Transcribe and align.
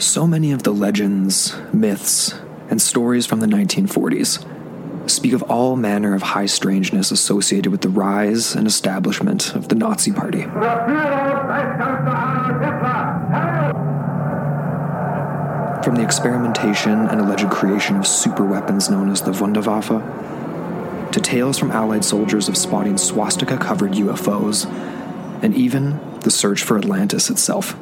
So 0.00 0.26
many 0.26 0.50
of 0.52 0.62
the 0.62 0.72
legends, 0.72 1.54
myths, 1.74 2.32
and 2.70 2.80
stories 2.80 3.26
from 3.26 3.40
the 3.40 3.46
1940s 3.46 5.10
speak 5.10 5.34
of 5.34 5.42
all 5.42 5.76
manner 5.76 6.14
of 6.14 6.22
high 6.22 6.46
strangeness 6.46 7.10
associated 7.10 7.70
with 7.70 7.82
the 7.82 7.90
rise 7.90 8.54
and 8.54 8.66
establishment 8.66 9.54
of 9.54 9.68
the 9.68 9.74
Nazi 9.74 10.10
Party. 10.10 10.44
From 15.84 15.96
the 15.96 16.02
experimentation 16.02 17.06
and 17.06 17.20
alleged 17.20 17.50
creation 17.50 17.96
of 17.96 18.04
superweapons 18.04 18.90
known 18.90 19.10
as 19.10 19.20
the 19.20 19.32
Wunderwaffe, 19.32 21.12
to 21.12 21.20
tales 21.20 21.58
from 21.58 21.72
Allied 21.72 22.06
soldiers 22.06 22.48
of 22.48 22.56
spotting 22.56 22.96
swastika 22.96 23.58
covered 23.58 23.92
UFOs, 23.92 24.64
and 25.42 25.54
even 25.54 26.00
the 26.20 26.30
search 26.30 26.62
for 26.62 26.78
Atlantis 26.78 27.28
itself. 27.28 27.76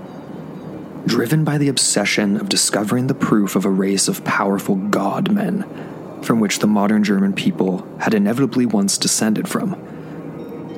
Driven 1.09 1.43
by 1.43 1.57
the 1.57 1.69
obsession 1.69 2.37
of 2.37 2.51
discovering 2.51 3.07
the 3.07 3.15
proof 3.15 3.57
of 3.57 3.65
a 3.65 3.71
race 3.71 4.09
of 4.09 4.25
powerful 4.25 4.75
god 4.77 5.33
men, 5.33 5.65
from 6.21 6.39
which 6.39 6.59
the 6.59 6.67
modern 6.67 7.03
German 7.03 7.33
people 7.33 7.89
had 7.99 8.13
inevitably 8.13 8.67
once 8.67 8.99
descended 8.99 9.49
from, 9.49 9.71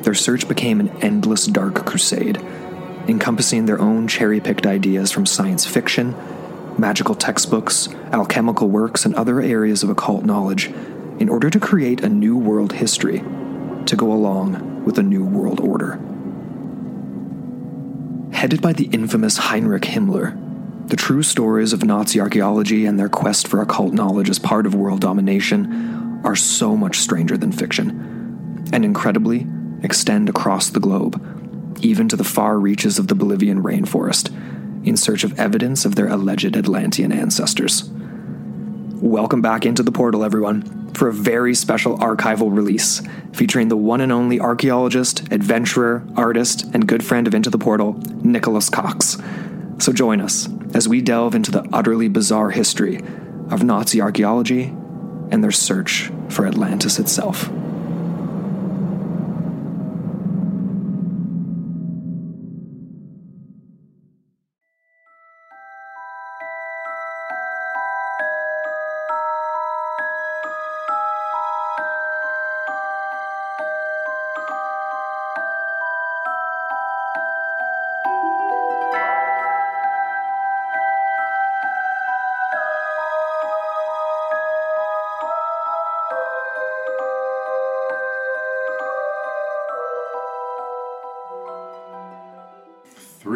their 0.03 0.15
search 0.15 0.47
became 0.47 0.79
an 0.79 0.89
endless 1.03 1.47
dark 1.47 1.85
crusade, 1.85 2.37
encompassing 3.09 3.67
their 3.67 3.81
own 3.81 4.07
cherry 4.07 4.41
picked 4.41 4.69
ideas 4.69 5.11
from 5.11 5.27
science 5.27 5.67
fiction 5.67 6.15
magical 6.79 7.17
textbooks, 7.17 7.89
alchemical 8.13 8.69
works, 8.69 9.05
and 9.05 9.17
other 9.17 9.41
areas 9.41 9.83
of 9.83 9.91
occult 9.91 10.25
knowledge 10.25 10.69
in 11.19 11.29
order 11.29 11.51
to 11.51 11.59
create 11.59 12.05
a 12.05 12.09
new 12.09 12.39
world 12.39 12.75
history 12.75 13.19
to 13.85 13.97
go 13.97 14.13
along 14.13 14.85
with 14.85 14.97
a 14.97 15.03
new 15.03 15.25
world 15.25 15.59
order. 15.59 16.01
Headed 18.33 18.63
by 18.63 18.73
the 18.73 18.87
infamous 18.93 19.37
Heinrich 19.37 19.83
Himmler, 19.83 20.37
the 20.89 20.97
true 20.97 21.23
stories 21.23 21.73
of 21.73 21.85
Nazi 21.85 22.21
archaeology 22.21 22.87
and 22.87 22.99
their 22.99 23.09
quest 23.09 23.47
for 23.47 23.61
occult 23.61 23.93
knowledge 23.93 24.31
as 24.31 24.39
part 24.39 24.67
of 24.67 24.75
world 24.75 25.01
domination 25.01 26.21
are 26.25 26.37
so 26.37 26.77
much 26.77 26.99
stranger 26.99 27.37
than 27.37 27.53
fiction, 27.53 28.69
and 28.73 28.85
incredibly 28.85 29.47
extend 29.83 30.29
across 30.29 30.71
the 30.71 30.81
globe, 30.81 31.21
even 31.81 32.09
to 32.09 32.17
the 32.17 32.25
far 32.25 32.59
reaches 32.59 32.99
of 32.99 33.09
the 33.09 33.15
Bolivian 33.15 33.63
rainforest 33.63 34.35
in 34.87 34.97
search 34.97 35.25
of 35.25 35.39
evidence 35.39 35.85
of 35.85 35.95
their 35.95 36.09
alleged 36.09 36.57
Atlantean 36.57 37.13
ancestors. 37.13 37.91
Welcome 39.01 39.41
back 39.41 39.65
into 39.65 39.83
the 39.83 39.93
portal, 39.93 40.23
everyone, 40.23 40.93
for 40.93 41.09
a 41.09 41.13
very 41.13 41.55
special 41.55 41.97
archival 41.97 42.55
release 42.55 43.01
featuring 43.33 43.69
the 43.69 43.77
one 43.77 44.03
and 44.03 44.13
only 44.13 44.39
archaeologist, 44.39 45.33
adventurer, 45.33 46.07
artist, 46.17 46.67
and 46.75 46.87
good 46.87 47.03
friend 47.03 47.27
of 47.27 47.35
Into 47.35 47.49
the 47.49 47.57
Portal, 47.57 47.95
Nikolaus 47.95 48.71
Cox. 48.71 49.17
So 49.83 49.95
join 49.95 50.21
us 50.21 50.51
as 50.75 50.87
we 50.87 51.01
delve 51.01 51.35
into 51.35 51.51
the 51.51 51.67
utterly 51.73 52.09
bizarre 52.09 52.51
history 52.51 52.99
of 53.51 53.63
Nazi 53.63 54.03
archaeology 54.03 54.65
and 55.31 55.43
their 55.43 55.51
search 55.51 56.11
for 56.29 56.47
Atlantis 56.47 56.99
itself. 56.99 57.49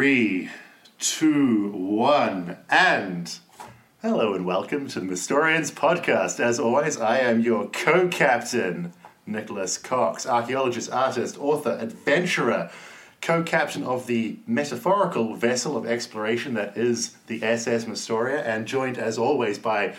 Three, 0.05 0.51
two, 0.99 1.71
one, 1.71 2.57
and 2.69 3.39
hello 4.03 4.35
and 4.35 4.45
welcome 4.45 4.87
to 4.89 4.99
the 4.99 5.05
Mystorians 5.07 5.71
podcast. 5.71 6.39
As 6.39 6.59
always, 6.59 7.01
I 7.01 7.17
am 7.17 7.39
your 7.39 7.67
co 7.69 8.07
captain, 8.07 8.93
Nikolaus 9.27 9.81
Cox, 9.81 10.27
archaeologist, 10.27 10.91
artist, 10.91 11.39
author, 11.39 11.75
adventurer, 11.81 12.69
co 13.19 13.41
captain 13.41 13.83
of 13.83 14.05
the 14.05 14.37
metaphorical 14.45 15.33
vessel 15.33 15.75
of 15.75 15.87
exploration 15.87 16.53
that 16.53 16.77
is 16.77 17.15
the 17.25 17.41
SS 17.41 17.85
Mystoria, 17.85 18.45
and 18.45 18.67
joined 18.67 18.99
as 18.99 19.17
always 19.17 19.57
by 19.57 19.95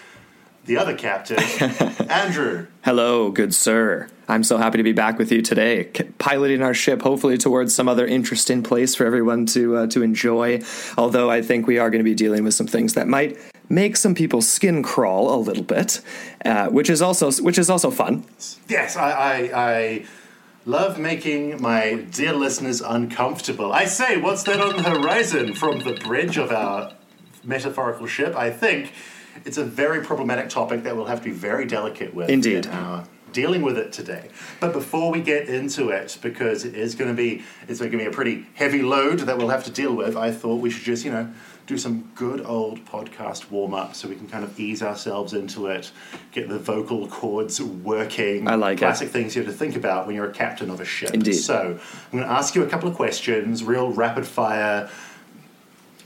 the 0.67 0.77
other 0.77 0.95
captain, 0.95 1.39
Andrew. 2.11 2.67
Hello, 2.85 3.31
good 3.31 3.55
sir. 3.55 4.09
I'm 4.29 4.43
so 4.43 4.59
happy 4.59 4.79
to 4.79 4.83
be 4.83 4.93
back 4.93 5.19
with 5.19 5.31
you 5.31 5.41
today, 5.41 5.85
piloting 6.19 6.61
our 6.61 6.75
ship 6.75 7.03
hopefully 7.03 7.39
towards 7.39 7.75
some 7.75 7.89
other 7.89 8.07
interesting 8.07 8.63
place 8.63 8.95
for 8.95 9.07
everyone 9.07 9.47
to 9.47 9.77
uh, 9.77 9.87
to 9.89 10.03
enjoy. 10.03 10.61
Although 10.99 11.31
I 11.31 11.43
think 11.43 11.67
we 11.67 11.79
are 11.79 11.91
going 11.91 12.01
to 12.01 12.05
be 12.05 12.15
dealing 12.15 12.43
with 12.43 12.55
some 12.55 12.67
things 12.67 12.95
that 12.95 13.07
might 13.07 13.39
make 13.69 13.97
some 13.97 14.15
people's 14.15 14.49
skin 14.49 14.83
crawl 14.83 15.35
a 15.35 15.39
little 15.39 15.63
bit, 15.63 16.01
uh, 16.45 16.69
which 16.69 16.91
is 16.91 17.01
also 17.01 17.31
which 17.43 17.59
is 17.59 17.71
also 17.71 17.91
fun. 17.91 18.25
Yes, 18.69 18.97
I, 18.97 19.11
I, 19.11 19.51
I 19.55 20.05
love 20.65 20.99
making 20.99 21.63
my 21.63 21.95
dear 22.11 22.33
listeners 22.33 22.81
uncomfortable. 22.81 23.73
I 23.73 23.85
say, 23.85 24.21
what's 24.21 24.43
that 24.45 24.61
on 24.61 24.77
the 24.77 24.83
horizon 24.83 25.55
from 25.55 25.79
the 25.81 25.95
bridge 25.95 26.37
of 26.37 26.51
our 26.51 26.93
metaphorical 27.45 28.09
ship? 28.09 28.35
I 28.35 28.51
think 28.51 28.93
it's 29.45 29.59
a 29.59 29.65
very 29.65 30.03
problematic 30.03 30.49
topic 30.49 30.83
that 30.85 30.97
we'll 30.97 31.07
have 31.07 31.19
to 31.19 31.25
be 31.25 31.33
very 31.33 31.67
delicate 31.67 32.15
with. 32.15 32.31
Indeed. 32.31 32.67
in 32.67 32.73
our 32.73 33.05
dealing 33.33 33.61
with 33.61 33.77
it 33.77 33.93
today. 33.93 34.31
But 34.61 34.73
before 34.73 35.11
we 35.11 35.21
get 35.21 35.47
into 35.47 35.91
it, 35.91 36.17
because 36.23 36.65
it 36.65 36.75
is 36.75 36.95
going 36.95 37.11
to 37.11 37.15
be 37.15 37.45
it's 37.69 37.81
going 37.81 37.93
to 37.93 37.99
be 37.99 38.07
a 38.07 38.11
pretty 38.11 38.47
heavy 38.55 38.81
load 38.81 39.19
that 39.21 39.37
we'll 39.37 39.51
have 39.51 39.65
to 39.65 39.71
deal 39.71 39.95
with, 39.95 40.17
I 40.17 40.33
thought 40.33 40.57
we 40.57 40.71
should 40.71 40.85
just 40.85 41.05
you 41.05 41.11
know 41.11 41.31
do 41.67 41.77
some 41.77 42.11
good 42.15 42.41
old 42.47 42.85
podcast 42.85 43.51
warm 43.51 43.75
up 43.75 43.95
so 43.95 44.09
we 44.09 44.15
can 44.15 44.29
kind 44.29 44.45
of 44.45 44.59
ease 44.59 44.83
ourselves 44.83 45.35
into 45.35 45.67
it, 45.67 45.91
get 46.31 46.49
the 46.49 46.59
vocal 46.59 47.09
cords 47.09 47.61
working. 47.61 48.49
I 48.49 48.55
like 48.55 48.79
it. 48.79 48.81
classic 48.81 49.11
things 49.11 49.35
you 49.35 49.43
have 49.43 49.53
to 49.53 49.57
think 49.57 49.77
about 49.77 50.07
when 50.07 50.15
you're 50.15 50.31
a 50.31 50.33
captain 50.33 50.71
of 50.71 50.81
a 50.81 50.85
ship. 50.85 51.13
Indeed. 51.13 51.35
So 51.35 51.79
I'm 51.79 52.19
going 52.19 52.25
to 52.25 52.31
ask 52.31 52.55
you 52.55 52.63
a 52.63 52.69
couple 52.69 52.89
of 52.89 52.95
questions, 52.95 53.65
real 53.65 53.91
rapid 53.91 54.27
fire. 54.27 54.89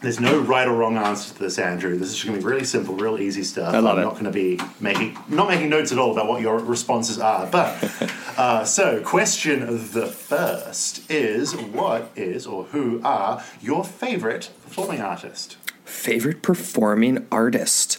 There's 0.00 0.18
no 0.18 0.38
right 0.40 0.66
or 0.66 0.72
wrong 0.72 0.96
answer 0.96 1.34
to 1.34 1.38
this, 1.38 1.58
Andrew. 1.58 1.98
This 1.98 2.08
is 2.08 2.14
just 2.14 2.26
going 2.26 2.38
to 2.38 2.42
be 2.42 2.50
really 2.50 2.64
simple, 2.64 2.94
real 2.94 3.18
easy 3.18 3.42
stuff. 3.42 3.74
I 3.74 3.80
love 3.80 3.98
I'm 3.98 4.02
it. 4.02 4.06
not 4.06 4.12
going 4.14 4.24
to 4.24 4.30
be 4.30 4.58
making 4.80 5.18
not 5.28 5.48
making 5.48 5.68
notes 5.68 5.92
at 5.92 5.98
all 5.98 6.12
about 6.12 6.26
what 6.26 6.40
your 6.40 6.58
responses 6.58 7.18
are. 7.18 7.46
But 7.46 8.10
uh, 8.38 8.64
so, 8.64 9.02
question 9.02 9.60
the 9.92 10.06
first 10.06 11.10
is: 11.10 11.54
What 11.54 12.10
is 12.16 12.46
or 12.46 12.64
who 12.64 13.02
are 13.04 13.44
your 13.60 13.84
favorite 13.84 14.50
performing 14.62 15.02
artist? 15.02 15.58
Favorite 15.84 16.40
performing 16.40 17.26
artist. 17.30 17.98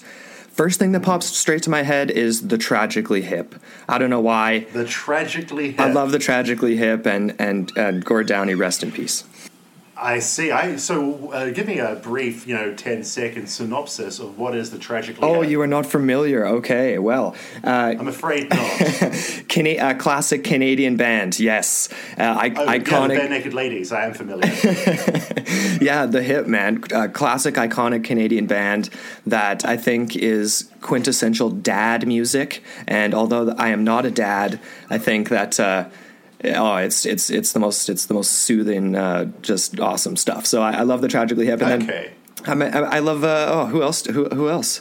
First 0.52 0.80
thing 0.80 0.92
that 0.92 1.02
pops 1.02 1.28
straight 1.28 1.64
to 1.64 1.70
my 1.70 1.84
head 1.84 2.12
is 2.12 2.48
the 2.50 2.58
tragically 2.58 3.22
hip. 3.22 3.56
I 3.88 3.98
don't 3.98 4.10
know 4.10 4.20
why. 4.20 4.66
The 4.74 4.86
tragically 4.86 5.72
hip. 5.72 5.80
I 5.80 5.92
love 5.92 6.12
the 6.12 6.20
tragically 6.20 6.78
hip 6.78 7.06
and 7.06 7.36
and 7.40 7.72
and 7.78 8.04
Gord 8.04 8.28
Downie, 8.28 8.56
rest 8.56 8.82
in 8.82 8.92
peace. 8.92 9.24
I 10.02 10.18
see. 10.18 10.50
I 10.52 10.78
so 10.78 11.32
uh, 11.32 11.52
give 11.52 11.68
me 11.68 11.78
a 11.78 11.96
brief, 11.96 12.48
you 12.48 12.56
know, 12.56 12.74
10 12.74 13.04
second 13.04 13.48
synopsis 13.48 14.20
of 14.20 14.40
what 14.40 14.56
is 14.56 14.72
the 14.72 14.80
tragically. 14.80 15.28
Oh, 15.28 15.44
you 15.44 15.62
are 15.62 15.68
not 15.68 15.86
familiar. 15.86 16.48
Okay, 16.48 16.98
well, 16.98 17.36
uh, 17.64 17.94
I'm 18.00 18.08
afraid 18.08 18.50
not. 18.50 19.44
Cana- 19.48 19.78
uh, 19.78 19.94
classic 19.94 20.44
Canadian 20.44 20.98
band. 20.98 21.40
Yes, 21.40 21.88
uh, 22.18 22.24
I- 22.24 22.52
Oh, 22.56 22.64
Yeah, 22.64 22.78
the 22.80 22.84
iconic. 22.84 23.16
Bare 23.18 23.30
Naked 23.30 23.54
Ladies. 23.54 23.92
I 23.92 24.06
am 24.06 24.14
familiar. 24.14 24.52
Yeah, 25.82 26.06
the 26.06 26.22
hip 26.22 26.46
man, 26.48 26.84
uh, 26.94 27.08
classic, 27.08 27.56
iconic 27.56 28.04
Canadian 28.04 28.46
band 28.46 28.90
that 29.26 29.66
I 29.66 29.78
think 29.78 30.16
is 30.16 30.70
quintessential 30.82 31.50
dad 31.50 32.08
music. 32.08 32.64
And 32.88 33.14
although 33.16 33.50
I 33.58 33.70
am 33.70 33.84
not 33.84 34.06
a 34.06 34.12
dad, 34.12 34.60
I 34.92 34.98
think 35.00 35.30
that 35.30 35.60
uh, 35.60 35.86
oh, 36.44 36.76
it's 36.78 37.06
it's 37.06 37.30
it's 37.30 37.52
the 37.54 37.60
most 37.60 37.90
it's 37.90 38.06
the 38.06 38.14
most 38.14 38.32
soothing, 38.32 38.96
uh, 38.96 39.26
just 39.42 39.80
awesome 39.80 40.16
stuff. 40.18 40.46
So 40.46 40.62
I, 40.62 40.72
I 40.72 40.82
love 40.82 41.02
the 41.02 41.08
tragically 41.08 41.46
hip. 41.46 41.62
And 41.62 41.84
Okay. 41.84 42.12
then 42.46 42.62
I, 42.64 42.98
I 42.98 43.00
love 43.00 43.24
uh, 43.24 43.46
oh, 43.50 43.66
who 43.68 43.82
else? 43.82 44.06
Who 44.06 44.26
who 44.30 44.50
else? 44.50 44.80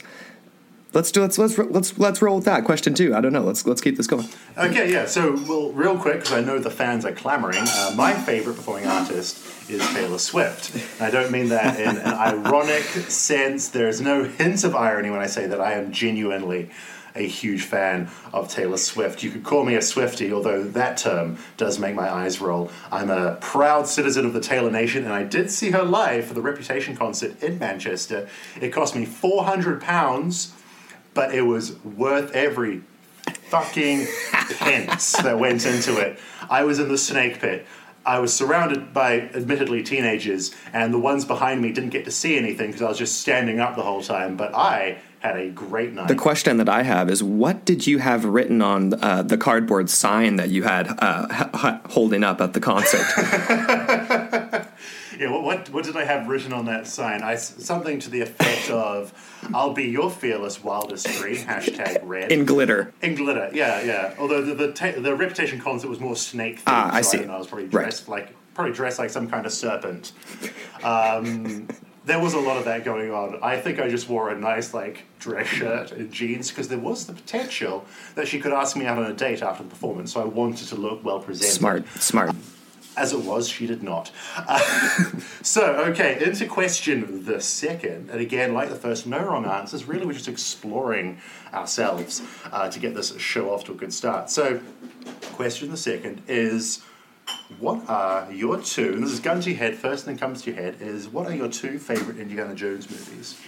Let's 0.92 1.12
do 1.12 1.20
let's 1.20 1.38
let's 1.38 1.56
let's 1.56 1.98
let's 1.98 2.20
roll 2.20 2.36
with 2.36 2.46
that 2.46 2.64
question 2.64 2.94
too. 2.94 3.14
I 3.14 3.20
don't 3.20 3.32
know. 3.32 3.42
Let's 3.44 3.64
let's 3.64 3.80
keep 3.80 3.96
this 3.96 4.08
going. 4.08 4.28
Okay, 4.58 4.90
yeah. 4.90 5.06
So, 5.06 5.40
well, 5.46 5.70
real 5.70 5.96
quick, 5.96 6.16
because 6.16 6.32
I 6.32 6.40
know 6.40 6.58
the 6.58 6.68
fans 6.70 7.04
are 7.04 7.12
clamoring. 7.12 7.62
Uh, 7.64 7.92
my 7.94 8.12
favorite 8.12 8.54
performing 8.54 8.88
artist 8.88 9.38
is 9.70 9.86
Taylor 9.94 10.18
Swift. 10.18 10.74
And 10.74 11.06
I 11.06 11.10
don't 11.12 11.30
mean 11.30 11.50
that 11.50 11.78
in 11.78 11.96
an 11.96 12.12
ironic 12.12 12.82
sense. 12.82 13.68
There's 13.68 14.00
no 14.00 14.24
hint 14.24 14.64
of 14.64 14.74
irony 14.74 15.10
when 15.10 15.20
I 15.20 15.26
say 15.26 15.46
that 15.46 15.60
I 15.60 15.74
am 15.74 15.92
genuinely 15.92 16.70
a 17.14 17.26
huge 17.26 17.62
fan 17.62 18.10
of 18.32 18.48
Taylor 18.48 18.76
Swift. 18.76 19.22
You 19.22 19.30
could 19.30 19.44
call 19.44 19.64
me 19.64 19.74
a 19.74 19.82
Swifty, 19.82 20.32
although 20.32 20.62
that 20.62 20.96
term 20.96 21.38
does 21.56 21.78
make 21.78 21.94
my 21.94 22.10
eyes 22.10 22.40
roll. 22.40 22.70
I'm 22.90 23.10
a 23.10 23.36
proud 23.40 23.86
citizen 23.86 24.26
of 24.26 24.32
the 24.32 24.40
Taylor 24.40 24.70
Nation, 24.70 25.04
and 25.04 25.12
I 25.12 25.24
did 25.24 25.50
see 25.50 25.70
her 25.70 25.82
live 25.82 26.26
for 26.26 26.34
the 26.34 26.42
Reputation 26.42 26.96
concert 26.96 27.42
in 27.42 27.58
Manchester. 27.58 28.28
It 28.60 28.70
cost 28.70 28.94
me 28.94 29.06
£400, 29.06 30.52
but 31.14 31.34
it 31.34 31.42
was 31.42 31.76
worth 31.84 32.32
every 32.32 32.82
fucking 33.48 34.06
pence 34.58 35.12
that 35.12 35.38
went 35.38 35.66
into 35.66 35.98
it. 35.98 36.18
I 36.48 36.64
was 36.64 36.78
in 36.78 36.88
the 36.88 36.98
snake 36.98 37.40
pit. 37.40 37.66
I 38.06 38.18
was 38.18 38.32
surrounded 38.32 38.94
by 38.94 39.20
admittedly 39.20 39.82
teenagers, 39.82 40.54
and 40.72 40.94
the 40.94 40.98
ones 40.98 41.24
behind 41.24 41.60
me 41.60 41.70
didn't 41.72 41.90
get 41.90 42.06
to 42.06 42.10
see 42.10 42.38
anything 42.38 42.68
because 42.68 42.82
I 42.82 42.88
was 42.88 42.98
just 42.98 43.20
standing 43.20 43.60
up 43.60 43.76
the 43.76 43.82
whole 43.82 44.02
time. 44.02 44.36
But 44.36 44.54
I 44.54 44.98
had 45.20 45.37
a 45.37 45.50
great 45.50 45.93
night. 45.93 46.08
The 46.08 46.14
question 46.14 46.56
that 46.58 46.69
I 46.69 46.82
have 46.82 47.11
is, 47.11 47.22
what 47.22 47.64
did 47.64 47.87
you 47.87 47.99
have 47.99 48.25
written 48.25 48.62
on 48.62 48.94
uh, 49.02 49.22
the 49.22 49.37
cardboard 49.38 49.88
sign 49.90 50.37
that 50.37 50.49
you 50.50 50.62
had 50.64 50.88
uh, 50.99 51.26
h- 51.55 51.93
holding 51.93 52.25
up 52.25 52.40
at 52.40 52.52
the 52.55 52.61
concert? 52.61 53.00
yeah, 55.19 55.31
what, 55.31 55.43
what, 55.43 55.70
what 55.70 55.84
did 55.84 55.96
I 55.96 56.05
have 56.05 56.28
written 56.28 56.52
on 56.52 56.67
that 56.67 56.87
sign? 56.87 57.22
I 57.22 57.37
something 57.37 57.99
to 58.00 58.11
the 58.11 58.20
effect 58.22 58.70
of, 58.70 59.12
"I'll 59.55 59.72
be 59.75 59.84
your 59.84 60.11
fearless 60.11 60.62
wildest 60.64 61.06
dream." 61.19 61.37
Hashtag 61.46 62.00
red 62.02 62.32
in 62.32 62.44
glitter. 62.44 62.93
In 63.02 63.14
glitter, 63.14 63.50
yeah, 63.52 63.82
yeah. 63.82 64.14
Although 64.19 64.43
the 64.43 64.55
the, 64.55 64.73
ta- 64.73 64.99
the 64.99 65.14
reputation 65.14 65.61
concert 65.61 65.88
was 65.88 66.00
more 66.00 66.16
snake. 66.16 66.62
Ah, 66.66 66.93
I 66.94 67.00
so 67.02 67.19
see. 67.19 67.25
I, 67.26 67.34
I 67.34 67.38
was 67.38 67.46
probably 67.46 67.69
dressed 67.69 68.08
Right. 68.08 68.25
like 68.26 68.34
probably 68.55 68.73
dressed 68.73 68.99
like 68.99 69.11
some 69.11 69.28
kind 69.28 69.46
of 69.46 69.52
serpent. 69.52 70.12
Um, 70.82 71.69
there 72.10 72.18
was 72.18 72.34
a 72.34 72.40
lot 72.40 72.56
of 72.56 72.64
that 72.64 72.84
going 72.84 73.12
on. 73.12 73.38
I 73.40 73.56
think 73.56 73.78
I 73.78 73.88
just 73.88 74.08
wore 74.08 74.30
a 74.30 74.38
nice 74.38 74.74
like 74.74 75.04
dress 75.20 75.46
shirt 75.46 75.92
and 75.92 76.10
jeans 76.12 76.50
because 76.50 76.66
there 76.66 76.78
was 76.78 77.06
the 77.06 77.12
potential 77.12 77.84
that 78.16 78.26
she 78.26 78.40
could 78.40 78.52
ask 78.52 78.76
me 78.76 78.84
out 78.84 78.98
on 78.98 79.06
a 79.06 79.14
date 79.14 79.42
after 79.42 79.62
the 79.62 79.68
performance. 79.68 80.12
So 80.12 80.20
I 80.20 80.24
wanted 80.24 80.66
to 80.68 80.74
look 80.74 81.04
well 81.04 81.20
presented. 81.20 81.52
Smart, 81.52 81.88
smart. 82.00 82.34
As 82.96 83.12
it 83.12 83.20
was, 83.20 83.48
she 83.48 83.68
did 83.68 83.84
not. 83.84 84.10
Uh, 84.36 84.58
so, 85.42 85.76
okay, 85.90 86.22
into 86.22 86.46
question 86.46 87.24
the 87.24 87.40
second. 87.40 88.10
And 88.10 88.20
again, 88.20 88.52
like 88.52 88.70
the 88.70 88.74
first, 88.74 89.06
no 89.06 89.20
wrong 89.20 89.46
answers. 89.46 89.84
Really, 89.84 90.04
we're 90.04 90.12
just 90.12 90.26
exploring 90.26 91.20
ourselves 91.54 92.22
uh, 92.50 92.68
to 92.68 92.80
get 92.80 92.96
this 92.96 93.16
show 93.18 93.54
off 93.54 93.62
to 93.64 93.72
a 93.72 93.76
good 93.76 93.92
start. 93.92 94.28
So, 94.30 94.60
question 95.34 95.70
the 95.70 95.76
second 95.76 96.22
is 96.26 96.82
what 97.58 97.88
are 97.88 98.30
your 98.32 98.58
two, 98.60 98.92
and 98.92 99.02
this 99.02 99.12
is 99.12 99.20
gun 99.20 99.40
to 99.40 99.50
your 99.50 99.58
head, 99.58 99.76
first 99.76 100.04
thing 100.04 100.16
comes 100.16 100.42
to 100.42 100.52
your 100.52 100.60
head, 100.60 100.76
is 100.80 101.08
what 101.08 101.26
are 101.26 101.34
your 101.34 101.48
two 101.48 101.78
favorite 101.78 102.18
Indiana 102.18 102.54
Jones 102.54 102.90
movies? 102.90 103.38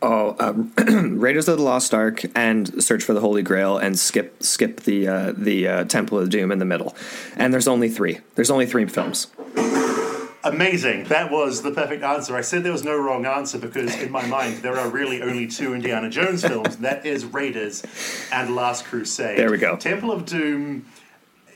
Oh, 0.00 0.34
um, 0.40 0.72
Raiders 1.18 1.46
of 1.48 1.58
the 1.58 1.62
Lost 1.62 1.94
Ark 1.94 2.22
and 2.34 2.82
Search 2.82 3.04
for 3.04 3.14
the 3.14 3.20
Holy 3.20 3.42
Grail, 3.42 3.78
and 3.78 3.96
skip 3.96 4.42
skip 4.42 4.80
the 4.80 5.06
uh, 5.06 5.32
the 5.36 5.68
uh, 5.68 5.84
Temple 5.84 6.18
of 6.18 6.28
Doom 6.28 6.50
in 6.50 6.58
the 6.58 6.64
middle. 6.64 6.96
And 7.36 7.54
there's 7.54 7.68
only 7.68 7.88
three. 7.88 8.18
There's 8.34 8.50
only 8.50 8.66
three 8.66 8.86
films. 8.86 9.28
Amazing. 10.44 11.04
That 11.04 11.30
was 11.30 11.62
the 11.62 11.70
perfect 11.70 12.02
answer. 12.02 12.34
I 12.34 12.40
said 12.40 12.64
there 12.64 12.72
was 12.72 12.82
no 12.82 12.96
wrong 12.96 13.26
answer 13.26 13.58
because, 13.58 13.96
in 14.02 14.10
my 14.10 14.26
mind, 14.26 14.56
there 14.56 14.76
are 14.76 14.88
really 14.88 15.22
only 15.22 15.46
two 15.46 15.72
Indiana 15.72 16.10
Jones 16.10 16.44
films. 16.44 16.78
That 16.78 17.06
is 17.06 17.24
Raiders 17.24 17.84
and 18.32 18.56
Last 18.56 18.84
Crusade. 18.86 19.38
There 19.38 19.52
we 19.52 19.58
go. 19.58 19.76
Temple 19.76 20.10
of 20.10 20.26
Doom. 20.26 20.84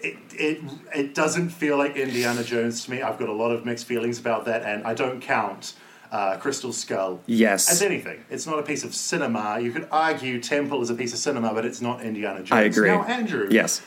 It, 0.06 0.16
it, 0.32 0.60
it 0.94 1.14
doesn't 1.14 1.48
feel 1.50 1.76
like 1.78 1.96
Indiana 1.96 2.44
Jones 2.44 2.84
to 2.84 2.90
me. 2.90 3.02
I've 3.02 3.18
got 3.18 3.28
a 3.28 3.32
lot 3.32 3.50
of 3.50 3.64
mixed 3.64 3.86
feelings 3.86 4.18
about 4.18 4.44
that, 4.44 4.62
and 4.62 4.84
I 4.84 4.94
don't 4.94 5.20
count 5.20 5.74
uh, 6.12 6.36
Crystal 6.36 6.72
Skull 6.72 7.20
Yes. 7.26 7.68
as 7.70 7.82
anything. 7.82 8.24
It's 8.30 8.46
not 8.46 8.58
a 8.58 8.62
piece 8.62 8.84
of 8.84 8.94
cinema. 8.94 9.58
You 9.60 9.72
could 9.72 9.88
argue 9.90 10.40
Temple 10.40 10.80
is 10.82 10.90
a 10.90 10.94
piece 10.94 11.12
of 11.12 11.18
cinema, 11.18 11.52
but 11.52 11.64
it's 11.64 11.80
not 11.80 12.02
Indiana 12.02 12.38
Jones. 12.38 12.52
I 12.52 12.62
agree. 12.62 12.88
Now, 12.88 13.02
Andrew, 13.04 13.48
Yes. 13.50 13.82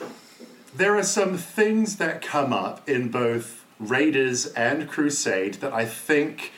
there 0.76 0.98
are 0.98 1.04
some 1.04 1.38
things 1.38 1.96
that 1.98 2.22
come 2.22 2.52
up 2.52 2.88
in 2.90 3.10
both 3.10 3.66
Raiders 3.80 4.48
and 4.48 4.90
Crusade 4.90 5.56
that 5.56 5.72
I 5.74 5.86
think 5.86 6.52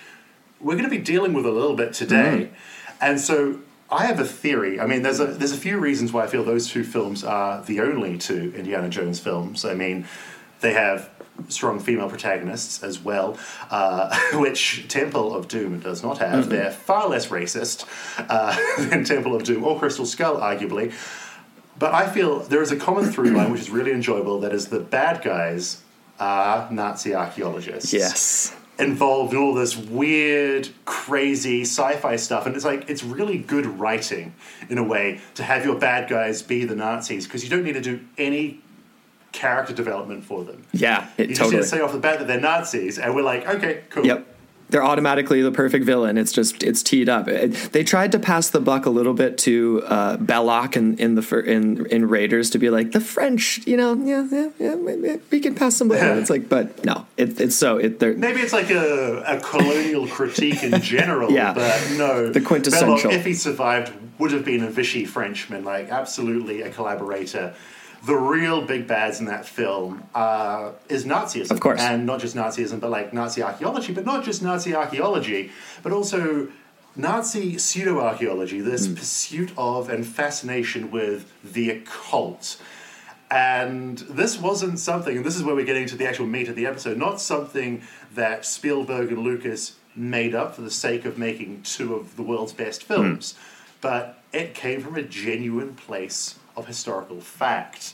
we're 0.59 0.73
going 0.75 0.89
to 0.89 0.95
be 0.95 0.97
dealing 0.97 1.33
with 1.33 1.45
a 1.45 1.51
little 1.51 1.75
bit 1.75 1.93
today. 1.93 2.49
And 2.99 3.19
so 3.19 3.59
I 3.91 4.05
have 4.05 4.19
a 4.19 4.25
theory. 4.25 4.79
I 4.79 4.85
mean, 4.85 5.01
there's 5.01 5.19
a 5.19 5.27
there's 5.27 5.51
a 5.51 5.57
few 5.57 5.77
reasons 5.77 6.13
why 6.13 6.23
I 6.23 6.27
feel 6.27 6.43
those 6.43 6.67
two 6.67 6.83
films 6.83 7.23
are 7.23 7.61
the 7.61 7.81
only 7.81 8.17
two 8.17 8.53
Indiana 8.55 8.87
Jones 8.87 9.19
films. 9.19 9.65
I 9.65 9.73
mean, 9.73 10.07
they 10.61 10.73
have 10.73 11.09
strong 11.49 11.79
female 11.79 12.07
protagonists 12.07 12.83
as 12.83 12.99
well, 13.03 13.37
uh, 13.69 14.17
which 14.33 14.87
Temple 14.87 15.35
of 15.35 15.47
Doom 15.47 15.79
does 15.79 16.03
not 16.03 16.19
have. 16.19 16.49
They're 16.49 16.71
far 16.71 17.09
less 17.09 17.27
racist 17.27 17.85
uh, 18.17 18.57
than 18.89 19.03
Temple 19.03 19.35
of 19.35 19.43
Doom 19.43 19.63
or 19.63 19.77
Crystal 19.77 20.05
Skull, 20.05 20.37
arguably. 20.37 20.93
But 21.77 21.93
I 21.93 22.07
feel 22.07 22.39
there 22.39 22.61
is 22.61 22.71
a 22.71 22.77
common 22.77 23.11
through 23.11 23.31
line 23.31 23.51
which 23.51 23.61
is 23.61 23.69
really 23.69 23.91
enjoyable. 23.91 24.39
That 24.39 24.53
is 24.53 24.67
the 24.67 24.79
bad 24.79 25.23
guys 25.23 25.81
are 26.19 26.71
Nazi 26.71 27.15
archaeologists. 27.15 27.91
Yes. 27.91 28.55
Involved 28.81 29.33
in 29.33 29.39
all 29.39 29.53
this 29.53 29.77
weird, 29.77 30.69
crazy 30.85 31.61
sci-fi 31.61 32.15
stuff, 32.15 32.45
and 32.45 32.55
it's 32.55 32.65
like 32.65 32.89
it's 32.89 33.03
really 33.03 33.37
good 33.37 33.65
writing 33.65 34.33
in 34.69 34.77
a 34.77 34.83
way 34.83 35.19
to 35.35 35.43
have 35.43 35.63
your 35.65 35.77
bad 35.77 36.09
guys 36.09 36.41
be 36.41 36.65
the 36.65 36.75
Nazis 36.75 37.25
because 37.27 37.43
you 37.43 37.49
don't 37.49 37.63
need 37.63 37.73
to 37.73 37.81
do 37.81 37.99
any 38.17 38.61
character 39.31 39.73
development 39.73 40.25
for 40.25 40.43
them. 40.43 40.65
Yeah. 40.73 41.07
It 41.17 41.29
You 41.29 41.35
just 41.35 41.51
need 41.51 41.57
to 41.57 41.63
say 41.63 41.79
off 41.79 41.93
the 41.93 41.99
bat 41.99 42.19
that 42.19 42.27
they're 42.27 42.39
Nazis, 42.39 42.99
and 42.99 43.15
we're 43.15 43.21
like, 43.21 43.47
okay, 43.47 43.83
cool. 43.89 44.05
Yep. 44.05 44.27
They're 44.71 44.83
automatically 44.83 45.41
the 45.41 45.51
perfect 45.51 45.85
villain. 45.85 46.17
It's 46.17 46.31
just 46.31 46.63
it's 46.63 46.81
teed 46.81 47.07
up. 47.09 47.27
It- 47.27 47.53
they 47.73 47.83
tried 47.83 48.11
to 48.13 48.19
pass 48.19 48.49
the 48.49 48.59
buck 48.59 48.85
a 48.85 48.89
little 48.89 49.13
bit 49.13 49.37
to 49.39 49.83
uh, 49.85 50.17
Belloc 50.17 50.75
in, 50.75 50.97
in 50.97 51.15
the 51.15 51.43
in 51.45 51.85
in 51.87 52.07
Raiders 52.07 52.49
to 52.51 52.57
be 52.57 52.69
like 52.69 52.91
the 52.93 52.99
French, 53.01 53.59
you 53.67 53.77
know, 53.77 53.93
yeah, 53.95 54.27
yeah, 54.31 54.49
yeah 54.57 54.75
we- 54.75 55.19
we 55.29 55.39
can 55.39 55.53
pass 55.55 55.75
some. 55.77 55.89
blame. 55.89 56.17
It's 56.17 56.29
like, 56.29 56.49
but 56.49 56.83
no, 56.85 57.05
it, 57.17 57.39
it's 57.39 57.55
so 57.55 57.77
it. 57.77 57.99
They're, 57.99 58.13
Maybe 58.15 58.39
it's 58.41 58.53
like 58.53 58.69
a, 58.71 59.21
a 59.27 59.39
colonial 59.41 60.07
critique 60.07 60.63
in 60.63 60.81
general, 60.81 61.31
Yeah. 61.41 61.53
but 61.53 61.91
no. 61.97 62.29
The 62.29 62.41
quintessential. 62.41 62.97
Belloc, 63.11 63.13
if 63.13 63.25
he 63.25 63.33
survived, 63.33 63.91
would 64.19 64.31
have 64.31 64.45
been 64.45 64.63
a 64.63 64.69
Vichy 64.69 65.05
Frenchman, 65.05 65.63
like 65.65 65.89
absolutely 65.89 66.61
a 66.61 66.69
collaborator. 66.69 67.53
The 68.05 68.15
real 68.15 68.61
big 68.63 68.87
bads 68.87 69.19
in 69.19 69.25
that 69.27 69.45
film 69.45 70.03
uh, 70.15 70.71
is 70.89 71.05
Nazism. 71.05 71.51
Of 71.51 71.59
course. 71.59 71.79
And 71.79 72.05
not 72.05 72.19
just 72.19 72.35
Nazism, 72.35 72.79
but 72.79 72.89
like 72.89 73.13
Nazi 73.13 73.43
archaeology, 73.43 73.93
but 73.93 74.05
not 74.05 74.23
just 74.23 74.41
Nazi 74.41 74.73
archaeology, 74.73 75.51
but 75.83 75.91
also 75.91 76.47
Nazi 76.95 77.57
pseudo 77.59 77.99
archaeology, 77.99 78.59
this 78.59 78.87
Hmm. 78.87 78.95
pursuit 78.95 79.51
of 79.57 79.89
and 79.89 80.05
fascination 80.05 80.89
with 80.91 81.31
the 81.43 81.69
occult. 81.69 82.57
And 83.29 83.99
this 83.99 84.37
wasn't 84.37 84.77
something, 84.79 85.15
and 85.17 85.25
this 85.25 85.35
is 85.37 85.43
where 85.43 85.55
we're 85.55 85.65
getting 85.65 85.87
to 85.87 85.95
the 85.95 86.05
actual 86.07 86.25
meat 86.25 86.49
of 86.49 86.55
the 86.55 86.65
episode, 86.65 86.97
not 86.97 87.21
something 87.21 87.81
that 88.13 88.45
Spielberg 88.45 89.09
and 89.09 89.19
Lucas 89.19 89.75
made 89.95 90.35
up 90.35 90.55
for 90.55 90.61
the 90.63 90.71
sake 90.71 91.05
of 91.05 91.17
making 91.17 91.61
two 91.61 91.95
of 91.95 92.15
the 92.17 92.23
world's 92.23 92.51
best 92.51 92.83
films, 92.83 93.35
but 93.79 94.21
it 94.33 94.53
came 94.53 94.81
from 94.81 94.95
a 94.95 95.03
genuine 95.03 95.75
place 95.75 96.35
of 96.55 96.67
historical 96.67 97.21
fact. 97.21 97.93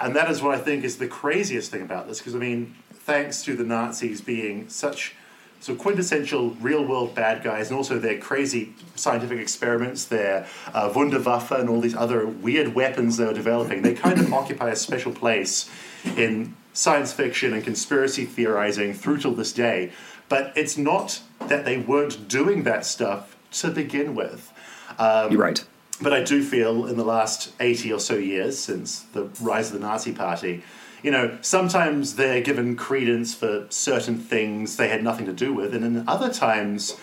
And 0.00 0.14
that 0.14 0.30
is 0.30 0.42
what 0.42 0.54
I 0.54 0.58
think 0.58 0.84
is 0.84 0.98
the 0.98 1.08
craziest 1.08 1.70
thing 1.70 1.82
about 1.82 2.06
this, 2.06 2.18
because 2.18 2.34
I 2.34 2.38
mean, 2.38 2.76
thanks 2.92 3.42
to 3.44 3.56
the 3.56 3.64
Nazis 3.64 4.20
being 4.20 4.68
such 4.68 5.14
so 5.60 5.74
quintessential 5.74 6.50
real 6.60 6.84
world 6.84 7.14
bad 7.14 7.42
guys, 7.42 7.68
and 7.68 7.76
also 7.76 7.98
their 7.98 8.18
crazy 8.18 8.74
scientific 8.94 9.40
experiments, 9.40 10.04
their 10.04 10.46
uh, 10.72 10.88
Wunderwaffe, 10.90 11.58
and 11.58 11.68
all 11.68 11.80
these 11.80 11.96
other 11.96 12.26
weird 12.26 12.74
weapons 12.74 13.16
they 13.16 13.24
were 13.24 13.32
developing, 13.32 13.82
they 13.82 13.94
kind 13.94 14.20
of 14.20 14.32
occupy 14.40 14.70
a 14.70 14.76
special 14.76 15.12
place 15.12 15.68
in 16.16 16.54
science 16.72 17.12
fiction 17.12 17.52
and 17.52 17.64
conspiracy 17.64 18.24
theorizing 18.24 18.94
through 18.94 19.18
till 19.18 19.34
this 19.34 19.52
day. 19.52 19.90
But 20.28 20.52
it's 20.54 20.78
not 20.78 21.20
that 21.46 21.64
they 21.64 21.78
weren't 21.78 22.28
doing 22.28 22.62
that 22.64 22.84
stuff 22.84 23.36
to 23.52 23.70
begin 23.70 24.14
with. 24.14 24.52
Um, 24.98 25.32
you're 25.32 25.40
right. 25.40 25.64
But 26.00 26.12
I 26.12 26.22
do 26.22 26.42
feel 26.42 26.86
in 26.86 26.96
the 26.96 27.04
last 27.04 27.52
80 27.60 27.92
or 27.92 28.00
so 28.00 28.14
years 28.16 28.58
since 28.58 29.00
the 29.00 29.24
rise 29.40 29.68
of 29.68 29.80
the 29.80 29.86
Nazi 29.86 30.12
Party, 30.12 30.62
you 31.02 31.10
know, 31.10 31.38
sometimes 31.42 32.16
they're 32.16 32.40
given 32.40 32.76
credence 32.76 33.34
for 33.34 33.66
certain 33.70 34.18
things 34.18 34.76
they 34.76 34.88
had 34.88 35.02
nothing 35.02 35.26
to 35.26 35.32
do 35.32 35.52
with, 35.52 35.74
and 35.74 35.84
in 35.84 36.08
other 36.08 36.32
times, 36.32 36.96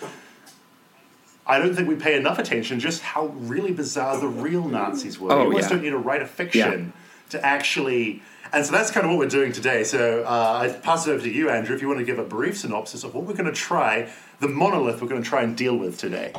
I 1.48 1.60
don't 1.60 1.76
think 1.76 1.88
we 1.88 1.96
pay 1.96 2.18
enough 2.18 2.40
attention 2.40 2.80
just 2.80 3.02
how 3.02 3.28
really 3.28 3.72
bizarre 3.72 4.20
the 4.20 4.28
real 4.28 4.68
Nazis 4.68 5.20
were. 5.20 5.32
Oh, 5.32 5.38
you 5.38 5.44
almost 5.46 5.64
yeah. 5.64 5.70
don't 5.70 5.84
need 5.84 5.92
to 5.92 5.98
write 5.98 6.22
a 6.22 6.28
fiction 6.28 6.92
to 7.30 7.46
actually. 7.46 8.22
And 8.52 8.66
so 8.66 8.72
that's 8.72 8.92
kind 8.92 9.06
of 9.06 9.12
what 9.12 9.20
we're 9.20 9.30
doing 9.30 9.52
today. 9.52 9.84
So 9.84 10.24
uh, 10.24 10.60
I 10.64 10.70
pass 10.70 11.08
it 11.08 11.12
over 11.12 11.24
to 11.24 11.30
you, 11.30 11.50
Andrew, 11.50 11.76
if 11.76 11.82
you 11.82 11.88
want 11.88 12.00
to 12.00 12.06
give 12.06 12.20
a 12.20 12.24
brief 12.24 12.58
synopsis 12.58 13.04
of 13.04 13.14
what 13.14 13.26
we're 13.26 13.34
going 13.34 13.46
to 13.46 13.52
try, 13.52 14.10
the 14.40 14.48
monolith 14.48 15.02
we're 15.02 15.08
going 15.08 15.22
to 15.22 15.28
try 15.28 15.42
and 15.42 15.58
deal 15.58 15.76
with 15.76 15.98
today. 15.98 16.34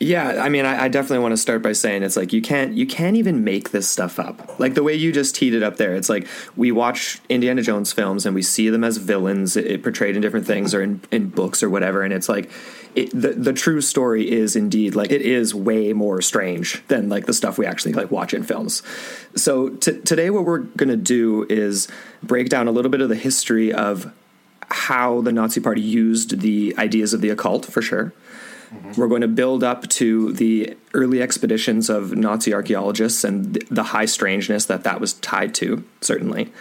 Yeah, 0.00 0.44
I 0.44 0.48
mean, 0.48 0.64
I, 0.64 0.84
I, 0.84 0.88
definitely 0.88 1.18
want 1.18 1.32
to 1.32 1.36
start 1.36 1.60
by 1.60 1.72
saying 1.72 2.04
it's 2.04 2.16
like 2.16 2.32
you 2.32 2.40
can't 2.40 2.74
you 2.74 2.86
can't 2.86 3.16
even 3.16 3.42
make 3.42 3.70
this 3.70 3.88
stuff 3.88 4.20
up. 4.20 4.60
Like 4.60 4.74
the 4.74 4.84
way 4.84 4.94
you 4.94 5.10
just 5.10 5.34
teed 5.34 5.54
it 5.54 5.62
up 5.64 5.76
there, 5.76 5.96
it's 5.96 6.08
like 6.08 6.28
we 6.54 6.70
watch 6.70 7.20
Indiana 7.28 7.62
Jones 7.62 7.92
films 7.92 8.24
and 8.24 8.32
we 8.32 8.42
see 8.42 8.70
them 8.70 8.84
as 8.84 8.98
villains, 8.98 9.56
it, 9.56 9.82
portrayed 9.82 10.14
in 10.14 10.22
different 10.22 10.46
things 10.46 10.72
or 10.72 10.82
in, 10.82 11.00
in 11.10 11.30
books 11.30 11.64
or 11.64 11.70
whatever, 11.70 12.02
and 12.02 12.12
it's 12.14 12.28
like 12.28 12.48
it, 12.94 13.10
the 13.10 13.30
the 13.30 13.52
true 13.52 13.80
story 13.80 14.30
is 14.30 14.54
indeed 14.54 14.94
like 14.94 15.10
it 15.10 15.22
is 15.22 15.52
way 15.52 15.92
more 15.92 16.22
strange 16.22 16.86
than 16.86 17.08
like 17.08 17.26
the 17.26 17.34
stuff 17.34 17.58
we 17.58 17.66
actually 17.66 17.92
like 17.92 18.12
watch 18.12 18.32
in 18.32 18.44
films. 18.44 18.84
So 19.34 19.70
t- 19.70 20.00
today, 20.02 20.30
what 20.30 20.44
we're 20.44 20.58
gonna 20.58 20.96
do 20.96 21.44
is 21.50 21.88
break 22.22 22.50
down 22.50 22.68
a 22.68 22.70
little 22.70 22.90
bit 22.90 23.00
of 23.00 23.08
the 23.08 23.16
history 23.16 23.72
of 23.72 24.12
how 24.70 25.22
the 25.22 25.32
Nazi 25.32 25.60
Party 25.60 25.80
used 25.80 26.38
the 26.38 26.72
ideas 26.78 27.12
of 27.14 27.20
the 27.20 27.30
occult 27.30 27.66
for 27.66 27.82
sure 27.82 28.12
Mm-hmm. 28.72 29.00
We're 29.00 29.08
going 29.08 29.22
to 29.22 29.28
build 29.28 29.64
up 29.64 29.88
to 29.88 30.32
the 30.32 30.76
early 30.94 31.22
expeditions 31.22 31.88
of 31.88 32.16
Nazi 32.16 32.52
archaeologists 32.52 33.24
and 33.24 33.54
the 33.70 33.82
high 33.82 34.04
strangeness 34.04 34.66
that 34.66 34.84
that 34.84 35.00
was 35.00 35.14
tied 35.14 35.54
to, 35.56 35.84
certainly. 36.00 36.52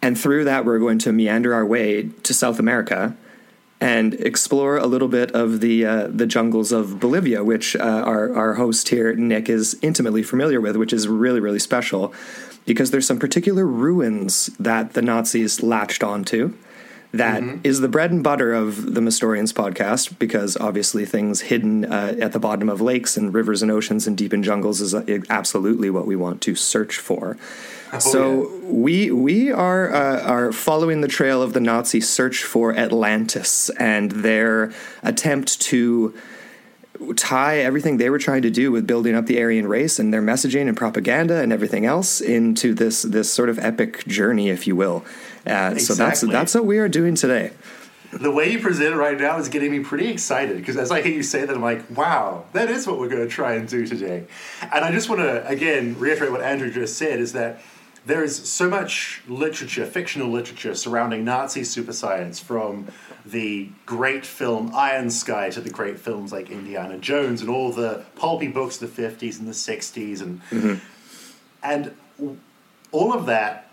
And 0.00 0.18
through 0.18 0.44
that, 0.44 0.64
we're 0.64 0.80
going 0.80 0.98
to 1.00 1.12
meander 1.12 1.54
our 1.54 1.64
way 1.64 2.08
to 2.24 2.34
South 2.34 2.58
America 2.58 3.16
and 3.80 4.14
explore 4.14 4.76
a 4.76 4.86
little 4.86 5.08
bit 5.08 5.32
of 5.32 5.60
the 5.60 5.84
uh, 5.84 6.06
the 6.06 6.26
jungles 6.26 6.70
of 6.70 7.00
Bolivia, 7.00 7.42
which 7.42 7.74
uh, 7.76 7.80
our 7.80 8.32
our 8.34 8.54
host 8.54 8.88
here 8.88 9.14
Nick 9.14 9.48
is 9.48 9.76
intimately 9.82 10.22
familiar 10.22 10.60
with, 10.60 10.76
which 10.76 10.92
is 10.92 11.08
really 11.08 11.40
really 11.40 11.58
special 11.58 12.14
because 12.64 12.92
there's 12.92 13.06
some 13.06 13.18
particular 13.18 13.66
ruins 13.66 14.46
that 14.58 14.92
the 14.92 15.02
Nazis 15.02 15.62
latched 15.62 16.04
onto 16.04 16.54
that 17.12 17.42
mm-hmm. 17.42 17.60
is 17.62 17.80
the 17.80 17.88
bread 17.88 18.10
and 18.10 18.24
butter 18.24 18.54
of 18.54 18.94
the 18.94 19.00
Mystorians 19.00 19.52
podcast 19.52 20.18
because 20.18 20.56
obviously 20.56 21.04
things 21.04 21.42
hidden 21.42 21.84
uh, 21.84 22.14
at 22.18 22.32
the 22.32 22.38
bottom 22.38 22.68
of 22.68 22.80
lakes 22.80 23.16
and 23.16 23.34
rivers 23.34 23.62
and 23.62 23.70
oceans 23.70 24.06
and 24.06 24.16
deep 24.16 24.32
in 24.32 24.42
jungles 24.42 24.80
is 24.80 24.94
uh, 24.94 25.20
absolutely 25.28 25.90
what 25.90 26.06
we 26.06 26.16
want 26.16 26.40
to 26.42 26.54
search 26.54 26.96
for. 26.96 27.36
Oh, 27.92 27.98
so 27.98 28.42
yeah. 28.42 28.58
we 28.70 29.10
we 29.10 29.52
are 29.52 29.92
uh, 29.92 30.22
are 30.22 30.52
following 30.52 31.02
the 31.02 31.08
trail 31.08 31.42
of 31.42 31.52
the 31.52 31.60
Nazi 31.60 32.00
search 32.00 32.42
for 32.42 32.74
Atlantis 32.74 33.68
and 33.78 34.10
their 34.10 34.72
attempt 35.02 35.60
to 35.62 36.14
tie 37.16 37.58
everything 37.58 37.96
they 37.96 38.08
were 38.08 38.18
trying 38.18 38.42
to 38.42 38.50
do 38.50 38.70
with 38.70 38.86
building 38.86 39.14
up 39.14 39.26
the 39.26 39.40
Aryan 39.42 39.66
race 39.66 39.98
and 39.98 40.14
their 40.14 40.22
messaging 40.22 40.68
and 40.68 40.76
propaganda 40.76 41.42
and 41.42 41.52
everything 41.52 41.84
else 41.84 42.22
into 42.22 42.72
this 42.72 43.02
this 43.02 43.30
sort 43.30 43.50
of 43.50 43.58
epic 43.58 44.06
journey, 44.06 44.48
if 44.48 44.66
you 44.66 44.74
will. 44.74 45.04
Uh, 45.46 45.72
exactly. 45.72 45.80
So 45.80 45.94
that's 45.94 46.20
that's 46.20 46.54
what 46.54 46.64
we 46.64 46.78
are 46.78 46.88
doing 46.88 47.14
today. 47.14 47.52
The 48.12 48.30
way 48.30 48.52
you 48.52 48.58
present 48.58 48.92
it 48.94 48.96
right 48.96 49.18
now 49.18 49.38
is 49.38 49.48
getting 49.48 49.72
me 49.72 49.80
pretty 49.80 50.08
excited 50.08 50.58
because 50.58 50.76
as 50.76 50.90
I 50.90 51.00
hear 51.00 51.12
you 51.12 51.22
say 51.22 51.46
that, 51.46 51.56
I'm 51.56 51.62
like, 51.62 51.96
wow, 51.96 52.44
that 52.52 52.68
is 52.68 52.86
what 52.86 52.98
we're 52.98 53.08
going 53.08 53.26
to 53.26 53.28
try 53.28 53.54
and 53.54 53.66
do 53.66 53.86
today. 53.86 54.26
And 54.60 54.84
I 54.84 54.92
just 54.92 55.08
want 55.08 55.22
to 55.22 55.46
again 55.48 55.98
reiterate 55.98 56.30
what 56.30 56.42
Andrew 56.42 56.70
just 56.70 56.96
said: 56.98 57.20
is 57.20 57.32
that 57.32 57.60
there 58.04 58.22
is 58.22 58.50
so 58.50 58.68
much 58.68 59.22
literature, 59.28 59.86
fictional 59.86 60.28
literature, 60.28 60.74
surrounding 60.74 61.24
Nazi 61.24 61.64
super 61.64 61.92
science 61.92 62.40
from 62.40 62.88
the 63.24 63.70
great 63.86 64.26
film 64.26 64.72
Iron 64.74 65.10
Sky 65.10 65.50
to 65.50 65.60
the 65.60 65.70
great 65.70 65.98
films 65.98 66.32
like 66.32 66.50
Indiana 66.50 66.98
Jones 66.98 67.40
and 67.40 67.48
all 67.48 67.70
the 67.72 68.04
pulpy 68.16 68.48
books 68.48 68.82
of 68.82 68.94
the 68.94 69.02
50s 69.02 69.38
and 69.38 69.46
the 69.46 69.52
60s 69.52 70.20
and 70.20 70.40
mm-hmm. 70.50 70.74
and 71.62 71.94
all 72.90 73.12
of 73.12 73.26
that 73.26 73.70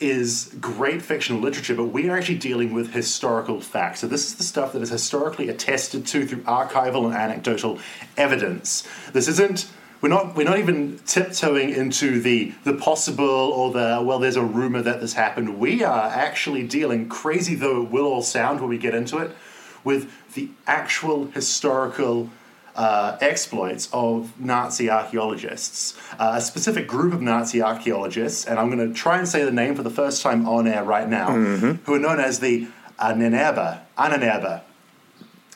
is 0.00 0.54
great 0.60 1.02
fictional 1.02 1.40
literature, 1.40 1.74
but 1.74 1.86
we 1.86 2.08
are 2.08 2.16
actually 2.16 2.38
dealing 2.38 2.72
with 2.72 2.92
historical 2.92 3.60
facts. 3.60 4.00
So 4.00 4.06
this 4.06 4.26
is 4.26 4.34
the 4.36 4.42
stuff 4.42 4.72
that 4.72 4.82
is 4.82 4.90
historically 4.90 5.48
attested 5.48 6.06
to 6.08 6.26
through 6.26 6.42
archival 6.42 7.06
and 7.06 7.14
anecdotal 7.14 7.78
evidence. 8.16 8.86
This 9.12 9.28
isn't 9.28 9.68
we're 10.00 10.08
not 10.10 10.36
we're 10.36 10.44
not 10.44 10.58
even 10.58 10.98
tiptoeing 11.06 11.70
into 11.70 12.20
the 12.20 12.52
the 12.64 12.74
possible 12.74 13.24
or 13.24 13.72
the 13.72 14.02
well 14.04 14.18
there's 14.18 14.36
a 14.36 14.42
rumor 14.42 14.82
that 14.82 15.00
this 15.00 15.14
happened 15.14 15.58
we 15.58 15.82
are 15.82 16.08
actually 16.08 16.66
dealing 16.66 17.08
crazy 17.08 17.54
though 17.54 17.82
it 17.82 17.90
will 17.90 18.04
all 18.04 18.22
sound 18.22 18.60
when 18.60 18.68
we 18.68 18.78
get 18.78 18.94
into 18.94 19.18
it 19.18 19.34
with 19.84 20.10
the 20.34 20.50
actual 20.66 21.26
historical 21.28 22.30
uh, 22.76 23.16
exploits 23.20 23.88
of 23.92 24.38
Nazi 24.38 24.90
archaeologists, 24.90 25.96
uh, 26.18 26.34
a 26.36 26.40
specific 26.40 26.86
group 26.86 27.12
of 27.14 27.22
Nazi 27.22 27.62
archaeologists, 27.62 28.44
and 28.44 28.58
I'm 28.58 28.70
going 28.70 28.86
to 28.86 28.94
try 28.94 29.18
and 29.18 29.26
say 29.26 29.44
the 29.44 29.50
name 29.50 29.74
for 29.74 29.82
the 29.82 29.90
first 29.90 30.22
time 30.22 30.46
on 30.46 30.66
air 30.66 30.84
right 30.84 31.08
now, 31.08 31.30
mm-hmm. 31.30 31.72
who 31.84 31.94
are 31.94 31.98
known 31.98 32.20
as 32.20 32.40
the 32.40 32.68
Ahnenerbe. 32.98 33.80
Ahnenerbe. 33.96 34.60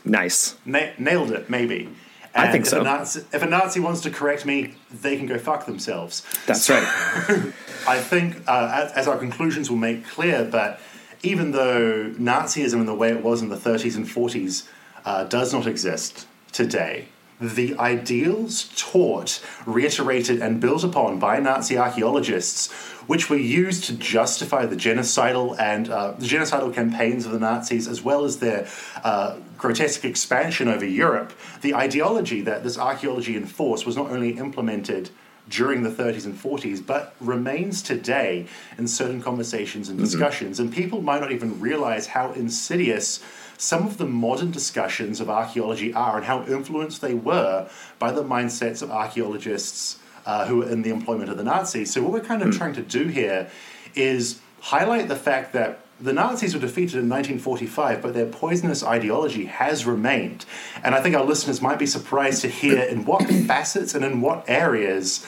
Nice. 0.05 0.57
Na- 0.65 0.93
nailed 0.99 1.31
it, 1.31 1.51
maybe. 1.51 1.89
And 2.35 2.49
I 2.49 2.53
think 2.53 2.65
if 2.65 2.71
so. 2.71 2.81
A 2.81 2.85
Nazi, 2.85 3.21
if 3.33 3.43
a 3.43 3.47
Nazi 3.47 3.81
wants 3.81 4.01
to 4.03 4.11
correct 4.11 4.47
me, 4.47 4.75
they 4.91 5.17
can 5.17 5.27
go 5.27 5.37
fuck 5.37 5.67
themselves. 5.67 6.25
That's 6.47 6.65
so, 6.65 6.75
right. 6.75 7.53
I 7.89 7.99
think, 7.99 8.43
uh, 8.49 8.71
as, 8.73 8.93
as, 8.93 9.09
our 9.09 9.19
conclusions 9.19 9.69
will 9.69 9.79
make 9.79 10.07
clear, 10.07 10.45
but 10.45 10.81
even 11.23 11.51
though 11.51 12.11
Nazism 12.13 12.75
in 12.75 12.87
the 12.87 12.95
way 12.95 13.11
it 13.11 13.23
was 13.23 13.43
in 13.43 13.49
the 13.49 13.57
30s 13.57 13.97
and 13.97 14.07
40s 14.07 14.67
uh, 15.05 15.25
does 15.25 15.53
not 15.53 15.67
exist 15.67 16.27
today, 16.53 17.09
the 17.41 17.77
ideals 17.79 18.71
taught, 18.77 19.43
reiterated, 19.65 20.43
and 20.43 20.61
built 20.61 20.85
upon 20.85 21.19
by 21.19 21.41
Nazi 21.41 21.79
archaeologists, 21.79 22.71
which 23.07 23.31
were 23.31 23.37
used 23.37 23.85
to 23.85 23.95
justify 23.95 24.67
the 24.67 24.77
genocidal 24.77 25.59
and 25.59 25.89
uh, 25.89 26.13
the 26.13 26.27
genocidal 26.27 26.73
campaigns 26.73 27.25
of 27.25 27.33
the 27.33 27.39
Nazis, 27.39 27.89
as 27.89 28.03
well 28.03 28.25
as 28.25 28.41
their 28.41 28.69
uh, 29.03 29.39
grotesque 29.57 30.05
expansion 30.05 30.69
over 30.69 30.85
Europe, 30.85 31.33
the 31.63 31.75
ideology 31.75 32.43
that 32.43 32.63
this 32.63 32.77
archaeology 32.79 33.37
enforced 33.37 33.87
was 33.87 33.97
not 33.97 34.11
only 34.11 34.37
implemented 34.37 35.11
during 35.49 35.83
the 35.83 35.91
30s 35.91 36.27
and 36.27 36.35
40s, 36.35 36.85
but 36.85 37.15
remains 37.21 37.83
today 37.83 38.47
in 38.79 38.87
certain 38.87 39.21
conversations 39.21 39.89
and 39.89 39.99
mm-hmm. 39.99 40.05
discussions. 40.05 40.59
Mm-hmm. 40.59 40.67
And 40.67 40.75
people 40.75 41.03
might 41.03 41.21
not 41.21 41.33
even 41.33 41.59
realize 41.59 42.07
how 42.07 42.33
insidious 42.33 43.23
some 43.61 43.87
of 43.87 43.99
the 43.99 44.07
modern 44.07 44.51
discussions 44.51 45.21
of 45.21 45.29
archaeology 45.29 45.93
are 45.93 46.17
and 46.17 46.25
how 46.25 46.43
influenced 46.45 47.03
they 47.03 47.13
were 47.13 47.69
by 47.99 48.11
the 48.11 48.25
mindsets 48.25 48.81
of 48.81 48.91
archaeologists 48.91 49.99
uh, 50.25 50.47
who 50.47 50.57
were 50.57 50.69
in 50.71 50.81
the 50.81 50.89
employment 50.89 51.29
of 51.29 51.37
the 51.37 51.45
Nazis. 51.45 51.93
So, 51.93 52.03
what 52.03 52.13
we're 52.13 52.21
kind 52.21 52.41
of 52.41 52.49
mm. 52.49 52.57
trying 52.57 52.73
to 52.73 52.83
do 52.83 53.09
here 53.09 53.51
is 53.95 54.41
highlight 54.61 55.09
the 55.09 55.17
fact 55.17 55.53
that 55.53 55.81
the 56.01 56.15
Nazis 56.15 56.55
were 56.55 56.61
defeated 56.61 56.95
in 56.95 57.11
1945, 57.11 58.01
but 58.01 58.15
their 58.15 58.25
poisonous 58.25 58.83
ideology 58.83 59.45
has 59.45 59.85
remained. 59.85 60.47
And 60.83 60.95
I 60.95 61.03
think 61.03 61.15
our 61.15 61.25
listeners 61.25 61.61
might 61.61 61.79
be 61.79 61.85
surprised 61.85 62.41
to 62.41 62.49
hear 62.49 62.81
in 62.81 63.05
what 63.05 63.29
facets 63.47 63.95
and 63.95 64.03
in 64.07 64.23
what 64.23 64.43
areas 64.49 65.27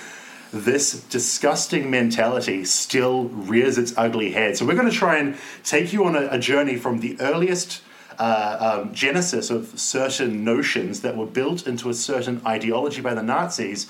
this 0.54 1.02
disgusting 1.04 1.90
mentality 1.90 2.64
still 2.64 3.24
rears 3.24 3.76
its 3.76 3.92
ugly 3.98 4.32
head. 4.32 4.56
So, 4.56 4.64
we're 4.64 4.74
going 4.74 4.90
to 4.90 4.96
try 4.96 5.18
and 5.18 5.36
take 5.64 5.92
you 5.92 6.06
on 6.06 6.16
a, 6.16 6.28
a 6.30 6.38
journey 6.38 6.76
from 6.76 7.00
the 7.00 7.20
earliest 7.20 7.82
uh, 8.18 8.82
um, 8.82 8.94
genesis 8.94 9.50
of 9.50 9.78
certain 9.78 10.44
notions 10.44 11.00
that 11.00 11.16
were 11.16 11.26
built 11.26 11.66
into 11.66 11.90
a 11.90 11.94
certain 11.94 12.40
ideology 12.46 13.00
by 13.00 13.14
the 13.14 13.22
Nazis, 13.22 13.88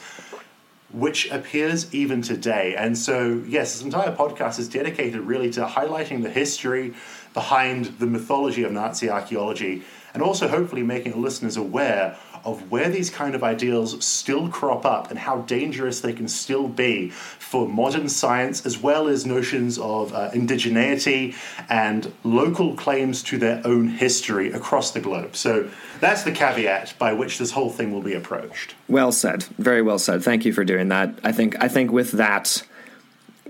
which 0.92 1.30
appears 1.30 1.92
even 1.94 2.22
today. 2.22 2.74
And 2.76 2.96
so, 2.96 3.42
yes, 3.46 3.72
this 3.74 3.82
entire 3.82 4.14
podcast 4.14 4.58
is 4.58 4.68
dedicated 4.68 5.20
really 5.20 5.50
to 5.52 5.64
highlighting 5.64 6.22
the 6.22 6.30
history 6.30 6.94
behind 7.34 7.86
the 7.98 8.06
mythology 8.06 8.62
of 8.62 8.72
Nazi 8.72 9.08
archaeology 9.08 9.82
and 10.14 10.22
also 10.22 10.48
hopefully 10.48 10.82
making 10.82 11.20
listeners 11.20 11.56
aware 11.56 12.16
of 12.44 12.70
where 12.70 12.88
these 12.88 13.10
kind 13.10 13.34
of 13.34 13.42
ideals 13.42 14.04
still 14.04 14.48
crop 14.48 14.84
up 14.84 15.10
and 15.10 15.18
how 15.18 15.38
dangerous 15.42 16.00
they 16.00 16.12
can 16.12 16.28
still 16.28 16.68
be 16.68 17.10
for 17.10 17.68
modern 17.68 18.08
science, 18.08 18.64
as 18.66 18.78
well 18.78 19.08
as 19.08 19.26
notions 19.26 19.78
of 19.78 20.12
uh, 20.12 20.30
indigeneity 20.30 21.34
and 21.68 22.12
local 22.24 22.74
claims 22.74 23.22
to 23.22 23.38
their 23.38 23.60
own 23.64 23.88
history 23.88 24.52
across 24.52 24.90
the 24.92 25.00
globe. 25.00 25.36
So 25.36 25.70
that's 26.00 26.22
the 26.22 26.32
caveat 26.32 26.94
by 26.98 27.12
which 27.12 27.38
this 27.38 27.50
whole 27.50 27.70
thing 27.70 27.92
will 27.92 28.02
be 28.02 28.14
approached. 28.14 28.74
Well 28.88 29.12
said. 29.12 29.44
Very 29.58 29.82
well 29.82 29.98
said. 29.98 30.22
Thank 30.22 30.44
you 30.44 30.52
for 30.52 30.64
doing 30.64 30.88
that. 30.88 31.18
I 31.22 31.32
think 31.32 31.56
I 31.62 31.68
think 31.68 31.92
with 31.92 32.12
that 32.12 32.62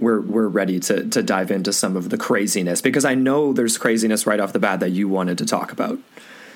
we're 0.01 0.21
we're 0.21 0.49
ready 0.49 0.81
to 0.81 1.09
to 1.09 1.23
dive 1.23 1.51
into 1.51 1.73
some 1.73 1.97
of 1.97 2.11
the 2.11 2.19
craziness 2.19 2.83
because 2.83 3.05
I 3.05 3.15
know 3.15 3.53
there's 3.53 3.79
craziness 3.79 4.27
right 4.27 4.41
off 4.41 4.53
the 4.53 4.59
bat 4.59 4.81
that 4.81 4.91
you 4.91 5.09
wanted 5.09 5.39
to 5.39 5.47
talk 5.47 5.73
about. 5.73 5.99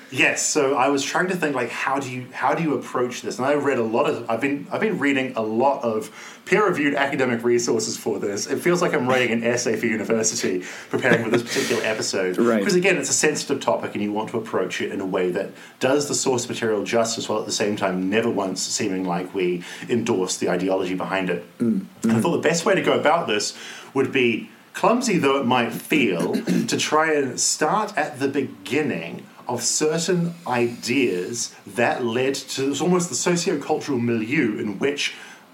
Yes, 0.09 0.45
so 0.45 0.75
I 0.75 0.87
was 0.87 1.03
trying 1.03 1.27
to 1.27 1.35
think 1.35 1.55
like 1.55 1.69
how 1.69 1.99
do 1.99 2.09
you 2.09 2.27
how 2.31 2.55
do 2.55 2.63
you 2.63 2.75
approach 2.75 3.21
this? 3.21 3.37
And 3.37 3.45
I've 3.45 3.65
read 3.65 3.77
a 3.77 3.83
lot 3.83 4.09
of 4.09 4.29
I've 4.29 4.39
been 4.39 4.67
I've 4.71 4.81
been 4.81 4.99
reading 4.99 5.33
a 5.35 5.41
lot 5.41 5.83
of 5.83 6.11
peer-reviewed 6.45 6.95
academic 6.95 7.43
resources 7.43 7.97
for 7.97 8.19
this. 8.19 8.47
It 8.47 8.59
feels 8.59 8.81
like 8.81 8.93
I'm 8.93 9.07
writing 9.07 9.31
an 9.31 9.43
essay 9.43 9.75
for 9.75 9.85
university 9.85 10.63
preparing 10.89 11.25
for 11.25 11.29
this 11.29 11.43
particular 11.43 11.83
episode. 11.83 12.37
Right. 12.47 12.59
Because 12.59 12.75
again, 12.75 12.97
it's 12.97 13.09
a 13.09 13.13
sensitive 13.13 13.59
topic 13.59 13.93
and 13.93 14.01
you 14.01 14.13
want 14.13 14.29
to 14.29 14.37
approach 14.37 14.79
it 14.79 14.91
in 14.91 15.01
a 15.01 15.05
way 15.05 15.31
that 15.31 15.49
does 15.81 16.07
the 16.07 16.15
source 16.15 16.47
material 16.47 16.83
justice 16.83 17.27
while 17.27 17.39
at 17.39 17.45
the 17.45 17.51
same 17.51 17.75
time 17.75 18.09
never 18.09 18.29
once 18.29 18.61
seeming 18.61 19.03
like 19.03 19.33
we 19.35 19.63
endorse 19.89 20.37
the 20.37 20.49
ideology 20.49 20.95
behind 20.95 21.29
it. 21.29 21.45
Mm-hmm. 21.57 22.11
I 22.11 22.21
thought 22.21 22.31
the 22.31 22.47
best 22.49 22.65
way 22.65 22.75
to 22.75 22.81
go 22.81 22.97
about 22.97 23.27
this 23.27 23.57
would 23.93 24.13
be 24.13 24.49
clumsy 24.73 25.17
though 25.17 25.37
it 25.41 25.45
might 25.45 25.73
feel 25.73 26.35
to 26.67 26.77
try 26.77 27.13
and 27.13 27.37
start 27.39 27.97
at 27.97 28.19
the 28.19 28.27
beginning 28.27 29.25
of 29.47 29.63
certain 29.63 30.33
ideas 30.45 31.53
that 31.65 32.03
led 32.03 32.35
to 32.35 32.75
almost 32.81 33.09
the 33.09 33.15
socio-cultural 33.15 33.99
milieu 33.99 34.57
in 34.59 34.79
which 34.79 35.13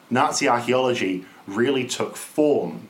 Nazi 0.10 0.48
archaeology 0.48 1.26
really 1.48 1.86
took 1.86 2.16
form. 2.16 2.88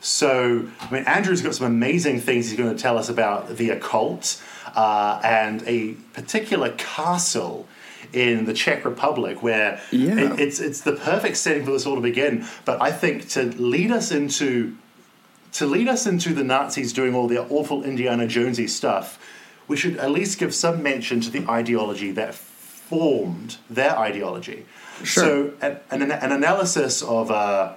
So, 0.00 0.66
I 0.80 0.90
mean, 0.92 1.04
Andrew's 1.04 1.42
got 1.42 1.54
some 1.54 1.66
amazing 1.66 2.20
things 2.20 2.48
he's 2.50 2.58
going 2.58 2.74
to 2.74 2.80
tell 2.80 2.96
us 2.98 3.08
about 3.08 3.56
the 3.56 3.70
occult 3.70 4.42
uh, 4.74 5.20
and 5.24 5.62
a 5.66 5.92
particular 6.12 6.70
castle 6.76 7.66
in 8.12 8.44
the 8.44 8.52
Czech 8.52 8.84
Republic 8.84 9.42
where 9.42 9.80
Yeah. 9.90 10.18
it- 10.18 10.40
it's 10.40 10.60
it's 10.60 10.80
the 10.82 10.92
perfect 10.92 11.36
setting 11.36 11.64
for 11.64 11.72
this 11.72 11.86
all 11.86 11.96
to 11.96 12.00
begin. 12.00 12.46
But 12.64 12.80
I 12.80 12.92
think 12.92 13.28
to 13.30 13.42
lead 13.60 13.90
us 13.90 14.12
into 14.12 14.76
to 15.54 15.66
lead 15.66 15.88
us 15.88 16.06
into 16.06 16.34
the 16.34 16.44
Nazis 16.44 16.92
doing 16.92 17.14
all 17.14 17.26
their 17.28 17.46
awful 17.48 17.82
Indiana 17.82 18.26
Jonesy 18.26 18.66
stuff, 18.68 19.18
we 19.68 19.76
should 19.76 19.96
at 19.96 20.10
least 20.10 20.38
give 20.38 20.54
some 20.54 20.82
mention 20.82 21.20
to 21.20 21.30
the 21.30 21.48
ideology 21.48 22.10
that 22.12 22.34
formed 22.34 23.56
their 23.68 23.98
ideology. 23.98 24.66
Sure. 25.02 25.24
So, 25.24 25.52
an, 25.60 26.02
an, 26.02 26.10
an 26.10 26.32
analysis 26.32 27.02
of 27.02 27.30
uh, 27.30 27.74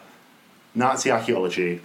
Nazi 0.75 1.11
archaeology 1.11 1.81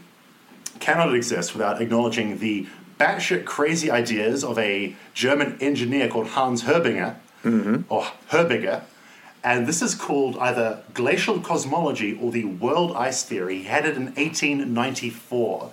cannot 0.80 1.14
exist 1.14 1.54
without 1.54 1.80
acknowledging 1.80 2.38
the 2.38 2.66
batshit 2.98 3.44
crazy 3.44 3.90
ideas 3.90 4.44
of 4.44 4.58
a 4.58 4.94
German 5.14 5.58
engineer 5.60 6.08
called 6.08 6.28
Hans 6.28 6.64
Herbinger, 6.64 7.16
or 7.88 8.04
Herbiger, 8.30 8.82
and 9.44 9.66
this 9.66 9.82
is 9.82 9.94
called 9.94 10.38
either 10.38 10.82
glacial 10.94 11.38
cosmology 11.38 12.18
or 12.20 12.32
the 12.32 12.46
world 12.46 12.96
ice 12.96 13.22
theory. 13.24 13.58
He 13.58 13.64
had 13.64 13.84
it 13.84 13.94
in 13.94 14.06
1894. 14.06 15.70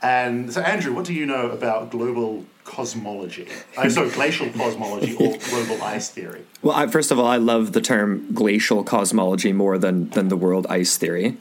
And 0.00 0.52
so, 0.52 0.62
Andrew, 0.62 0.94
what 0.94 1.04
do 1.04 1.12
you 1.12 1.26
know 1.26 1.50
about 1.50 1.90
global 1.90 2.46
cosmology? 2.64 3.46
Uh, 3.76 3.88
sorry, 3.88 4.10
glacial 4.10 4.48
cosmology 4.50 5.14
or 5.14 5.36
global 5.50 5.82
ice 5.82 6.10
theory? 6.10 6.42
Well, 6.62 6.74
I, 6.76 6.86
first 6.86 7.10
of 7.10 7.18
all, 7.18 7.26
I 7.26 7.36
love 7.36 7.72
the 7.72 7.80
term 7.80 8.32
glacial 8.32 8.82
cosmology 8.84 9.52
more 9.52 9.78
than 9.78 10.10
than 10.10 10.28
the 10.28 10.36
world 10.36 10.66
ice 10.68 10.96
theory, 10.96 11.36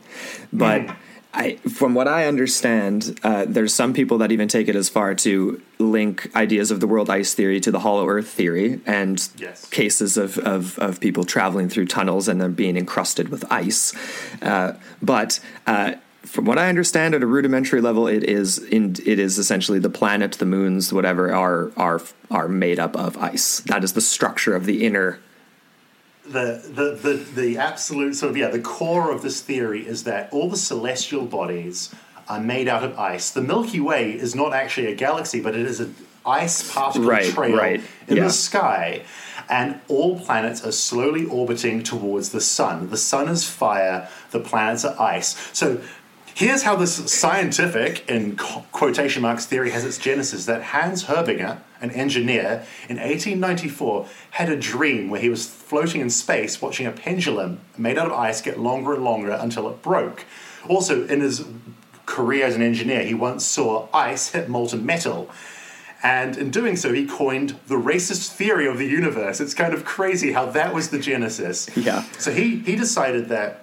but. 0.51 0.95
I, 1.35 1.55
from 1.55 1.95
what 1.95 2.07
I 2.07 2.27
understand, 2.27 3.19
uh, 3.23 3.45
there's 3.47 3.73
some 3.73 3.91
people 3.93 4.19
that 4.19 4.31
even 4.31 4.47
take 4.47 4.67
it 4.67 4.75
as 4.75 4.87
far 4.87 5.15
to 5.15 5.59
link 5.79 6.29
ideas 6.35 6.69
of 6.69 6.79
the 6.79 6.85
world 6.85 7.09
ice 7.09 7.33
theory 7.33 7.59
to 7.61 7.71
the 7.71 7.79
hollow 7.79 8.07
earth 8.07 8.27
theory 8.27 8.81
and 8.85 9.27
Yes. 9.39 9.65
cases 9.71 10.15
of, 10.15 10.37
of, 10.37 10.77
of 10.77 10.99
people 10.99 11.23
traveling 11.23 11.69
through 11.69 11.87
tunnels 11.87 12.27
and 12.27 12.39
then 12.39 12.53
being 12.53 12.77
encrusted 12.77 13.29
with 13.29 13.51
ice. 13.51 13.95
Uh, 14.43 14.73
but 15.01 15.39
uh, 15.65 15.95
from 16.33 16.45
what 16.45 16.57
I 16.57 16.67
understand, 16.67 17.13
at 17.13 17.21
a 17.21 17.27
rudimentary 17.27 17.79
level, 17.79 18.07
it 18.07 18.23
is 18.23 18.57
in, 18.57 18.95
it 19.05 19.19
is 19.19 19.37
essentially 19.37 19.77
the 19.77 19.91
planet, 19.91 20.31
the 20.33 20.47
moons, 20.47 20.91
whatever 20.91 21.31
are 21.31 21.71
are 21.77 22.01
are 22.31 22.47
made 22.47 22.79
up 22.79 22.95
of 22.95 23.15
ice. 23.17 23.59
That 23.67 23.83
is 23.83 23.93
the 23.93 24.01
structure 24.01 24.55
of 24.55 24.65
the 24.65 24.83
inner 24.83 25.19
the, 26.25 26.63
the, 26.73 27.09
the, 27.09 27.41
the 27.41 27.57
absolute 27.57 28.15
sort 28.15 28.31
of 28.31 28.37
yeah 28.37 28.47
the 28.47 28.59
core 28.59 29.11
of 29.11 29.21
this 29.21 29.41
theory 29.41 29.85
is 29.85 30.05
that 30.05 30.31
all 30.31 30.49
the 30.49 30.57
celestial 30.57 31.25
bodies 31.25 31.93
are 32.29 32.39
made 32.39 32.67
out 32.67 32.83
of 32.83 32.97
ice 32.97 33.31
the 33.31 33.41
milky 33.41 33.81
way 33.81 34.13
is 34.13 34.33
not 34.33 34.53
actually 34.53 34.87
a 34.87 34.95
galaxy 34.95 35.41
but 35.41 35.53
it 35.53 35.65
is 35.65 35.81
an 35.81 35.93
ice 36.25 36.73
particle 36.73 37.09
Right, 37.09 37.25
trail 37.25 37.57
right, 37.57 37.81
in 38.07 38.15
yeah. 38.15 38.23
the 38.23 38.29
sky 38.29 39.03
and 39.49 39.81
all 39.89 40.17
planets 40.17 40.65
are 40.65 40.71
slowly 40.71 41.25
orbiting 41.25 41.83
towards 41.83 42.29
the 42.29 42.39
sun 42.39 42.89
the 42.89 42.97
sun 42.97 43.27
is 43.27 43.45
fire 43.45 44.07
the 44.31 44.39
planets 44.39 44.85
are 44.85 44.99
ice 45.01 45.35
so 45.51 45.81
Here's 46.35 46.63
how 46.63 46.75
this 46.75 46.95
scientific, 47.13 48.09
in 48.09 48.35
quotation 48.35 49.21
marks, 49.21 49.45
theory 49.45 49.69
has 49.69 49.85
its 49.85 49.99
genesis 49.99 50.45
that 50.47 50.63
Hans 50.63 51.03
Herbinger, 51.03 51.59
an 51.79 51.91
engineer, 51.91 52.65
in 52.89 52.97
1894 52.97 54.07
had 54.31 54.49
a 54.49 54.55
dream 54.55 55.11
where 55.11 55.21
he 55.21 55.29
was 55.29 55.47
floating 55.47 56.01
in 56.01 56.09
space 56.09 56.59
watching 56.59 56.87
a 56.87 56.91
pendulum 56.91 57.59
made 57.77 57.99
out 57.99 58.07
of 58.07 58.13
ice 58.13 58.41
get 58.41 58.59
longer 58.59 58.95
and 58.95 59.03
longer 59.03 59.31
until 59.31 59.69
it 59.69 59.83
broke. 59.83 60.25
Also, 60.67 61.05
in 61.05 61.21
his 61.21 61.45
career 62.07 62.45
as 62.45 62.55
an 62.55 62.63
engineer, 62.63 63.03
he 63.03 63.13
once 63.13 63.45
saw 63.45 63.87
ice 63.93 64.31
hit 64.31 64.49
molten 64.49 64.83
metal. 64.83 65.29
And 66.01 66.35
in 66.35 66.49
doing 66.49 66.75
so, 66.75 66.91
he 66.93 67.05
coined 67.05 67.59
the 67.67 67.75
racist 67.75 68.31
theory 68.31 68.67
of 68.67 68.77
the 68.77 68.87
universe. 68.87 69.39
It's 69.39 69.53
kind 69.53 69.73
of 69.73 69.85
crazy 69.85 70.33
how 70.33 70.47
that 70.47 70.73
was 70.73 70.89
the 70.89 70.99
genesis. 70.99 71.69
Yeah. 71.77 72.03
So 72.17 72.31
he, 72.31 72.57
he 72.59 72.75
decided 72.75 73.29
that 73.29 73.62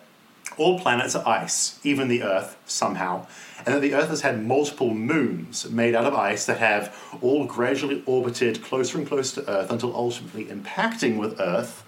all 0.61 0.79
planets 0.79 1.17
are 1.17 1.27
ice, 1.27 1.81
even 1.83 2.09
the 2.09 2.23
Earth, 2.23 2.55
somehow, 2.67 3.27
and 3.65 3.75
that 3.75 3.81
the 3.81 3.95
Earth 3.95 4.11
has 4.11 4.21
had 4.21 4.45
multiple 4.45 4.93
moons 4.93 5.69
made 5.71 5.95
out 5.95 6.05
of 6.05 6.15
ice 6.15 6.45
that 6.45 6.59
have 6.59 6.95
all 7.23 7.47
gradually 7.47 8.03
orbited 8.05 8.63
closer 8.63 8.99
and 8.99 9.07
closer 9.07 9.41
to 9.41 9.51
Earth 9.51 9.71
until 9.71 9.97
ultimately 9.97 10.45
impacting 10.45 11.19
with 11.19 11.41
Earth. 11.41 11.83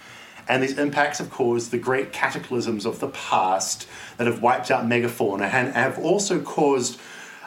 And 0.49 0.63
these 0.63 0.79
impacts 0.79 1.19
have 1.19 1.31
caused 1.31 1.71
the 1.71 1.79
great 1.79 2.13
cataclysms 2.13 2.87
of 2.87 2.99
the 2.99 3.09
past 3.09 3.87
that 4.17 4.27
have 4.27 4.41
wiped 4.41 4.71
out 4.71 4.87
megafauna 4.87 5.43
and 5.53 5.75
have 5.75 5.99
also 5.99 6.41
caused 6.41 6.99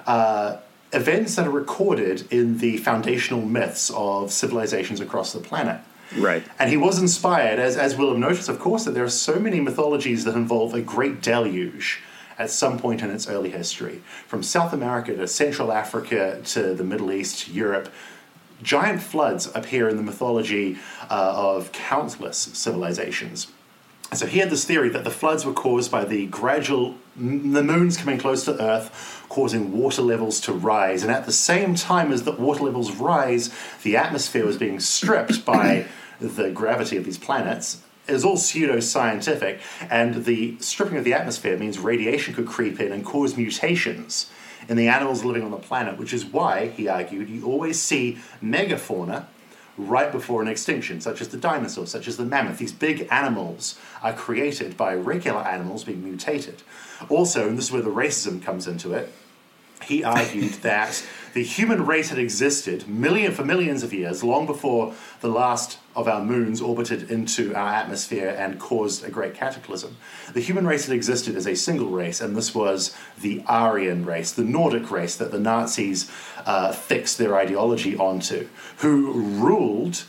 uh, 0.05 0.57
events 0.93 1.35
that 1.35 1.47
are 1.47 1.51
recorded 1.51 2.31
in 2.31 2.59
the 2.59 2.77
foundational 2.77 3.41
myths 3.41 3.91
of 3.95 4.31
civilizations 4.31 5.01
across 5.01 5.33
the 5.33 5.39
planet. 5.39 5.81
Right. 6.15 6.43
And 6.59 6.69
he 6.69 6.77
was 6.77 6.99
inspired, 6.99 7.59
as, 7.59 7.77
as 7.77 7.95
we'll 7.95 8.09
have 8.09 8.19
noticed, 8.19 8.49
of 8.49 8.59
course, 8.59 8.85
that 8.85 8.91
there 8.91 9.03
are 9.03 9.09
so 9.09 9.39
many 9.39 9.59
mythologies 9.59 10.23
that 10.25 10.35
involve 10.35 10.73
a 10.73 10.81
great 10.81 11.21
deluge 11.21 12.01
at 12.37 12.49
some 12.49 12.77
point 12.77 13.01
in 13.01 13.09
its 13.09 13.27
early 13.27 13.49
history. 13.49 14.01
From 14.27 14.43
South 14.43 14.73
America 14.73 15.15
to 15.15 15.27
Central 15.27 15.71
Africa 15.71 16.41
to 16.45 16.73
the 16.73 16.83
Middle 16.83 17.11
East 17.11 17.45
to 17.45 17.51
Europe, 17.51 17.91
giant 18.61 19.01
floods 19.01 19.49
appear 19.55 19.89
in 19.89 19.97
the 19.97 20.03
mythology 20.03 20.77
uh, 21.09 21.33
of 21.35 21.71
countless 21.71 22.37
civilizations. 22.37 23.47
So 24.13 24.27
he 24.27 24.39
had 24.39 24.49
this 24.49 24.65
theory 24.65 24.89
that 24.89 25.03
the 25.03 25.09
floods 25.09 25.45
were 25.45 25.53
caused 25.53 25.91
by 25.91 26.05
the 26.05 26.27
gradual, 26.27 26.95
the 27.15 27.63
moons 27.63 27.97
coming 27.97 28.19
close 28.19 28.45
to 28.45 28.61
Earth, 28.61 29.24
causing 29.29 29.71
water 29.71 30.01
levels 30.01 30.39
to 30.41 30.53
rise. 30.53 31.03
And 31.03 31.11
at 31.11 31.25
the 31.25 31.31
same 31.31 31.75
time 31.75 32.11
as 32.11 32.23
the 32.23 32.31
water 32.31 32.63
levels 32.63 32.91
rise, 32.95 33.53
the 33.83 33.97
atmosphere 33.97 34.45
was 34.45 34.57
being 34.57 34.79
stripped 34.79 35.45
by 35.45 35.85
the 36.19 36.51
gravity 36.51 36.97
of 36.97 37.05
these 37.05 37.17
planets. 37.17 37.81
It 38.07 38.13
is 38.13 38.23
all 38.23 38.37
pseudo-scientific, 38.37 39.59
and 39.89 40.25
the 40.25 40.57
stripping 40.59 40.97
of 40.97 41.03
the 41.03 41.13
atmosphere 41.13 41.57
means 41.57 41.79
radiation 41.79 42.35
could 42.35 42.45
creep 42.45 42.79
in 42.79 42.91
and 42.91 43.03
cause 43.03 43.35
mutations 43.35 44.29
in 44.67 44.77
the 44.77 44.87
animals 44.87 45.23
living 45.23 45.43
on 45.43 45.51
the 45.51 45.57
planet, 45.57 45.97
which 45.97 46.13
is 46.13 46.25
why, 46.25 46.67
he 46.69 46.87
argued, 46.87 47.29
you 47.29 47.45
always 47.45 47.81
see 47.81 48.17
megafauna 48.43 49.25
right 49.77 50.11
before 50.11 50.41
an 50.41 50.47
extinction, 50.47 51.01
such 51.01 51.21
as 51.21 51.29
the 51.29 51.37
dinosaurs, 51.37 51.91
such 51.91 52.07
as 52.07 52.17
the 52.17 52.25
mammoth. 52.25 52.57
These 52.57 52.71
big 52.71 53.07
animals 53.11 53.79
are 54.01 54.13
created 54.13 54.77
by 54.77 54.95
regular 54.95 55.41
animals 55.41 55.83
being 55.83 56.03
mutated. 56.03 56.63
Also, 57.09 57.47
and 57.47 57.57
this 57.57 57.65
is 57.65 57.71
where 57.71 57.81
the 57.81 57.89
racism 57.89 58.41
comes 58.41 58.67
into 58.67 58.93
it, 58.93 59.11
he 59.83 60.03
argued 60.03 60.53
that 60.61 61.05
the 61.33 61.43
human 61.43 61.85
race 61.85 62.09
had 62.09 62.17
existed 62.17 62.87
million 62.87 63.31
for 63.31 63.43
millions 63.43 63.83
of 63.83 63.93
years, 63.93 64.23
long 64.23 64.45
before 64.45 64.93
the 65.21 65.27
last 65.27 65.77
of 65.95 66.07
our 66.07 66.23
moons 66.23 66.61
orbited 66.61 67.09
into 67.09 67.53
our 67.55 67.73
atmosphere 67.73 68.35
and 68.37 68.59
caused 68.59 69.03
a 69.03 69.09
great 69.09 69.33
cataclysm. 69.33 69.95
The 70.33 70.41
human 70.41 70.67
race 70.67 70.85
had 70.85 70.95
existed 70.95 71.35
as 71.35 71.47
a 71.47 71.55
single 71.55 71.89
race, 71.89 72.19
and 72.19 72.35
this 72.35 72.53
was 72.53 72.95
the 73.19 73.43
Aryan 73.47 74.05
race, 74.05 74.31
the 74.31 74.43
Nordic 74.43 74.91
race 74.91 75.15
that 75.15 75.31
the 75.31 75.39
Nazis 75.39 76.11
uh, 76.45 76.73
fixed 76.73 77.17
their 77.17 77.35
ideology 77.35 77.95
onto, 77.95 78.47
who 78.77 79.11
ruled 79.11 80.03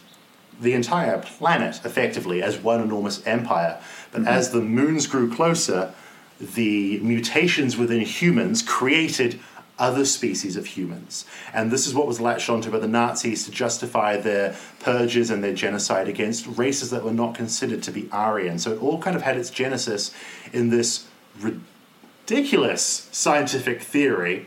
the 0.60 0.72
entire 0.72 1.18
planet 1.18 1.80
effectively 1.84 2.42
as 2.42 2.58
one 2.58 2.80
enormous 2.80 3.24
empire. 3.26 3.80
But 4.10 4.26
as 4.26 4.50
the 4.50 4.62
moons 4.62 5.06
grew 5.06 5.32
closer, 5.32 5.92
the 6.40 6.98
mutations 7.00 7.76
within 7.76 8.00
humans 8.00 8.62
created 8.62 9.38
other 9.78 10.04
species 10.06 10.56
of 10.56 10.64
humans. 10.66 11.26
And 11.52 11.70
this 11.70 11.86
is 11.86 11.94
what 11.94 12.06
was 12.06 12.20
latched 12.20 12.48
onto 12.48 12.70
by 12.70 12.78
the 12.78 12.88
Nazis 12.88 13.44
to 13.44 13.50
justify 13.50 14.16
their 14.16 14.56
purges 14.80 15.28
and 15.30 15.44
their 15.44 15.54
genocide 15.54 16.08
against 16.08 16.46
races 16.46 16.90
that 16.90 17.04
were 17.04 17.12
not 17.12 17.34
considered 17.34 17.82
to 17.82 17.90
be 17.90 18.08
Aryan. 18.10 18.58
So 18.58 18.72
it 18.72 18.80
all 18.82 18.98
kind 18.98 19.14
of 19.16 19.22
had 19.22 19.36
its 19.36 19.50
genesis 19.50 20.14
in 20.52 20.70
this 20.70 21.06
ridiculous 21.38 23.08
scientific 23.12 23.82
theory. 23.82 24.46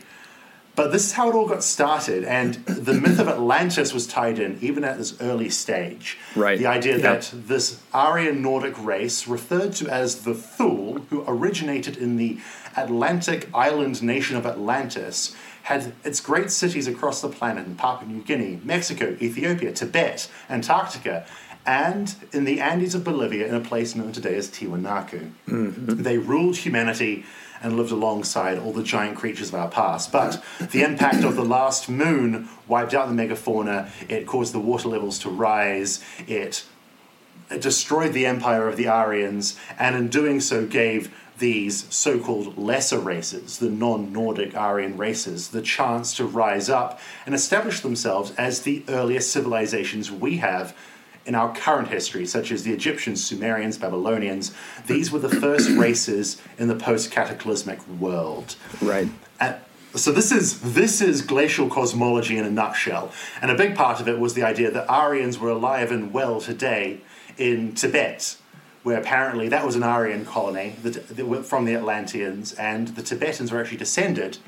But 0.76 0.92
this 0.92 1.04
is 1.04 1.12
how 1.12 1.28
it 1.28 1.34
all 1.34 1.46
got 1.48 1.62
started, 1.62 2.24
and 2.24 2.54
the 2.64 2.94
myth 2.94 3.18
of 3.18 3.28
Atlantis 3.28 3.92
was 3.92 4.06
tied 4.06 4.38
in 4.38 4.56
even 4.62 4.82
at 4.84 4.98
this 4.98 5.20
early 5.20 5.50
stage. 5.50 6.16
Right. 6.34 6.58
The 6.58 6.66
idea 6.66 6.96
Yeah. 6.96 7.02
that 7.02 7.30
this 7.34 7.80
Aryan 7.92 8.40
Nordic 8.40 8.82
race, 8.82 9.26
referred 9.28 9.74
to 9.74 9.88
as 9.88 10.22
the 10.22 10.32
Thule, 10.34 11.04
who 11.10 11.24
originated 11.26 11.96
in 11.96 12.16
the 12.16 12.38
Atlantic 12.76 13.48
island 13.54 14.02
nation 14.02 14.36
of 14.36 14.46
Atlantis, 14.46 15.34
had 15.62 15.92
its 16.04 16.20
great 16.20 16.50
cities 16.50 16.86
across 16.86 17.20
the 17.20 17.28
planet 17.28 17.66
in 17.66 17.74
Papua 17.76 18.10
New 18.10 18.22
Guinea, 18.22 18.60
Mexico, 18.64 19.16
Ethiopia, 19.20 19.72
Tibet, 19.72 20.30
Antarctica, 20.48 21.26
and 21.66 22.14
in 22.32 22.44
the 22.44 22.60
Andes 22.60 22.94
of 22.94 23.04
Bolivia 23.04 23.46
in 23.46 23.54
a 23.54 23.60
place 23.60 23.94
known 23.94 24.12
today 24.12 24.34
as 24.36 24.48
Tiwanaku. 24.48 25.30
Mm-hmm. 25.46 26.02
They 26.02 26.18
ruled 26.18 26.56
humanity 26.56 27.24
and 27.62 27.76
lived 27.76 27.92
alongside 27.92 28.58
all 28.58 28.72
the 28.72 28.82
giant 28.82 29.16
creatures 29.18 29.50
of 29.50 29.54
our 29.54 29.68
past. 29.68 30.10
But 30.10 30.42
the 30.72 30.82
impact 30.82 31.24
of 31.24 31.36
the 31.36 31.44
last 31.44 31.88
moon 31.88 32.48
wiped 32.66 32.94
out 32.94 33.08
the 33.08 33.14
megafauna, 33.14 33.90
it 34.08 34.26
caused 34.26 34.54
the 34.54 34.60
water 34.60 34.88
levels 34.88 35.18
to 35.20 35.28
rise, 35.28 36.02
it 36.26 36.64
destroyed 37.58 38.14
the 38.14 38.24
empire 38.26 38.66
of 38.66 38.76
the 38.76 38.88
Aryans, 38.88 39.58
and 39.78 39.94
in 39.94 40.08
doing 40.08 40.40
so 40.40 40.66
gave 40.66 41.14
these 41.40 41.92
so 41.92 42.18
called 42.18 42.56
lesser 42.56 43.00
races, 43.00 43.58
the 43.58 43.68
non 43.68 44.12
Nordic 44.12 44.56
Aryan 44.56 44.96
races, 44.96 45.48
the 45.48 45.62
chance 45.62 46.14
to 46.16 46.24
rise 46.24 46.70
up 46.70 47.00
and 47.26 47.34
establish 47.34 47.80
themselves 47.80 48.32
as 48.38 48.62
the 48.62 48.84
earliest 48.88 49.32
civilizations 49.32 50.10
we 50.10 50.36
have 50.36 50.76
in 51.26 51.34
our 51.34 51.54
current 51.54 51.88
history, 51.88 52.26
such 52.26 52.50
as 52.50 52.62
the 52.62 52.72
Egyptians, 52.72 53.22
Sumerians, 53.22 53.76
Babylonians. 53.76 54.54
These 54.86 55.10
were 55.10 55.18
the 55.18 55.28
first 55.28 55.68
races 55.76 56.40
in 56.58 56.68
the 56.68 56.76
post 56.76 57.10
cataclysmic 57.10 57.86
world. 57.88 58.56
Right. 58.80 59.08
And 59.40 59.56
so 59.94 60.12
this 60.12 60.30
is 60.30 60.60
this 60.74 61.00
is 61.00 61.22
glacial 61.22 61.68
cosmology 61.68 62.38
in 62.38 62.44
a 62.44 62.50
nutshell, 62.50 63.12
and 63.42 63.50
a 63.50 63.56
big 63.56 63.74
part 63.74 64.00
of 64.00 64.08
it 64.08 64.18
was 64.18 64.34
the 64.34 64.44
idea 64.44 64.70
that 64.70 64.88
Aryans 64.88 65.38
were 65.38 65.50
alive 65.50 65.90
and 65.90 66.12
well 66.12 66.40
today 66.40 67.00
in 67.36 67.74
Tibet, 67.74 68.36
where 68.82 68.98
apparently 68.98 69.48
that 69.48 69.64
was 69.66 69.76
an 69.76 69.82
Aryan 69.82 70.24
colony 70.24 70.76
that, 70.82 71.08
that 71.08 71.44
from 71.44 71.64
the 71.64 71.74
Atlanteans, 71.74 72.52
and 72.54 72.88
the 72.88 73.02
Tibetans 73.02 73.52
were 73.52 73.60
actually 73.60 73.76
descended 73.78 74.38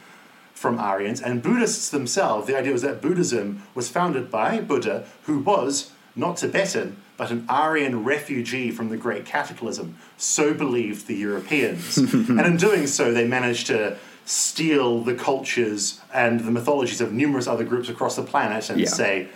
from 0.55 0.79
Aryans. 0.79 1.21
And 1.21 1.43
Buddhists 1.43 1.91
themselves, 1.91 2.47
the 2.47 2.57
idea 2.57 2.73
was 2.73 2.83
that 2.83 3.03
Buddhism 3.03 3.63
was 3.75 3.89
founded 3.89 4.31
by 4.31 4.61
Buddha, 4.61 5.07
who 5.25 5.41
was 5.41 5.91
not 6.15 6.37
Tibetan, 6.37 6.97
but 7.17 7.31
an 7.31 7.45
Aryan 7.49 8.05
refugee 8.05 8.71
from 8.71 8.89
the 8.89 8.97
Great 8.97 9.25
Cataclysm. 9.27 9.97
So 10.17 10.55
believed 10.55 11.07
the 11.07 11.15
Europeans. 11.17 11.97
and 11.99 12.41
in 12.41 12.57
doing 12.57 12.87
so, 12.87 13.13
they 13.13 13.27
managed 13.27 13.67
to 13.69 13.97
steal 14.25 15.03
the 15.03 15.15
cultures 15.15 16.01
and 16.15 16.41
the 16.41 16.51
mythologies 16.51 17.01
of 17.01 17.13
numerous 17.13 17.47
other 17.47 17.65
groups 17.65 17.89
across 17.89 18.17
the 18.17 18.23
planet 18.23 18.71
and 18.71 18.81
Yeah. 18.81 18.87
say, 18.89 19.29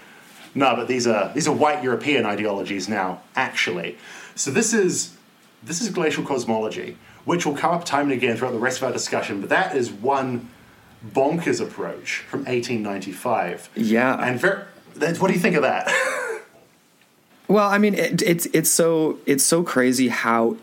no, 0.54 0.74
but 0.74 0.88
these 0.88 1.06
are 1.06 1.30
these 1.35 1.46
are 1.46 1.54
white 1.54 1.82
European 1.82 2.24
ideologies 2.24 2.88
now, 2.88 3.20
actually. 3.35 3.98
So 4.37 4.51
this 4.51 4.72
is 4.72 5.16
this 5.62 5.81
is 5.81 5.88
glacial 5.90 6.22
cosmology, 6.25 6.96
which 7.25 7.44
will 7.44 7.57
come 7.57 7.72
up 7.75 7.85
time 7.85 8.05
and 8.05 8.12
again 8.12 8.37
throughout 8.37 8.53
the 8.53 8.59
rest 8.59 8.79
of 8.79 8.85
our 8.85 8.92
discussion, 8.92 9.40
but 9.40 9.49
that 9.51 9.75
is 9.75 9.90
one 9.90 10.49
bonkers 11.12 11.61
approach 11.61 12.18
from 12.29 12.40
1895. 12.44 13.70
Yeah. 13.75 14.14
And 14.22 14.38
ver- 14.38 14.68
that- 14.94 15.18
what 15.20 15.29
do 15.29 15.35
you 15.35 15.40
think 15.40 15.57
of 15.57 15.62
that? 15.62 15.88
Well, 17.49 17.68
I 17.70 17.79
mean, 17.79 17.94
it, 17.94 18.22
it's 18.22 18.46
it's 18.46 18.68
so 18.70 19.20
it's 19.25 19.44
so 19.44 19.62
crazy 19.62 20.09
how 20.09 20.57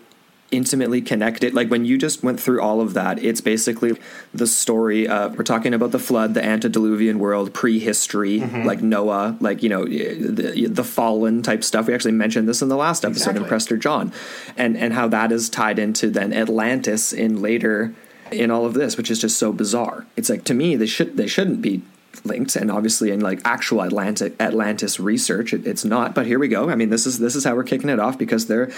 intimately 0.54 1.02
connected. 1.02 1.54
Like 1.54 1.70
when 1.70 1.84
you 1.84 1.98
just 1.98 2.24
went 2.24 2.40
through 2.40 2.62
all 2.62 2.80
of 2.80 2.94
that, 2.94 3.22
it's 3.22 3.42
basically 3.42 3.98
the 4.34 4.48
story. 4.48 5.08
Of, 5.08 5.38
we're 5.38 5.44
talking 5.44 5.74
about 5.74 5.92
the 5.92 6.00
flood, 6.00 6.34
the 6.34 6.44
antediluvian 6.44 7.20
world, 7.20 7.54
prehistory, 7.54 8.40
mm-hmm. 8.40 8.64
like 8.66 8.82
Noah, 8.82 9.36
like 9.42 9.64
you 9.64 9.70
know 9.70 9.86
the, 9.86 10.68
the 10.68 10.84
fallen 10.84 11.42
type 11.42 11.64
stuff. 11.64 11.88
We 11.88 11.94
actually 11.94 12.14
mentioned 12.14 12.48
this 12.48 12.62
in 12.62 12.70
the 12.70 12.78
last 12.78 13.04
episode 13.04 13.32
in 13.32 13.38
Exactly. 13.38 13.50
Prester 13.50 13.78
John, 13.78 14.14
and 14.56 14.78
and 14.78 14.94
how 14.94 15.08
that 15.10 15.32
is 15.32 15.50
tied 15.50 15.80
into 15.80 16.10
then 16.10 16.32
Atlantis 16.32 17.12
in 17.12 17.42
later 17.42 17.94
in 18.32 18.52
all 18.52 18.66
of 18.66 18.74
this, 18.74 18.98
which 18.98 19.12
is 19.12 19.20
just 19.20 19.38
so 19.38 19.52
bizarre. 19.52 20.06
It's 20.16 20.30
like 20.30 20.44
to 20.46 20.54
me 20.54 20.76
they 20.76 20.86
should 20.86 21.18
they 21.18 21.28
shouldn't 21.28 21.62
be 21.62 21.82
linked 22.26 22.56
and 22.56 22.72
obviously 22.72 23.12
in 23.12 23.20
like 23.20 23.40
actual 23.46 23.82
Atlantic 23.82 24.36
Atlantis 24.40 25.00
research 25.00 25.54
it, 25.54 25.66
it's 25.66 25.84
not 25.84 26.14
but 26.14 26.26
here 26.26 26.40
we 26.40 26.48
go 26.48 26.70
I 26.70 26.76
mean 26.76 26.90
this 26.90 27.06
is 27.06 27.20
this 27.20 27.36
is 27.36 27.44
how 27.44 27.56
we're 27.56 27.64
kicking 27.64 27.90
it 27.90 28.00
off 28.00 28.18
because 28.18 28.48
they're 28.48 28.72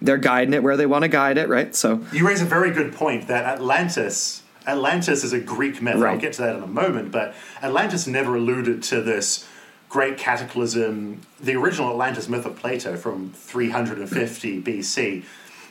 they're 0.00 0.18
guiding 0.18 0.54
it 0.54 0.62
where 0.62 0.76
they 0.76 0.86
want 0.86 1.02
to 1.02 1.08
guide 1.08 1.38
it 1.38 1.48
right 1.48 1.74
so 1.74 2.04
you 2.12 2.26
raise 2.26 2.42
a 2.42 2.46
very 2.46 2.70
good 2.70 2.94
point 2.94 3.28
that 3.28 3.44
Atlantis 3.44 4.42
Atlantis 4.66 5.22
is 5.22 5.32
a 5.32 5.40
Greek 5.40 5.80
myth. 5.80 6.02
I'll 6.02 6.18
get 6.18 6.32
to 6.34 6.42
that 6.42 6.56
in 6.56 6.62
a 6.62 6.66
moment, 6.66 7.12
but 7.12 7.34
Atlantis 7.62 8.06
never 8.06 8.34
alluded 8.34 8.82
to 8.84 9.00
this 9.00 9.46
great 9.88 10.18
cataclysm. 10.18 11.20
The 11.40 11.54
original 11.54 11.90
Atlantis 11.90 12.28
myth 12.28 12.44
of 12.46 12.56
Plato 12.56 12.96
from 12.96 13.32
350 13.32 14.62
BC 14.62 15.24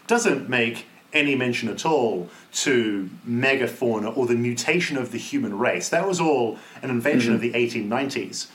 doesn't 0.08 0.50
make 0.50 0.86
any 1.16 1.34
mention 1.34 1.70
at 1.70 1.86
all 1.86 2.30
to 2.52 3.10
megafauna 3.28 4.16
or 4.16 4.28
the 4.28 4.36
mutation 4.36 4.98
of 4.98 5.12
the 5.12 5.18
human 5.18 5.58
race. 5.58 5.90
That 5.90 6.08
was 6.08 6.20
all 6.20 6.60
an 6.84 6.90
invention 6.90 7.34
of 7.34 7.42
the 7.42 7.52
mm-hmm. 7.52 7.92
1890s. 7.92 8.48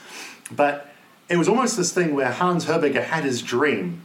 But 0.55 0.93
it 1.27 1.37
was 1.37 1.49
almost 1.49 1.75
this 1.75 1.91
thing 1.91 2.13
where 2.13 2.31
Hans 2.31 2.65
Herberger 2.65 3.03
had 3.03 3.23
his 3.23 3.41
dream 3.41 4.01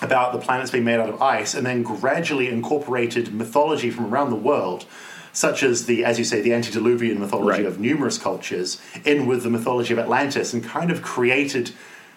about 0.00 0.32
the 0.32 0.38
planets 0.38 0.70
being 0.70 0.84
made 0.84 0.98
out 0.98 1.08
of 1.08 1.20
ice 1.22 1.54
and 1.54 1.66
then 1.66 1.82
gradually 1.82 2.48
incorporated 2.48 3.32
mythology 3.32 3.90
from 3.90 4.06
around 4.06 4.30
the 4.30 4.36
world, 4.36 4.84
such 5.32 5.62
as 5.62 5.86
the, 5.86 6.04
as 6.04 6.18
you 6.18 6.24
say, 6.24 6.40
the 6.40 6.52
antediluvian 6.52 7.20
mythology 7.20 7.62
Right. 7.62 7.66
of 7.66 7.78
numerous 7.78 8.18
cultures, 8.18 8.80
in 9.04 9.26
with 9.26 9.42
the 9.42 9.50
mythology 9.50 9.92
of 9.92 9.98
Atlantis, 9.98 10.52
and 10.52 10.64
kind 10.64 10.90
of 10.90 11.02
created 11.02 11.72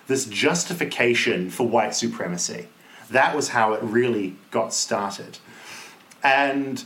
this 0.07 0.25
justification 0.25 1.49
for 1.49 1.67
white 1.67 1.95
supremacy. 1.95 2.67
That 3.09 3.35
was 3.35 3.49
how 3.49 3.73
it 3.73 3.83
really 3.83 4.35
got 4.51 4.73
started. 4.73 5.37
And 6.25 6.83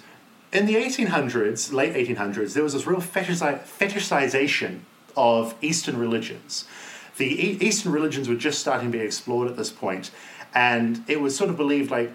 in 0.52 0.66
the 0.66 0.76
1800s, 0.76 1.72
late 1.72 1.94
1800s, 1.94 2.54
there 2.54 2.64
was 2.64 2.74
this 2.74 2.86
real 2.86 3.00
fetishization 3.00 4.80
of 5.16 5.56
Eastern 5.62 5.98
religions. 5.98 6.66
The 7.18 7.26
Eastern 7.66 7.92
religions 7.94 8.28
were 8.28 8.36
just 8.36 8.60
starting 8.60 8.92
to 8.92 8.98
be 8.98 9.04
explored 9.04 9.48
at 9.50 9.56
this 9.58 9.70
point, 9.72 10.12
and 10.54 11.04
it 11.08 11.22
was 11.22 11.36
sort 11.38 11.50
of 11.50 11.58
believed 11.58 11.90
like 11.90 12.12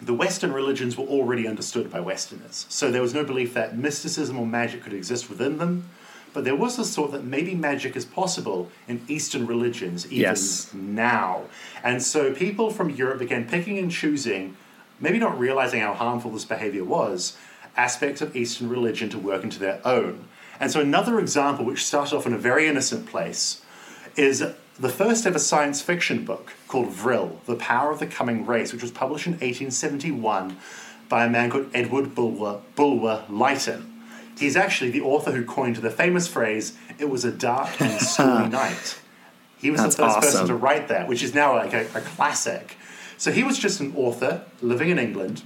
the 0.00 0.14
Western 0.14 0.52
religions 0.52 0.96
were 0.96 1.04
already 1.04 1.46
understood 1.46 1.90
by 1.90 2.00
Westerners. 2.00 2.66
So 2.68 2.90
there 2.90 3.02
was 3.02 3.14
no 3.14 3.24
belief 3.24 3.52
that 3.54 3.76
mysticism 3.76 4.38
or 4.38 4.46
magic 4.46 4.82
could 4.82 4.92
exist 4.94 5.28
within 5.28 5.58
them. 5.58 5.88
But 6.32 6.44
there 6.44 6.54
was 6.54 6.76
this 6.76 6.94
thought 6.94 7.10
that 7.10 7.24
maybe 7.24 7.54
magic 7.56 7.96
is 7.96 8.04
possible 8.04 8.70
in 8.86 9.02
Eastern 9.08 9.46
religions 9.48 10.06
even 10.06 10.18
Yes. 10.20 10.70
now. 10.72 11.42
And 11.82 12.00
so 12.02 12.32
people 12.32 12.70
from 12.70 12.88
Europe 12.88 13.18
began 13.18 13.48
picking 13.48 13.78
and 13.78 13.90
choosing, 13.90 14.56
maybe 15.00 15.18
not 15.18 15.38
realizing 15.38 15.80
how 15.80 15.94
harmful 15.94 16.30
this 16.30 16.44
behavior 16.44 16.84
was, 16.84 17.36
aspects 17.76 18.20
of 18.20 18.36
Eastern 18.36 18.68
religion 18.68 19.08
to 19.10 19.18
work 19.18 19.42
into 19.42 19.58
their 19.58 19.80
own. 19.84 20.28
And 20.60 20.70
so 20.70 20.80
another 20.80 21.18
example, 21.18 21.64
which 21.64 21.84
started 21.84 22.14
off 22.14 22.26
in 22.26 22.34
a 22.34 22.38
very 22.38 22.68
innocent 22.68 23.06
place, 23.06 23.62
is 24.16 24.44
the 24.78 24.88
first 24.88 25.26
ever 25.26 25.38
science 25.38 25.80
fiction 25.80 26.24
book 26.24 26.52
called 26.68 26.88
Vril, 26.88 27.40
The 27.46 27.56
Power 27.56 27.90
of 27.90 27.98
the 27.98 28.06
Coming 28.06 28.46
Race, 28.46 28.72
which 28.72 28.82
was 28.82 28.90
published 28.90 29.26
in 29.26 29.32
1871 29.32 30.56
by 31.08 31.24
a 31.24 31.30
man 31.30 31.50
called 31.50 31.70
Edward 31.74 32.14
Bulwer, 32.14 32.60
Bulwer 32.76 33.24
Lytton. 33.28 33.86
He's 34.38 34.56
actually 34.56 34.90
the 34.90 35.02
author 35.02 35.32
who 35.32 35.44
coined 35.44 35.76
the 35.76 35.90
famous 35.90 36.26
phrase, 36.26 36.76
it 36.98 37.10
was 37.10 37.24
a 37.24 37.32
dark 37.32 37.80
and 37.80 38.00
stormy 38.00 38.48
night. 38.50 38.98
He 39.58 39.70
was 39.70 39.82
That's 39.82 39.96
the 39.96 40.04
first 40.04 40.20
person 40.20 40.46
to 40.46 40.54
write 40.54 40.88
that, 40.88 41.08
which 41.08 41.22
is 41.22 41.34
now 41.34 41.56
like 41.56 41.74
a, 41.74 41.82
a 41.94 42.00
classic. 42.00 42.76
So 43.20 43.30
he 43.30 43.44
was 43.44 43.58
just 43.58 43.80
an 43.80 43.94
author 43.96 44.46
living 44.62 44.88
in 44.88 44.98
England, 44.98 45.42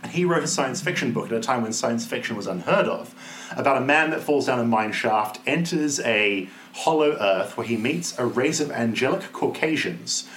and 0.00 0.12
he 0.12 0.24
wrote 0.24 0.44
a 0.44 0.46
science 0.46 0.80
fiction 0.80 1.12
book 1.12 1.26
at 1.26 1.32
a 1.32 1.40
time 1.40 1.62
when 1.62 1.72
science 1.72 2.06
fiction 2.06 2.36
was 2.36 2.46
unheard 2.46 2.86
of 2.86 3.12
about 3.56 3.78
a 3.78 3.84
man 3.84 4.10
that 4.10 4.20
falls 4.20 4.46
down 4.46 4.60
a 4.60 4.64
mine 4.64 4.92
shaft, 4.92 5.40
enters 5.44 5.98
a 6.02 6.48
hollow 6.72 7.16
earth 7.18 7.56
where 7.56 7.66
he 7.66 7.76
meets 7.76 8.16
a 8.16 8.24
race 8.24 8.60
of 8.60 8.70
angelic 8.70 9.32
Caucasians 9.32 10.28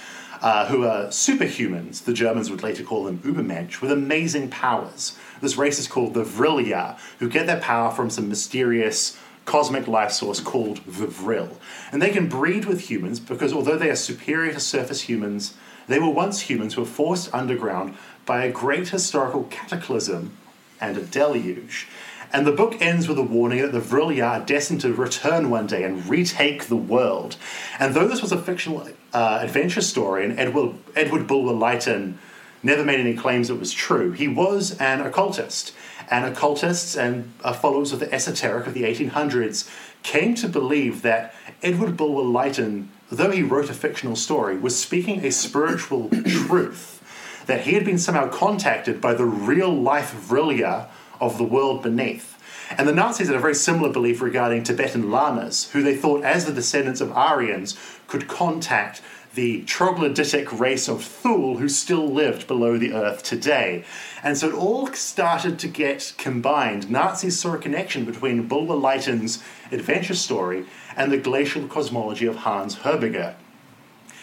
uh, 0.42 0.66
who 0.66 0.84
are 0.84 1.04
superhumans. 1.10 2.02
The 2.06 2.12
Germans 2.12 2.50
would 2.50 2.64
later 2.64 2.82
call 2.82 3.04
them 3.04 3.18
Ubermensch, 3.20 3.80
with 3.80 3.92
amazing 3.92 4.50
powers. 4.50 5.16
This 5.40 5.56
race 5.56 5.78
is 5.78 5.86
called 5.86 6.14
the 6.14 6.24
Vrilya, 6.24 6.98
who 7.20 7.28
get 7.28 7.46
their 7.46 7.60
power 7.60 7.92
from 7.92 8.10
some 8.10 8.28
mysterious 8.28 9.16
cosmic 9.44 9.86
life 9.86 10.10
source 10.10 10.40
called 10.40 10.78
the 10.78 11.06
Vril. 11.06 11.56
And 11.92 12.02
they 12.02 12.10
can 12.10 12.28
breed 12.28 12.64
with 12.64 12.90
humans 12.90 13.20
because 13.20 13.52
although 13.52 13.78
they 13.78 13.90
are 13.90 13.96
superior 13.96 14.52
to 14.52 14.60
surface 14.60 15.02
humans, 15.02 15.54
they 15.86 15.98
were 15.98 16.10
once 16.10 16.42
humans 16.42 16.74
who 16.74 16.82
were 16.82 16.86
forced 16.86 17.32
underground 17.34 17.96
by 18.26 18.44
a 18.44 18.52
great 18.52 18.88
historical 18.88 19.44
cataclysm 19.44 20.36
and 20.80 20.96
a 20.96 21.02
deluge. 21.02 21.86
And 22.32 22.46
the 22.46 22.52
book 22.52 22.80
ends 22.80 23.06
with 23.06 23.16
a 23.16 23.22
warning 23.22 23.62
that 23.62 23.70
the 23.70 23.80
Vrilya 23.80 24.28
are 24.28 24.44
destined 24.44 24.80
to 24.80 24.92
return 24.92 25.50
one 25.50 25.68
day 25.68 25.84
and 25.84 26.04
retake 26.08 26.64
the 26.64 26.76
world. 26.76 27.36
And 27.78 27.94
though 27.94 28.08
this 28.08 28.22
was 28.22 28.32
a 28.32 28.42
fictional 28.42 28.88
uh, 29.12 29.38
adventure 29.40 29.80
story, 29.80 30.24
and 30.24 30.38
Edward, 30.38 30.74
Edward 30.96 31.28
Bulwer 31.28 31.52
Lytton 31.52 32.18
never 32.60 32.84
made 32.84 32.98
any 32.98 33.14
claims 33.14 33.50
it 33.50 33.60
was 33.60 33.72
true, 33.72 34.10
he 34.10 34.26
was 34.26 34.76
an 34.78 35.00
occultist. 35.00 35.74
And 36.10 36.24
occultists 36.24 36.96
and 36.96 37.32
uh, 37.44 37.52
followers 37.52 37.92
of 37.92 38.00
the 38.00 38.12
esoteric 38.12 38.66
of 38.66 38.74
the 38.74 38.82
1800s 38.82 39.70
came 40.02 40.34
to 40.34 40.48
believe 40.48 41.02
that 41.02 41.34
Edward 41.62 41.96
Bulwer 41.96 42.24
Lytton, 42.24 42.90
though 43.10 43.30
he 43.30 43.42
wrote 43.42 43.70
a 43.70 43.74
fictional 43.74 44.16
story, 44.16 44.56
was 44.56 44.78
speaking 44.78 45.24
a 45.24 45.30
spiritual 45.30 46.10
truth 46.26 47.02
that 47.46 47.62
he 47.62 47.72
had 47.72 47.84
been 47.84 47.98
somehow 47.98 48.28
contacted 48.28 49.00
by 49.00 49.14
the 49.14 49.24
real 49.24 49.72
life 49.72 50.14
Vrilya 50.14 50.88
of 51.20 51.38
the 51.38 51.44
world 51.44 51.82
beneath. 51.82 52.30
And 52.70 52.88
the 52.88 52.94
Nazis 52.94 53.26
had 53.28 53.36
a 53.36 53.40
very 53.40 53.54
similar 53.54 53.92
belief 53.92 54.22
regarding 54.22 54.62
Tibetan 54.62 55.10
lamas, 55.10 55.70
who 55.72 55.82
they 55.82 55.94
thought, 55.94 56.24
as 56.24 56.46
the 56.46 56.52
descendants 56.52 57.00
of 57.00 57.12
Aryans, 57.12 57.78
could 58.06 58.26
contact 58.26 59.02
the 59.34 59.62
troglodytic 59.62 60.58
race 60.58 60.88
of 60.88 61.02
Thule 61.02 61.58
who 61.58 61.68
still 61.68 62.06
lived 62.08 62.46
below 62.46 62.78
the 62.78 62.92
earth 62.92 63.22
today. 63.22 63.84
And 64.22 64.36
so 64.36 64.48
it 64.48 64.54
all 64.54 64.86
started 64.92 65.58
to 65.58 65.68
get 65.68 66.14
combined. 66.18 66.90
Nazis 66.90 67.38
saw 67.38 67.54
a 67.54 67.58
connection 67.58 68.04
between 68.04 68.46
Bulwer 68.46 68.76
Lytton's 68.76 69.42
adventure 69.72 70.14
story 70.14 70.66
and 70.96 71.10
the 71.10 71.18
glacial 71.18 71.66
cosmology 71.66 72.26
of 72.26 72.36
Hans 72.36 72.76
Herbiger. 72.76 73.34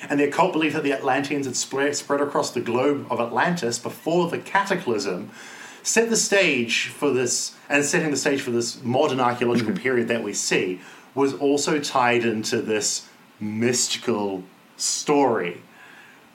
And 0.09 0.19
the 0.19 0.23
occult 0.23 0.53
belief 0.53 0.73
that 0.73 0.83
the 0.83 0.93
Atlanteans 0.93 1.45
had 1.45 1.55
spread, 1.55 1.95
spread 1.95 2.21
across 2.21 2.51
the 2.51 2.61
globe 2.61 3.05
of 3.11 3.19
Atlantis 3.19 3.77
before 3.77 4.29
the 4.29 4.39
cataclysm 4.39 5.29
set 5.83 6.09
the 6.09 6.17
stage 6.17 6.87
for 6.87 7.11
this, 7.11 7.55
and 7.69 7.83
setting 7.83 8.11
the 8.11 8.17
stage 8.17 8.41
for 8.41 8.51
this 8.51 8.81
modern 8.83 9.19
archaeological 9.19 9.73
mm-hmm. 9.73 9.81
period 9.81 10.07
that 10.07 10.23
we 10.23 10.33
see, 10.33 10.79
was 11.13 11.33
also 11.33 11.79
tied 11.79 12.23
into 12.23 12.61
this 12.61 13.07
mystical 13.39 14.43
story, 14.81 15.61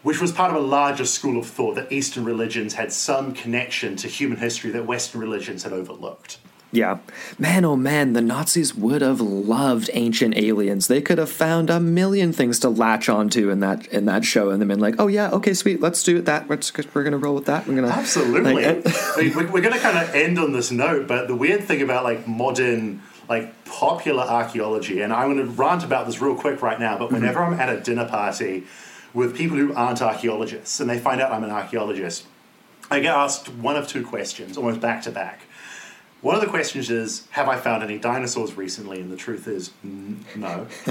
which 0.02 0.20
was 0.20 0.32
part 0.32 0.50
of 0.50 0.56
a 0.56 0.66
larger 0.66 1.04
school 1.04 1.38
of 1.38 1.46
thought 1.46 1.74
that 1.74 1.90
Eastern 1.90 2.24
religions 2.24 2.74
had 2.74 2.92
some 2.92 3.34
connection 3.34 3.96
to 3.96 4.08
human 4.08 4.38
history 4.38 4.70
that 4.70 4.86
Western 4.86 5.20
religions 5.20 5.62
had 5.62 5.72
overlooked. 5.72 6.38
Yeah. 6.72 6.98
Man, 7.38 7.64
oh 7.64 7.76
man, 7.76 8.12
the 8.12 8.20
Nazis 8.20 8.74
would 8.74 9.00
have 9.00 9.20
loved 9.20 9.88
ancient 9.94 10.36
aliens. 10.36 10.88
They 10.88 11.00
could 11.00 11.18
have 11.18 11.30
found 11.30 11.70
a 11.70 11.78
million 11.78 12.32
things 12.32 12.58
to 12.60 12.68
latch 12.68 13.08
onto 13.08 13.50
in 13.50 13.60
that 13.60 13.86
in 13.86 14.04
that 14.06 14.24
show 14.24 14.50
and 14.50 14.60
then 14.60 14.68
been 14.68 14.80
like, 14.80 14.96
oh 14.98 15.06
yeah, 15.06 15.30
okay, 15.30 15.54
sweet, 15.54 15.80
let's 15.80 16.02
do 16.02 16.18
it 16.18 16.24
that. 16.26 16.48
We're 16.48 16.56
going 17.02 17.12
to 17.12 17.18
roll 17.18 17.34
with 17.34 17.46
that. 17.46 17.66
We're 17.66 17.80
to. 17.80 17.88
Absolutely. 17.88 18.54
Like, 19.16 19.34
we're 19.34 19.62
going 19.62 19.72
to 19.72 19.78
kind 19.78 19.96
of 19.96 20.14
end 20.14 20.38
on 20.38 20.52
this 20.52 20.70
note, 20.70 21.06
but 21.06 21.28
the 21.28 21.34
weird 21.34 21.64
thing 21.64 21.80
about 21.80 22.04
like 22.04 22.28
modern 22.28 23.00
like 23.28 23.64
popular 23.64 24.22
archaeology, 24.22 25.00
and 25.00 25.12
I'm 25.12 25.34
going 25.34 25.46
to 25.46 25.52
rant 25.52 25.84
about 25.84 26.06
this 26.06 26.20
real 26.20 26.36
quick 26.36 26.62
right 26.62 26.78
now, 26.78 26.98
but 26.98 27.10
whenever 27.10 27.40
mm-hmm. 27.40 27.54
I'm 27.54 27.60
at 27.60 27.68
a 27.68 27.80
dinner 27.80 28.08
party 28.08 28.64
with 29.14 29.36
people 29.36 29.56
who 29.56 29.74
aren't 29.74 30.02
archaeologists 30.02 30.78
and 30.80 30.88
they 30.88 30.98
find 30.98 31.20
out 31.20 31.32
I'm 31.32 31.44
an 31.44 31.50
archaeologist, 31.50 32.26
I 32.90 33.00
get 33.00 33.14
asked 33.14 33.48
one 33.48 33.76
of 33.76 33.88
two 33.88 34.04
questions, 34.06 34.56
almost 34.56 34.80
back 34.80 35.02
to 35.02 35.10
back. 35.10 35.42
One 36.22 36.34
of 36.34 36.40
the 36.40 36.46
questions 36.48 36.90
is, 36.90 37.26
have 37.30 37.48
I 37.48 37.56
found 37.56 37.82
any 37.82 37.98
dinosaurs 37.98 38.56
recently? 38.56 39.00
And 39.00 39.12
the 39.12 39.16
truth 39.16 39.46
is, 39.46 39.70
n- 39.84 40.24
no. 40.34 40.66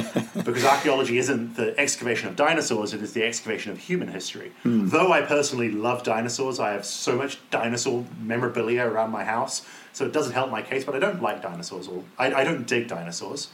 because 0.45 0.63
archaeology 0.63 1.17
isn't 1.17 1.55
the 1.55 1.77
excavation 1.79 2.29
of 2.29 2.35
dinosaurs, 2.35 2.93
it 2.93 3.01
is 3.01 3.13
the 3.13 3.23
excavation 3.23 3.71
of 3.71 3.79
human 3.79 4.07
history. 4.07 4.51
Mm. 4.63 4.91
Though 4.91 5.11
I 5.11 5.23
personally 5.23 5.71
love 5.71 6.03
dinosaurs, 6.03 6.59
I 6.59 6.71
have 6.71 6.85
so 6.85 7.17
much 7.17 7.39
dinosaur 7.49 8.05
memorabilia 8.21 8.85
around 8.85 9.11
my 9.11 9.23
house 9.23 9.65
so 9.95 10.03
it 10.05 10.11
doesn't 10.11 10.33
help 10.33 10.51
my 10.51 10.61
case, 10.61 10.83
but 10.83 10.93
I 10.93 10.99
don't 10.99 11.21
like 11.21 11.41
dinosaurs, 11.41 11.87
or 11.87 12.03
I, 12.17 12.33
I 12.33 12.43
don't 12.43 12.67
dig 12.67 12.89
dinosaurs. 12.89 13.47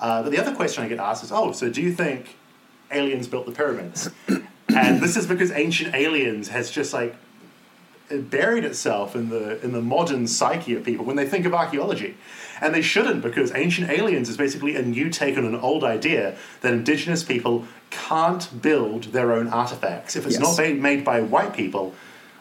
Uh, 0.00 0.22
but 0.22 0.32
the 0.32 0.38
other 0.38 0.54
question 0.54 0.82
I 0.82 0.88
get 0.88 0.98
asked 0.98 1.22
is, 1.22 1.30
oh, 1.30 1.52
so 1.52 1.68
do 1.68 1.82
you 1.82 1.92
think 1.92 2.36
aliens 2.90 3.28
built 3.28 3.44
the 3.44 3.52
pyramids? 3.52 4.08
and 4.74 5.02
this 5.02 5.18
is 5.18 5.26
because 5.26 5.50
ancient 5.50 5.94
aliens 5.94 6.48
has 6.48 6.70
just 6.70 6.94
like 6.94 7.14
buried 8.08 8.64
itself 8.64 9.14
in 9.14 9.28
the 9.28 9.62
in 9.62 9.72
the 9.72 9.82
modern 9.82 10.26
psyche 10.26 10.74
of 10.74 10.82
people 10.82 11.04
when 11.04 11.16
they 11.16 11.26
think 11.26 11.44
of 11.44 11.52
archaeology. 11.52 12.16
And 12.62 12.74
they 12.74 12.82
shouldn't 12.82 13.20
because 13.20 13.54
ancient 13.54 13.90
aliens 13.90 14.30
is 14.30 14.38
basically 14.38 14.76
a 14.76 14.82
new 14.82 15.10
take 15.10 15.36
on 15.36 15.44
an 15.44 15.56
old 15.56 15.84
idea 15.84 16.36
that 16.62 16.72
indigenous 16.72 17.22
people 17.22 17.66
can't 17.90 18.62
build 18.62 19.04
their 19.12 19.32
own 19.32 19.48
artifacts. 19.48 20.16
If 20.16 20.24
it's 20.24 20.40
yes. 20.40 20.58
not 20.58 20.76
made 20.76 21.04
by 21.04 21.20
white 21.20 21.52
people, 21.52 21.94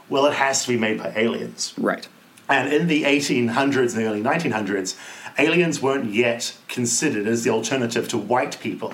well 0.07 0.25
it 0.25 0.35
has 0.35 0.63
to 0.63 0.69
be 0.69 0.77
made 0.77 0.99
by 0.99 1.11
aliens. 1.17 1.73
Right. 1.77 2.07
And 2.51 2.73
in 2.73 2.87
the 2.87 3.03
1800s 3.03 3.95
and 3.95 4.03
the 4.03 4.05
early 4.05 4.21
1900s, 4.21 4.97
aliens 5.39 5.81
weren't 5.81 6.13
yet 6.13 6.57
considered 6.67 7.25
as 7.25 7.45
the 7.45 7.49
alternative 7.49 8.09
to 8.09 8.17
white 8.17 8.59
people. 8.59 8.93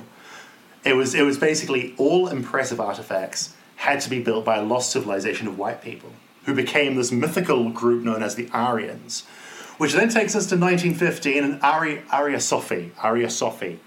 It 0.86 0.94
was, 0.94 1.16
it 1.16 1.24
was 1.24 1.40
basically 1.40 1.96
all 1.98 2.28
impressive 2.28 2.80
artifacts 2.80 3.56
had 3.78 4.00
to 4.02 4.12
be 4.12 4.22
built 4.22 4.46
by 4.46 4.58
a 4.58 4.64
lost 4.64 4.92
civilization 4.92 5.48
of 5.48 5.58
white 5.58 5.82
people, 5.82 6.12
who 6.46 6.54
became 6.54 6.96
this 6.96 7.12
mythical 7.12 7.72
group 7.72 8.04
known 8.04 8.22
as 8.22 8.36
the 8.36 8.48
Aryans. 8.54 9.26
Which 9.80 9.94
then 9.94 10.10
takes 10.10 10.36
us 10.36 10.46
to 10.48 10.56
1915 10.56 11.44
and 11.44 11.62
Ari, 11.64 12.04
Ariosophy, 12.12 12.92
Arya 13.02 13.30
Sophie, 13.32 13.80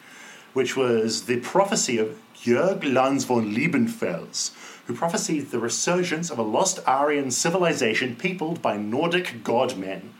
which 0.52 0.76
was 0.76 1.26
the 1.26 1.40
prophecy 1.40 1.98
of 1.98 2.18
Jörg 2.34 2.82
Lanz 2.84 3.24
von 3.24 3.54
Liebenfels, 3.54 4.52
who 4.86 4.94
prophesied 4.94 5.50
the 5.50 5.58
resurgence 5.58 6.30
of 6.30 6.38
a 6.38 6.42
lost 6.42 6.80
Aryan 6.86 7.30
civilization 7.30 8.16
peopled 8.16 8.60
by 8.60 8.76
Nordic 8.76 9.44
godmen. 9.44 10.14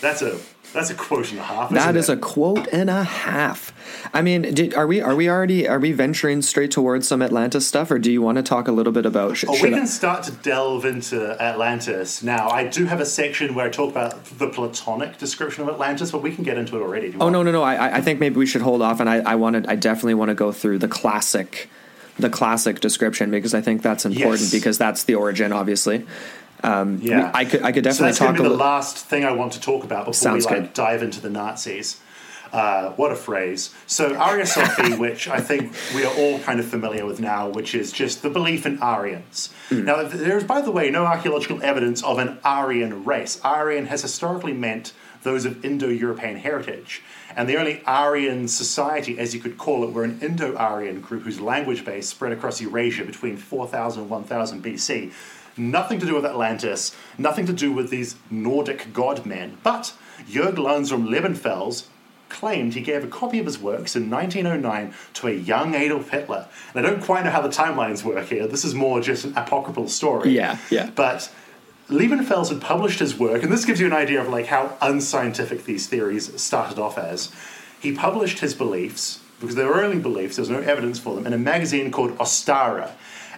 That's 0.00 0.22
a 0.22 0.38
that's 0.72 0.88
a 0.88 0.94
quote 0.94 1.30
and 1.30 1.40
a 1.40 1.42
half. 1.42 1.70
That 1.70 1.96
is 1.96 2.08
it? 2.08 2.18
a 2.18 2.20
quote 2.20 2.68
and 2.68 2.88
a 2.88 3.02
half. 3.02 3.72
I 4.14 4.22
mean, 4.22 4.42
did, 4.42 4.72
are 4.74 4.86
we 4.86 5.00
are 5.00 5.16
we 5.16 5.28
already 5.28 5.66
are 5.66 5.80
we 5.80 5.90
venturing 5.92 6.42
straight 6.42 6.70
towards 6.70 7.08
some 7.08 7.22
Atlantis 7.22 7.66
stuff, 7.66 7.90
or 7.90 7.98
do 7.98 8.12
you 8.12 8.22
want 8.22 8.36
to 8.36 8.42
talk 8.42 8.68
a 8.68 8.72
little 8.72 8.92
bit 8.92 9.04
about? 9.04 9.36
Sh- 9.36 9.46
oh, 9.48 9.52
we 9.52 9.70
can 9.70 9.74
I- 9.74 9.84
start 9.86 10.22
to 10.24 10.32
delve 10.32 10.84
into 10.84 11.36
Atlantis 11.42 12.22
now. 12.22 12.48
I 12.48 12.66
do 12.66 12.86
have 12.86 13.00
a 13.00 13.06
section 13.06 13.54
where 13.54 13.66
I 13.66 13.70
talk 13.70 13.90
about 13.90 14.24
the 14.26 14.48
Platonic 14.48 15.18
description 15.18 15.64
of 15.64 15.68
Atlantis, 15.68 16.12
but 16.12 16.22
we 16.22 16.34
can 16.34 16.44
get 16.44 16.56
into 16.56 16.76
it 16.76 16.82
already. 16.82 17.14
Oh 17.18 17.28
no 17.28 17.42
no 17.42 17.50
no! 17.50 17.62
I 17.62 17.96
I 17.96 18.00
think 18.00 18.20
maybe 18.20 18.36
we 18.36 18.46
should 18.46 18.62
hold 18.62 18.80
off, 18.80 19.00
and 19.00 19.10
I 19.10 19.18
I 19.18 19.34
wanted 19.34 19.66
I 19.66 19.74
definitely 19.74 20.14
want 20.14 20.28
to 20.28 20.34
go 20.34 20.52
through 20.52 20.78
the 20.78 20.88
classic 20.88 21.68
the 22.20 22.30
classic 22.30 22.80
description 22.80 23.30
because 23.30 23.54
I 23.54 23.60
think 23.60 23.82
that's 23.82 24.04
important 24.04 24.42
yes. 24.42 24.52
because 24.52 24.78
that's 24.78 25.04
the 25.04 25.14
origin, 25.14 25.52
obviously. 25.52 26.06
Um, 26.62 26.98
yeah, 27.02 27.30
I 27.34 27.44
could 27.44 27.62
I 27.62 27.72
could 27.72 27.84
definitely 27.84 28.14
so 28.14 28.24
that's 28.24 28.36
talk. 28.36 28.36
Be 28.36 28.42
the 28.42 28.50
last 28.50 28.96
thing 28.96 29.24
I 29.24 29.32
want 29.32 29.52
to 29.54 29.60
talk 29.60 29.84
about 29.84 30.00
before 30.00 30.14
Sounds 30.14 30.46
we 30.46 30.52
like 30.52 30.62
good. 30.62 30.72
dive 30.74 31.02
into 31.02 31.20
the 31.20 31.30
Nazis. 31.30 32.00
Uh, 32.52 32.90
what 32.92 33.12
a 33.12 33.16
phrase. 33.16 33.72
So 33.86 34.10
Ariosophy, 34.14 34.98
which 34.98 35.28
I 35.28 35.40
think 35.40 35.72
we 35.94 36.04
are 36.04 36.12
all 36.14 36.40
kind 36.40 36.58
of 36.58 36.66
familiar 36.66 37.06
with 37.06 37.20
now, 37.20 37.48
which 37.48 37.74
is 37.74 37.92
just 37.92 38.22
the 38.22 38.30
belief 38.30 38.66
in 38.66 38.82
Aryans. 38.82 39.54
Mm. 39.68 39.84
Now, 39.84 40.02
there 40.02 40.36
is, 40.36 40.42
by 40.42 40.60
the 40.60 40.72
way, 40.72 40.90
no 40.90 41.04
archaeological 41.06 41.62
evidence 41.62 42.02
of 42.02 42.18
an 42.18 42.38
Aryan 42.44 43.04
race. 43.04 43.40
Aryan 43.44 43.86
has 43.86 44.02
historically 44.02 44.52
meant 44.52 44.92
those 45.22 45.44
of 45.44 45.64
Indo 45.64 45.88
European 45.88 46.36
heritage. 46.36 47.02
And 47.36 47.48
the 47.48 47.56
only 47.56 47.82
Aryan 47.86 48.48
society, 48.48 49.18
as 49.18 49.34
you 49.34 49.40
could 49.40 49.56
call 49.56 49.84
it, 49.84 49.92
were 49.92 50.02
an 50.02 50.18
Indo 50.20 50.56
Aryan 50.56 51.00
group 51.00 51.22
whose 51.22 51.40
language 51.40 51.84
base 51.84 52.08
spread 52.08 52.32
across 52.32 52.60
Eurasia 52.60 53.04
between 53.04 53.36
4000 53.36 54.02
and 54.02 54.10
1000 54.10 54.64
BC. 54.64 55.12
Nothing 55.60 56.00
to 56.00 56.06
do 56.06 56.14
with 56.14 56.24
Atlantis, 56.24 56.96
nothing 57.18 57.44
to 57.44 57.52
do 57.52 57.70
with 57.70 57.90
these 57.90 58.16
Nordic 58.30 58.94
godmen. 58.94 59.58
But 59.62 59.92
Jörg 60.26 60.56
Lanz 60.56 60.88
von 60.88 61.06
Liebenfels 61.06 61.84
claimed 62.30 62.72
he 62.72 62.80
gave 62.80 63.04
a 63.04 63.08
copy 63.08 63.38
of 63.38 63.44
his 63.44 63.58
works 63.58 63.94
in 63.94 64.08
1909 64.08 64.94
to 65.14 65.28
a 65.28 65.32
young 65.32 65.74
Adolf 65.74 66.08
Hitler. 66.08 66.48
And 66.72 66.86
I 66.86 66.88
don't 66.88 67.02
quite 67.02 67.24
know 67.24 67.30
how 67.30 67.42
the 67.42 67.50
timelines 67.50 68.02
work 68.02 68.28
here. 68.28 68.46
This 68.46 68.64
is 68.64 68.74
more 68.74 69.02
just 69.02 69.26
an 69.26 69.36
apocryphal 69.36 69.88
story. 69.88 70.30
Yeah, 70.30 70.56
yeah. 70.70 70.90
But 70.94 71.30
Liebenfels 71.90 72.48
had 72.48 72.62
published 72.62 73.00
his 73.00 73.18
work, 73.18 73.42
and 73.42 73.52
this 73.52 73.66
gives 73.66 73.80
you 73.80 73.86
an 73.86 73.92
idea 73.92 74.22
of 74.22 74.28
like 74.28 74.46
how 74.46 74.78
unscientific 74.80 75.66
these 75.66 75.88
theories 75.88 76.40
started 76.40 76.78
off 76.78 76.96
as. 76.96 77.30
He 77.78 77.92
published 77.92 78.38
his 78.38 78.54
beliefs 78.54 79.20
because 79.40 79.56
they 79.56 79.64
were 79.64 79.82
only 79.82 79.98
beliefs. 79.98 80.36
There 80.36 80.42
was 80.42 80.50
no 80.50 80.60
evidence 80.60 80.98
for 80.98 81.14
them 81.14 81.26
in 81.26 81.34
a 81.34 81.38
magazine 81.38 81.90
called 81.90 82.16
Ostara, 82.18 82.92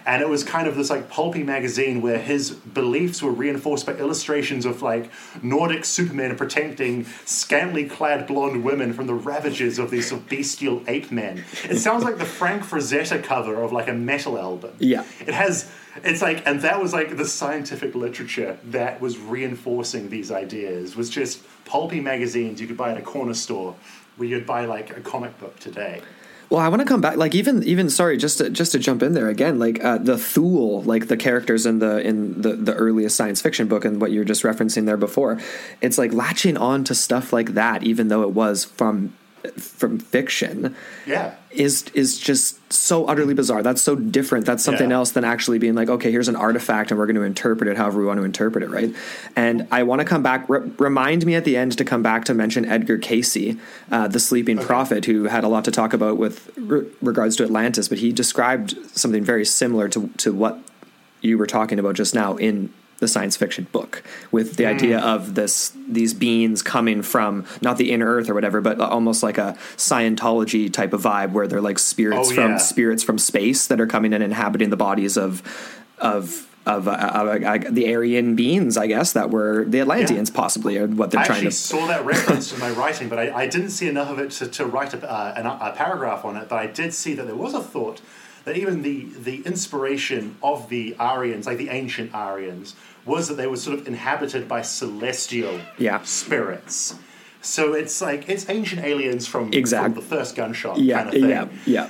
and 0.05 0.21
it 0.21 0.29
was 0.29 0.43
kind 0.43 0.67
of 0.67 0.75
this 0.75 0.89
like 0.89 1.09
pulpy 1.09 1.43
magazine 1.43 2.01
where 2.01 2.19
his 2.19 2.51
beliefs 2.51 3.21
were 3.21 3.31
reinforced 3.31 3.85
by 3.85 3.93
illustrations 3.93 4.65
of 4.65 4.81
like 4.81 5.09
Nordic 5.41 5.85
supermen 5.85 6.35
protecting 6.35 7.05
scantily 7.25 7.85
clad 7.85 8.27
blonde 8.27 8.63
women 8.63 8.93
from 8.93 9.07
the 9.07 9.13
ravages 9.13 9.79
of 9.79 9.89
these 9.91 10.09
sort 10.09 10.21
of 10.21 10.29
bestial 10.29 10.83
ape 10.87 11.11
men. 11.11 11.43
It 11.69 11.77
sounds 11.77 12.03
like 12.03 12.17
the 12.17 12.25
Frank 12.25 12.63
Frazetta 12.63 13.23
cover 13.23 13.61
of 13.61 13.71
like 13.71 13.87
a 13.87 13.93
metal 13.93 14.37
album. 14.37 14.73
Yeah, 14.79 15.05
it 15.21 15.33
has 15.33 15.71
it's 16.03 16.21
like 16.21 16.45
and 16.47 16.61
that 16.61 16.81
was 16.81 16.93
like 16.93 17.17
the 17.17 17.25
scientific 17.25 17.95
literature 17.95 18.57
that 18.65 18.99
was 18.99 19.17
reinforcing 19.17 20.09
these 20.09 20.31
ideas 20.31 20.95
was 20.95 21.09
just 21.09 21.43
pulpy 21.65 21.99
magazines 21.99 22.59
you 22.59 22.67
could 22.67 22.77
buy 22.77 22.91
at 22.91 22.97
a 22.97 23.01
corner 23.01 23.33
store 23.33 23.75
where 24.17 24.27
you'd 24.27 24.45
buy 24.45 24.65
like 24.65 24.95
a 24.95 25.01
comic 25.01 25.37
book 25.39 25.59
today 25.59 26.01
well, 26.53 26.61
I 26.61 26.67
want 26.67 26.81
to 26.81 26.85
come 26.85 27.01
back. 27.01 27.17
Like 27.17 27.33
even 27.33 27.63
even 27.63 27.89
sorry, 27.89 28.15
just 28.15 28.37
to, 28.37 28.47
just 28.47 28.73
to 28.73 28.79
jump 28.79 29.01
in 29.01 29.13
there 29.13 29.27
again. 29.27 29.57
Like 29.57 29.83
uh, 29.83 29.97
the 29.97 30.19
Thule, 30.19 30.83
like 30.83 31.07
the 31.07 31.17
characters 31.17 31.65
in 31.65 31.79
the 31.79 31.99
in 32.07 32.43
the 32.43 32.53
the 32.53 32.75
earliest 32.75 33.15
science 33.15 33.41
fiction 33.41 33.67
book, 33.67 33.85
and 33.85 33.99
what 33.99 34.11
you're 34.11 34.23
just 34.23 34.43
referencing 34.43 34.85
there 34.85 34.95
before. 34.95 35.41
It's 35.81 35.97
like 35.97 36.13
latching 36.13 36.55
on 36.55 36.83
to 36.83 36.93
stuff 36.93 37.33
like 37.33 37.55
that, 37.55 37.81
even 37.81 38.09
though 38.09 38.21
it 38.21 38.33
was 38.33 38.65
from 38.65 39.13
from 39.57 39.99
fiction 39.99 40.73
yeah 41.05 41.35
is 41.53 41.85
is 41.93 42.19
just 42.19 42.59
so 42.71 43.05
utterly 43.05 43.33
bizarre 43.33 43.61
that's 43.61 43.81
so 43.81 43.95
different 43.95 44.45
that's 44.45 44.63
something 44.63 44.89
yeah. 44.89 44.95
else 44.95 45.11
than 45.11 45.23
actually 45.23 45.59
being 45.59 45.75
like 45.75 45.89
okay 45.89 46.11
here's 46.11 46.27
an 46.27 46.35
artifact 46.35 46.91
and 46.91 46.99
we're 46.99 47.05
going 47.05 47.15
to 47.15 47.21
interpret 47.21 47.69
it 47.69 47.77
however 47.77 47.99
we 47.99 48.05
want 48.05 48.17
to 48.17 48.23
interpret 48.23 48.63
it 48.63 48.69
right 48.69 48.93
and 49.35 49.67
i 49.71 49.83
want 49.83 49.99
to 49.99 50.05
come 50.05 50.23
back 50.23 50.47
re- 50.49 50.71
remind 50.79 51.25
me 51.25 51.35
at 51.35 51.45
the 51.45 51.55
end 51.55 51.77
to 51.77 51.85
come 51.85 52.01
back 52.01 52.25
to 52.25 52.33
mention 52.33 52.65
edgar 52.65 52.97
Cayce, 52.97 53.55
uh, 53.91 54.07
the 54.07 54.19
sleeping 54.19 54.57
okay. 54.57 54.67
prophet 54.67 55.05
who 55.05 55.25
had 55.25 55.43
a 55.43 55.47
lot 55.47 55.65
to 55.65 55.71
talk 55.71 55.93
about 55.93 56.17
with 56.17 56.49
re- 56.57 56.87
regards 57.01 57.35
to 57.35 57.43
atlantis 57.43 57.87
but 57.87 57.99
he 57.99 58.11
described 58.11 58.75
something 58.97 59.23
very 59.23 59.45
similar 59.45 59.87
to 59.89 60.09
to 60.17 60.33
what 60.33 60.59
you 61.21 61.37
were 61.37 61.47
talking 61.47 61.79
about 61.79 61.95
just 61.95 62.13
now 62.13 62.35
in 62.35 62.73
the 63.03 63.07
science 63.15 63.35
fiction 63.43 63.67
book 63.71 64.01
with 64.31 64.55
the 64.59 64.65
idea 64.75 64.97
Hmm. 64.99 65.07
of 65.15 65.35
this 65.39 65.53
these 65.99 66.13
beings 66.25 66.57
coming 66.75 66.99
from 67.13 67.45
not 67.61 67.75
the 67.77 67.87
inner 67.93 68.07
earth 68.15 68.29
or 68.29 68.33
whatever 68.33 68.59
but 68.61 68.79
almost 68.79 69.21
like 69.27 69.37
a 69.37 69.49
scientology 69.77 70.71
type 70.71 70.93
of 70.93 71.01
vibe 71.03 71.31
where 71.33 71.47
they're 71.47 71.61
like 71.69 71.79
spirits 71.79 72.29
Oh, 72.31 72.35
from 72.35 72.51
yeah. 72.51 72.57
spirits 72.57 73.03
from 73.03 73.17
space 73.17 73.67
that 73.67 73.79
are 73.81 73.87
coming 73.87 74.13
and 74.13 74.23
inhabiting 74.23 74.69
the 74.69 74.77
bodies 74.87 75.17
of 75.17 75.41
of 75.99 76.47
of, 76.65 76.87
uh, 76.87 76.91
of 76.91 77.43
uh, 77.43 77.57
the 77.69 77.93
Aryan 77.93 78.37
beings, 78.37 78.77
I 78.77 78.87
guess, 78.87 79.11
that 79.11 79.29
were 79.31 79.65
the 79.65 79.81
Atlanteans, 79.81 80.29
possibly, 80.29 80.77
or 80.77 80.87
what 80.87 81.11
they're 81.11 81.19
I 81.19 81.25
trying 81.25 81.39
actually 81.39 81.49
to. 81.49 81.55
saw 81.57 81.87
that 81.87 82.05
reference 82.05 82.53
in 82.53 82.59
my 82.65 82.71
writing, 82.71 83.09
but 83.09 83.19
I, 83.19 83.25
I 83.43 83.47
didn't 83.47 83.71
see 83.71 83.89
enough 83.89 84.09
of 84.09 84.17
it 84.17 84.31
to, 84.37 84.47
to 84.47 84.65
write 84.65 84.93
a, 84.93 84.99
uh, 85.05 85.33
an, 85.35 85.45
a 85.45 85.73
paragraph 85.75 86.23
on 86.23 86.37
it. 86.37 86.47
But 86.47 86.59
I 86.59 86.67
did 86.67 86.93
see 86.93 87.15
that 87.15 87.25
there 87.27 87.35
was 87.35 87.53
a 87.53 87.61
thought 87.61 87.99
that 88.45 88.55
even 88.55 88.81
the, 88.81 89.07
the 89.29 89.37
inspiration 89.45 90.37
of 90.41 90.69
the 90.69 90.95
Aryans, 91.01 91.45
like 91.47 91.57
the 91.57 91.67
ancient 91.67 92.15
Aryans, 92.15 92.75
was 93.05 93.27
that 93.27 93.35
they 93.35 93.47
were 93.47 93.57
sort 93.57 93.77
of 93.79 93.87
inhabited 93.87 94.47
by 94.47 94.61
celestial 94.61 95.59
Yeah. 95.77 96.01
spirits. 96.03 96.95
So 97.41 97.73
it's 97.73 98.01
like 98.01 98.29
it's 98.29 98.49
ancient 98.49 98.83
aliens 98.85 99.27
from, 99.27 99.51
Exact- 99.51 99.83
from 99.83 99.93
the 99.95 100.01
first 100.01 100.35
gunshot 100.35 100.77
Yeah, 100.79 101.03
kind 101.03 101.07
of 101.09 101.13
thing 101.13 101.29
yeah, 101.65 101.89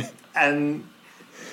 yeah. 0.00 0.02
and 0.34 0.84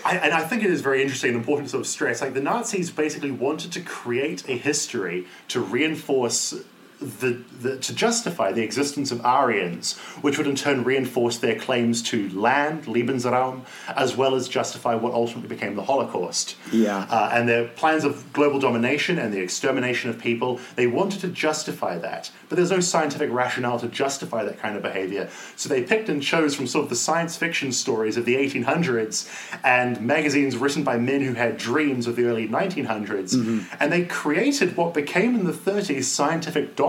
I, 0.04 0.16
and 0.18 0.34
I 0.34 0.42
think 0.42 0.64
it 0.64 0.72
is 0.72 0.82
very 0.82 1.02
interesting 1.04 1.30
and 1.30 1.38
important 1.38 1.68
to 1.68 1.72
sort 1.72 1.82
of 1.82 1.88
stress 1.88 2.22
like 2.22 2.34
the 2.34 2.42
Nazis 2.42 2.90
basically 2.90 3.32
wanted 3.32 3.72
to 3.74 3.82
create 3.82 4.48
a 4.50 4.54
history 4.58 5.28
to 5.50 5.60
reinforce 5.60 6.56
the, 7.02 7.42
the 7.62 7.78
to 7.78 7.94
justify 7.96 8.52
the 8.52 8.62
existence 8.62 9.12
of 9.12 9.26
Aryans, 9.26 9.98
which 10.22 10.38
would 10.38 10.48
in 10.48 10.56
turn 10.56 10.84
reinforce 10.84 11.38
their 11.38 11.58
claims 11.58 12.02
to 12.04 12.30
land, 12.30 12.86
Lebensraum, 12.86 13.62
as 13.88 14.18
well 14.18 14.36
as 14.36 14.50
justify 14.50 14.96
what 14.96 15.14
ultimately 15.14 15.48
became 15.48 15.76
the 15.76 15.84
Holocaust. 15.84 16.58
Yeah. 16.72 17.08
Uh, 17.10 17.30
and 17.32 17.48
their 17.48 17.68
plans 17.70 18.04
of 18.04 18.32
global 18.34 18.60
domination 18.60 19.18
and 19.18 19.34
the 19.34 19.40
extermination 19.40 20.10
of 20.10 20.20
people, 20.20 20.60
they 20.76 20.88
wanted 20.88 21.22
to 21.22 21.30
justify 21.30 21.98
that. 22.00 22.32
But 22.50 22.58
there's 22.58 22.72
no 22.72 22.82
scientific 22.82 23.32
rationale 23.32 23.80
to 23.80 23.88
justify 23.88 24.44
that 24.44 24.60
kind 24.60 24.76
of 24.76 24.82
behavior. 24.82 25.30
So 25.56 25.70
they 25.70 25.84
picked 25.84 26.10
and 26.10 26.22
chose 26.22 26.54
from 26.56 26.68
sort 26.68 26.84
of 26.84 26.90
the 26.90 26.96
science 26.98 27.38
fiction 27.38 27.72
stories 27.72 28.18
of 28.18 28.26
the 28.26 28.36
1800s 28.36 29.30
and 29.64 30.02
magazines 30.02 30.58
written 30.58 30.84
by 30.84 30.98
men 30.98 31.22
who 31.22 31.34
had 31.34 31.58
dreams 31.58 32.08
of 32.08 32.18
the 32.18 32.26
early 32.26 32.48
1900s. 32.48 33.66
And 33.80 33.92
they 33.92 34.04
created 34.04 34.76
what 34.76 34.94
became 34.94 35.36
in 35.36 35.46
the 35.46 35.54
30s 35.54 36.04
scientific 36.04 36.76
doctrine 36.76 36.89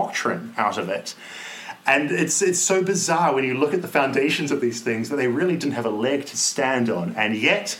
out 0.57 0.77
of 0.77 0.89
it. 0.89 1.15
And 1.85 2.11
it's 2.11 2.41
it's 2.41 2.59
so 2.59 2.83
bizarre 2.83 3.33
when 3.33 3.43
you 3.43 3.55
look 3.55 3.73
at 3.73 3.81
the 3.81 3.87
foundations 3.87 4.51
of 4.51 4.61
these 4.61 4.81
things 4.81 5.09
that 5.09 5.15
they 5.15 5.27
really 5.27 5.57
didn't 5.57 5.73
have 5.73 5.85
a 5.85 5.89
leg 5.89 6.25
to 6.27 6.37
stand 6.37 6.89
on, 6.89 7.15
and 7.15 7.35
yet 7.35 7.79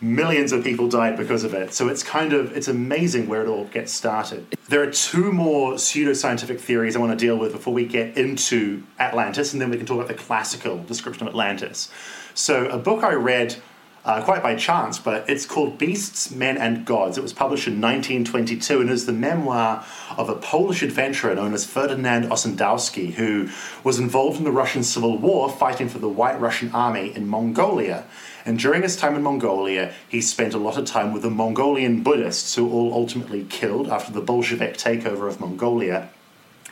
millions 0.00 0.52
of 0.52 0.62
people 0.64 0.88
died 0.88 1.16
because 1.16 1.44
of 1.44 1.54
it. 1.54 1.72
So 1.72 1.88
it's 1.88 2.02
kind 2.02 2.32
of 2.32 2.56
it's 2.56 2.68
amazing 2.68 3.28
where 3.28 3.42
it 3.42 3.48
all 3.48 3.64
gets 3.66 3.92
started. 3.92 4.46
There 4.68 4.82
are 4.82 4.90
two 4.90 5.32
more 5.32 5.74
pseudoscientific 5.74 6.58
theories 6.58 6.96
I 6.96 6.98
want 6.98 7.18
to 7.18 7.26
deal 7.26 7.36
with 7.36 7.52
before 7.52 7.72
we 7.72 7.86
get 7.86 8.16
into 8.16 8.82
Atlantis, 8.98 9.52
and 9.52 9.62
then 9.62 9.70
we 9.70 9.76
can 9.76 9.86
talk 9.86 9.96
about 9.96 10.08
the 10.08 10.14
classical 10.14 10.82
description 10.82 11.26
of 11.26 11.28
Atlantis. 11.28 11.90
So 12.34 12.66
a 12.66 12.78
book 12.78 13.04
I 13.04 13.14
read. 13.14 13.56
Uh, 14.04 14.22
quite 14.22 14.42
by 14.42 14.54
chance, 14.54 14.98
but 14.98 15.26
it's 15.30 15.46
called 15.46 15.78
Beasts, 15.78 16.30
Men, 16.30 16.58
and 16.58 16.84
Gods. 16.84 17.16
It 17.16 17.22
was 17.22 17.32
published 17.32 17.66
in 17.66 17.80
1922 17.80 18.82
and 18.82 18.90
is 18.90 19.06
the 19.06 19.14
memoir 19.14 19.82
of 20.18 20.28
a 20.28 20.34
Polish 20.34 20.82
adventurer 20.82 21.34
known 21.34 21.54
as 21.54 21.64
Ferdinand 21.64 22.24
Ossendowski, 22.24 23.14
who 23.14 23.48
was 23.82 23.98
involved 23.98 24.36
in 24.36 24.44
the 24.44 24.52
Russian 24.52 24.82
Civil 24.82 25.16
War 25.16 25.48
fighting 25.50 25.88
for 25.88 26.00
the 26.00 26.08
White 26.08 26.38
Russian 26.38 26.70
Army 26.72 27.16
in 27.16 27.26
Mongolia. 27.26 28.04
And 28.44 28.58
during 28.58 28.82
his 28.82 28.94
time 28.94 29.16
in 29.16 29.22
Mongolia, 29.22 29.94
he 30.06 30.20
spent 30.20 30.52
a 30.52 30.58
lot 30.58 30.76
of 30.76 30.84
time 30.84 31.14
with 31.14 31.22
the 31.22 31.30
Mongolian 31.30 32.02
Buddhists, 32.02 32.54
who 32.56 32.70
all 32.70 32.92
ultimately 32.92 33.44
killed 33.44 33.88
after 33.88 34.12
the 34.12 34.20
Bolshevik 34.20 34.76
takeover 34.76 35.28
of 35.28 35.40
Mongolia 35.40 36.10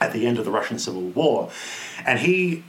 at 0.03 0.13
the 0.13 0.27
end 0.27 0.39
of 0.39 0.45
the 0.45 0.51
Russian 0.51 0.79
Civil 0.79 1.01
War. 1.01 1.51
And 2.05 2.19
he 2.19 2.63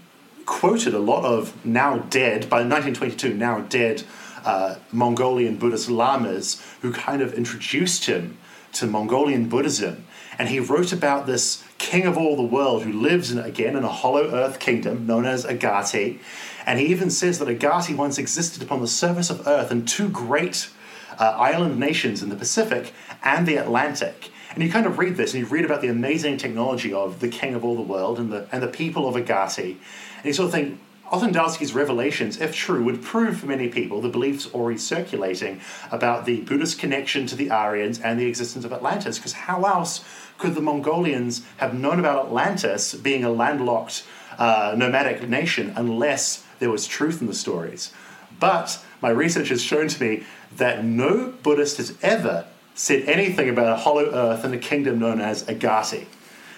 quoted 0.46 0.94
a 0.94 1.00
lot 1.00 1.26
of 1.26 1.66
now 1.66 1.98
dead, 1.98 2.50
by 2.50 2.64
1922, 2.64 3.34
now 3.34 3.60
dead 3.60 4.04
uh, 4.44 4.76
Mongolian 4.92 5.58
Buddhist 5.58 5.90
lamas 5.90 6.62
who 6.82 6.92
kind 6.92 7.22
of 7.22 7.34
introduced 7.34 8.06
him 8.06 8.38
to 8.74 8.88
Mongolian 8.88 9.50
Buddhism. 9.50 10.06
And 10.38 10.50
he 10.50 10.60
wrote 10.60 10.92
about 10.92 11.28
this 11.28 11.64
king 11.78 12.06
of 12.06 12.18
all 12.18 12.36
the 12.36 12.44
world 12.44 12.84
who 12.84 12.92
lives 12.92 13.32
in, 13.32 13.38
again 13.38 13.76
in 13.76 13.84
a 13.84 13.90
hollow 13.90 14.32
earth 14.32 14.60
kingdom 14.60 15.06
known 15.06 15.26
as 15.26 15.46
Agharti. 15.46 16.20
And 16.66 16.80
he 16.80 16.88
even 16.88 17.10
says 17.10 17.40
that 17.40 17.48
Agharti 17.48 17.96
once 17.96 18.18
existed 18.18 18.64
upon 18.64 18.82
the 18.82 18.88
surface 18.88 19.30
of 19.30 19.48
earth 19.48 19.72
in 19.72 19.86
two 19.86 20.10
great 20.10 20.70
uh, 21.20 21.24
island 21.24 21.80
nations 21.80 22.24
in 22.24 22.30
the 22.30 22.36
Pacific 22.36 22.94
and 23.24 23.48
the 23.48 23.58
Atlantic. 23.58 24.32
And 24.54 24.64
you 24.64 24.72
kind 24.72 24.86
of 24.86 25.00
read 25.00 25.18
this 25.18 25.34
and 25.34 25.44
you 25.44 25.50
read 25.50 25.66
about 25.66 25.82
the 25.82 25.88
amazing 25.88 26.38
technology 26.38 26.94
of 26.94 27.20
the 27.20 27.28
king 27.28 27.56
of 27.56 27.64
all 27.64 27.76
the 27.76 27.82
world 27.82 28.20
and 28.20 28.32
the, 28.32 28.48
and 28.52 28.62
the 28.62 28.68
people 28.68 29.08
of 29.08 29.16
Agharti. 29.16 29.78
And 30.18 30.26
you 30.26 30.34
sort 30.34 30.48
of 30.48 30.52
think, 30.52 30.80
Ossendowski's 31.14 31.76
revelations, 31.76 32.42
if 32.42 32.56
true, 32.56 32.84
would 32.84 33.04
prove 33.04 33.40
for 33.40 33.46
many 33.46 33.68
people 33.68 34.02
the 34.02 34.10
beliefs 34.10 34.52
already 34.52 34.80
circulating 34.80 35.62
about 35.92 36.26
the 36.26 36.42
Buddhist 36.42 36.80
connection 36.80 37.28
to 37.28 37.36
the 37.36 37.52
Aryans 37.52 38.02
and 38.02 38.20
the 38.20 38.26
existence 38.26 38.66
of 38.66 38.74
Atlantis. 38.74 39.20
Because 39.20 39.34
how 39.34 39.64
else 39.66 40.04
could 40.40 40.56
the 40.56 40.62
Mongolians 40.62 41.44
have 41.58 41.76
known 41.76 42.00
about 42.00 42.26
Atlantis 42.26 42.96
being 42.96 43.24
a 43.24 43.30
landlocked 43.30 44.04
uh, 44.40 44.74
nomadic 44.76 45.30
nation 45.30 45.72
unless 45.76 46.44
there 46.58 46.72
was 46.72 46.88
truth 46.88 47.22
in 47.22 47.28
the 47.28 47.36
stories? 47.36 47.94
But 48.40 48.84
my 49.00 49.12
research 49.12 49.50
has 49.50 49.62
shown 49.62 49.90
to 49.90 50.04
me 50.04 50.24
that 50.58 50.84
no 50.84 51.36
Buddhist 51.44 51.78
has 51.78 51.96
ever 52.02 52.48
said 52.74 53.04
anything 53.04 53.50
about 53.50 53.72
a 53.72 53.76
hollow 53.76 54.10
earth 54.12 54.44
and 54.44 54.56
a 54.56 54.58
kingdom 54.58 54.98
known 54.98 55.22
as 55.22 55.44
Agharti. 55.44 56.08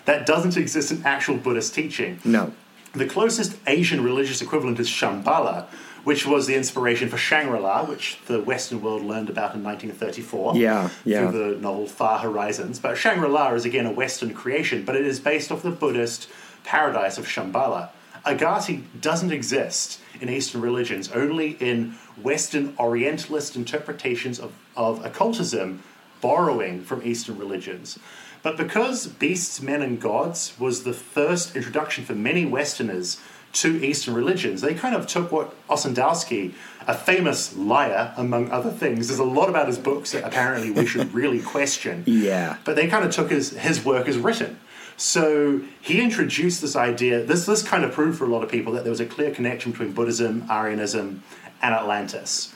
That 0.05 0.25
doesn't 0.25 0.55
exist 0.55 0.93
in 0.93 1.03
actual 1.03 1.35
Buddhist 1.35 1.75
teaching. 1.75 2.19
No. 2.23 2.53
The 2.95 3.05
closest 3.05 3.57
Asian 3.67 4.03
religious 4.03 4.41
equivalent 4.41 4.79
is 4.79 4.87
Shambhala, 4.87 5.65
which 6.05 6.25
was 6.25 6.47
the 6.47 6.55
inspiration 6.55 7.09
for 7.09 7.17
Shangri-La, 7.17 7.83
which 7.85 8.19
the 8.27 8.39
Western 8.39 8.81
world 8.81 9.01
learned 9.01 9.29
about 9.29 9.53
in 9.53 9.63
1934 9.63 10.55
Yeah, 10.55 10.89
yeah. 11.03 11.29
through 11.29 11.53
the 11.55 11.59
novel 11.59 11.87
Far 11.87 12.19
Horizons. 12.19 12.79
But 12.79 12.95
Shangri-La 12.95 13.53
is 13.53 13.65
again 13.65 13.85
a 13.85 13.91
Western 13.91 14.33
creation, 14.33 14.85
but 14.85 14.95
it 14.95 15.05
is 15.05 15.19
based 15.19 15.51
off 15.51 15.61
the 15.61 15.71
Buddhist 15.71 16.29
paradise 16.63 17.17
of 17.17 17.25
Shambhala. 17.25 17.89
Agharti 18.25 18.83
doesn't 19.01 19.31
exist 19.31 19.99
in 20.21 20.29
Eastern 20.29 20.61
religions, 20.61 21.11
only 21.11 21.51
in 21.59 21.95
Western 22.21 22.73
Orientalist 22.79 23.55
interpretations 23.55 24.39
of, 24.39 24.53
of 24.77 25.03
occultism 25.05 25.83
borrowing 26.21 26.81
from 26.81 27.05
Eastern 27.05 27.37
religions. 27.37 27.99
But 28.45 28.57
because 28.57 29.07
Beasts, 29.07 29.59
Men, 29.59 29.81
and 29.81 29.99
Gods 29.99 30.53
was 30.59 30.83
the 30.83 30.93
first 30.93 31.55
introduction 31.55 32.05
for 32.05 32.13
many 32.13 32.45
Westerners 32.45 33.19
to 33.53 33.83
Eastern 33.83 34.13
religions, 34.13 34.61
they 34.61 34.75
kind 34.75 34.93
of 34.93 35.07
took 35.07 35.31
what 35.31 35.55
Ossendowski, 35.67 36.53
a 36.85 36.93
famous 36.93 37.55
liar 37.55 38.13
among 38.15 38.51
other 38.51 38.69
things, 38.69 39.07
there's 39.07 39.17
a 39.17 39.23
lot 39.23 39.49
about 39.49 39.65
his 39.65 39.79
books 39.79 40.11
that 40.11 40.23
apparently 40.23 40.69
we 40.69 40.85
should 40.85 41.11
really 41.11 41.39
question. 41.39 42.03
Yeah. 42.07 42.57
But 42.65 42.75
they 42.75 42.85
kind 42.85 43.03
of 43.03 43.11
took 43.11 43.31
his, 43.31 43.49
his 43.49 43.83
work 43.83 44.07
as 44.07 44.19
written. 44.19 44.59
So 44.95 45.61
he 45.81 46.03
introduced 46.03 46.61
this 46.61 46.75
idea, 46.75 47.23
this, 47.23 47.47
this 47.47 47.63
kind 47.63 47.83
of 47.83 47.93
proved 47.93 48.19
for 48.19 48.25
a 48.25 48.29
lot 48.29 48.43
of 48.43 48.51
people 48.51 48.73
that 48.73 48.83
there 48.83 48.91
was 48.91 48.99
a 48.99 49.07
clear 49.07 49.31
connection 49.31 49.71
between 49.71 49.93
Buddhism, 49.93 50.43
Aryanism, 50.43 51.23
and 51.63 51.73
Atlantis 51.73 52.53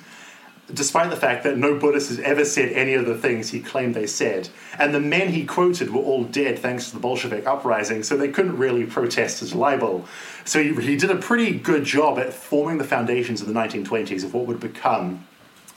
despite 0.74 1.10
the 1.10 1.16
fact 1.16 1.44
that 1.44 1.58
no 1.58 1.78
Buddhist 1.78 2.10
has 2.10 2.20
ever 2.20 2.46
said 2.46 2.72
any 2.74 2.94
of 2.94 3.06
the 3.06 3.18
things 3.18 3.50
he 3.50 3.60
claimed 3.60 3.96
they 3.96 4.08
said. 4.08 4.50
And 4.78 4.94
the 4.94 5.00
men 5.00 5.30
he 5.30 5.46
quoted 5.46 5.92
were 5.92 6.02
all 6.02 6.24
dead 6.24 6.60
thanks 6.60 6.88
to 6.90 6.94
the 6.94 7.00
Bolshevik 7.00 7.48
uprising, 7.48 8.04
so 8.04 8.18
they 8.18 8.30
couldn't 8.30 8.58
really 8.58 8.86
protest 8.86 9.40
his 9.40 9.54
libel. 9.54 10.06
So 10.46 10.62
he, 10.62 10.74
he 10.82 10.96
did 10.96 11.12
a 11.12 11.18
pretty 11.18 11.58
good 11.58 11.84
job 11.84 12.20
at 12.20 12.34
forming 12.34 12.78
the 12.78 12.84
foundations 12.84 13.42
of 13.42 13.48
the 13.48 13.54
1920s 13.54 14.24
of 14.24 14.34
what 14.34 14.46
would 14.46 14.60
become 14.60 15.26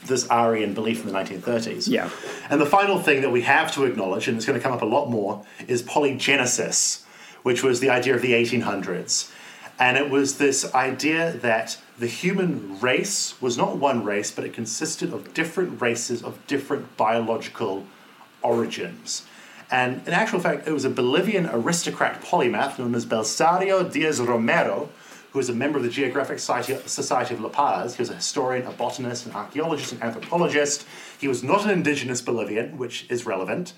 this 0.05 0.27
Aryan 0.27 0.73
belief 0.73 1.05
in 1.05 1.11
the 1.11 1.17
1930s. 1.17 1.87
Yeah. 1.87 2.09
And 2.49 2.59
the 2.59 2.65
final 2.65 2.99
thing 2.99 3.21
that 3.21 3.31
we 3.31 3.41
have 3.43 3.71
to 3.73 3.85
acknowledge, 3.85 4.27
and 4.27 4.37
it's 4.37 4.45
going 4.45 4.59
to 4.59 4.63
come 4.63 4.73
up 4.73 4.81
a 4.81 4.85
lot 4.85 5.09
more, 5.09 5.45
is 5.67 5.81
polygenesis, 5.81 7.03
which 7.43 7.63
was 7.63 7.79
the 7.79 7.89
idea 7.89 8.15
of 8.15 8.21
the 8.21 8.33
1800s. 8.33 9.31
And 9.79 9.97
it 9.97 10.09
was 10.09 10.37
this 10.37 10.73
idea 10.73 11.33
that 11.33 11.77
the 11.97 12.07
human 12.07 12.79
race 12.79 13.39
was 13.41 13.57
not 13.57 13.77
one 13.77 14.03
race, 14.03 14.31
but 14.31 14.45
it 14.45 14.53
consisted 14.53 15.11
of 15.11 15.33
different 15.33 15.81
races 15.81 16.23
of 16.23 16.45
different 16.47 16.95
biological 16.95 17.85
origins. 18.41 19.25
And 19.71 20.07
in 20.07 20.13
actual 20.13 20.39
fact, 20.39 20.67
it 20.67 20.71
was 20.71 20.85
a 20.85 20.89
Bolivian 20.89 21.47
aristocrat 21.47 22.21
polymath 22.21 22.77
known 22.77 22.93
as 22.93 23.05
Belisario 23.05 23.91
Diaz 23.91 24.21
Romero, 24.21 24.89
who 25.31 25.39
was 25.39 25.49
a 25.49 25.53
member 25.53 25.79
of 25.79 25.83
the 25.83 25.89
Geographic 25.89 26.37
Society 26.37 27.33
of 27.33 27.41
La 27.41 27.49
Paz. 27.49 27.95
He 27.95 28.01
was 28.03 28.11
a 28.11 28.15
historian, 28.15 28.67
a 28.67 28.71
botanist, 28.71 29.25
an 29.25 29.31
archaeologist, 29.31 29.93
an 29.93 30.03
anthropologist. 30.03 30.85
He 31.19 31.27
was 31.27 31.43
not 31.43 31.63
an 31.63 31.71
indigenous 31.71 32.21
Bolivian, 32.21 32.77
which 32.77 33.07
is 33.09 33.25
relevant. 33.25 33.73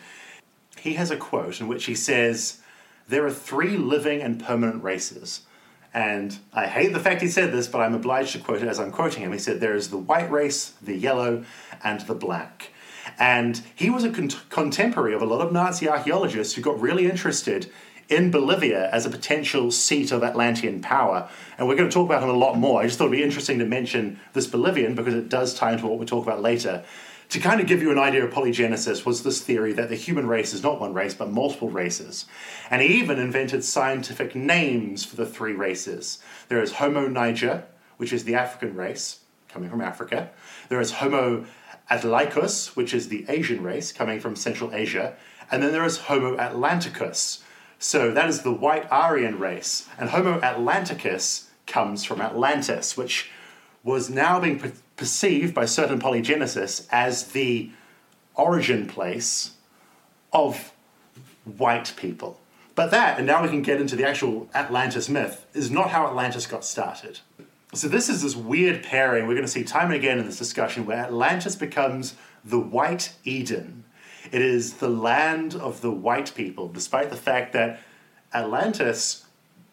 He 0.78 0.96
has 0.96 1.12
a 1.12 1.18
quote 1.18 1.62
in 1.62 1.70
which 1.70 1.86
he 1.86 1.96
says, 1.96 2.60
There 3.08 3.26
are 3.26 3.32
three 3.32 3.78
living 3.78 4.22
and 4.22 4.44
permanent 4.44 4.84
races. 4.84 5.42
And 5.96 6.38
I 6.52 6.68
hate 6.68 6.92
the 6.92 7.00
fact 7.00 7.22
he 7.22 7.30
said 7.30 7.54
this, 7.54 7.70
but 7.70 7.80
I'm 7.80 7.96
obliged 7.96 8.34
to 8.34 8.40
quote 8.40 8.62
it 8.62 8.68
as 8.68 8.82
I'm 8.82 8.92
quoting 8.92 9.24
him. 9.24 9.32
He 9.32 9.40
said, 9.40 9.62
There 9.62 9.76
is 9.76 9.92
the 9.92 9.98
white 9.98 10.30
race, 10.30 10.74
the 10.82 10.94
yellow, 10.94 11.46
and 11.86 12.02
the 12.02 12.14
black. 12.14 12.72
And 13.18 13.62
he 13.74 13.90
was 13.90 14.04
a 14.04 14.12
con- 14.12 14.30
contemporary 14.50 15.14
of 15.14 15.22
a 15.22 15.26
lot 15.26 15.40
of 15.40 15.54
Nazi 15.54 15.88
archaeologists 15.88 16.54
who 16.54 16.62
got 16.62 16.82
really 16.82 17.10
interested 17.10 17.72
in 18.10 18.30
Bolivia 18.30 18.90
as 18.92 19.06
a 19.06 19.10
potential 19.10 19.72
seat 19.72 20.12
of 20.12 20.22
Atlantean 20.22 20.82
power. 20.82 21.30
And 21.58 21.66
we're 21.66 21.78
going 21.78 21.90
to 21.90 21.94
talk 21.94 22.08
about 22.08 22.22
him 22.22 22.30
a 22.30 22.34
lot 22.34 22.58
more. 22.58 22.82
I 22.82 22.88
just 22.88 22.98
thought 22.98 23.06
it'd 23.06 23.18
be 23.18 23.24
interesting 23.24 23.60
to 23.60 23.66
mention 23.66 24.20
this 24.34 24.48
Bolivian 24.48 24.96
because 24.96 25.14
it 25.14 25.30
does 25.30 25.54
tie 25.54 25.72
into 25.72 25.88
what 25.88 25.98
we'll 25.98 26.08
talk 26.08 26.26
about 26.28 26.42
later. 26.42 26.84
To 27.30 27.40
kind 27.40 27.60
of 27.60 27.68
give 27.68 27.82
you 27.82 27.92
an 27.92 28.00
idea 28.00 28.24
of 28.24 28.34
polygenesis 28.34 29.06
was 29.06 29.24
this 29.24 29.42
theory 29.42 29.74
that 29.74 29.90
the 29.90 29.96
human 29.96 30.28
race 30.28 30.54
is 30.54 30.64
not 30.64 30.80
one 30.80 30.94
race 30.94 31.14
but 31.14 31.32
multiple 31.32 31.70
races. 31.70 32.26
And 32.70 32.82
he 32.82 33.00
even 33.00 33.20
invented 33.20 33.64
scientific 33.64 34.36
names 34.36 35.04
for 35.04 35.16
the 35.16 35.26
three 35.26 35.54
races. 35.54 36.20
There 36.48 36.62
is 36.62 36.74
Homo 36.74 37.08
niger, 37.08 37.66
which 37.98 38.14
is 38.14 38.24
the 38.24 38.36
African 38.36 38.76
race 38.76 39.20
coming 39.50 39.70
from 39.70 39.82
Africa. 39.82 40.30
There 40.70 40.82
is 40.82 40.94
Homo 40.94 41.46
asiaticus, 41.90 42.76
which 42.76 42.94
is 42.94 43.10
the 43.10 43.26
Asian 43.28 43.64
race 43.64 43.92
coming 43.92 44.20
from 44.20 44.36
Central 44.36 44.74
Asia. 44.74 45.16
And 45.52 45.62
then 45.62 45.72
there 45.72 45.86
is 45.86 45.98
Homo 45.98 46.36
atlanticus, 46.38 47.42
so 47.78 48.12
that 48.12 48.30
is 48.30 48.42
the 48.42 48.52
white 48.52 48.88
Aryan 48.92 49.40
race. 49.40 49.88
And 50.00 50.10
Homo 50.10 50.40
atlanticus 50.40 51.48
comes 51.68 52.04
from 52.04 52.22
Atlantis, 52.22 52.98
which 52.98 53.30
was 53.84 54.10
now 54.10 54.40
being 54.40 54.60
perceived 54.98 55.54
by 55.54 55.66
certain 55.66 56.00
polygenicists 56.00 56.88
as 56.92 57.28
the 57.28 57.70
origin 58.36 58.88
place 58.88 59.52
of 60.32 60.72
white 61.58 61.94
people. 61.96 62.40
But 62.76 62.92
that, 62.92 63.18
and 63.18 63.28
now 63.28 63.42
we 63.42 63.50
can 63.50 63.62
get 63.62 63.80
into 63.80 63.96
the 63.96 64.08
actual 64.08 64.50
Atlantis 64.54 65.08
myth, 65.08 65.46
is 65.54 65.72
not 65.72 65.92
how 65.92 66.08
Atlantis 66.08 66.46
got 66.46 66.66
started. 66.66 67.20
So 67.74 67.88
this 67.88 68.10
is 68.10 68.22
this 68.22 68.36
weird 68.36 68.84
pairing 68.84 69.28
we're 69.28 69.34
going 69.34 69.46
to 69.46 69.52
see 69.52 69.64
time 69.64 69.88
and 69.88 69.96
again 69.96 70.20
in 70.20 70.26
this 70.26 70.38
discussion 70.38 70.86
where 70.86 70.98
Atlantis 70.98 71.56
becomes 71.56 72.16
the 72.44 72.60
white 72.60 73.14
Eden 73.24 73.86
it 74.32 74.42
is 74.42 74.76
the 74.76 74.90
land 74.90 75.56
of 75.56 75.82
the 75.82 75.92
white 75.92 76.34
people, 76.36 76.68
despite 76.68 77.10
the 77.10 77.16
fact 77.16 77.54
that 77.54 77.80
Atlantis, 78.34 79.26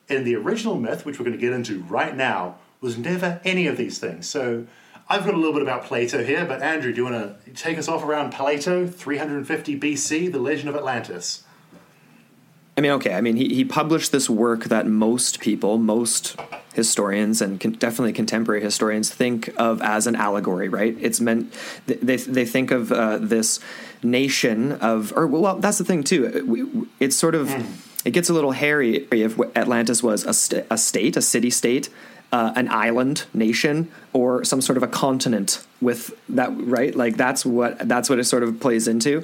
in 0.08 0.24
the 0.24 0.36
original 0.36 0.76
myth, 0.76 1.04
which 1.04 1.18
we're 1.18 1.24
going 1.24 1.36
to 1.36 1.40
get 1.40 1.52
into 1.52 1.82
right 1.84 2.14
now, 2.14 2.56
was 2.80 2.98
never 2.98 3.40
any 3.44 3.66
of 3.66 3.76
these 3.76 3.98
things. 3.98 4.28
So 4.28 4.66
I've 5.08 5.24
got 5.24 5.34
a 5.34 5.36
little 5.36 5.52
bit 5.52 5.62
about 5.62 5.84
Plato 5.84 6.24
here, 6.24 6.44
but 6.44 6.62
Andrew, 6.62 6.92
do 6.92 7.04
you 7.04 7.10
want 7.10 7.44
to 7.44 7.50
take 7.52 7.76
us 7.76 7.88
off 7.88 8.02
around 8.02 8.32
Plato, 8.32 8.86
350 8.86 9.78
BC, 9.78 10.32
the 10.32 10.38
legend 10.38 10.68
of 10.68 10.76
Atlantis? 10.76 11.44
I 12.76 12.80
mean, 12.80 12.92
okay. 12.92 13.14
I 13.14 13.20
mean, 13.20 13.36
he, 13.36 13.54
he 13.54 13.64
published 13.64 14.12
this 14.12 14.30
work 14.30 14.64
that 14.64 14.86
most 14.86 15.40
people, 15.40 15.76
most 15.76 16.40
historians, 16.72 17.42
and 17.42 17.60
con- 17.60 17.72
definitely 17.72 18.14
contemporary 18.14 18.62
historians 18.62 19.10
think 19.10 19.52
of 19.58 19.82
as 19.82 20.06
an 20.06 20.16
allegory, 20.16 20.70
right? 20.70 20.96
It's 20.98 21.20
meant 21.20 21.52
they 21.86 22.16
they 22.16 22.46
think 22.46 22.70
of 22.70 22.90
uh, 22.90 23.18
this 23.18 23.60
nation 24.02 24.72
of, 24.72 25.12
or 25.14 25.26
well, 25.26 25.58
that's 25.58 25.78
the 25.78 25.84
thing 25.84 26.02
too. 26.02 26.88
It's 26.98 27.14
sort 27.14 27.34
of 27.34 27.48
mm. 27.48 27.66
it 28.06 28.12
gets 28.12 28.30
a 28.30 28.32
little 28.32 28.52
hairy 28.52 29.06
if 29.12 29.38
Atlantis 29.54 30.02
was 30.02 30.24
a, 30.24 30.32
st- 30.32 30.66
a 30.70 30.78
state, 30.78 31.16
a 31.18 31.22
city 31.22 31.50
state. 31.50 31.90
Uh, 32.32 32.50
an 32.56 32.66
island 32.70 33.26
nation 33.34 33.92
or 34.14 34.42
some 34.42 34.62
sort 34.62 34.78
of 34.78 34.82
a 34.82 34.86
continent 34.86 35.62
with 35.82 36.18
that 36.30 36.50
right? 36.56 36.94
Like 36.94 37.18
that's 37.18 37.44
what 37.44 37.86
that's 37.86 38.08
what 38.08 38.18
it 38.18 38.24
sort 38.24 38.42
of 38.42 38.58
plays 38.58 38.88
into. 38.88 39.22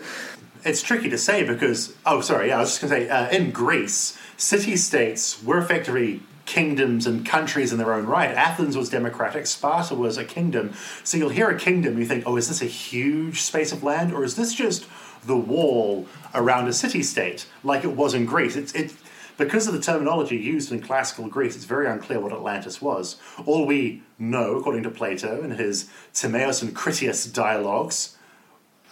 It's 0.62 0.82
tricky 0.82 1.08
to 1.08 1.16
say 1.16 1.42
because 1.42 1.94
oh 2.04 2.20
sorry 2.20 2.48
yeah 2.48 2.58
i 2.58 2.60
was 2.60 2.78
just 2.78 2.82
going 2.82 3.00
to 3.00 3.06
say 3.06 3.10
uh, 3.10 3.30
in 3.30 3.50
greece 3.50 4.18
city 4.36 4.76
states 4.76 5.42
were 5.42 5.56
effectively 5.56 6.20
kingdoms 6.48 7.06
and 7.06 7.26
countries 7.26 7.72
in 7.72 7.78
their 7.78 7.92
own 7.92 8.06
right. 8.06 8.30
Athens 8.30 8.76
was 8.76 8.88
democratic 8.88 9.46
sparta 9.46 9.94
was 9.94 10.16
a 10.16 10.24
kingdom. 10.24 10.72
So 11.04 11.18
you'll 11.18 11.28
hear 11.28 11.48
a 11.50 11.58
kingdom 11.58 11.98
you 11.98 12.06
think 12.06 12.24
oh 12.26 12.36
is 12.36 12.48
this 12.48 12.62
a 12.62 12.66
huge 12.66 13.42
space 13.42 13.70
of 13.70 13.82
land 13.82 14.12
or 14.12 14.24
is 14.24 14.34
this 14.34 14.54
just 14.54 14.86
the 15.24 15.36
wall 15.36 16.06
around 16.34 16.68
a 16.68 16.72
city 16.72 17.02
state 17.02 17.46
like 17.62 17.84
it 17.84 17.94
was 17.94 18.14
in 18.14 18.24
greece? 18.24 18.56
It's 18.56 18.72
it 18.72 18.92
because 19.38 19.66
of 19.66 19.72
the 19.72 19.80
terminology 19.80 20.36
used 20.36 20.70
in 20.70 20.80
classical 20.80 21.28
Greece, 21.28 21.56
it's 21.56 21.64
very 21.64 21.86
unclear 21.86 22.20
what 22.20 22.32
Atlantis 22.32 22.82
was. 22.82 23.16
All 23.46 23.64
we 23.64 24.02
know, 24.18 24.56
according 24.56 24.82
to 24.82 24.90
Plato 24.90 25.42
in 25.42 25.52
his 25.52 25.88
Timaeus 26.12 26.60
and 26.60 26.74
Critias 26.74 27.24
dialogues, 27.24 28.18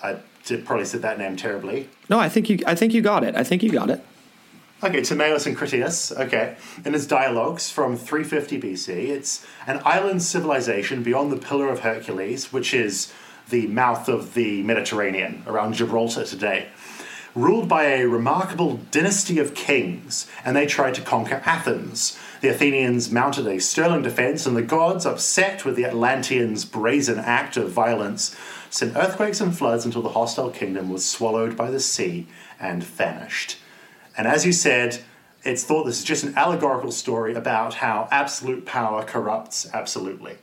I 0.03 0.21
did 0.45 0.65
probably 0.65 0.87
said 0.87 1.03
that 1.03 1.19
name 1.19 1.37
terribly. 1.37 1.91
No, 2.09 2.19
I 2.19 2.29
think 2.29 2.49
you. 2.49 2.61
I 2.67 2.75
think 2.75 2.95
you 2.95 3.03
got 3.03 3.25
it. 3.25 3.35
I 3.35 3.43
think 3.45 3.63
you 3.63 3.71
got 3.71 3.91
it. 3.91 4.03
Okay, 4.83 5.03
Timaeus 5.03 5.47
and 5.47 5.57
Critias. 5.57 6.13
Okay, 6.13 6.57
in 6.85 6.93
his 6.93 7.07
dialogues 7.07 7.71
from 7.71 7.97
350 7.97 8.61
BC, 8.61 8.89
it's 9.09 9.45
an 9.67 9.81
island 9.85 10.23
civilization 10.23 11.03
beyond 11.03 11.33
the 11.33 11.37
Pillar 11.37 11.69
of 11.69 11.81
Hercules, 11.81 12.53
which 12.53 12.73
is 12.73 13.13
the 13.49 13.67
mouth 13.69 14.09
of 14.09 14.35
the 14.35 14.63
Mediterranean 14.63 15.43
around 15.47 15.75
Gibraltar 15.75 16.25
today. 16.25 16.69
Ruled 17.37 17.69
by 17.69 17.85
a 17.85 18.09
remarkable 18.09 18.81
dynasty 18.91 19.39
of 19.39 19.55
kings, 19.55 20.27
and 20.43 20.57
they 20.57 20.65
tried 20.65 20.95
to 20.95 21.03
conquer 21.03 21.43
Athens. 21.45 22.19
The 22.41 22.49
Athenians 22.49 23.13
mounted 23.13 23.47
a 23.47 23.61
sterling 23.61 24.01
defense, 24.01 24.47
and 24.47 24.57
the 24.57 24.63
gods, 24.63 25.05
upset 25.05 25.63
with 25.63 25.77
the 25.77 25.85
Atlanteans' 25.85 26.65
brazen 26.65 27.19
act 27.19 27.59
of 27.59 27.71
violence, 27.71 28.35
sent 28.71 28.97
earthquakes 28.97 29.43
and 29.43 29.55
floods 29.55 29.85
until 29.85 30.01
the 30.01 30.09
hostile 30.09 30.49
kingdom 30.49 30.89
was 30.89 31.05
swallowed 31.05 31.59
by 31.59 31.71
the 31.71 31.79
sea 31.79 32.27
and 32.59 32.83
vanished. 32.83 33.59
And 34.17 34.27
as 34.27 34.47
you 34.47 34.53
said, 34.55 35.03
it's 35.45 35.63
thought 35.63 35.85
this 35.85 35.99
is 35.99 36.05
just 36.05 36.25
an 36.25 36.33
allegorical 36.39 36.91
story 36.91 37.35
about 37.35 37.75
how 37.75 38.09
absolute 38.11 38.65
power 38.65 39.05
corrupts 39.05 39.69
absolutely. 39.75 40.39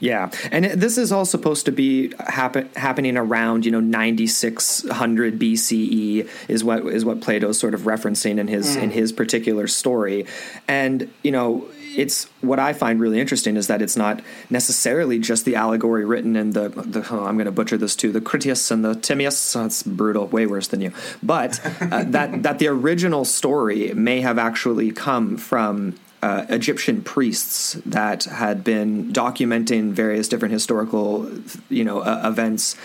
Yeah, 0.00 0.30
and 0.52 0.64
this 0.64 0.96
is 0.96 1.10
all 1.10 1.24
supposed 1.24 1.66
to 1.66 1.72
be 1.72 2.12
happen, 2.18 2.68
happening 2.76 3.16
around 3.16 3.64
you 3.64 3.72
know 3.72 3.80
9600 3.80 5.38
BCE 5.38 6.28
is 6.48 6.62
what 6.62 6.86
is 6.86 7.04
what 7.04 7.20
Plato's 7.20 7.58
sort 7.58 7.74
of 7.74 7.82
referencing 7.82 8.38
in 8.38 8.46
his 8.46 8.76
mm. 8.76 8.82
in 8.82 8.90
his 8.90 9.12
particular 9.12 9.66
story, 9.66 10.24
and 10.68 11.12
you 11.22 11.32
know 11.32 11.66
it's 11.96 12.26
what 12.42 12.60
I 12.60 12.74
find 12.74 13.00
really 13.00 13.18
interesting 13.18 13.56
is 13.56 13.66
that 13.66 13.82
it's 13.82 13.96
not 13.96 14.20
necessarily 14.50 15.18
just 15.18 15.44
the 15.44 15.56
allegory 15.56 16.04
written 16.04 16.36
in 16.36 16.52
the, 16.52 16.68
the 16.68 17.04
oh, 17.10 17.24
I'm 17.24 17.36
going 17.36 17.46
to 17.46 17.52
butcher 17.52 17.76
this 17.76 17.96
too 17.96 18.12
the 18.12 18.20
Critias 18.20 18.70
and 18.70 18.84
the 18.84 18.94
Timaeus. 18.94 19.52
That's 19.52 19.82
brutal, 19.82 20.28
way 20.28 20.46
worse 20.46 20.68
than 20.68 20.80
you. 20.80 20.92
But 21.24 21.60
uh, 21.80 22.04
that 22.04 22.44
that 22.44 22.60
the 22.60 22.68
original 22.68 23.24
story 23.24 23.92
may 23.94 24.20
have 24.20 24.38
actually 24.38 24.92
come 24.92 25.36
from 25.36 25.96
uh, 26.22 26.46
Egyptian 26.48 27.02
priests 27.02 27.74
that 27.86 28.24
had 28.24 28.64
been 28.64 29.12
documenting 29.12 29.92
various 29.92 30.28
different 30.28 30.52
historical, 30.52 31.30
you 31.68 31.84
know, 31.84 32.00
uh, 32.00 32.22
events 32.24 32.76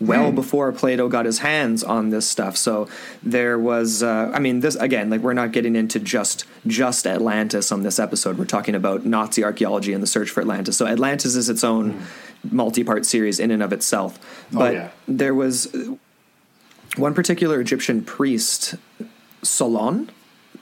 well 0.00 0.32
mm. 0.32 0.34
before 0.34 0.72
Plato 0.72 1.08
got 1.08 1.24
his 1.24 1.38
hands 1.38 1.82
on 1.84 2.10
this 2.10 2.28
stuff. 2.28 2.56
So 2.56 2.88
there 3.22 3.58
was, 3.58 4.02
uh, 4.02 4.30
I 4.34 4.40
mean, 4.40 4.60
this 4.60 4.74
again, 4.76 5.10
like 5.10 5.20
we're 5.20 5.32
not 5.32 5.52
getting 5.52 5.76
into 5.76 6.00
just 6.00 6.44
just 6.66 7.06
Atlantis 7.06 7.72
on 7.72 7.82
this 7.82 7.98
episode. 7.98 8.36
We're 8.36 8.44
talking 8.44 8.74
about 8.74 9.06
Nazi 9.06 9.44
archaeology 9.44 9.92
and 9.92 10.02
the 10.02 10.06
search 10.06 10.30
for 10.30 10.40
Atlantis. 10.40 10.76
So 10.76 10.86
Atlantis 10.86 11.34
is 11.36 11.48
its 11.48 11.64
own 11.64 11.94
mm. 11.94 12.52
multi-part 12.52 13.06
series 13.06 13.38
in 13.40 13.50
and 13.50 13.62
of 13.62 13.72
itself. 13.72 14.18
Oh, 14.52 14.58
but 14.58 14.70
oh, 14.70 14.78
yeah. 14.78 14.90
there 15.06 15.34
was 15.34 15.74
one 16.96 17.14
particular 17.14 17.60
Egyptian 17.60 18.02
priest, 18.02 18.74
Solon, 19.42 20.10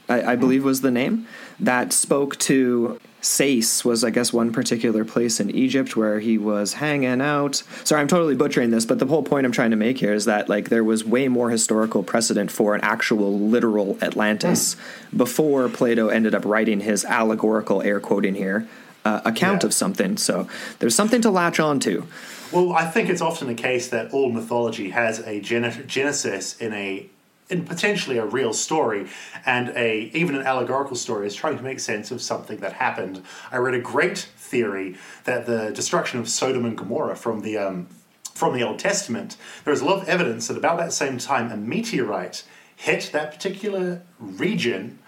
I, 0.08 0.32
I 0.32 0.36
believe 0.36 0.64
was 0.64 0.80
the 0.80 0.90
name, 0.90 1.26
that 1.60 1.92
spoke 1.92 2.38
to 2.38 2.98
Sais 3.20 3.84
was, 3.84 4.02
I 4.02 4.10
guess, 4.10 4.32
one 4.32 4.52
particular 4.52 5.04
place 5.04 5.40
in 5.40 5.50
Egypt 5.50 5.96
where 5.96 6.20
he 6.20 6.38
was 6.38 6.74
hanging 6.74 7.20
out. 7.20 7.62
Sorry, 7.84 8.00
I'm 8.00 8.08
totally 8.08 8.34
butchering 8.34 8.70
this, 8.70 8.86
but 8.86 8.98
the 8.98 9.06
whole 9.06 9.22
point 9.22 9.44
I'm 9.44 9.52
trying 9.52 9.70
to 9.70 9.76
make 9.76 9.98
here 9.98 10.14
is 10.14 10.24
that 10.24 10.48
like 10.48 10.68
there 10.68 10.84
was 10.84 11.04
way 11.04 11.28
more 11.28 11.50
historical 11.50 12.02
precedent 12.02 12.50
for 12.50 12.74
an 12.74 12.80
actual 12.82 13.38
literal 13.38 13.98
Atlantis 14.00 14.74
mm. 14.74 15.18
before 15.18 15.68
Plato 15.68 16.08
ended 16.08 16.34
up 16.34 16.44
writing 16.44 16.80
his 16.80 17.04
allegorical 17.04 17.82
air 17.82 18.00
quoting 18.00 18.34
here 18.34 18.66
uh, 19.04 19.20
account 19.24 19.62
yeah. 19.62 19.66
of 19.66 19.74
something. 19.74 20.16
So 20.16 20.48
there's 20.78 20.94
something 20.94 21.20
to 21.22 21.30
latch 21.30 21.60
on 21.60 21.80
to. 21.80 22.06
Well, 22.52 22.72
I 22.72 22.86
think 22.86 23.08
it's 23.08 23.20
often 23.20 23.48
the 23.48 23.54
case 23.54 23.88
that 23.88 24.12
all 24.12 24.30
mythology 24.30 24.90
has 24.90 25.20
a 25.20 25.40
genesis 25.40 26.56
in 26.56 26.72
a 26.72 27.06
in 27.50 27.64
potentially 27.64 28.18
a 28.18 28.24
real 28.24 28.52
story 28.52 29.08
and 29.44 29.70
a 29.76 30.10
even 30.14 30.34
an 30.34 30.42
allegorical 30.42 30.96
story 30.96 31.26
is 31.26 31.34
trying 31.34 31.56
to 31.56 31.62
make 31.62 31.80
sense 31.80 32.10
of 32.10 32.22
something 32.22 32.58
that 32.58 32.74
happened. 32.74 33.22
I 33.50 33.56
read 33.56 33.74
a 33.74 33.80
great 33.80 34.18
theory 34.18 34.96
that 35.24 35.46
the 35.46 35.70
destruction 35.72 36.20
of 36.20 36.28
Sodom 36.28 36.64
and 36.64 36.76
Gomorrah 36.76 37.16
from 37.16 37.40
the 37.40 37.58
um, 37.58 37.88
from 38.34 38.54
the 38.54 38.62
Old 38.62 38.78
Testament, 38.78 39.36
there 39.64 39.74
is 39.74 39.82
a 39.82 39.84
lot 39.84 40.02
of 40.02 40.08
evidence 40.08 40.48
that 40.48 40.56
about 40.56 40.78
that 40.78 40.92
same 40.92 41.18
time 41.18 41.52
a 41.52 41.56
meteorite 41.56 42.44
hit 42.74 43.10
that 43.12 43.30
particular 43.30 44.00
region 44.18 44.98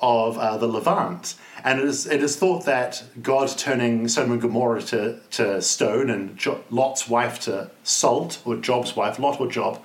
of 0.00 0.38
uh, 0.38 0.56
the 0.56 0.66
Levant. 0.66 1.36
And 1.62 1.78
it 1.78 1.86
is, 1.86 2.06
it 2.06 2.22
is 2.22 2.36
thought 2.36 2.64
that 2.64 3.04
God 3.22 3.48
turning 3.56 4.08
Sodom 4.08 4.32
and 4.32 4.40
Gomorrah 4.40 4.82
to, 4.82 5.20
to 5.32 5.60
stone 5.62 6.10
and 6.10 6.36
jo- 6.36 6.64
Lot's 6.70 7.08
wife 7.08 7.38
to 7.40 7.70
salt, 7.84 8.40
or 8.44 8.56
Job's 8.56 8.96
wife, 8.96 9.18
Lot 9.18 9.40
or 9.40 9.46
Job, 9.46 9.80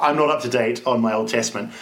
I'm 0.00 0.16
not 0.16 0.30
up 0.30 0.40
to 0.42 0.48
date 0.48 0.82
on 0.86 1.00
my 1.00 1.12
Old 1.12 1.28
Testament. 1.28 1.72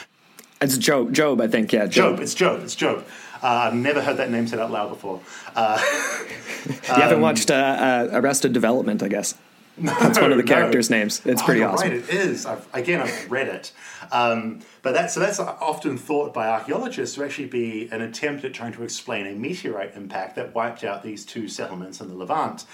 It's 0.61 0.77
Job. 0.77 1.13
Job, 1.13 1.41
I 1.41 1.47
think. 1.47 1.73
Yeah, 1.73 1.87
Job. 1.87 2.17
Job 2.17 2.21
it's 2.21 2.35
Job. 2.35 2.61
It's 2.63 2.75
Job. 2.75 3.07
Uh, 3.43 3.47
I've 3.47 3.75
never 3.75 4.01
heard 4.03 4.17
that 4.17 4.31
name 4.31 4.49
said 4.49 4.59
out 4.59 4.73
loud 4.73 4.89
before. 4.89 5.21
Uh, 5.55 5.79
you 6.67 6.75
um, 6.75 7.01
haven't 7.01 7.21
watched 7.21 7.51
uh, 7.51 7.55
uh, 7.55 8.09
Arrested 8.13 8.53
Development, 8.53 9.03
I 9.03 9.09
guess. 9.09 9.35
That's 9.81 10.19
one 10.19 10.33
of 10.33 10.39
the 10.39 10.43
No, 10.43 10.55
no. 10.55 10.61
characters' 10.61 10.91
names. 10.91 11.23
It's 11.25 11.41
Oh, 11.41 11.45
pretty 11.45 11.63
awesome. 11.63 11.89
Right, 11.89 11.99
it 11.99 12.09
is. 12.09 12.47
I've, 12.47 12.67
again, 12.75 13.01
I've 13.01 13.31
read 13.31 13.47
it. 13.47 13.71
Um, 14.11 14.59
but 14.83 14.93
that's, 14.93 15.15
so 15.15 15.21
that's 15.21 15.39
often 15.39 15.97
thought 15.97 16.35
by 16.35 16.49
archaeologists 16.49 17.15
to 17.15 17.25
actually 17.25 17.47
be 17.47 17.89
an 17.93 18.01
attempt 18.01 18.45
at 18.45 18.53
trying 18.53 18.73
to 18.73 18.83
explain 18.83 19.29
a 19.29 19.35
meteorite 19.35 19.95
impact 19.95 20.35
that 20.35 20.53
wiped 20.53 20.83
out 20.83 21.05
these 21.05 21.25
two 21.25 21.47
settlements 21.47 22.01
in 22.01 22.09
the 22.09 22.15
Levant. 22.17 22.65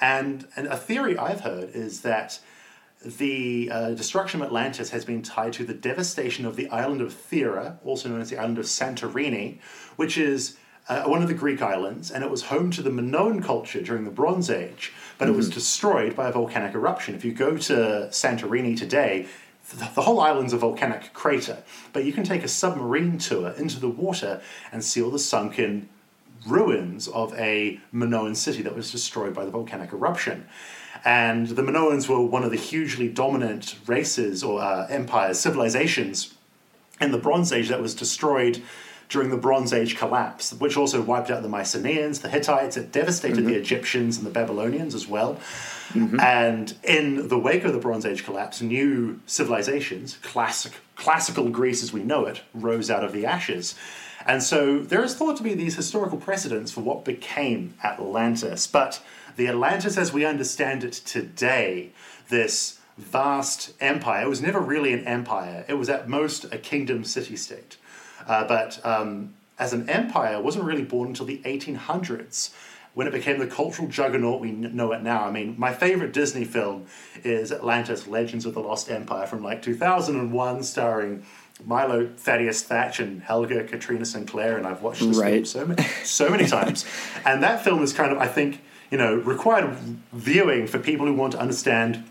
And, 0.00 0.46
and 0.54 0.68
a 0.68 0.76
theory 0.76 1.18
I've 1.18 1.40
heard 1.40 1.70
is 1.74 2.02
that 2.02 2.38
the 3.04 3.70
uh, 3.70 3.90
destruction 3.90 4.40
of 4.40 4.46
Atlantis 4.46 4.90
has 4.90 5.04
been 5.04 5.22
tied 5.22 5.52
to 5.54 5.64
the 5.64 5.74
devastation 5.74 6.46
of 6.46 6.56
the 6.56 6.68
island 6.68 7.00
of 7.00 7.12
Thera, 7.12 7.78
also 7.84 8.08
known 8.08 8.20
as 8.20 8.30
the 8.30 8.38
island 8.38 8.58
of 8.58 8.66
Santorini, 8.66 9.58
which 9.96 10.16
is 10.16 10.56
uh, 10.88 11.04
one 11.04 11.22
of 11.22 11.28
the 11.28 11.34
Greek 11.34 11.62
islands, 11.62 12.10
and 12.10 12.24
it 12.24 12.30
was 12.30 12.44
home 12.44 12.70
to 12.72 12.82
the 12.82 12.90
Minoan 12.90 13.42
culture 13.42 13.80
during 13.80 14.04
the 14.04 14.10
Bronze 14.10 14.50
Age, 14.50 14.92
but 15.18 15.28
it 15.28 15.32
was 15.32 15.48
destroyed 15.48 16.16
by 16.16 16.28
a 16.28 16.32
volcanic 16.32 16.74
eruption. 16.74 17.14
If 17.14 17.24
you 17.24 17.32
go 17.32 17.56
to 17.56 18.08
Santorini 18.10 18.76
today, 18.76 19.26
th- 19.70 19.94
the 19.94 20.02
whole 20.02 20.20
island's 20.20 20.52
a 20.52 20.58
volcanic 20.58 21.12
crater, 21.12 21.62
but 21.92 22.04
you 22.04 22.12
can 22.12 22.24
take 22.24 22.42
a 22.42 22.48
submarine 22.48 23.18
tour 23.18 23.50
into 23.50 23.78
the 23.78 23.88
water 23.88 24.40
and 24.72 24.82
see 24.82 25.00
all 25.00 25.10
the 25.10 25.18
sunken 25.20 25.88
ruins 26.46 27.06
of 27.08 27.32
a 27.34 27.80
Minoan 27.92 28.34
city 28.34 28.62
that 28.62 28.74
was 28.74 28.90
destroyed 28.90 29.34
by 29.34 29.44
the 29.44 29.50
volcanic 29.50 29.92
eruption. 29.92 30.46
And 31.04 31.48
the 31.48 31.62
Minoans 31.62 32.08
were 32.08 32.20
one 32.20 32.44
of 32.44 32.50
the 32.50 32.56
hugely 32.56 33.08
dominant 33.08 33.76
races 33.86 34.42
or 34.42 34.60
uh, 34.60 34.86
empires, 34.88 35.40
civilizations 35.40 36.34
in 37.00 37.10
the 37.10 37.18
Bronze 37.18 37.52
Age 37.52 37.68
that 37.68 37.82
was 37.82 37.94
destroyed 37.94 38.62
during 39.08 39.28
the 39.28 39.36
Bronze 39.36 39.72
Age 39.72 39.96
collapse, 39.96 40.52
which 40.54 40.76
also 40.76 41.02
wiped 41.02 41.30
out 41.30 41.42
the 41.42 41.48
Mycenaeans, 41.48 42.20
the 42.20 42.30
Hittites, 42.30 42.78
it 42.78 42.92
devastated 42.92 43.44
the 43.44 43.54
Egyptians 43.54 44.16
and 44.16 44.26
the 44.26 44.30
Babylonians 44.30 44.94
as 44.94 45.06
well. 45.06 45.38
And 46.18 46.74
in 46.82 47.28
the 47.28 47.38
wake 47.38 47.64
of 47.64 47.74
the 47.74 47.78
Bronze 47.78 48.06
Age 48.06 48.24
collapse, 48.24 48.62
new 48.62 49.20
civilizations, 49.26 50.16
classic, 50.22 50.72
classical 50.96 51.50
Greece 51.50 51.82
as 51.82 51.92
we 51.92 52.02
know 52.02 52.24
it, 52.24 52.40
rose 52.54 52.90
out 52.90 53.04
of 53.04 53.12
the 53.12 53.26
ashes. 53.26 53.74
And 54.24 54.42
so 54.42 54.78
there 54.78 55.04
is 55.04 55.14
thought 55.14 55.36
to 55.36 55.42
be 55.42 55.52
these 55.52 55.74
historical 55.74 56.16
precedents 56.16 56.72
for 56.72 56.80
what 56.80 57.04
became 57.04 57.74
Atlantis. 57.84 58.66
But 58.66 59.02
the 59.36 59.48
Atlantis 59.48 59.96
as 59.96 60.12
we 60.12 60.24
understand 60.24 60.84
it 60.84 60.92
today, 60.92 61.92
this 62.28 62.78
vast 62.98 63.72
empire, 63.80 64.24
it 64.24 64.28
was 64.28 64.42
never 64.42 64.60
really 64.60 64.92
an 64.92 65.06
empire. 65.06 65.64
It 65.68 65.74
was 65.74 65.88
at 65.88 66.08
most 66.08 66.44
a 66.52 66.58
kingdom 66.58 67.04
city 67.04 67.36
state. 67.36 67.76
Uh, 68.26 68.46
but 68.46 68.84
um, 68.84 69.34
as 69.58 69.72
an 69.72 69.88
empire, 69.88 70.36
it 70.36 70.44
wasn't 70.44 70.64
really 70.64 70.84
born 70.84 71.08
until 71.08 71.26
the 71.26 71.38
1800s 71.44 72.52
when 72.94 73.06
it 73.06 73.12
became 73.12 73.38
the 73.38 73.46
cultural 73.46 73.88
juggernaut 73.88 74.40
we 74.40 74.52
know 74.52 74.92
it 74.92 75.02
now. 75.02 75.24
I 75.24 75.30
mean, 75.30 75.54
my 75.58 75.72
favorite 75.72 76.12
Disney 76.12 76.44
film 76.44 76.86
is 77.24 77.50
Atlantis 77.50 78.06
Legends 78.06 78.44
of 78.44 78.54
the 78.54 78.60
Lost 78.60 78.90
Empire 78.90 79.26
from 79.26 79.42
like 79.42 79.62
2001, 79.62 80.62
starring 80.62 81.24
Milo 81.64 82.06
Thaddeus 82.16 82.62
Thatch 82.62 83.00
and 83.00 83.22
Helga 83.22 83.64
Katrina 83.64 84.04
Sinclair, 84.04 84.58
and 84.58 84.66
I've 84.66 84.82
watched 84.82 85.00
this 85.00 85.18
film 85.18 85.44
so 85.44 85.66
many, 85.66 85.82
so 86.04 86.28
many 86.28 86.46
times. 86.46 86.84
And 87.24 87.42
that 87.42 87.62
film 87.62 87.82
is 87.82 87.92
kind 87.92 88.12
of, 88.12 88.18
I 88.18 88.26
think, 88.26 88.60
you 88.92 88.98
know, 88.98 89.14
required 89.14 89.74
viewing 90.12 90.66
for 90.66 90.78
people 90.78 91.06
who 91.06 91.14
want 91.14 91.32
to 91.32 91.40
understand 91.40 92.04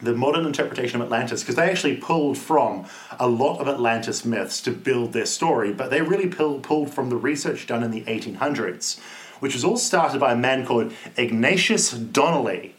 the 0.00 0.14
modern 0.14 0.46
interpretation 0.46 1.00
of 1.00 1.04
Atlantis 1.04 1.42
because 1.42 1.56
they 1.56 1.68
actually 1.68 1.96
pulled 1.96 2.38
from 2.38 2.86
a 3.18 3.26
lot 3.26 3.58
of 3.58 3.66
Atlantis 3.66 4.24
myths 4.24 4.62
to 4.62 4.70
build 4.70 5.12
their 5.12 5.26
story, 5.26 5.72
but 5.72 5.90
they 5.90 6.00
really 6.00 6.28
pull, 6.28 6.60
pulled 6.60 6.94
from 6.94 7.10
the 7.10 7.16
research 7.16 7.66
done 7.66 7.82
in 7.82 7.90
the 7.90 8.02
1800s, 8.02 9.00
which 9.40 9.54
was 9.54 9.64
all 9.64 9.76
started 9.76 10.20
by 10.20 10.32
a 10.32 10.36
man 10.36 10.64
called 10.64 10.92
Ignatius 11.16 11.90
Donnelly, 11.90 12.76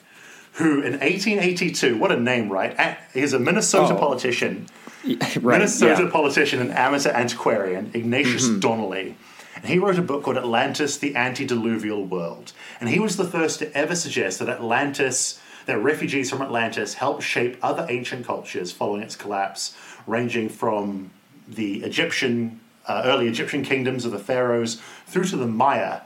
who 0.54 0.82
in 0.82 0.94
1882, 0.94 1.98
what 1.98 2.12
a 2.12 2.18
name, 2.18 2.50
right? 2.50 2.98
He's 3.14 3.34
a 3.34 3.40
Minnesota 3.40 3.94
Oh. 3.94 4.00
politician. 4.00 4.68
right. 5.06 5.44
Minnesota 5.44 6.04
yeah. 6.04 6.10
politician 6.10 6.62
and 6.62 6.72
amateur 6.72 7.12
antiquarian 7.12 7.92
Ignatius 7.94 8.48
mm-hmm. 8.48 8.60
Donnelly. 8.60 9.18
And 9.62 9.70
he 9.70 9.78
wrote 9.78 10.00
a 10.00 10.02
book 10.02 10.24
called 10.24 10.38
Atlantis, 10.38 10.98
the 10.98 11.16
Antediluvian 11.16 12.10
World. 12.10 12.52
And 12.80 12.90
he 12.90 13.00
was 13.00 13.18
the 13.18 13.26
first 13.26 13.60
to 13.60 13.76
ever 13.78 13.96
suggest 13.96 14.40
that 14.40 14.50
Atlantis, 14.50 15.40
that 15.68 15.78
refugees 15.78 16.32
from 16.32 16.42
Atlantis 16.42 16.96
helped 16.96 17.24
shape 17.24 17.58
other 17.62 17.86
ancient 17.90 18.26
cultures 18.26 18.72
following 18.72 19.04
its 19.04 19.16
collapse, 19.16 19.76
ranging 20.08 20.50
from 20.50 21.12
the 21.48 21.84
Egyptian, 21.84 22.60
uh, 22.88 23.04
early 23.06 23.28
Egyptian 23.28 23.64
kingdoms 23.64 24.04
of 24.04 24.12
the 24.12 24.20
pharaohs 24.20 24.82
through 25.06 25.26
to 25.26 25.38
the 25.38 25.48
Maya, 25.48 26.02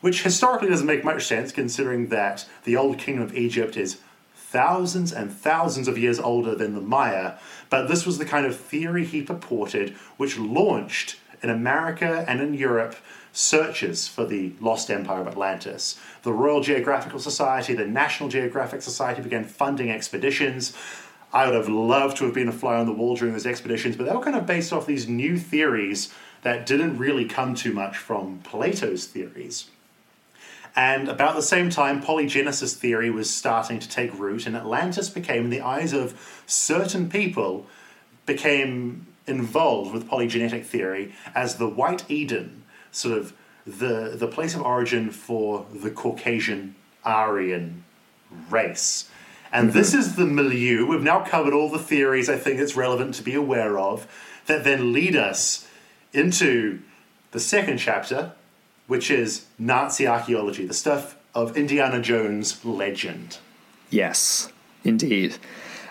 which 0.00 0.22
historically 0.22 0.68
doesn't 0.68 0.86
make 0.86 1.04
much 1.04 1.26
sense 1.26 1.50
considering 1.50 2.08
that 2.08 2.46
the 2.64 2.76
old 2.76 2.98
kingdom 2.98 3.24
of 3.24 3.36
Egypt 3.36 3.76
is 3.76 3.98
thousands 4.34 5.12
and 5.12 5.32
thousands 5.32 5.88
of 5.88 5.98
years 5.98 6.18
older 6.18 6.54
than 6.54 6.74
the 6.74 6.80
Maya, 6.80 7.34
but 7.68 7.86
this 7.86 8.04
was 8.04 8.18
the 8.18 8.24
kind 8.24 8.46
of 8.46 8.56
theory 8.56 9.04
he 9.04 9.22
purported 9.22 9.90
which 10.16 10.38
launched 10.38 11.16
in 11.42 11.50
America 11.50 12.24
and 12.28 12.40
in 12.40 12.54
Europe 12.54 12.96
searches 13.32 14.08
for 14.08 14.26
the 14.26 14.52
lost 14.60 14.90
empire 14.90 15.20
of 15.20 15.28
Atlantis. 15.28 15.98
The 16.22 16.32
Royal 16.32 16.60
Geographical 16.60 17.20
Society, 17.20 17.74
the 17.74 17.86
National 17.86 18.28
Geographic 18.28 18.82
Society 18.82 19.22
began 19.22 19.44
funding 19.44 19.90
expeditions. 19.90 20.76
I 21.32 21.46
would 21.46 21.54
have 21.54 21.68
loved 21.68 22.16
to 22.18 22.24
have 22.24 22.34
been 22.34 22.48
a 22.48 22.52
fly 22.52 22.76
on 22.76 22.86
the 22.86 22.92
wall 22.92 23.16
during 23.16 23.32
those 23.32 23.46
expeditions, 23.46 23.96
but 23.96 24.06
they 24.06 24.12
were 24.12 24.22
kind 24.22 24.36
of 24.36 24.46
based 24.46 24.72
off 24.72 24.86
these 24.86 25.08
new 25.08 25.38
theories 25.38 26.12
that 26.42 26.66
didn't 26.66 26.98
really 26.98 27.24
come 27.24 27.54
too 27.54 27.72
much 27.72 27.96
from 27.96 28.40
Plato's 28.40 29.06
theories. 29.06 29.68
And 30.74 31.08
about 31.08 31.34
the 31.34 31.42
same 31.42 31.68
time, 31.68 32.02
polygenesis 32.02 32.74
theory 32.74 33.10
was 33.10 33.28
starting 33.28 33.78
to 33.80 33.88
take 33.88 34.16
root, 34.18 34.46
and 34.46 34.56
Atlantis 34.56 35.08
became, 35.08 35.44
in 35.44 35.50
the 35.50 35.60
eyes 35.60 35.92
of 35.92 36.42
certain 36.46 37.08
people, 37.10 37.66
became 38.26 39.06
involved 39.26 39.92
with 39.92 40.08
polygenetic 40.08 40.64
theory 40.64 41.14
as 41.34 41.56
the 41.56 41.68
White 41.68 42.10
Eden, 42.10 42.64
sort 42.90 43.16
of 43.16 43.32
the, 43.66 44.14
the 44.16 44.26
place 44.26 44.54
of 44.54 44.62
origin 44.62 45.10
for 45.10 45.66
the 45.72 45.90
Caucasian 45.90 46.74
Aryan 47.04 47.84
race. 48.48 49.08
And 49.52 49.68
mm-hmm. 49.68 49.78
this 49.78 49.94
is 49.94 50.16
the 50.16 50.26
milieu. 50.26 50.86
We've 50.86 51.02
now 51.02 51.24
covered 51.24 51.52
all 51.52 51.70
the 51.70 51.78
theories 51.78 52.28
I 52.28 52.36
think 52.36 52.60
it's 52.60 52.76
relevant 52.76 53.14
to 53.16 53.22
be 53.22 53.34
aware 53.34 53.78
of 53.78 54.06
that 54.46 54.64
then 54.64 54.92
lead 54.92 55.16
us 55.16 55.66
into 56.12 56.80
the 57.30 57.40
second 57.40 57.78
chapter, 57.78 58.32
which 58.86 59.10
is 59.10 59.46
Nazi 59.58 60.06
archaeology, 60.06 60.66
the 60.66 60.74
stuff 60.74 61.16
of 61.34 61.56
Indiana 61.56 62.00
Jones 62.00 62.64
legend. 62.64 63.38
Yes, 63.90 64.52
indeed. 64.84 65.36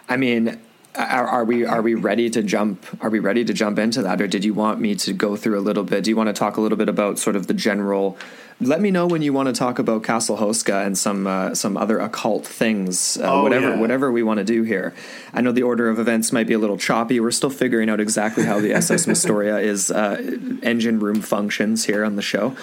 I 0.08 0.18
mean, 0.18 0.60
are, 1.00 1.28
are 1.28 1.46
we 1.46 1.66
are 1.66 1.82
we 1.82 1.94
ready 1.96 2.30
to 2.30 2.44
jump? 2.44 2.86
Are 3.02 3.10
we 3.10 3.20
ready 3.20 3.46
to 3.46 3.54
jump 3.54 3.80
into 3.80 4.02
that, 4.04 4.22
or 4.22 4.28
did 4.28 4.44
you 4.44 4.54
want 4.54 4.80
me 4.80 4.96
to 4.96 5.14
go 5.14 5.36
through 5.36 5.58
a 5.58 5.62
little 5.62 5.84
bit? 5.84 6.04
Do 6.04 6.10
you 6.10 6.16
want 6.18 6.28
to 6.28 6.34
talk 6.34 6.58
a 6.58 6.62
little 6.62 6.78
bit 6.78 6.90
about 6.90 7.18
sort 7.20 7.36
of 7.36 7.48
the 7.48 7.54
general? 7.54 8.18
Let 8.62 8.82
me 8.82 8.92
know 8.92 9.08
when 9.08 9.22
you 9.22 9.32
want 9.32 9.48
to 9.48 9.54
talk 9.54 9.80
about 9.80 10.04
Castle 10.04 10.36
Houska 10.38 10.86
and 10.86 10.98
some 10.98 11.26
uh, 11.28 11.56
some 11.56 11.78
other 11.78 12.00
occult 12.00 12.46
things, 12.46 13.18
uh, 13.18 13.32
Oh, 13.32 13.44
whatever 13.44 13.70
yeah. 13.70 13.80
whatever 13.80 14.12
we 14.12 14.22
want 14.22 14.40
to 14.40 14.44
do 14.44 14.64
here. 14.64 14.94
I 15.34 15.40
know 15.40 15.54
the 15.54 15.64
order 15.64 15.90
of 15.90 15.98
events 15.98 16.34
might 16.34 16.48
be 16.48 16.54
a 16.54 16.60
little 16.60 16.78
choppy. 16.78 17.22
We're 17.22 17.32
still 17.32 17.50
figuring 17.50 17.90
out 17.90 18.02
exactly 18.02 18.44
how 18.44 18.60
the 18.60 18.74
SS 18.74 19.06
Mystoria 19.06 19.64
is 19.74 19.90
uh, 19.92 20.18
engine 20.62 21.00
room 21.00 21.22
functions 21.22 21.86
here 21.86 22.04
on 22.04 22.18
the 22.18 22.22
show. 22.22 22.56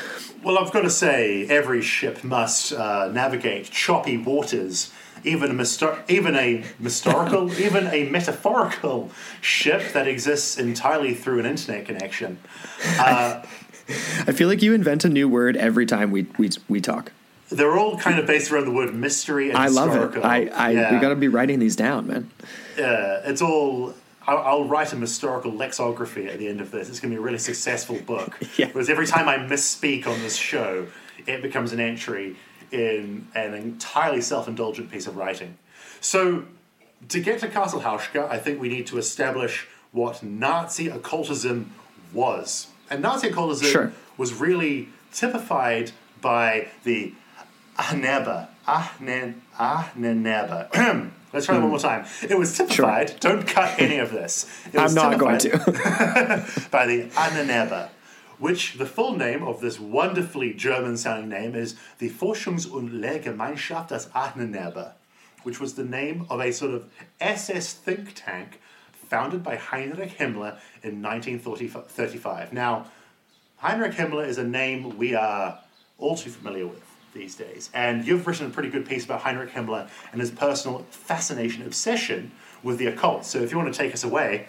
Well, 0.42 0.58
I've 0.58 0.70
got 0.70 0.82
to 0.82 0.90
say, 0.90 1.46
every 1.48 1.80
ship 1.82 2.22
must 2.22 2.72
uh, 2.74 3.08
navigate 3.12 3.70
choppy 3.70 4.16
waters. 4.18 4.92
Even 5.24 5.50
a 5.50 5.54
misto- 5.54 5.98
even 6.08 6.36
a 6.36 6.62
historical, 6.82 7.52
even 7.60 7.86
a 7.88 8.08
metaphorical 8.10 9.10
ship 9.40 9.92
that 9.92 10.06
exists 10.06 10.58
entirely 10.58 11.14
through 11.14 11.40
an 11.40 11.46
internet 11.46 11.84
connection. 11.86 12.38
Uh, 12.98 13.42
I 13.88 14.32
feel 14.32 14.48
like 14.48 14.62
you 14.62 14.74
invent 14.74 15.04
a 15.04 15.08
new 15.08 15.28
word 15.28 15.56
every 15.56 15.86
time 15.86 16.10
we 16.10 16.26
we 16.38 16.50
we 16.68 16.80
talk. 16.80 17.12
they're 17.50 17.76
all 17.78 17.96
kind 17.98 18.18
of 18.18 18.26
based 18.26 18.50
around 18.50 18.64
the 18.64 18.72
word 18.72 18.92
mystery 18.94 19.48
and 19.50 19.58
I 19.58 19.68
love 19.68 19.88
it. 19.90 19.92
historical. 19.92 20.24
I, 20.24 20.50
I 20.52 20.70
Yeah. 20.72 20.92
we 20.94 21.00
got 21.00 21.10
to 21.10 21.14
be 21.16 21.28
writing 21.28 21.58
these 21.60 21.76
down, 21.76 22.06
man. 22.08 22.30
Yeah, 22.76 23.20
it's 23.24 23.40
all. 23.42 23.94
I'll, 24.28 24.38
I'll 24.38 24.64
write 24.64 24.92
a 24.92 24.96
historical 24.96 25.52
lexicography 25.52 26.26
at 26.26 26.38
the 26.40 26.48
end 26.48 26.60
of 26.60 26.72
this. 26.72 26.88
It's 26.88 26.98
going 26.98 27.12
to 27.12 27.16
be 27.16 27.20
a 27.20 27.24
really 27.24 27.38
successful 27.38 27.96
book. 28.04 28.36
Yeah. 28.58 28.66
Because 28.66 28.90
every 28.90 29.06
time 29.06 29.28
I 29.28 29.36
misspeak 29.38 30.06
on 30.08 30.18
this 30.20 30.34
show, 30.34 30.88
it 31.28 31.42
becomes 31.42 31.72
an 31.72 31.78
entry 31.78 32.34
in 32.72 33.28
an 33.34 33.54
entirely 33.54 34.20
self-indulgent 34.20 34.90
piece 34.90 35.06
of 35.06 35.16
writing. 35.16 35.58
So, 36.00 36.44
to 37.08 37.20
get 37.20 37.40
to 37.40 37.48
Castle 37.48 37.80
Houska, 37.80 38.28
I 38.30 38.38
think 38.38 38.60
we 38.60 38.68
need 38.68 38.86
to 38.88 38.98
establish 38.98 39.66
what 39.92 40.22
Nazi 40.22 40.88
occultism 40.88 41.72
was. 42.12 42.68
And 42.90 43.02
Nazi 43.02 43.28
occultism 43.28 43.66
Sure. 43.66 43.92
was 44.16 44.34
really 44.34 44.88
typified 45.12 45.92
by 46.20 46.68
the 46.84 47.12
Ahneba. 47.78 48.48
Ahnen, 48.66 49.34
Ahneneba. 49.58 50.68
Let's 51.32 51.46
try 51.46 51.56
it 51.56 51.58
one 51.58 51.64
hmm. 51.64 51.70
more 51.70 51.78
time. 51.78 52.06
It 52.28 52.38
was 52.38 52.56
typified. 52.56 53.20
Don't 53.20 53.46
cut 53.46 53.78
any 53.78 53.98
of 53.98 54.10
this. 54.10 54.46
It 54.72 54.80
was 54.80 54.96
I'm 54.96 55.10
not 55.10 55.18
going 55.18 55.38
to. 55.38 55.50
by 56.70 56.86
the 56.86 57.08
Ahneneba, 57.10 57.90
which 58.38 58.74
the 58.74 58.86
full 58.86 59.16
name 59.16 59.42
of 59.42 59.60
this 59.60 59.80
wonderfully 59.80 60.52
German 60.52 60.96
sounding 60.96 61.28
name 61.28 61.54
is 61.54 61.76
the 61.98 62.10
Forschungs- 62.10 62.70
und 62.70 62.90
Lehrgemeinschaft 62.90 63.88
das 63.88 64.08
Ahneneba, 64.08 64.92
which 65.42 65.60
was 65.60 65.74
the 65.74 65.84
name 65.84 66.26
of 66.28 66.40
a 66.40 66.52
sort 66.52 66.74
of 66.74 66.84
SS 67.20 67.72
think 67.72 68.12
tank 68.14 68.60
founded 68.92 69.42
by 69.42 69.56
Heinrich 69.56 70.18
Himmler 70.18 70.58
in 70.82 71.00
1935. 71.02 72.52
Now, 72.52 72.86
Heinrich 73.58 73.92
Himmler 73.92 74.26
is 74.26 74.38
a 74.38 74.44
name 74.44 74.98
we 74.98 75.14
are 75.14 75.60
all 75.98 76.16
too 76.16 76.30
familiar 76.30 76.66
with 76.66 76.82
these 77.14 77.34
days. 77.34 77.70
And 77.72 78.06
you've 78.06 78.26
written 78.26 78.46
a 78.46 78.50
pretty 78.50 78.68
good 78.68 78.86
piece 78.86 79.04
about 79.04 79.20
Heinrich 79.20 79.50
Himmler 79.50 79.88
and 80.12 80.20
his 80.20 80.30
personal 80.30 80.84
fascination, 80.90 81.62
obsession 81.62 82.32
with 82.62 82.78
the 82.78 82.86
occult. 82.86 83.24
So 83.24 83.38
if 83.38 83.50
you 83.50 83.56
want 83.56 83.72
to 83.72 83.78
take 83.78 83.94
us 83.94 84.04
away, 84.04 84.48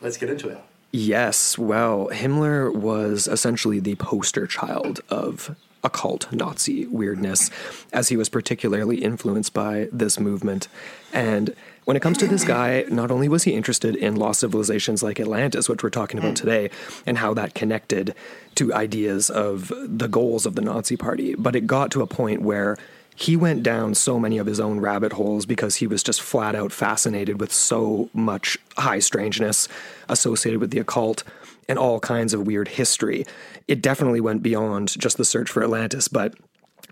let's 0.00 0.16
get 0.16 0.30
into 0.30 0.48
it. 0.48 0.58
Yes, 0.92 1.58
well, 1.58 2.08
Himmler 2.12 2.74
was 2.74 3.26
essentially 3.26 3.80
the 3.80 3.96
poster 3.96 4.46
child 4.46 5.00
of 5.10 5.54
occult 5.84 6.30
Nazi 6.32 6.86
weirdness, 6.86 7.50
as 7.92 8.08
he 8.08 8.16
was 8.16 8.28
particularly 8.28 9.02
influenced 9.02 9.54
by 9.54 9.88
this 9.92 10.18
movement. 10.18 10.68
And 11.12 11.54
when 11.84 11.96
it 11.96 12.00
comes 12.00 12.18
to 12.18 12.26
this 12.26 12.44
guy, 12.44 12.84
not 12.88 13.10
only 13.10 13.28
was 13.28 13.44
he 13.44 13.54
interested 13.54 13.94
in 13.94 14.16
lost 14.16 14.40
civilizations 14.40 15.02
like 15.02 15.20
Atlantis, 15.20 15.68
which 15.68 15.82
we're 15.82 15.90
talking 15.90 16.18
about 16.18 16.30
hmm. 16.30 16.46
today, 16.46 16.70
and 17.06 17.18
how 17.18 17.32
that 17.34 17.54
connected 17.54 18.14
to 18.56 18.74
ideas 18.74 19.30
of 19.30 19.72
the 19.84 20.08
goals 20.08 20.46
of 20.46 20.56
the 20.56 20.62
Nazi 20.62 20.96
Party, 20.96 21.34
but 21.36 21.54
it 21.54 21.66
got 21.66 21.90
to 21.92 22.02
a 22.02 22.06
point 22.06 22.42
where 22.42 22.76
he 23.16 23.34
went 23.34 23.62
down 23.62 23.94
so 23.94 24.20
many 24.20 24.36
of 24.36 24.46
his 24.46 24.60
own 24.60 24.78
rabbit 24.78 25.14
holes 25.14 25.46
because 25.46 25.76
he 25.76 25.86
was 25.86 26.02
just 26.02 26.20
flat 26.20 26.54
out 26.54 26.70
fascinated 26.70 27.40
with 27.40 27.52
so 27.52 28.10
much 28.12 28.58
high 28.76 28.98
strangeness 28.98 29.68
associated 30.08 30.60
with 30.60 30.70
the 30.70 30.78
occult 30.78 31.24
and 31.66 31.78
all 31.78 31.98
kinds 31.98 32.34
of 32.34 32.46
weird 32.46 32.68
history. 32.68 33.24
It 33.66 33.80
definitely 33.80 34.20
went 34.20 34.42
beyond 34.42 34.98
just 34.98 35.16
the 35.16 35.24
search 35.24 35.50
for 35.50 35.64
Atlantis, 35.64 36.08
but 36.08 36.34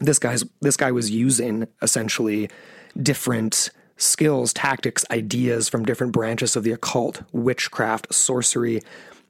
this 0.01 0.18
guy's 0.18 0.45
this 0.62 0.79
guy 0.79 0.91
was 0.91 1.11
using 1.11 1.68
essentially 1.83 2.51
different 3.01 3.70
skills, 3.97 4.53
tactics, 4.53 5.05
ideas 5.11 5.68
from 5.68 5.85
different 5.85 6.12
branches 6.12 6.57
of 6.57 6.64
the 6.64 6.72
occult, 6.72 7.22
witchcraft, 7.33 8.12
sorcery, 8.12 8.83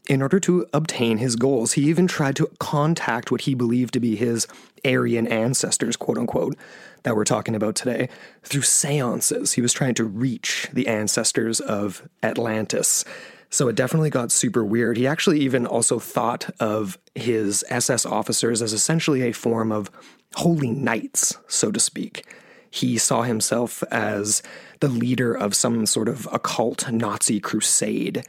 in 0.09 0.21
order 0.21 0.39
to 0.41 0.67
obtain 0.73 1.19
his 1.19 1.37
goals. 1.37 1.73
He 1.73 1.83
even 1.89 2.07
tried 2.07 2.37
to 2.37 2.51
contact 2.59 3.31
what 3.31 3.43
he 3.43 3.55
believed 3.55 3.95
to 3.95 4.01
be 4.01 4.17
his 4.17 4.47
Aryan 4.85 5.27
ancestors, 5.27 5.97
quote 5.97 6.19
unquote, 6.19 6.57
that 7.05 7.17
we're 7.17 7.25
talking 7.25 7.55
about 7.55 7.75
today, 7.75 8.09
through 8.43 8.63
seances. 8.63 9.53
He 9.55 9.63
was 9.63 9.73
trying 9.73 9.95
to 9.95 10.05
reach 10.05 10.69
the 10.73 10.89
ancestors 10.89 11.61
of 11.61 12.09
Atlantis. 12.23 13.05
So 13.51 13.69
it 13.69 13.77
definitely 13.77 14.11
got 14.11 14.33
super 14.33 14.65
weird. 14.65 14.97
He 14.97 15.07
actually 15.07 15.41
even 15.41 15.67
also 15.67 15.99
thought 15.99 16.51
of 16.59 16.99
his 17.15 17.65
SS 17.71 18.05
officers 18.05 18.61
as 18.61 18.73
essentially 18.73 19.23
a 19.23 19.33
form 19.33 19.71
of 19.71 19.91
holy 20.35 20.71
knights, 20.71 21.39
so 21.47 21.71
to 21.71 21.79
speak. 21.79 22.27
He 22.69 22.99
saw 22.99 23.23
himself 23.23 23.85
as 23.93 24.43
the 24.81 24.89
leader 24.89 25.33
of 25.33 25.55
some 25.55 25.87
sort 25.87 26.09
of 26.09 26.29
occult 26.33 26.91
Nazi 26.91 27.39
crusade, 27.39 28.25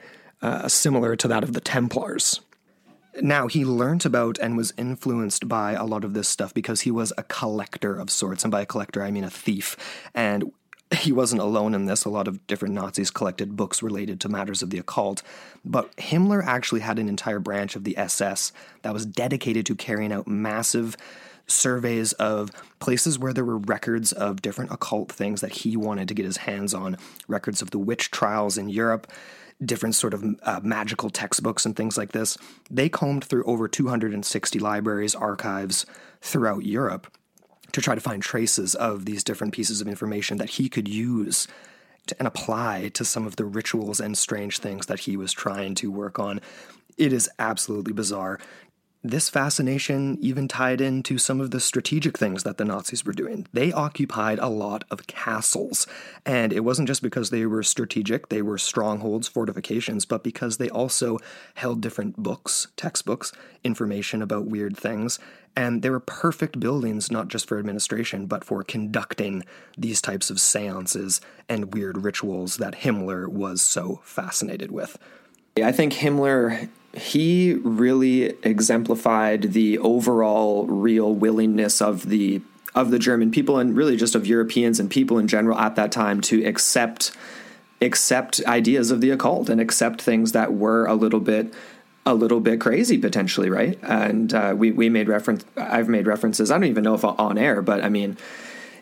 uh, 0.45 0.67
similar 0.67 1.15
to 1.15 1.27
that 1.27 1.43
of 1.43 1.53
the 1.53 1.59
Templars. 1.59 2.39
Now, 3.19 3.47
he 3.47 3.65
learnt 3.65 4.05
about 4.05 4.37
and 4.37 4.55
was 4.55 4.73
influenced 4.77 5.47
by 5.47 5.73
a 5.73 5.85
lot 5.85 6.03
of 6.03 6.13
this 6.13 6.27
stuff 6.29 6.53
because 6.53 6.81
he 6.81 6.91
was 6.91 7.11
a 7.17 7.23
collector 7.23 7.97
of 7.97 8.11
sorts. 8.11 8.43
And 8.43 8.51
by 8.51 8.61
a 8.61 8.65
collector, 8.65 9.01
I 9.01 9.09
mean 9.09 9.23
a 9.23 9.29
thief. 9.29 9.75
And 10.13 10.51
he 10.93 11.11
wasn't 11.11 11.41
alone 11.41 11.73
in 11.73 11.85
this. 11.85 12.05
A 12.05 12.09
lot 12.09 12.27
of 12.27 12.45
different 12.45 12.75
Nazis 12.75 13.09
collected 13.09 13.55
books 13.55 13.81
related 13.81 14.19
to 14.21 14.29
matters 14.29 14.61
of 14.61 14.69
the 14.69 14.77
occult. 14.77 15.23
But 15.63 15.95
Himmler 15.95 16.45
actually 16.45 16.81
had 16.81 16.99
an 16.99 17.09
entire 17.09 17.39
branch 17.39 17.75
of 17.75 17.83
the 17.83 17.97
SS 17.97 18.51
that 18.83 18.93
was 18.93 19.05
dedicated 19.05 19.65
to 19.65 19.75
carrying 19.75 20.11
out 20.11 20.27
massive 20.27 20.95
surveys 21.47 22.13
of 22.13 22.51
places 22.79 23.17
where 23.17 23.33
there 23.33 23.45
were 23.45 23.57
records 23.57 24.11
of 24.11 24.41
different 24.41 24.71
occult 24.71 25.11
things 25.11 25.41
that 25.41 25.51
he 25.51 25.75
wanted 25.77 26.07
to 26.07 26.13
get 26.13 26.25
his 26.25 26.37
hands 26.37 26.73
on, 26.73 26.97
records 27.27 27.61
of 27.61 27.71
the 27.71 27.79
witch 27.79 28.11
trials 28.11 28.57
in 28.57 28.69
Europe, 28.69 29.07
different 29.63 29.95
sort 29.95 30.13
of 30.13 30.23
uh, 30.43 30.59
magical 30.63 31.09
textbooks 31.09 31.65
and 31.65 31.75
things 31.75 31.97
like 31.97 32.11
this. 32.11 32.37
They 32.69 32.89
combed 32.89 33.23
through 33.23 33.45
over 33.45 33.67
260 33.67 34.59
libraries, 34.59 35.15
archives 35.15 35.85
throughout 36.21 36.65
Europe 36.65 37.07
to 37.71 37.81
try 37.81 37.95
to 37.95 38.01
find 38.01 38.21
traces 38.21 38.75
of 38.75 39.05
these 39.05 39.23
different 39.23 39.53
pieces 39.53 39.81
of 39.81 39.87
information 39.87 40.37
that 40.37 40.51
he 40.51 40.69
could 40.69 40.87
use 40.87 41.47
to, 42.07 42.15
and 42.19 42.27
apply 42.27 42.89
to 42.93 43.05
some 43.05 43.25
of 43.25 43.35
the 43.35 43.45
rituals 43.45 43.99
and 43.99 44.17
strange 44.17 44.59
things 44.59 44.85
that 44.87 45.01
he 45.01 45.17
was 45.17 45.31
trying 45.31 45.75
to 45.75 45.91
work 45.91 46.19
on. 46.19 46.39
It 46.97 47.11
is 47.11 47.29
absolutely 47.39 47.93
bizarre 47.93 48.39
this 49.09 49.29
fascination 49.29 50.17
even 50.19 50.47
tied 50.47 50.81
into 50.81 51.17
some 51.17 51.39
of 51.39 51.51
the 51.51 51.59
strategic 51.59 52.17
things 52.17 52.43
that 52.43 52.57
the 52.57 52.65
Nazis 52.65 53.05
were 53.05 53.13
doing. 53.13 53.45
They 53.53 53.71
occupied 53.71 54.39
a 54.39 54.49
lot 54.49 54.83
of 54.89 55.05
castles, 55.05 55.85
and 56.25 56.51
it 56.51 56.61
wasn't 56.61 56.87
just 56.87 57.03
because 57.03 57.29
they 57.29 57.45
were 57.45 57.61
strategic, 57.61 58.29
they 58.29 58.41
were 58.41 58.57
strongholds, 58.57 59.27
fortifications, 59.27 60.05
but 60.05 60.23
because 60.23 60.57
they 60.57 60.69
also 60.69 61.19
held 61.53 61.81
different 61.81 62.17
books, 62.17 62.67
textbooks, 62.75 63.31
information 63.63 64.21
about 64.21 64.47
weird 64.47 64.75
things, 64.75 65.19
and 65.55 65.83
they 65.83 65.89
were 65.89 65.99
perfect 65.99 66.59
buildings 66.59 67.11
not 67.11 67.27
just 67.27 67.47
for 67.47 67.59
administration, 67.59 68.25
but 68.25 68.43
for 68.43 68.63
conducting 68.63 69.43
these 69.77 70.01
types 70.01 70.29
of 70.29 70.39
seances 70.39 71.21
and 71.47 71.73
weird 71.73 72.03
rituals 72.03 72.57
that 72.57 72.73
Himmler 72.79 73.27
was 73.27 73.61
so 73.61 74.01
fascinated 74.03 74.71
with. 74.71 74.97
I 75.63 75.71
think 75.71 75.93
Himmler 75.93 76.69
he 76.97 77.53
really 77.63 78.35
exemplified 78.43 79.53
the 79.53 79.77
overall 79.79 80.65
real 80.65 81.13
willingness 81.13 81.81
of 81.81 82.09
the 82.09 82.41
of 82.73 82.91
the 82.91 82.99
German 82.99 83.31
people 83.31 83.57
and 83.57 83.75
really 83.75 83.95
just 83.95 84.15
of 84.15 84.27
Europeans 84.27 84.79
and 84.79 84.89
people 84.89 85.17
in 85.17 85.27
general 85.27 85.57
at 85.57 85.75
that 85.75 85.91
time 85.91 86.19
to 86.21 86.43
accept 86.43 87.15
accept 87.81 88.41
ideas 88.45 88.91
of 88.91 89.01
the 89.01 89.09
occult 89.09 89.49
and 89.49 89.61
accept 89.61 90.01
things 90.01 90.33
that 90.33 90.53
were 90.53 90.85
a 90.85 90.93
little 90.93 91.19
bit 91.19 91.53
a 92.05 92.13
little 92.13 92.39
bit 92.39 92.61
crazy 92.61 92.97
potentially, 92.97 93.49
right? 93.49 93.79
And 93.81 94.33
uh, 94.33 94.53
we 94.55 94.71
we 94.71 94.89
made 94.89 95.07
reference. 95.07 95.45
I've 95.57 95.89
made 95.89 96.05
references. 96.05 96.51
I 96.51 96.55
don't 96.55 96.69
even 96.69 96.83
know 96.83 96.93
if 96.93 97.03
on 97.03 97.37
air, 97.37 97.61
but 97.61 97.83
I 97.83 97.89
mean, 97.89 98.17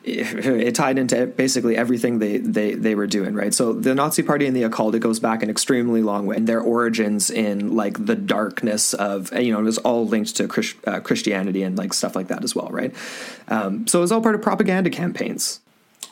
it 0.06 0.76
tied 0.76 0.97
into 0.97 1.28
basically 1.28 1.78
everything 1.78 2.20
they, 2.20 2.38
they, 2.38 2.74
they 2.74 2.93
were 2.93 3.08
doing, 3.08 3.34
right? 3.34 3.54
So 3.54 3.72
the 3.72 3.95
Nazi 3.95 4.22
Party 4.22 4.45
and 4.45 4.56
the 4.56 4.64
occult, 4.64 4.95
it 4.95 4.99
goes 4.99 5.20
back 5.20 5.41
an 5.41 5.49
extremely 5.49 6.01
long 6.01 6.26
way. 6.26 6.36
And 6.36 6.47
their 6.47 6.60
origins 6.60 7.30
in 7.30 7.76
like 7.76 8.06
the 8.06 8.16
darkness 8.16 8.93
of, 8.93 9.32
you 9.34 9.54
know, 9.54 9.60
it 9.60 9.64
was 9.64 9.78
all 9.80 10.06
linked 10.06 10.36
to 10.38 10.47
Christ, 10.47 10.76
uh, 10.86 10.99
Christianity 10.99 11.64
and 11.64 11.78
like 11.78 11.93
stuff 11.93 12.16
like 12.16 12.28
that 12.28 12.43
as 12.43 12.54
well, 12.54 12.68
right? 12.70 12.93
Um, 13.47 13.88
so 13.88 13.99
it 13.99 14.01
was 14.01 14.12
all 14.12 14.22
part 14.22 14.36
of 14.36 14.41
propaganda 14.41 14.89
campaigns. 14.89 15.62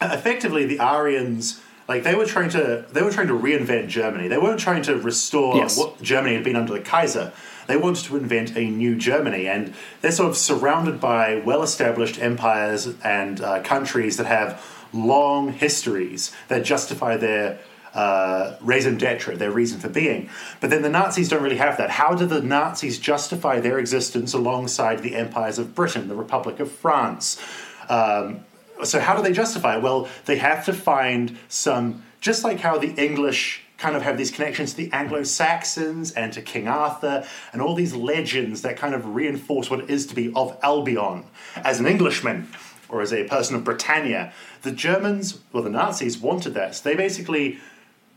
Effectively, 0.01 0.65
the 0.65 0.79
Aryans 0.79 1.61
like 1.87 2.03
they 2.03 2.15
were 2.15 2.25
trying 2.25 2.49
to 2.51 2.85
they 2.93 3.01
were 3.01 3.11
trying 3.11 3.27
to 3.27 3.37
reinvent 3.37 3.89
Germany. 3.89 4.29
They 4.29 4.37
weren't 4.37 4.59
trying 4.59 4.83
to 4.83 4.95
restore 4.95 5.57
yes. 5.57 5.77
what 5.77 6.01
Germany 6.01 6.35
had 6.35 6.43
been 6.43 6.55
under 6.55 6.73
the 6.73 6.79
Kaiser. 6.79 7.33
They 7.67 7.77
wanted 7.77 8.05
to 8.05 8.17
invent 8.17 8.55
a 8.55 8.69
new 8.69 8.95
Germany, 8.95 9.47
and 9.47 9.73
they're 10.01 10.11
sort 10.11 10.29
of 10.29 10.37
surrounded 10.37 10.99
by 10.99 11.41
well 11.45 11.63
established 11.63 12.21
empires 12.21 12.93
and 13.03 13.41
uh, 13.41 13.61
countries 13.61 14.17
that 14.17 14.25
have 14.25 14.63
long 14.93 15.53
histories 15.53 16.31
that 16.47 16.63
justify 16.63 17.17
their 17.17 17.59
uh, 17.93 18.55
raison 18.61 18.97
d'etre, 18.97 19.35
their 19.35 19.51
reason 19.51 19.79
for 19.79 19.89
being. 19.89 20.29
But 20.59 20.69
then 20.69 20.81
the 20.81 20.89
Nazis 20.89 21.29
don't 21.29 21.43
really 21.43 21.57
have 21.57 21.77
that. 21.77 21.89
How 21.89 22.15
do 22.15 22.25
the 22.25 22.41
Nazis 22.41 22.99
justify 22.99 23.59
their 23.59 23.79
existence 23.79 24.33
alongside 24.33 25.03
the 25.03 25.15
empires 25.15 25.59
of 25.59 25.75
Britain, 25.75 26.07
the 26.07 26.15
Republic 26.15 26.59
of 26.59 26.71
France? 26.71 27.41
Um, 27.89 28.41
so, 28.83 28.99
how 28.99 29.15
do 29.15 29.21
they 29.21 29.33
justify 29.33 29.77
it? 29.77 29.83
Well, 29.83 30.07
they 30.25 30.37
have 30.37 30.65
to 30.65 30.73
find 30.73 31.37
some, 31.49 32.03
just 32.19 32.43
like 32.43 32.59
how 32.59 32.77
the 32.77 32.93
English 32.93 33.61
kind 33.81 33.95
of 33.95 34.03
have 34.03 34.15
these 34.15 34.29
connections 34.29 34.71
to 34.71 34.77
the 34.77 34.91
Anglo 34.93 35.23
Saxons 35.23 36.11
and 36.11 36.31
to 36.33 36.41
King 36.41 36.67
Arthur 36.67 37.25
and 37.51 37.63
all 37.63 37.73
these 37.73 37.95
legends 37.95 38.61
that 38.61 38.77
kind 38.77 38.93
of 38.93 39.15
reinforce 39.15 39.71
what 39.71 39.79
it 39.79 39.89
is 39.89 40.05
to 40.05 40.15
be 40.15 40.31
of 40.35 40.55
Albion. 40.61 41.25
As 41.55 41.79
an 41.79 41.87
Englishman 41.87 42.47
or 42.89 43.01
as 43.01 43.11
a 43.11 43.23
person 43.23 43.55
of 43.55 43.63
Britannia, 43.63 44.33
the 44.61 44.71
Germans, 44.71 45.39
well, 45.51 45.63
the 45.63 45.71
Nazis 45.71 46.19
wanted 46.19 46.53
that. 46.53 46.75
So 46.75 46.89
they 46.89 46.95
basically 46.95 47.59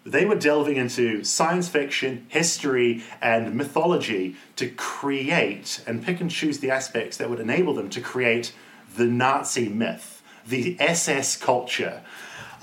they 0.04 0.26
were 0.26 0.34
delving 0.34 0.76
into 0.76 1.24
science 1.24 1.66
fiction, 1.70 2.26
history, 2.28 3.02
and 3.22 3.54
mythology 3.54 4.36
to 4.56 4.68
create 4.68 5.82
and 5.86 6.04
pick 6.04 6.20
and 6.20 6.30
choose 6.30 6.58
the 6.58 6.70
aspects 6.70 7.16
that 7.16 7.30
would 7.30 7.40
enable 7.40 7.72
them 7.72 7.88
to 7.88 8.02
create 8.02 8.52
the 8.98 9.06
Nazi 9.06 9.70
myth, 9.70 10.22
the 10.46 10.76
SS 10.78 11.36
culture, 11.36 12.02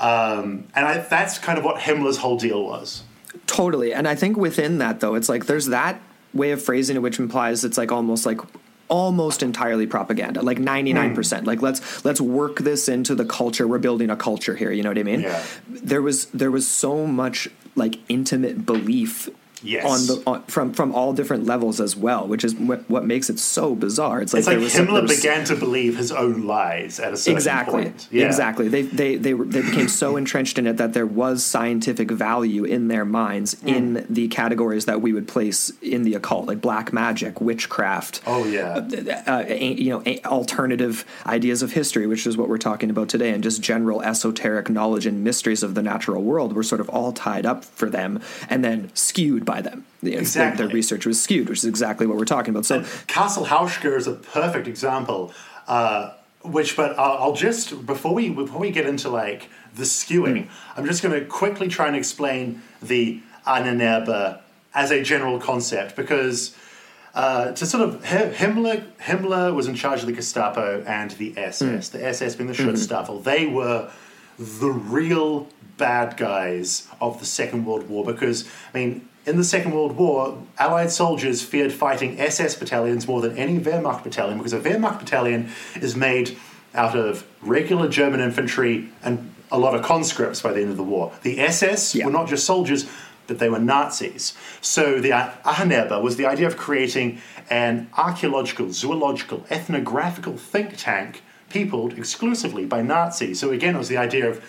um, 0.02 0.68
and 0.76 0.86
I, 0.86 0.98
that's 0.98 1.38
kind 1.38 1.58
of 1.58 1.64
what 1.64 1.78
Himmler's 1.78 2.18
whole 2.18 2.38
deal 2.38 2.66
was. 2.66 3.04
Totally. 3.46 3.94
And 3.94 4.08
I 4.08 4.16
think 4.16 4.36
within 4.36 4.80
that, 4.80 5.00
though, 5.00 5.16
it's 5.16 5.30
like 5.30 5.46
there's 5.46 5.68
that 5.68 6.02
way 6.34 6.52
of 6.52 6.62
phrasing 6.62 6.96
it 6.96 7.00
which 7.00 7.20
implies 7.20 7.64
it's 7.64 7.78
like 7.78 7.92
almost 7.92 8.26
like 8.26 8.40
almost 8.88 9.44
entirely 9.44 9.88
propaganda 9.88 10.42
like 10.42 10.58
99% 10.58 11.14
mm. 11.14 11.46
like 11.46 11.62
let's 11.62 12.06
let's 12.06 12.20
work 12.22 12.60
this 12.60 12.88
into 12.88 13.16
the 13.16 13.26
culture 13.26 13.68
we're 13.68 13.80
building 13.80 14.10
a 14.10 14.16
culture 14.16 14.56
here 14.56 14.72
you 14.72 14.84
know 14.84 14.90
what 14.90 14.98
i 14.98 15.04
mean 15.04 15.22
yeah. 15.22 15.44
there 15.68 16.02
was 16.02 16.26
there 16.28 16.52
was 16.52 16.68
so 16.68 17.06
much 17.06 17.50
like 17.76 17.98
intimate 18.10 18.66
belief 18.66 19.30
Yes. 19.64 19.86
on 19.86 20.08
the 20.08 20.24
on, 20.28 20.44
from 20.44 20.74
from 20.74 20.94
all 20.94 21.14
different 21.14 21.46
levels 21.46 21.80
as 21.80 21.96
well, 21.96 22.28
which 22.28 22.44
is 22.44 22.56
what, 22.56 22.90
what 22.90 23.06
makes 23.06 23.30
it 23.30 23.40
so 23.40 23.76
bizarre. 23.76 24.22
It's 24.22 24.34
like, 24.34 24.40
It's 24.40 24.48
like 24.48 24.70
some- 24.70 24.88
Himmler 24.88 25.02
was- 25.04 25.16
began 25.18 25.46
to 25.46 25.56
believe 25.56 25.98
his 25.98 26.12
own 26.12 26.48
lies 26.48 27.00
at 27.00 27.14
a 27.14 27.18
certain 27.18 27.38
exactly 27.38 27.84
point. 27.84 28.08
Yeah. 28.12 28.26
exactly 28.26 28.68
they 28.68 28.82
they 28.84 29.16
they, 29.18 29.34
were, 29.34 29.46
they 29.46 29.62
became 29.62 29.88
so 29.88 30.18
entrenched 30.18 30.58
in 30.58 30.66
it 30.68 30.78
that 30.78 30.94
there 30.94 31.06
was 31.06 31.44
scientific 31.44 32.10
value 32.12 32.64
in 32.64 32.88
their 32.88 33.06
minds 33.06 33.54
Hmm. 33.62 33.68
in 33.68 34.06
the 34.10 34.28
categories 34.30 34.86
that 34.86 35.02
we 35.02 35.14
would 35.14 35.28
place 35.28 35.72
in 35.82 36.04
the 36.04 36.14
occult 36.16 36.48
like 36.48 36.62
black 36.62 36.92
magic 36.94 37.40
witchcraft 37.42 38.22
Oh 38.26 38.46
yeah. 38.46 38.78
uh, 39.28 39.44
a- 39.48 39.74
you 39.74 39.90
know 39.92 40.04
alternative 40.26 41.06
ideas 41.26 41.62
of 41.62 41.74
history 41.74 42.08
which 42.08 42.26
is 42.26 42.36
what 42.38 42.50
we're 42.50 42.58
talking 42.58 42.90
about 42.90 43.10
today 43.10 43.30
and 43.32 43.44
just 43.44 43.62
general 43.62 44.02
esoteric 44.02 44.70
knowledge 44.70 45.06
and 45.06 45.24
mysteries 45.24 45.62
of 45.64 45.76
the 45.76 45.84
natural 45.84 46.24
world 46.24 46.54
were 46.54 46.64
sort 46.64 46.82
of 46.82 46.90
all 46.90 47.12
tied 47.12 47.46
up 47.46 47.64
for 47.64 47.90
them 47.90 48.20
and 48.50 48.64
then 48.64 48.90
skewed 48.94 49.46
by 49.54 49.60
them 49.62 49.80
You 50.02 50.12
know, 50.12 50.18
it's 50.24 50.36
like 50.36 50.48
Exactly. 50.48 50.66
their 50.66 50.74
research 50.74 51.04
was 51.06 51.18
skewed 51.26 51.48
which 51.50 51.60
is 51.64 51.66
exactly 51.76 52.06
what 52.08 52.18
we're 52.20 52.34
talking 52.38 52.52
about 52.54 52.66
so 52.66 52.84
Castle 53.08 53.46
Houska 53.54 53.92
is 54.02 54.08
a 54.08 54.14
perfect 54.14 54.68
example. 54.68 55.22
Uh, 55.68 56.02
which, 56.56 56.76
but 56.76 56.98
I'll, 56.98 57.18
I'll 57.24 57.34
just 57.48 57.86
before 57.86 58.14
we 58.20 58.30
before 58.44 58.60
we 58.66 58.72
get 58.72 58.86
into 58.88 59.10
like 59.10 59.42
the 59.76 59.84
skewing, 59.84 60.48
I'm 60.76 60.86
just 60.92 61.02
going 61.04 61.14
to 61.20 61.24
quickly 61.42 61.68
try 61.68 61.86
and 61.92 61.96
explain 61.96 62.62
the 62.82 63.22
Ahnenerbe 63.46 64.40
as 64.74 64.90
a 64.92 65.00
general 65.04 65.38
concept 65.40 65.96
because 65.96 66.56
uh, 67.14 67.52
to 67.52 67.64
sort 67.66 67.84
of 67.88 68.02
Himmler 68.04 68.78
Himmler 69.10 69.54
was 69.54 69.68
in 69.68 69.76
charge 69.76 70.00
of 70.02 70.08
the 70.08 70.14
Gestapo 70.22 70.84
and 70.88 71.12
the 71.12 71.30
SS. 71.38 71.90
The 71.90 72.02
SS 72.16 72.36
being 72.38 72.50
the 72.54 72.56
Schutzstaffel. 72.56 73.24
They 73.24 73.46
were 73.46 73.92
the 74.40 74.72
real 74.72 75.48
bad 75.78 76.18
guys 76.18 76.88
of 77.00 77.20
the 77.20 77.26
Second 77.40 77.66
World 77.66 77.88
War 77.88 78.04
because 78.04 78.50
I 78.74 78.78
mean. 78.80 79.08
In 79.26 79.38
the 79.38 79.44
Second 79.44 79.74
World 79.74 79.98
War, 79.98 80.42
Allied 80.58 80.90
soldiers 80.92 81.44
feared 81.44 81.72
fighting 81.72 82.20
SS 82.20 82.56
battalions 82.56 83.08
more 83.08 83.22
than 83.22 83.38
any 83.38 83.60
Wehrmacht 83.60 84.04
battalion 84.04 84.38
because 84.40 84.54
a 84.54 84.60
Wehrmacht 84.60 85.00
battalion 85.00 85.52
is 85.76 85.96
made 85.96 86.38
out 86.74 86.96
of 86.98 87.26
regular 87.42 87.88
German 87.88 88.20
infantry 88.20 88.90
and 89.04 89.32
a 89.52 89.60
lot 89.60 89.76
of 89.76 89.84
conscripts 89.84 90.42
by 90.42 90.52
the 90.54 90.62
end 90.62 90.72
of 90.72 90.78
the 90.78 90.84
war. 90.84 91.12
The 91.22 91.40
SS 91.40 91.94
Yeah. 91.94 92.06
were 92.06 92.12
not 92.12 92.28
just 92.30 92.46
soldiers, 92.46 92.88
but 93.28 93.38
they 93.38 93.50
were 93.50 93.60
Nazis. 93.60 94.34
So 94.60 95.00
the 95.00 95.12
Ahnenerbe 95.12 96.02
was 96.02 96.16
the 96.16 96.26
idea 96.26 96.48
of 96.48 96.58
creating 96.58 97.20
an 97.50 97.90
archaeological, 97.98 98.72
zoological, 98.74 99.46
ethnographical 99.52 100.38
think 100.38 100.78
tank 100.78 101.22
peopled 101.50 101.94
exclusively 101.98 102.66
by 102.66 102.82
Nazis. 102.82 103.40
So 103.40 103.52
again, 103.52 103.76
it 103.76 103.78
was 103.78 103.90
the 103.90 103.98
idea 103.98 104.28
of 104.30 104.44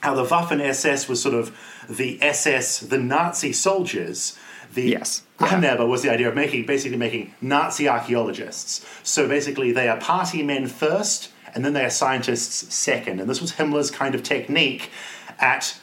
how 0.00 0.14
the 0.14 0.24
Waffen 0.24 0.60
SS 0.60 1.08
was 1.08 1.22
sort 1.22 1.34
of 1.34 1.56
the 1.88 2.22
SS, 2.22 2.80
the 2.80 2.98
Nazi 2.98 3.52
soldiers. 3.52 4.38
The 4.74 4.90
Yes. 4.90 5.22
Yeah. 5.40 5.82
Was 5.82 6.02
the 6.02 6.10
idea 6.10 6.28
of 6.28 6.34
making, 6.34 6.66
basically 6.66 6.98
making 6.98 7.34
Nazi 7.40 7.88
archaeologists. 7.88 8.84
So 9.02 9.28
basically, 9.28 9.72
they 9.72 9.88
are 9.88 9.98
party 9.98 10.42
men 10.42 10.66
first, 10.66 11.30
and 11.54 11.64
then 11.64 11.72
they 11.72 11.84
are 11.84 11.90
scientists 11.90 12.74
second. 12.74 13.20
And 13.20 13.28
this 13.28 13.40
was 13.40 13.52
Himmler's 13.52 13.90
kind 13.90 14.14
of 14.14 14.22
technique 14.22 14.90
at 15.38 15.78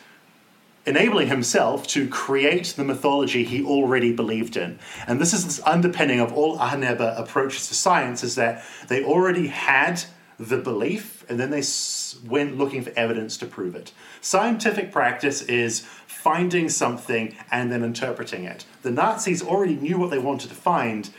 enabling 0.85 1.27
himself 1.27 1.87
to 1.87 2.07
create 2.09 2.73
the 2.75 2.83
mythology 2.83 3.43
he 3.43 3.63
already 3.63 4.11
believed 4.13 4.57
in. 4.57 4.77
And 5.07 5.19
this 5.19 5.33
is 5.33 5.45
this 5.45 5.61
underpinning 5.65 6.19
of 6.19 6.33
all 6.33 6.57
Ahnenerbe 6.57 7.17
approaches 7.19 7.67
to 7.69 7.73
science 7.73 8.23
is 8.23 8.35
that 8.35 8.63
they 8.89 9.03
already 9.03 9.47
had 9.47 10.03
the 10.39 10.57
belief 10.57 11.12
and 11.29 11.39
then 11.39 11.49
they 11.49 11.63
went 12.27 12.57
looking 12.57 12.83
for 12.83 12.91
evidence 12.95 13.37
to 13.37 13.45
prove 13.45 13.75
it. 13.75 13.91
Scientific 14.21 14.91
practice 14.91 15.41
is 15.43 15.81
finding 16.07 16.69
something 16.69 17.35
and 17.51 17.71
then 17.71 17.83
interpreting 17.83 18.45
it. 18.45 18.65
The 18.81 18.91
Nazis 18.91 19.43
already 19.43 19.75
knew 19.75 19.97
what 19.97 20.09
they 20.09 20.19
wanted 20.19 20.49
to 20.49 20.55
find 20.55 21.09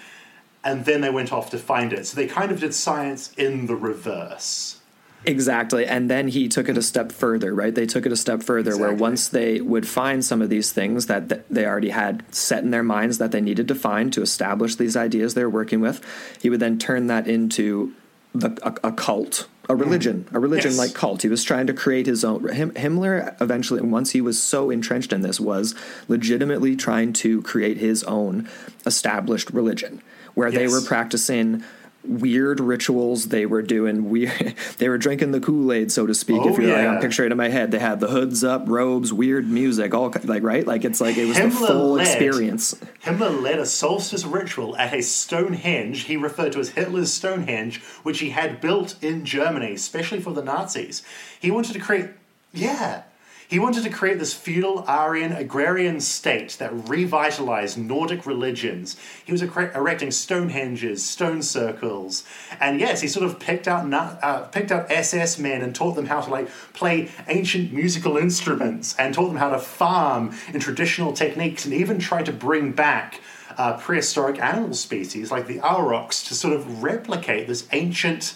and 0.65 0.87
then 0.87 1.03
they 1.03 1.11
went 1.11 1.33
off 1.33 1.51
to 1.51 1.59
find 1.59 1.93
it. 1.93 2.07
So 2.07 2.17
they 2.17 2.27
kind 2.27 2.51
of 2.51 2.61
did 2.61 2.75
science 2.75 3.33
in 3.37 3.67
the 3.67 3.77
reverse. 3.77 4.81
Exactly. 5.27 5.87
And 5.87 6.11
then 6.11 6.29
he 6.29 6.49
took 6.49 6.69
it 6.69 6.77
a 6.77 6.83
step 6.83 7.11
further, 7.11 7.55
right? 7.55 7.75
They 7.75 7.87
took 7.87 8.05
it 8.05 8.13
a 8.13 8.17
step 8.17 8.43
further 8.43 8.77
where 8.77 8.93
once 8.93 9.29
they 9.29 9.61
would 9.61 9.89
find 9.89 10.25
some 10.25 10.43
of 10.43 10.51
these 10.51 10.73
things 10.73 11.07
that 11.07 11.29
th- 11.29 11.43
they 11.49 11.67
already 11.67 11.91
had 11.91 12.23
set 12.35 12.63
in 12.63 12.71
their 12.71 12.83
minds 12.83 13.19
that 13.19 13.33
they 13.33 13.41
needed 13.41 13.69
to 13.69 13.75
find 13.75 14.13
to 14.13 14.23
establish 14.23 14.77
these 14.77 14.97
ideas 14.97 15.33
they're 15.33 15.49
working 15.49 15.81
with, 15.81 16.03
he 16.41 16.51
would 16.51 16.61
then 16.61 16.79
turn 16.79 17.07
that 17.07 17.27
into 17.27 17.95
the, 18.35 18.59
a, 18.63 18.89
a 18.89 18.93
cult, 18.93 19.49
a 19.69 19.77
religion, 19.77 20.27
mm. 20.29 20.35
a 20.35 20.41
religion 20.41 20.73
Yes. 20.73 20.79
like 20.79 20.95
cult. 20.95 21.23
He 21.23 21.29
was 21.29 21.45
trying 21.45 21.67
to 21.69 21.73
create 21.73 22.07
his 22.07 22.25
own. 22.25 22.49
Him, 22.49 22.73
Himmler 22.73 23.41
eventually, 23.41 23.81
once 23.81 24.11
he 24.11 24.21
was 24.21 24.43
so 24.43 24.71
entrenched 24.71 25.13
in 25.13 25.23
this, 25.23 25.41
was 25.41 25.75
legitimately 26.09 26.77
trying 26.77 27.13
to 27.15 27.41
create 27.43 27.79
his 27.79 28.03
own 28.05 28.49
established 28.85 29.51
religion 29.51 30.03
where 30.35 30.51
they 30.51 30.67
were 30.67 30.81
practicing 30.81 31.63
weird 32.07 32.61
rituals. 32.61 33.29
They 33.29 33.47
were 33.47 33.63
doing 33.63 34.11
weird. 34.11 34.55
They 34.79 34.89
were 34.89 34.99
drinking 34.99 35.31
the 35.31 35.41
Kool 35.41 35.73
Aid, 35.73 35.93
so 35.93 36.07
to 36.07 36.15
speak. 36.15 36.41
Oh, 36.43 36.49
if 36.49 36.59
you're 36.59 36.77
like. 36.77 36.87
I'm 36.87 37.01
picturing 37.01 37.27
it 37.29 37.33
in 37.33 37.39
my 37.39 37.49
head, 37.49 37.71
they 37.71 37.79
had 37.79 38.01
the 38.01 38.09
hoods 38.09 38.43
up, 38.43 38.65
robes, 38.67 39.13
weird 39.13 39.49
music, 39.49 39.95
all 39.95 40.13
like 40.25 40.43
right, 40.43 40.67
like 40.67 40.85
it's 40.85 41.01
like 41.01 41.17
it 41.17 41.27
was 41.27 41.39
the 41.39 41.51
full 41.51 41.93
led- 41.93 42.07
experience. 42.07 42.75
Himmler 43.05 43.41
led 43.41 43.59
a 43.59 43.67
solstice 43.67 44.25
ritual 44.25 44.77
at 44.77 44.93
a 44.93 45.01
Stonehenge 45.03 46.03
he 46.05 46.17
referred 46.17 46.53
to 46.53 46.59
as 46.61 46.71
Hitler's 46.71 47.13
Stonehenge, 47.13 47.81
which 48.03 48.21
he 48.21 48.31
had 48.31 48.61
built 48.61 48.97
in 49.03 49.25
Germany, 49.25 49.73
especially 49.75 50.21
for 50.21 50.33
the 50.33 50.43
Nazis. 50.43 51.03
He 51.41 51.51
wanted 51.51 51.73
to 51.75 51.79
create, 51.81 52.11
yeah, 52.53 53.03
he 53.49 53.59
wanted 53.59 53.85
to 53.85 53.91
create 53.91 54.19
this 54.19 54.33
feudal 54.33 54.85
Aryan 54.87 55.33
agrarian 55.33 56.01
state 56.01 56.57
that 56.59 56.73
revitalized 56.89 57.79
Nordic 57.79 58.27
religions. 58.27 58.97
He 59.25 59.33
was 59.33 59.43
erecting 59.43 60.09
Stonehenges, 60.09 60.99
stone 60.99 61.43
circles, 61.43 62.25
and 62.61 62.81
yes, 62.81 63.01
he 63.01 63.09
sort 63.09 63.27
of 63.27 63.39
picked 63.39 63.69
out 63.69 63.93
uh, 63.93 64.43
picked 64.47 64.73
out 64.73 64.91
SS 64.91 65.39
men 65.39 65.63
and 65.63 65.75
taught 65.75 65.95
them 65.95 66.07
how 66.07 66.21
to 66.21 66.31
like 66.31 66.49
play 66.73 67.11
ancient 67.29 67.73
musical 67.73 68.17
instruments 68.17 68.95
and 68.99 69.15
taught 69.15 69.29
them 69.29 69.37
how 69.37 69.51
to 69.51 69.59
farm 69.59 70.35
in 70.53 70.61
traditional 70.61 71.13
techniques, 71.13 71.65
and 71.65 71.75
even 71.75 71.99
tried 71.99 72.27
to 72.27 72.33
bring 72.33 72.73
back 72.73 73.21
uh, 73.57 73.77
prehistoric 73.77 74.41
animal 74.41 74.75
species 74.75 75.31
like 75.31 75.47
the 75.47 75.61
aurochs 75.61 76.25
to 76.25 76.35
sort 76.35 76.55
of 76.55 76.83
replicate 76.83 77.47
this 77.47 77.69
ancient 77.73 78.35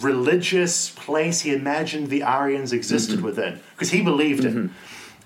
religious 0.00 0.90
place 0.90 1.40
he 1.40 1.52
imagined 1.52 2.08
the 2.08 2.22
Aryans 2.22 2.72
existed 2.72 3.16
mm-hmm. 3.16 3.26
within 3.26 3.60
because 3.74 3.90
he 3.90 4.02
believed 4.02 4.44
it. 4.44 4.54
Mm-hmm. 4.54 4.72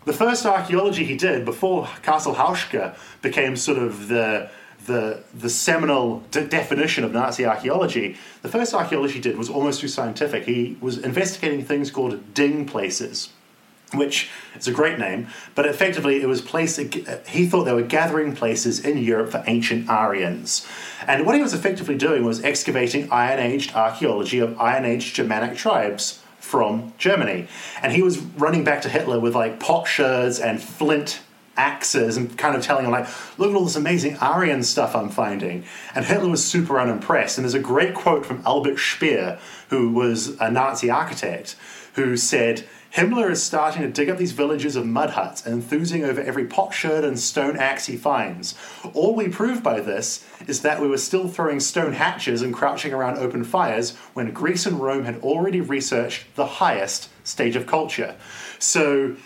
The 0.04 0.12
first 0.12 0.44
archaeology 0.46 1.04
he 1.04 1.16
did 1.16 1.44
before 1.44 1.88
Castle 2.02 2.34
Houska 2.34 2.96
became 3.20 3.56
sort 3.56 3.78
of 3.78 4.08
the 4.08 4.50
the 4.86 5.22
the 5.32 5.48
seminal 5.48 6.20
de- 6.30 6.46
definition 6.46 7.04
of 7.04 7.12
Nazi 7.12 7.44
archaeology. 7.44 8.16
The 8.42 8.48
first 8.48 8.74
archaeology 8.74 9.14
he 9.14 9.20
did 9.20 9.38
was 9.38 9.48
almost 9.48 9.80
too 9.80 9.88
scientific. 9.88 10.44
He 10.44 10.76
was 10.80 10.98
investigating 10.98 11.64
things 11.64 11.90
called 11.90 12.34
ding 12.34 12.66
places 12.66 13.30
which 13.94 14.30
is 14.56 14.68
a 14.68 14.72
great 14.72 14.98
name, 14.98 15.28
but 15.54 15.66
effectively 15.66 16.22
it 16.22 16.26
was 16.26 16.40
place. 16.40 16.76
He 16.76 17.46
thought 17.46 17.64
they 17.64 17.72
were 17.72 17.82
gathering 17.82 18.34
places 18.34 18.84
in 18.84 18.98
Europe 18.98 19.30
for 19.30 19.42
ancient 19.46 19.88
Aryans, 19.88 20.66
and 21.06 21.26
what 21.26 21.34
he 21.34 21.42
was 21.42 21.54
effectively 21.54 21.96
doing 21.96 22.24
was 22.24 22.42
excavating 22.44 23.10
Iron 23.10 23.38
Age 23.38 23.74
archaeology 23.74 24.38
of 24.38 24.58
Iron 24.60 24.84
Age 24.84 25.14
Germanic 25.14 25.56
tribes 25.56 26.22
from 26.38 26.92
Germany, 26.98 27.48
and 27.82 27.92
he 27.92 28.02
was 28.02 28.18
running 28.18 28.64
back 28.64 28.82
to 28.82 28.88
Hitler 28.88 29.20
with 29.20 29.34
like 29.34 29.60
potsherds 29.60 30.38
and 30.40 30.62
flint 30.62 31.20
axes 31.56 32.16
and 32.16 32.36
kind 32.38 32.56
of 32.56 32.62
telling 32.62 32.84
him 32.84 32.90
like 32.90 33.06
look 33.38 33.50
at 33.50 33.56
all 33.56 33.64
this 33.64 33.76
amazing 33.76 34.16
aryan 34.18 34.62
stuff 34.62 34.96
i'm 34.96 35.10
finding. 35.10 35.64
And 35.94 36.04
hitler 36.04 36.30
was 36.30 36.44
super 36.44 36.80
unimpressed. 36.80 37.36
And 37.36 37.44
there's 37.44 37.54
a 37.54 37.60
great 37.60 37.94
quote 37.94 38.24
from 38.24 38.42
albert 38.46 38.78
speer 38.78 39.38
who 39.68 39.90
was 39.90 40.40
a 40.40 40.50
nazi 40.50 40.88
architect 40.88 41.56
who 41.94 42.16
said 42.16 42.66
Himmler 42.94 43.30
is 43.30 43.42
starting 43.42 43.82
to 43.82 43.88
dig 43.88 44.10
up 44.10 44.18
these 44.18 44.32
villages 44.32 44.76
of 44.76 44.84
mud 44.84 45.10
huts 45.10 45.46
and 45.46 45.54
enthusing 45.54 46.04
over 46.04 46.20
every 46.20 46.44
potsherd 46.44 47.04
and 47.04 47.18
stone 47.18 47.56
axe 47.56 47.86
he 47.86 47.96
finds. 47.96 48.54
All 48.92 49.14
we 49.14 49.28
prove 49.28 49.62
by 49.62 49.80
this 49.80 50.26
is 50.46 50.60
that 50.60 50.80
we 50.80 50.88
were 50.88 50.98
still 50.98 51.26
throwing 51.26 51.58
stone 51.58 51.94
hatches 51.94 52.42
and 52.42 52.52
crouching 52.52 52.92
around 52.92 53.16
open 53.16 53.44
fires 53.44 53.96
when 54.12 54.30
Greece 54.32 54.66
and 54.66 54.78
Rome 54.78 55.04
had 55.04 55.20
already 55.22 55.62
researched 55.62 56.36
the 56.36 56.44
highest 56.44 57.08
stage 57.24 57.56
of 57.56 57.66
culture. 57.66 58.14
So, 58.58 59.16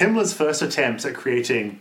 Himmler's 0.00 0.32
first 0.32 0.60
attempt 0.60 1.04
at 1.04 1.14
creating 1.14 1.80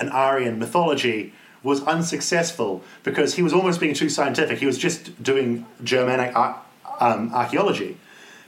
an 0.00 0.08
Aryan 0.08 0.58
mythology 0.58 1.34
was 1.62 1.84
unsuccessful 1.84 2.82
because 3.04 3.34
he 3.34 3.42
was 3.42 3.52
almost 3.52 3.78
being 3.78 3.94
too 3.94 4.08
scientific. 4.08 4.58
He 4.58 4.66
was 4.66 4.78
just 4.78 5.22
doing 5.22 5.66
Germanic 5.84 6.34
ar- 6.34 6.60
um, 6.98 7.32
archaeology. 7.32 7.96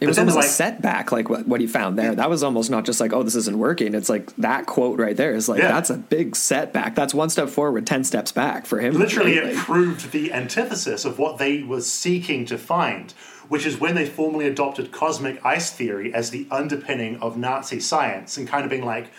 It 0.01 0.07
But 0.07 0.09
was 0.09 0.19
almost 0.19 0.37
like- 0.37 0.45
a 0.47 0.49
setback, 0.49 1.13
like 1.13 1.29
what, 1.31 1.47
what 1.47 1.61
he 1.61 1.67
found 1.67 1.99
there. 1.99 2.15
That 2.15 2.29
was 2.29 2.43
almost 2.43 2.71
not 2.71 2.85
just 2.85 3.01
like, 3.01 3.13
oh, 3.13 3.23
this 3.23 3.37
isn't 3.37 3.59
working. 3.59 3.95
It's 3.95 4.09
like 4.09 4.35
that 4.37 4.67
quote 4.67 4.99
right 4.99 5.17
there 5.17 5.35
is 5.35 5.49
like, 5.49 5.61
Yeah. 5.63 5.69
that's 5.69 5.89
a 5.91 5.97
big 5.97 6.35
setback. 6.37 6.95
That's 6.95 7.15
one 7.15 7.31
step 7.31 7.49
forward, 7.49 7.87
10 7.87 8.03
steps 8.05 8.33
back 8.33 8.67
for 8.67 8.81
him. 8.81 8.95
Literally, 8.95 9.37
it 9.37 9.57
proved 9.57 10.11
the 10.13 10.33
antithesis 10.33 11.05
of 11.05 11.19
what 11.19 11.39
they 11.39 11.63
were 11.63 11.81
seeking 11.81 12.45
to 12.47 12.59
find, 12.59 13.13
which 13.49 13.65
is 13.65 13.79
when 13.79 13.95
they 13.95 14.05
formally 14.07 14.47
adopted 14.47 14.91
cosmic 14.91 15.45
ice 15.47 15.71
theory 15.71 16.13
as 16.13 16.31
the 16.31 16.47
underpinning 16.51 17.17
of 17.21 17.37
Nazi 17.37 17.79
science 17.79 18.37
and 18.37 18.49
kind 18.49 18.65
of 18.65 18.71
being 18.71 18.85
like, 18.85 19.13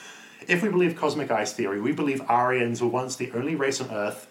if 0.47 0.61
we 0.61 0.69
believe 0.69 0.95
cosmic 0.97 1.31
ice 1.31 1.53
theory, 1.53 1.79
we 1.81 1.91
believe 1.93 2.21
Aryans 2.29 2.81
were 2.81 2.87
once 2.89 3.15
the 3.15 3.31
only 3.31 3.55
race 3.55 3.79
on 3.81 3.89
Earth 3.91 4.27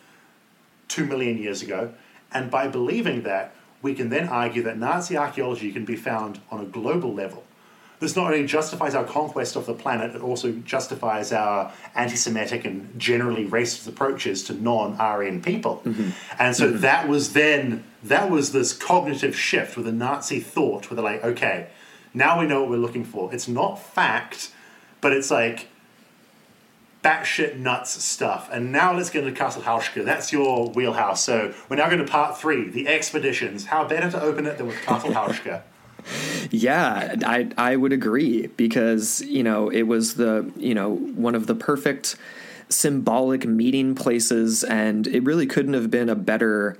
two 0.88 1.06
million 1.06 1.38
years 1.38 1.62
ago, 1.62 1.92
and 2.32 2.50
by 2.50 2.68
believing 2.68 3.22
that, 3.22 3.54
we 3.84 3.94
can 3.94 4.08
then 4.08 4.26
argue 4.28 4.62
that 4.62 4.78
Nazi 4.78 5.14
archaeology 5.14 5.70
can 5.70 5.84
be 5.84 5.94
found 5.94 6.40
on 6.50 6.58
a 6.58 6.64
global 6.64 7.12
level. 7.12 7.44
This 8.00 8.16
not 8.16 8.32
only 8.32 8.46
justifies 8.46 8.94
our 8.94 9.04
conquest 9.04 9.56
of 9.56 9.66
the 9.66 9.74
planet, 9.74 10.16
it 10.16 10.22
also 10.22 10.52
justifies 10.52 11.32
our 11.32 11.70
anti 11.94 12.16
Semitic 12.16 12.64
and 12.64 12.98
generally 12.98 13.46
racist 13.46 13.86
approaches 13.86 14.42
to 14.44 14.54
non 14.54 14.96
Aryan 14.96 15.42
people. 15.42 15.82
Mm-hmm. 15.84 16.10
And 16.38 16.56
so 16.56 16.70
that 16.70 17.08
was 17.08 17.34
then, 17.34 17.84
that 18.02 18.30
was 18.30 18.52
this 18.52 18.72
cognitive 18.72 19.36
shift 19.36 19.76
with 19.76 19.84
the 19.84 19.92
Nazi 19.92 20.40
thought, 20.40 20.90
where 20.90 20.96
they're 20.96 21.04
like, 21.04 21.22
okay, 21.22 21.68
now 22.14 22.40
we 22.40 22.46
know 22.46 22.62
what 22.62 22.70
we're 22.70 22.76
looking 22.78 23.04
for. 23.04 23.32
It's 23.34 23.48
not 23.48 23.76
fact, 23.76 24.50
but 25.02 25.12
it's 25.12 25.30
like 25.30 25.68
batshit 27.04 27.58
nuts 27.58 28.02
stuff. 28.02 28.48
And 28.50 28.72
now 28.72 28.94
let's 28.94 29.10
get 29.10 29.24
into 29.24 29.38
Castle 29.38 29.62
Houska. 29.62 30.04
That's 30.04 30.32
your 30.32 30.70
wheelhouse. 30.70 31.22
So 31.22 31.54
we're 31.68 31.76
now 31.76 31.86
going 31.86 31.98
to 31.98 32.10
part 32.10 32.38
three, 32.38 32.70
the 32.70 32.88
expeditions. 32.88 33.66
How 33.66 33.86
better 33.86 34.10
to 34.10 34.22
open 34.22 34.46
it 34.46 34.56
than 34.56 34.66
with 34.66 34.80
Castle 34.82 35.10
Houska? 35.10 35.62
Yeah, 36.50 37.14
I 37.24 37.50
I 37.56 37.76
would 37.76 37.94
agree 37.94 38.48
because 38.48 39.22
you 39.22 39.42
know 39.42 39.70
it 39.70 39.84
was 39.84 40.16
the 40.16 40.52
you 40.54 40.74
know 40.74 40.96
one 40.96 41.34
of 41.34 41.46
the 41.46 41.54
perfect 41.54 42.16
symbolic 42.68 43.46
meeting 43.46 43.94
places, 43.94 44.64
and 44.64 45.06
it 45.06 45.22
really 45.22 45.46
couldn't 45.46 45.72
have 45.72 45.90
been 45.90 46.10
a 46.10 46.14
better 46.14 46.76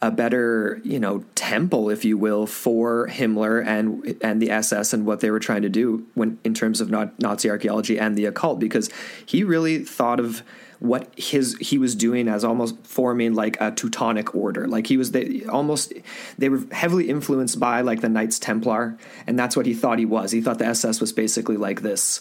a 0.00 0.10
better 0.10 0.80
you 0.84 1.00
know 1.00 1.24
temple, 1.34 1.90
if 1.90 2.04
you 2.04 2.16
will, 2.16 2.46
for 2.46 3.08
Himmler 3.08 3.64
and 3.64 4.16
and 4.22 4.40
the 4.40 4.50
SS 4.50 4.92
and 4.92 5.04
what 5.04 5.20
they 5.20 5.30
were 5.30 5.40
trying 5.40 5.62
to 5.62 5.68
do 5.68 6.06
when 6.14 6.38
in 6.44 6.54
terms 6.54 6.80
of 6.80 6.90
Nazi 7.18 7.50
archaeology 7.50 7.98
and 7.98 8.16
the 8.16 8.26
occult, 8.26 8.58
because 8.58 8.90
he 9.24 9.42
really 9.44 9.84
thought 9.84 10.20
of 10.20 10.42
what 10.80 11.08
his 11.16 11.56
he 11.58 11.78
was 11.78 11.94
doing 11.94 12.28
as 12.28 12.44
almost 12.44 12.76
forming 12.84 13.34
like 13.34 13.56
a 13.60 13.72
Teutonic 13.72 14.34
order. 14.34 14.68
Like 14.68 14.86
he 14.86 14.96
was 14.96 15.10
they 15.10 15.44
almost 15.46 15.92
they 16.36 16.48
were 16.48 16.62
heavily 16.70 17.08
influenced 17.08 17.58
by 17.58 17.80
like 17.80 18.00
the 18.00 18.08
Knights 18.08 18.38
Templar, 18.38 18.96
and 19.26 19.38
that's 19.38 19.56
what 19.56 19.66
he 19.66 19.74
thought 19.74 19.98
he 19.98 20.06
was. 20.06 20.30
He 20.30 20.40
thought 20.40 20.58
the 20.58 20.66
SS 20.66 21.00
was 21.00 21.12
basically 21.12 21.56
like 21.56 21.82
this. 21.82 22.20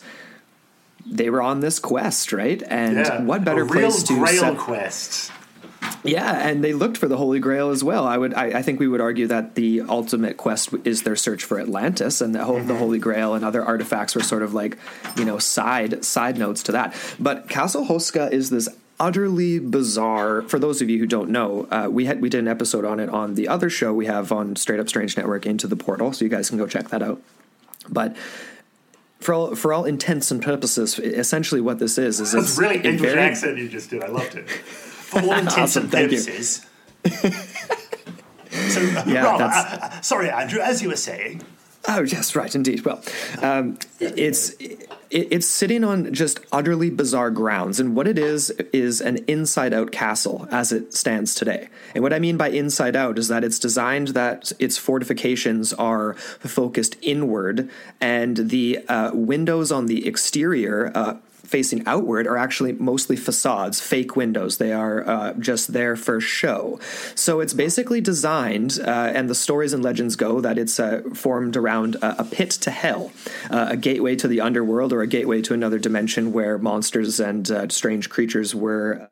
They 1.06 1.30
were 1.30 1.42
on 1.42 1.60
this 1.60 1.80
quest, 1.80 2.34
right? 2.34 2.62
And 2.68 2.98
Yeah, 2.98 3.22
what 3.22 3.46
better 3.46 3.66
place 3.66 4.04
to 4.04 4.18
Grail 4.18 4.42
set, 4.42 4.58
quest. 4.58 5.32
Yeah, 6.04 6.48
and 6.48 6.64
they 6.64 6.74
looked 6.74 6.98
for 6.98 7.08
the 7.08 7.18
Holy 7.18 7.40
Grail 7.40 7.70
as 7.70 7.84
well. 7.84 8.06
I 8.06 8.18
would, 8.18 8.34
I, 8.34 8.60
I 8.60 8.62
think 8.62 8.80
we 8.80 8.88
would 8.88 9.02
argue 9.02 9.28
that 9.28 9.56
the 9.56 9.82
ultimate 9.82 10.38
quest 10.38 10.74
is 10.86 11.04
their 11.04 11.16
search 11.16 11.44
for 11.44 11.60
Atlantis, 11.60 12.22
and 12.22 12.34
the, 12.34 12.44
ho- 12.46 12.62
the 12.64 12.76
Holy 12.76 13.00
Grail 13.00 13.34
and 13.34 13.44
other 13.44 13.64
artifacts 13.64 14.16
were 14.16 14.24
sort 14.24 14.44
of 14.44 14.54
like, 14.54 14.78
you 15.18 15.26
know, 15.26 15.38
side 15.40 16.04
side 16.06 16.38
notes 16.38 16.64
to 16.64 16.72
that. 16.74 16.96
But 17.20 17.50
Castle 17.50 17.86
Houska 17.86 18.32
is 18.32 18.50
this 18.50 18.70
utterly 19.00 19.60
bizarre. 19.60 20.42
For 20.44 20.58
those 20.60 20.82
of 20.82 20.90
you 20.90 20.98
who 21.00 21.06
don't 21.06 21.30
know, 21.30 21.68
uh, 21.72 21.88
we 21.92 22.06
had 22.06 22.22
we 22.22 22.30
did 22.30 22.40
an 22.40 22.48
episode 22.48 22.86
on 22.86 23.00
it 23.00 23.10
on 23.10 23.36
the 23.36 23.48
other 23.48 23.70
show 23.70 23.94
we 23.94 24.06
have 24.06 24.32
on 24.32 24.56
Straight 24.56 24.80
Up 24.80 24.88
Strange 24.90 25.18
Network, 25.18 25.46
Into 25.46 25.68
the 25.68 25.76
Portal, 25.76 26.14
so 26.14 26.24
you 26.26 26.30
guys 26.30 26.50
can 26.50 26.58
go 26.58 26.68
check 26.68 26.90
that 26.90 27.04
out. 27.04 27.22
But 27.90 28.16
for 29.20 29.34
all 29.34 29.56
for 29.56 29.74
all 29.74 29.86
intents 29.86 30.32
and 30.32 30.42
purposes, 30.42 30.98
essentially 31.00 31.62
what 31.62 31.80
this 31.80 31.98
is 31.98 32.20
is 32.20 32.32
That's 32.32 32.50
it's 32.52 32.58
really 32.58 32.78
English 32.78 33.02
very- 33.12 33.20
accent 33.22 33.58
you 33.58 33.68
just 33.70 33.90
did. 33.90 34.04
I 34.04 34.08
loved 34.08 34.36
it. 34.36 34.48
For 35.08 35.20
all 35.22 35.32
intents 35.40 35.58
Awesome, 35.58 35.84
and 35.84 35.92
thank 35.92 36.12
you. 36.12 36.18
purposes. 36.18 36.66
so, 38.74 38.82
Yeah, 39.06 39.24
Rob, 39.24 39.40
that's- 39.40 39.66
uh, 39.74 39.80
uh, 39.82 40.02
sorry, 40.02 40.30
Andrew, 40.30 40.60
as 40.62 40.82
you 40.82 40.90
were 40.90 40.96
saying. 40.96 41.42
Oh 41.90 42.02
yes, 42.02 42.36
right, 42.36 42.54
indeed. 42.54 42.84
Well, 42.84 43.02
um, 43.42 43.78
it's 44.02 44.50
it, 44.60 44.90
it's 45.10 45.48
sitting 45.48 45.86
on 45.86 46.14
just 46.14 46.42
utterly 46.52 46.90
bizarre 46.90 47.32
grounds, 47.32 47.80
and 47.80 47.96
what 47.96 48.10
it 48.10 48.20
is 48.20 48.50
is 48.74 49.00
an 49.00 49.20
inside-out 49.30 49.94
castle 49.94 50.50
as 50.52 50.74
it 50.74 50.94
stands 50.94 51.34
today. 51.34 51.70
And 51.96 52.04
what 52.04 52.12
I 52.12 52.20
mean 52.20 52.36
by 52.36 52.50
inside 52.50 52.98
out 52.98 53.18
is 53.18 53.30
that 53.30 53.46
it's 53.46 53.58
designed 53.58 54.10
that 54.10 54.52
its 54.60 54.78
fortifications 54.78 55.72
are 55.72 56.16
focused 56.16 56.98
inward, 57.02 57.70
and 58.02 58.36
the 58.36 58.80
uh, 58.90 59.12
windows 59.14 59.72
on 59.72 59.86
the 59.86 60.06
exterior. 60.06 60.92
Uh, 60.94 61.18
Facing 61.48 61.88
outward 61.88 62.28
are 62.28 62.38
actually 62.38 62.74
mostly 62.74 63.16
facades, 63.16 63.80
fake 63.80 64.18
windows. 64.18 64.58
They 64.58 64.74
are 64.74 65.08
uh, 65.08 65.34
just 65.34 65.72
there 65.72 65.96
for 65.96 66.20
show. 66.20 66.80
So 67.16 67.40
it's 67.40 67.54
basically 67.54 68.02
designed, 68.02 68.80
uh, 68.84 69.12
and 69.16 69.30
the 69.30 69.36
stories 69.36 69.72
and 69.72 69.82
legends 69.82 70.18
go 70.18 70.42
that 70.42 70.58
it's 70.58 70.78
uh, 70.78 71.04
formed 71.14 71.56
around 71.56 71.96
a, 71.96 72.22
a 72.22 72.24
pit 72.26 72.52
to 72.52 72.72
hell, 72.72 73.12
uh, 73.50 73.68
a 73.70 73.78
gateway 73.78 74.16
to 74.18 74.28
the 74.28 74.42
underworld, 74.42 74.92
or 74.92 75.02
a 75.02 75.08
gateway 75.08 75.42
to 75.44 75.54
another 75.54 75.80
dimension 75.80 76.34
where 76.34 76.58
monsters 76.58 77.20
and 77.20 77.50
uh, 77.50 77.70
strange 77.70 78.10
creatures 78.10 78.54
were 78.54 79.10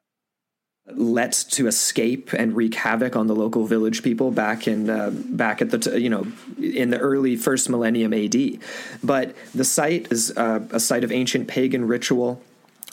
let 0.88 1.32
to 1.50 1.68
escape 1.68 2.32
and 2.34 2.56
wreak 2.56 2.76
havoc 2.76 3.16
on 3.16 3.28
the 3.28 3.36
local 3.36 3.66
village 3.66 4.04
people 4.04 4.30
back 4.30 4.68
in 4.68 4.90
uh, 4.90 5.10
back 5.12 5.62
at 5.62 5.72
the 5.72 5.80
t- 5.80 5.98
you 5.98 6.10
know 6.10 6.28
in 6.62 6.92
the 6.92 7.00
early 7.00 7.36
first 7.36 7.70
millennium 7.70 8.14
AD. 8.14 8.60
But 9.04 9.36
the 9.54 9.66
site 9.66 10.12
is 10.12 10.32
uh, 10.38 10.62
a 10.72 10.80
site 10.80 11.04
of 11.04 11.12
ancient 11.12 11.48
pagan 11.48 11.88
ritual. 11.88 12.42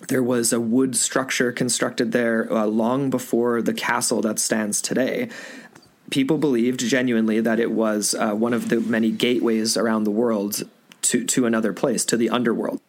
There 0.09 0.23
was 0.23 0.53
a 0.53 0.61
wood 0.61 0.97
structure 0.97 1.53
constructed 1.53 2.13
there 2.13 2.51
uh, 2.53 2.67
long 2.67 3.11
before 3.11 3.61
the 3.63 3.75
castle 3.75 4.23
that 4.23 4.39
stands 4.39 4.81
today. 4.81 5.29
People 6.11 6.39
believed 6.39 6.81
genuinely 6.81 7.41
that 7.41 7.61
it 7.61 7.71
was 7.71 8.15
uh, 8.15 8.33
one 8.33 8.53
of 8.53 8.69
the 8.69 8.81
many 8.81 9.11
gateways 9.11 9.77
around 9.77 10.05
the 10.05 10.11
world 10.11 10.63
to 11.03 11.25
to 11.27 11.45
another 11.45 11.75
place, 11.75 12.07
to 12.07 12.17
the 12.17 12.31
underworld. 12.31 12.81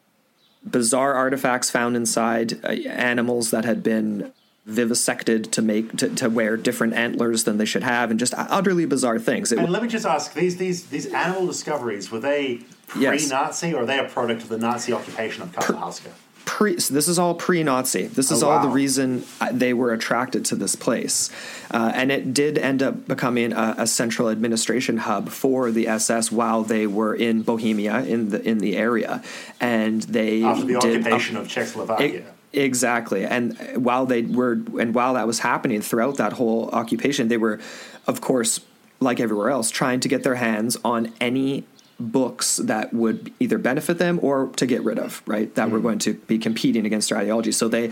Bizarre 0.66 1.14
artifacts 1.14 1.70
found 1.70 1.98
inside, 1.98 2.64
uh, 2.64 2.70
animals 2.70 3.52
that 3.52 3.66
had 3.66 3.84
been 3.84 4.32
vivisected 4.66 5.52
to 5.52 5.62
make 5.62 5.96
to, 5.98 6.10
to 6.10 6.30
wear 6.30 6.58
different 6.58 6.94
antlers 6.94 7.44
than 7.44 7.58
they 7.58 7.66
should 7.66 7.84
have, 7.84 8.12
and 8.12 8.20
just 8.20 8.34
utterly 8.38 8.86
bizarre 8.86 9.20
things. 9.20 9.52
It, 9.52 9.60
And 9.60 9.72
let 9.72 9.84
me 9.84 9.90
just 9.90 10.06
ask: 10.06 10.34
these 10.34 10.58
these 10.58 10.88
these 10.88 11.08
animal 11.14 11.48
discoveries 11.48 12.12
were 12.12 12.20
they 12.20 12.62
pre-Nazi 12.88 13.74
or 13.74 13.82
are 13.82 13.86
they 13.86 14.00
a 14.00 14.08
product 14.08 14.44
of 14.44 14.50
the 14.50 14.58
Nazi 14.58 14.94
occupation 14.94 15.44
of 15.44 15.54
Castle 15.54 16.12
pre 16.46 16.80
so 16.80 16.94
this 16.94 17.08
is 17.08 17.18
all 17.18 17.36
pre-nazi. 17.36 18.08
This 18.08 18.32
is 18.32 18.44
Oh, 18.44 18.50
all 18.50 18.62
the 18.62 18.70
reason 18.70 19.24
uh, 19.40 19.50
they 19.52 19.74
were 19.74 19.94
attracted 19.94 20.46
to 20.46 20.56
this 20.56 20.76
place. 20.76 21.30
Uh, 21.72 21.92
and 21.96 22.12
it 22.12 22.34
did 22.34 22.58
end 22.58 22.84
up 22.84 23.08
becoming 23.08 23.54
a, 23.54 23.76
a 23.80 23.88
central 23.88 24.30
administration 24.30 24.98
hub 24.98 25.30
for 25.30 25.72
the 25.72 25.88
ss 25.88 26.32
while 26.32 26.64
they 26.64 26.86
were 26.88 27.16
in 27.16 27.42
bohemia 27.42 28.04
in 28.04 28.30
the 28.30 28.42
in 28.48 28.60
the 28.60 28.76
area. 28.76 29.24
And 29.60 30.02
they 30.04 30.44
After 30.44 30.66
the 30.66 30.80
did 30.80 31.02
occupation 31.02 31.38
of 31.38 31.48
Czechoslovakia. 31.48 32.20
E- 32.20 32.24
Exactly. 32.54 33.26
And 33.26 33.58
while 33.84 34.06
they 34.06 34.22
were, 34.22 34.54
and 34.80 34.94
while 34.94 35.16
that 35.16 35.26
was 35.28 35.40
happening 35.40 35.82
throughout 35.82 36.18
that 36.18 36.34
whole 36.34 36.70
occupation, 36.70 37.28
they 37.28 37.38
were, 37.38 37.60
of 38.08 38.22
course, 38.22 38.60
like 39.00 39.20
everywhere 39.20 39.50
else, 39.50 39.72
trying 39.72 40.00
to 40.02 40.08
get 40.08 40.24
their 40.24 40.36
hands 40.36 40.78
on 40.86 41.12
any 41.20 41.64
books 42.00 42.58
that 42.58 42.94
would 42.94 43.32
either 43.40 43.58
benefit 43.58 43.98
them 43.98 44.20
or 44.22 44.48
to 44.56 44.66
get 44.66 44.84
rid 44.84 45.00
of, 45.00 45.22
right? 45.26 45.54
That 45.56 45.70
were 45.70 45.78
Mm-hmm. 45.78 45.88
going 45.88 46.00
to 46.00 46.14
be 46.14 46.38
competing 46.38 46.86
against 46.86 47.10
their 47.10 47.18
ideology. 47.18 47.52
So 47.52 47.68
they 47.68 47.92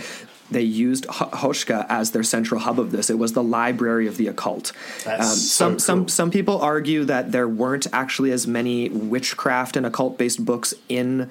they 0.50 0.62
used 0.62 1.06
Houska 1.08 1.86
as 1.88 2.12
their 2.12 2.24
central 2.24 2.60
hub 2.60 2.78
of 2.78 2.92
this. 2.92 3.10
It 3.10 3.18
was 3.18 3.32
the 3.32 3.44
library 3.44 4.06
of 4.08 4.18
the 4.18 4.28
occult. 4.28 4.74
Um, 5.06 5.18
That's 5.18 5.42
so 5.42 5.66
some 5.66 5.80
some 5.80 6.08
some 6.10 6.32
people 6.32 6.60
argue 6.62 7.06
that 7.06 7.32
there 7.32 7.48
weren't 7.48 7.88
actually 7.94 8.32
as 8.32 8.46
many 8.48 8.90
witchcraft 8.90 9.78
and 9.78 9.86
occult 9.86 10.18
based 10.18 10.44
books 10.44 10.74
in 10.90 11.30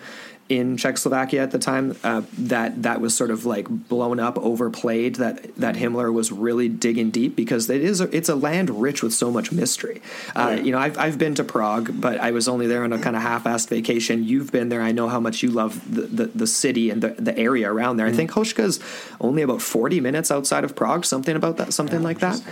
in 0.50 0.76
Czechoslovakia 0.76 1.40
at 1.42 1.52
the 1.52 1.58
time 1.58 1.96
uh, 2.04 2.22
that 2.36 2.82
that 2.82 3.00
was 3.00 3.14
sort 3.14 3.30
of 3.30 3.46
like 3.46 3.66
blown 3.68 4.18
up, 4.20 4.36
overplayed. 4.38 5.14
That 5.16 5.54
that 5.56 5.76
Himmler 5.76 6.12
was 6.12 6.30
really 6.32 6.68
digging 6.68 7.10
deep 7.10 7.36
because 7.36 7.70
it 7.70 7.82
is 7.82 8.00
a, 8.00 8.14
it's 8.14 8.28
a 8.28 8.34
land 8.34 8.68
rich 8.68 9.02
with 9.02 9.14
so 9.14 9.30
much 9.30 9.52
mystery. 9.52 10.02
Uh, 10.36 10.54
Yeah. 10.56 10.62
You 10.64 10.72
know, 10.72 10.78
I've 10.78 10.98
I've 10.98 11.18
been 11.18 11.34
to 11.36 11.44
Prague, 11.44 11.90
but 12.00 12.18
I 12.20 12.32
was 12.32 12.48
only 12.48 12.66
there 12.66 12.82
on 12.84 12.92
a 12.92 12.98
kind 12.98 13.16
of 13.16 13.22
half-assed 13.22 13.68
vacation. 13.68 14.24
You've 14.24 14.50
been 14.50 14.68
there. 14.68 14.82
I 14.82 14.92
know 14.92 15.08
how 15.08 15.20
much 15.20 15.42
you 15.42 15.50
love 15.50 15.72
the 15.94 16.02
the, 16.02 16.26
the 16.26 16.46
city 16.46 16.90
and 16.90 17.00
the, 17.02 17.10
the 17.18 17.38
area 17.38 17.70
around 17.72 17.94
Mm. 17.94 17.98
there. 17.98 18.06
I 18.06 18.12
think 18.12 18.30
Houska's 18.32 18.80
only 19.20 19.42
about 19.42 19.62
forty 19.62 20.00
minutes 20.00 20.30
outside 20.30 20.64
of 20.64 20.74
Prague, 20.74 21.04
something 21.04 21.36
about 21.36 21.56
that, 21.58 21.72
something 21.72 22.02
like 22.02 22.18
that. 22.20 22.42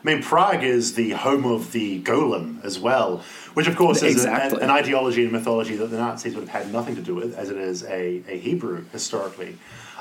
I 0.00 0.04
mean, 0.04 0.22
Prague 0.22 0.62
is 0.62 0.94
the 0.94 1.10
home 1.10 1.44
of 1.44 1.72
the 1.72 2.00
golem 2.02 2.64
as 2.64 2.78
well, 2.78 3.22
which 3.54 3.66
of 3.66 3.76
course 3.76 3.98
is 4.02 4.24
a- 4.24 4.28
Exactly. 4.28 4.62
an, 4.62 4.70
ideology 4.70 5.24
and 5.24 5.32
mythology 5.32 5.74
that 5.76 5.86
the 5.90 5.96
Nazis 5.98 6.34
would 6.36 6.48
have 6.48 6.64
had 6.64 6.72
nothing 6.72 6.94
to 6.96 7.02
do 7.02 7.14
with, 7.16 7.36
as 7.36 7.50
it 7.50 7.56
is 7.56 7.82
a, 7.84 8.22
a 8.28 8.38
Hebrew 8.38 8.84
historically 8.92 9.56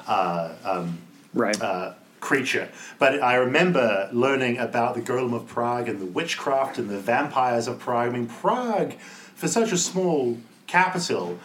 uh, 0.08 0.54
um, 0.64 1.00
Right. 1.34 1.60
uh, 1.62 1.94
creature. 2.20 2.70
But 3.00 3.22
I 3.24 3.36
remember 3.36 4.10
learning 4.14 4.58
about 4.60 4.96
the 4.96 5.02
golem 5.02 5.34
of 5.34 5.48
Prague 5.48 5.90
and 5.90 6.00
the 6.00 6.06
witchcraft 6.06 6.78
and 6.78 6.90
the 6.90 7.00
vampires 7.00 7.68
of 7.68 7.80
Prague. 7.80 8.10
I 8.10 8.12
mean, 8.12 8.28
Prague, 8.28 8.94
for 9.36 9.48
such 9.48 9.72
a 9.72 9.78
small 9.78 10.38
capital, 10.68 11.40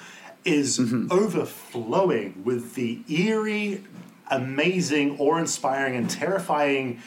is 0.44 0.78
overflowing 1.10 2.42
with 2.44 2.74
the 2.74 3.00
eerie, 3.08 3.82
amazing, 4.30 5.18
awe 5.18 5.36
inspiring, 5.36 5.96
and 5.96 6.08
terrifying 6.10 7.00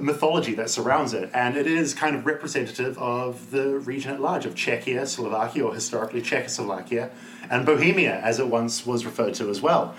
mythology 0.00 0.54
that 0.54 0.70
surrounds 0.70 1.12
it, 1.14 1.30
and 1.32 1.56
it 1.56 1.66
is 1.66 1.94
kind 1.94 2.16
of 2.16 2.26
representative 2.26 2.98
of 2.98 3.50
the 3.50 3.78
region 3.78 4.12
at 4.12 4.20
large 4.20 4.46
of 4.46 4.54
Czechia, 4.54 5.06
Slovakia, 5.06 5.64
or 5.64 5.74
historically 5.74 6.20
Czechoslovakia, 6.20 7.10
and 7.50 7.64
Bohemia, 7.64 8.20
as 8.20 8.38
it 8.38 8.48
once 8.48 8.86
was 8.86 9.04
referred 9.04 9.34
to 9.34 9.50
as 9.50 9.60
well. 9.60 9.94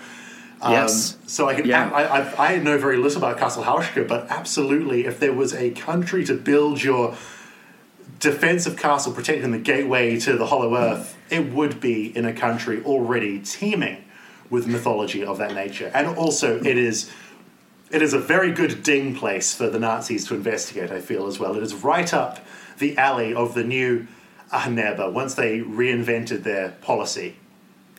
Um, 0.60 0.72
yes. 0.72 1.16
So 1.26 1.48
I 1.48 1.54
can. 1.54 1.66
Yeah. 1.66 1.90
I, 1.90 2.20
I, 2.20 2.54
I 2.54 2.58
know 2.58 2.78
very 2.78 2.96
little 2.96 3.18
about 3.18 3.38
Castle 3.38 3.64
Houska, 3.64 4.06
but 4.08 4.30
absolutely, 4.30 5.06
if 5.06 5.20
there 5.20 5.32
was 5.32 5.52
a 5.54 5.70
country 5.70 6.24
to 6.24 6.34
build 6.34 6.82
your 6.82 7.14
defensive 8.18 8.76
castle 8.76 9.12
protecting 9.12 9.50
the 9.50 9.58
gateway 9.58 10.18
to 10.20 10.36
the 10.36 10.46
Hollow 10.46 10.74
Earth, 10.74 11.16
it 11.30 11.52
would 11.52 11.80
be 11.80 12.16
in 12.16 12.24
a 12.24 12.32
country 12.32 12.82
already 12.84 13.38
teeming 13.40 14.04
with 14.48 14.66
mythology 14.66 15.24
of 15.24 15.38
that 15.38 15.54
nature, 15.54 15.90
and 15.94 16.06
also 16.16 16.58
it 16.58 16.78
is. 16.78 17.10
It 17.90 18.02
is 18.02 18.12
a 18.12 18.18
very 18.18 18.52
good 18.52 18.82
ding 18.82 19.14
place 19.14 19.54
for 19.54 19.70
the 19.70 19.78
Nazis 19.78 20.26
to 20.26 20.34
investigate, 20.34 20.90
I 20.90 21.00
feel, 21.00 21.26
as 21.26 21.38
well. 21.38 21.56
It 21.56 21.62
is 21.62 21.74
right 21.74 22.12
up 22.12 22.44
the 22.78 22.96
alley 22.98 23.34
of 23.34 23.54
the 23.54 23.64
new 23.64 24.06
Ahnenerbe 24.52 25.12
once 25.12 25.34
they 25.34 25.60
reinvented 25.60 26.42
their 26.42 26.70
policy 26.82 27.36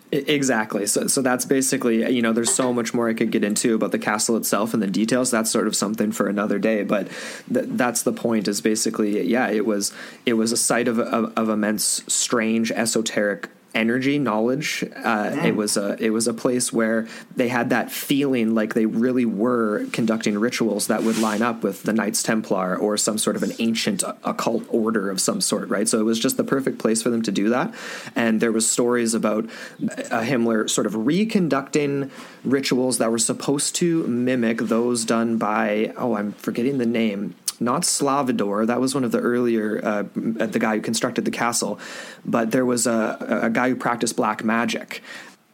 Exactly. 0.09 0.85
So, 0.85 1.07
so 1.07 1.21
that's 1.21 1.43
basically, 1.43 2.09
you 2.09 2.21
know, 2.21 2.31
there's 2.31 2.53
so 2.53 2.71
much 2.71 2.93
more 2.93 3.09
I 3.09 3.13
could 3.13 3.29
get 3.29 3.43
into 3.43 3.75
about 3.75 3.91
the 3.91 3.99
castle 3.99 4.37
itself 4.37 4.73
and 4.73 4.81
the 4.81 4.87
details. 4.87 5.31
That's 5.31 5.51
sort 5.51 5.67
of 5.67 5.75
something 5.75 6.13
for 6.13 6.29
another 6.29 6.59
day. 6.59 6.83
But 6.83 7.09
th- 7.53 7.65
that's 7.71 8.03
the 8.03 8.13
point. 8.13 8.47
Is 8.47 8.61
basically, 8.61 9.21
yeah, 9.23 9.49
it 9.49 9.65
was 9.65 9.91
it 10.25 10.33
was 10.33 10.53
a 10.53 10.57
site 10.57 10.87
of, 10.87 10.97
of, 10.97 11.33
of 11.35 11.49
immense, 11.49 12.03
strange, 12.07 12.71
esoteric 12.71 13.49
energy, 13.77 14.17
knowledge. 14.17 14.83
Uh, 14.83 15.29
mm. 15.29 15.45
It 15.45 15.55
was 15.55 15.77
a 15.77 15.95
it 16.03 16.09
was 16.09 16.27
a 16.27 16.33
place 16.33 16.73
where 16.73 17.07
they 17.35 17.47
had 17.47 17.69
that 17.69 17.91
feeling 17.91 18.55
like 18.55 18.73
they 18.73 18.85
really 18.85 19.25
were 19.25 19.85
conducting 19.93 20.37
rituals 20.37 20.87
that 20.87 21.03
would 21.03 21.17
line 21.19 21.41
up 21.41 21.63
with 21.63 21.83
the 21.83 21.93
Knights 21.93 22.23
Templar 22.23 22.75
or 22.75 22.97
some 22.97 23.17
sort 23.17 23.35
of 23.35 23.43
an 23.43 23.53
ancient 23.59 24.03
occult 24.23 24.63
order 24.69 25.09
of 25.09 25.21
some 25.21 25.39
sort, 25.39 25.69
right? 25.69 25.87
So 25.87 25.99
it 25.99 26.03
was 26.03 26.19
just 26.19 26.37
the 26.37 26.43
perfect 26.43 26.79
place 26.79 27.01
for 27.01 27.09
them 27.09 27.21
to 27.21 27.31
do 27.31 27.49
that. 27.49 27.73
And 28.15 28.41
there 28.41 28.51
was 28.51 28.69
stories 28.69 29.13
about 29.13 29.45
uh, 29.45 30.21
Himmler 30.21 30.67
sort 30.69 30.87
of 30.87 30.93
reconducting 30.93 32.09
rituals 32.43 32.97
that 32.97 33.11
were 33.11 33.19
supposed 33.19 33.75
to 33.75 34.07
mimic 34.07 34.57
those 34.57 35.05
done 35.05 35.37
by 35.37 35.93
oh 35.97 36.15
I'm 36.15 36.31
forgetting 36.33 36.79
the 36.79 36.85
name 36.85 37.35
not 37.59 37.83
Slavador. 37.83 38.67
That 38.67 38.79
was 38.79 38.93
one 38.93 39.03
of 39.03 39.11
the 39.11 39.19
earlier, 39.19 39.81
uh, 39.83 40.03
the 40.15 40.59
guy 40.59 40.75
who 40.75 40.81
constructed 40.81 41.25
the 41.25 41.31
castle. 41.31 41.79
But 42.25 42.51
there 42.51 42.65
was 42.65 42.87
a, 42.87 43.39
a 43.43 43.49
guy 43.49 43.69
who 43.69 43.75
practiced 43.75 44.15
black 44.15 44.43
magic 44.43 45.01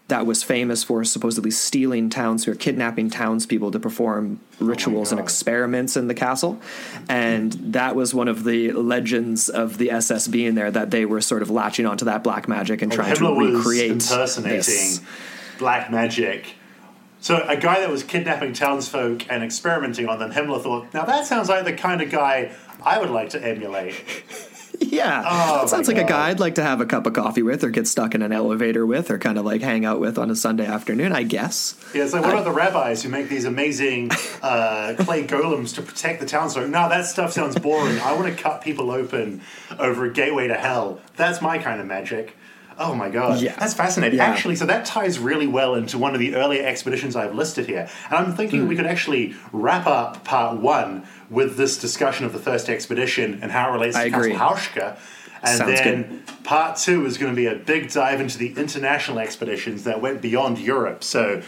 that 0.09 0.25
was 0.25 0.43
famous 0.43 0.83
for 0.83 1.03
supposedly 1.03 1.49
stealing 1.49 2.09
towns 2.09 2.47
or 2.47 2.55
kidnapping 2.55 3.09
townspeople 3.09 3.71
to 3.71 3.79
perform 3.79 4.39
rituals 4.59 5.11
oh 5.11 5.17
and 5.17 5.23
experiments 5.23 5.95
in 5.95 6.07
the 6.07 6.13
castle. 6.13 6.61
And 7.07 7.53
that 7.73 7.95
was 7.95 8.13
one 8.13 8.27
of 8.27 8.43
the 8.43 8.73
legends 8.73 9.49
of 9.49 9.77
the 9.77 9.91
SS 9.91 10.27
being 10.27 10.55
there 10.55 10.69
that 10.69 10.91
they 10.91 11.05
were 11.05 11.21
sort 11.21 11.41
of 11.41 11.49
latching 11.49 11.85
onto 11.85 12.05
that 12.05 12.23
black 12.23 12.47
magic 12.47 12.81
and 12.81 12.91
trying 12.91 13.15
Himmler 13.15 13.51
to 13.51 13.57
recreate 13.57 13.91
impersonating 13.91 14.57
this. 14.57 15.01
black 15.57 15.89
magic 15.89 16.53
so 17.23 17.41
a 17.47 17.55
guy 17.55 17.79
that 17.79 17.89
was 17.89 18.03
kidnapping 18.03 18.51
townsfolk 18.51 19.31
and 19.31 19.45
experimenting 19.45 20.09
on 20.09 20.19
them, 20.19 20.33
Himmler 20.33 20.61
thought, 20.61 20.93
now 20.93 21.05
that 21.05 21.25
sounds 21.25 21.47
like 21.47 21.63
the 21.63 21.71
kind 21.71 22.01
of 22.01 22.11
guy 22.11 22.51
I 22.83 22.99
would 22.99 23.11
like 23.11 23.29
to 23.29 23.41
emulate. 23.41 23.95
yeah, 24.81 25.23
oh, 25.25 25.59
that 25.61 25.69
sounds 25.69 25.87
like 25.87 25.95
God. 25.95 26.05
a 26.05 26.09
guy 26.09 26.29
I'd 26.31 26.41
like 26.41 26.55
to 26.55 26.63
have 26.63 26.81
a 26.81 26.85
cup 26.85 27.07
of 27.07 27.13
coffee 27.13 27.41
with, 27.41 27.63
or 27.63 27.69
get 27.69 27.87
stuck 27.87 28.13
in 28.13 28.23
an 28.23 28.33
elevator 28.33 28.85
with, 28.85 29.09
or 29.09 29.17
kind 29.19 29.37
of 29.37 29.45
like 29.45 29.61
hang 29.61 29.85
out 29.85 30.01
with 30.01 30.17
on 30.17 30.29
a 30.31 30.35
Sunday 30.35 30.65
afternoon. 30.65 31.13
I 31.13 31.23
guess. 31.23 31.79
Yeah, 31.95 32.03
it's 32.03 32.11
like 32.11 32.23
what 32.23 32.35
I, 32.35 32.39
are 32.39 32.43
the 32.43 32.51
rabbis 32.51 33.03
who 33.03 33.07
make 33.07 33.29
these 33.29 33.45
amazing 33.45 34.11
uh, 34.41 34.95
clay 34.99 35.25
golems 35.25 35.75
to 35.75 35.81
protect 35.81 36.19
the 36.19 36.25
townsfolk? 36.25 36.67
No, 36.67 36.89
that 36.89 37.05
stuff 37.05 37.31
sounds 37.31 37.57
boring. 37.57 37.99
I 37.99 38.11
want 38.15 38.35
to 38.35 38.43
cut 38.43 38.61
people 38.61 38.91
open 38.91 39.43
over 39.79 40.03
a 40.03 40.11
gateway 40.11 40.49
to 40.49 40.55
hell. 40.55 40.99
That's 41.15 41.41
my 41.41 41.57
kind 41.57 41.79
of 41.79 41.87
magic. 41.87 42.35
Oh 42.77 42.95
my 42.95 43.09
god, 43.09 43.39
yeah. 43.39 43.55
that's 43.57 43.73
fascinating. 43.73 44.17
Yeah. 44.17 44.25
Actually, 44.25 44.55
so 44.55 44.65
that 44.65 44.85
ties 44.85 45.19
really 45.19 45.47
well 45.47 45.75
into 45.75 45.97
one 45.97 46.13
of 46.13 46.19
the 46.19 46.35
earlier 46.35 46.65
expeditions 46.65 47.15
I've 47.15 47.35
listed 47.35 47.67
here. 47.67 47.89
And 48.09 48.13
I'm 48.13 48.35
thinking 48.35 48.61
mm. 48.61 48.67
we 48.67 48.75
could 48.75 48.85
actually 48.85 49.35
wrap 49.51 49.85
up 49.85 50.23
part 50.23 50.59
one 50.59 51.05
with 51.29 51.57
this 51.57 51.77
discussion 51.77 52.25
of 52.25 52.33
the 52.33 52.39
first 52.39 52.69
expedition 52.69 53.39
and 53.41 53.51
how 53.51 53.69
it 53.69 53.73
relates 53.73 53.95
I 53.95 54.09
to 54.09 54.15
agree. 54.15 54.33
Castle 54.33 54.81
Houska. 54.81 54.97
And 55.43 55.57
Sounds 55.57 55.81
then 55.81 56.03
good. 56.03 56.43
part 56.45 56.77
two 56.77 57.05
is 57.05 57.17
going 57.17 57.31
to 57.31 57.35
be 57.35 57.47
a 57.47 57.55
big 57.55 57.91
dive 57.91 58.21
into 58.21 58.37
the 58.37 58.53
international 58.55 59.19
expeditions 59.19 59.83
that 59.83 60.01
went 60.01 60.21
beyond 60.21 60.57
Europe. 60.57 61.03
So, 61.03 61.41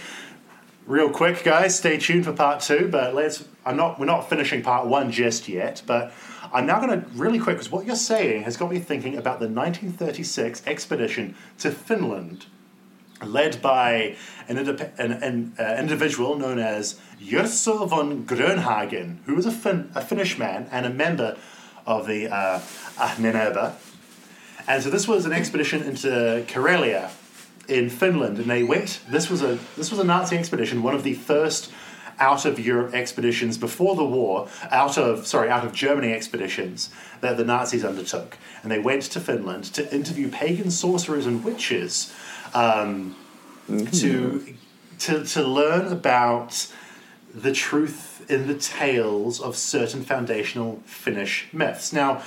real 0.86 1.10
quick, 1.10 1.46
guys, 1.46 1.78
stay 1.78 1.98
tuned 1.98 2.26
for 2.26 2.34
part 2.34 2.60
two. 2.60 2.90
But 2.92 3.16
let's. 3.16 3.46
I'm 3.66 3.78
not. 3.78 3.98
We're 3.98 4.06
not 4.06 4.30
finishing 4.30 4.62
part 4.62 4.88
one 4.88 5.12
just 5.12 5.48
yet. 5.48 5.82
But 5.88 6.12
I'm 6.56 6.66
now 6.66 6.80
going 6.80 7.01
to 7.01 7.06
really 7.10 7.38
quick 7.38 7.58
because 7.58 7.70
what 7.70 7.86
you're 7.86 7.97
saying 7.97 8.43
has 8.43 8.56
got 8.56 8.72
me 8.72 8.80
thinking 8.80 9.18
about 9.18 9.41
the 9.41 9.49
1936 9.49 10.66
expedition 10.66 11.36
to 11.58 11.70
Finland, 11.70 12.45
led 13.22 13.62
by 13.62 14.16
an, 14.47 14.58
an, 14.58 14.80
an 14.97 15.53
uh, 15.60 15.76
individual 15.78 16.38
known 16.38 16.58
as 16.58 16.97
Yrjö 17.22 17.89
von 17.89 18.26
Grönhagen, 18.26 19.18
who 19.26 19.36
was 19.36 19.45
a, 19.45 19.51
fin- 19.51 19.91
a 19.95 20.01
Finnish 20.01 20.38
man 20.38 20.70
and 20.72 20.86
a 20.86 20.89
member 20.89 21.36
of 21.86 22.08
the 22.08 22.34
uh, 22.34 22.62
Ahnenerbe. 22.97 23.74
And 24.66 24.82
so 24.82 24.89
this 24.89 25.10
was 25.10 25.26
an 25.26 25.34
expedition 25.34 25.84
into 25.84 26.45
Karelia 26.47 27.12
in 27.68 27.89
Finland, 27.89 28.38
and 28.38 28.49
they 28.49 28.64
went. 28.64 29.01
This 29.10 29.30
was 29.30 29.41
a 29.41 29.60
this 29.76 29.91
was 29.91 29.99
a 29.99 30.06
Nazi 30.06 30.38
expedition, 30.38 30.84
one 30.84 30.95
of 30.95 31.03
the 31.03 31.16
first 31.16 31.70
out 32.20 32.45
of 32.45 32.59
Europe 32.59 32.93
expeditions 32.93 33.57
before 33.57 33.95
the 33.95 34.05
war, 34.05 34.47
out 34.72 34.97
of 34.97 35.28
sorry, 35.28 35.49
out 35.49 35.66
of 35.66 35.74
Germany 35.74 36.13
expeditions 36.13 36.89
that 37.22 37.38
the 37.38 37.45
Nazis 37.45 37.84
undertook, 37.84 38.38
and 38.63 38.72
they 38.72 38.80
went 38.80 39.03
to 39.03 39.20
Finland 39.20 39.66
to 39.74 39.93
interview 39.93 40.30
pagan 40.30 40.72
sorcerers 40.72 41.26
and 41.26 41.43
witches 41.43 42.13
um, 42.53 43.16
mm-hmm. 43.70 43.86
to 43.88 44.55
to 44.99 45.24
to 45.24 45.43
learn 45.43 45.91
about 45.91 46.68
the 47.34 47.51
truth 47.51 48.30
in 48.30 48.47
the 48.47 48.55
tales 48.55 49.41
of 49.41 49.55
certain 49.55 50.03
foundational 50.03 50.82
Finnish 50.86 51.47
myths. 51.51 51.91
Now 51.91 52.24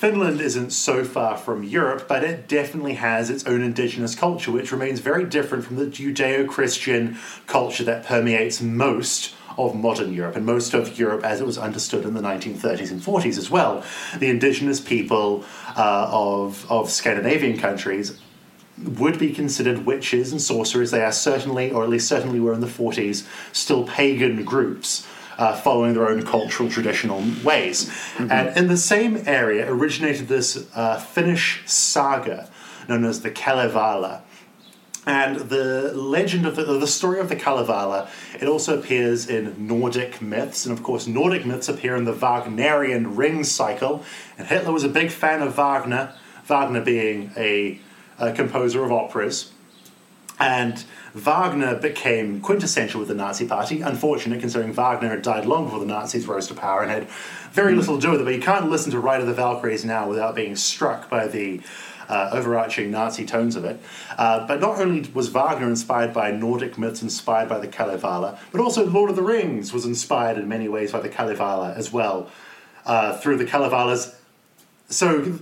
Finland 0.00 0.40
isn't 0.40 0.70
so 0.70 1.04
far 1.04 1.36
from 1.36 1.62
Europe, 1.62 2.08
but 2.08 2.24
it 2.24 2.48
definitely 2.48 2.94
has 2.94 3.28
its 3.28 3.46
own 3.46 3.60
indigenous 3.60 4.14
culture, 4.14 4.50
which 4.50 4.72
remains 4.72 4.98
very 4.98 5.26
different 5.26 5.62
from 5.62 5.76
the 5.76 5.84
Judeo 5.84 6.48
Christian 6.48 7.18
culture 7.46 7.84
that 7.84 8.06
permeates 8.06 8.62
most 8.62 9.34
of 9.58 9.74
modern 9.74 10.14
Europe 10.14 10.36
and 10.36 10.46
most 10.46 10.72
of 10.72 10.98
Europe 10.98 11.22
as 11.22 11.42
it 11.42 11.46
was 11.46 11.58
understood 11.58 12.06
in 12.06 12.14
the 12.14 12.22
1930s 12.22 12.90
and 12.90 13.02
40s 13.02 13.36
as 13.36 13.50
well. 13.50 13.84
The 14.18 14.30
indigenous 14.30 14.80
people 14.80 15.44
uh, 15.76 16.08
of, 16.10 16.64
of 16.72 16.88
Scandinavian 16.88 17.58
countries 17.58 18.18
would 18.82 19.18
be 19.18 19.34
considered 19.34 19.84
witches 19.84 20.32
and 20.32 20.40
sorcerers. 20.40 20.92
They 20.92 21.04
are 21.04 21.12
certainly, 21.12 21.72
or 21.72 21.82
at 21.82 21.90
least 21.90 22.08
certainly 22.08 22.40
were 22.40 22.54
in 22.54 22.62
the 22.62 22.66
40s, 22.66 23.26
still 23.52 23.86
pagan 23.86 24.46
groups 24.46 25.06
uh, 25.40 25.56
following 25.56 25.94
their 25.94 26.06
own 26.06 26.22
cultural 26.22 26.68
traditional 26.68 27.24
ways. 27.42 27.88
Mm-hmm. 27.88 28.30
And 28.30 28.56
in 28.56 28.68
the 28.68 28.76
same 28.76 29.22
area 29.26 29.68
originated 29.72 30.28
this 30.28 30.68
uh, 30.74 30.98
Finnish 30.98 31.62
saga 31.66 32.48
known 32.88 33.04
as 33.04 33.22
the 33.22 33.30
Kalevala. 33.30 34.22
And 35.06 35.36
the 35.48 35.94
legend 35.94 36.44
of 36.44 36.56
the, 36.56 36.64
the 36.64 36.86
story 36.86 37.20
of 37.20 37.30
the 37.30 37.36
Kalevala, 37.36 38.10
it 38.38 38.48
also 38.48 38.78
appears 38.78 39.28
in 39.30 39.66
Nordic 39.66 40.20
myths. 40.20 40.66
And 40.66 40.76
of 40.76 40.84
course, 40.84 41.06
Nordic 41.06 41.46
myths 41.46 41.70
appear 41.70 41.96
in 41.96 42.04
the 42.04 42.12
Wagnerian 42.12 43.16
ring 43.16 43.42
cycle. 43.42 44.04
And 44.36 44.46
Hitler 44.46 44.72
was 44.72 44.84
a 44.84 44.90
big 44.90 45.10
fan 45.10 45.40
of 45.40 45.54
Wagner, 45.54 46.14
Wagner 46.44 46.82
being 46.82 47.32
a, 47.34 47.80
a 48.18 48.32
composer 48.32 48.84
of 48.84 48.92
operas. 48.92 49.52
And 50.40 50.82
Wagner 51.12 51.74
became 51.74 52.40
quintessential 52.40 52.98
with 52.98 53.08
the 53.08 53.14
Nazi 53.14 53.46
Party. 53.46 53.82
Unfortunate, 53.82 54.40
considering 54.40 54.72
Wagner 54.72 55.10
had 55.10 55.20
died 55.20 55.44
long 55.44 55.64
before 55.64 55.80
the 55.80 55.86
Nazis 55.86 56.26
rose 56.26 56.46
to 56.48 56.54
power 56.54 56.82
and 56.82 56.90
had 56.90 57.08
very 57.52 57.74
little 57.74 57.96
to 57.96 58.00
do 58.00 58.10
with 58.12 58.22
it. 58.22 58.24
But 58.24 58.34
you 58.34 58.40
can't 58.40 58.70
listen 58.70 58.90
to 58.92 58.98
Ride 58.98 59.20
of 59.20 59.26
the 59.26 59.34
Valkyries 59.34 59.84
now 59.84 60.08
without 60.08 60.34
being 60.34 60.56
struck 60.56 61.10
by 61.10 61.26
the 61.26 61.60
uh, 62.08 62.30
overarching 62.32 62.90
Nazi 62.90 63.26
tones 63.26 63.54
of 63.54 63.64
it. 63.66 63.80
Uh, 64.16 64.46
but 64.46 64.60
not 64.60 64.80
only 64.80 65.08
was 65.12 65.28
Wagner 65.28 65.68
inspired 65.68 66.14
by 66.14 66.30
Nordic 66.30 66.78
myths, 66.78 67.02
inspired 67.02 67.48
by 67.48 67.58
the 67.58 67.68
Kalevala, 67.68 68.38
but 68.50 68.60
also 68.60 68.86
Lord 68.86 69.10
of 69.10 69.16
the 69.16 69.22
Rings 69.22 69.72
was 69.72 69.84
inspired 69.84 70.38
in 70.38 70.48
many 70.48 70.68
ways 70.68 70.90
by 70.90 71.00
the 71.00 71.08
Kalevala 71.08 71.74
as 71.74 71.92
well. 71.92 72.30
Uh, 72.86 73.16
through 73.18 73.36
the 73.36 73.44
Kalevala's 73.44 74.16
so 74.88 75.38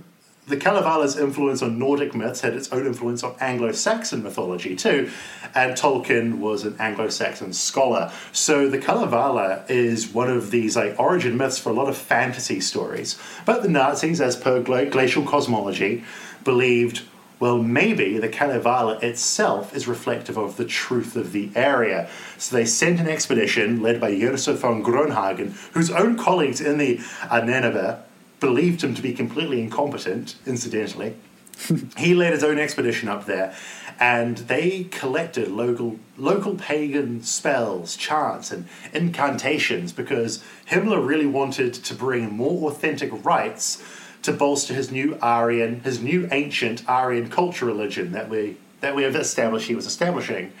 the 0.49 0.57
Kalevala's 0.57 1.15
influence 1.15 1.61
on 1.61 1.77
Nordic 1.77 2.15
myths 2.15 2.41
had 2.41 2.55
its 2.55 2.71
own 2.71 2.87
influence 2.87 3.23
on 3.23 3.35
Anglo 3.39 3.71
Saxon 3.71 4.23
mythology 4.23 4.75
too, 4.75 5.09
and 5.53 5.73
Tolkien 5.73 6.39
was 6.39 6.65
an 6.65 6.75
Anglo 6.79 7.07
Saxon 7.09 7.53
scholar. 7.53 8.11
So 8.31 8.67
the 8.67 8.79
Kalevala 8.79 9.63
is 9.69 10.11
one 10.11 10.29
of 10.29 10.49
these 10.49 10.75
like 10.75 10.99
origin 10.99 11.37
myths 11.37 11.59
for 11.59 11.69
a 11.69 11.73
lot 11.73 11.87
of 11.87 11.95
fantasy 11.95 12.59
stories. 12.59 13.17
But 13.45 13.61
the 13.61 13.69
Nazis, 13.69 14.19
as 14.19 14.35
per 14.35 14.61
glacial 14.61 15.23
cosmology, 15.23 16.03
believed 16.43 17.03
well, 17.39 17.59
maybe 17.59 18.17
the 18.17 18.27
Kalevala 18.27 18.99
itself 19.01 19.73
is 19.73 19.87
reflective 19.87 20.37
of 20.37 20.57
the 20.57 20.65
truth 20.65 21.15
of 21.15 21.31
the 21.31 21.49
area. 21.55 22.09
So 22.37 22.53
they 22.53 22.65
sent 22.65 22.99
an 22.99 23.07
expedition 23.07 23.81
led 23.81 24.01
by 24.01 24.11
Yrjö 24.11 24.57
von 24.57 24.83
Grönhagen, 24.83 25.53
whose 25.71 25.89
own 25.89 26.17
colleagues 26.17 26.59
in 26.59 26.79
the 26.79 26.97
Ahnenerbe 26.97 28.01
believed 28.39 28.83
him 28.83 28.93
to 28.95 29.01
be 29.01 29.13
completely 29.13 29.61
incompetent, 29.61 30.35
incidentally. 30.45 31.15
he 31.97 32.13
led 32.13 32.33
his 32.33 32.43
own 32.43 32.57
expedition 32.57 33.09
up 33.09 33.25
there, 33.25 33.55
and 33.99 34.37
they 34.37 34.85
collected 34.85 35.49
local 35.49 35.99
local 36.17 36.55
pagan 36.55 37.21
spells, 37.21 37.95
chants, 37.97 38.51
and 38.51 38.67
incantations 38.93 39.91
because 39.91 40.43
Himmler 40.69 41.05
really 41.05 41.25
wanted 41.25 41.73
to 41.73 41.93
bring 41.93 42.31
more 42.31 42.71
authentic 42.71 43.11
rites 43.25 43.83
to 44.21 44.31
bolster 44.31 44.73
his 44.73 44.91
new 44.91 45.17
Aryan, 45.21 45.81
his 45.81 46.01
new 46.01 46.27
ancient 46.31 46.87
Aryan 46.87 47.29
culture 47.29 47.65
religion 47.65 48.11
that 48.13 48.29
we 48.29 48.57
that 48.81 48.95
we 48.95 49.03
have 49.03 49.15
established 49.15 49.67
he 49.67 49.75
was 49.75 49.85
establishing. 49.85 50.53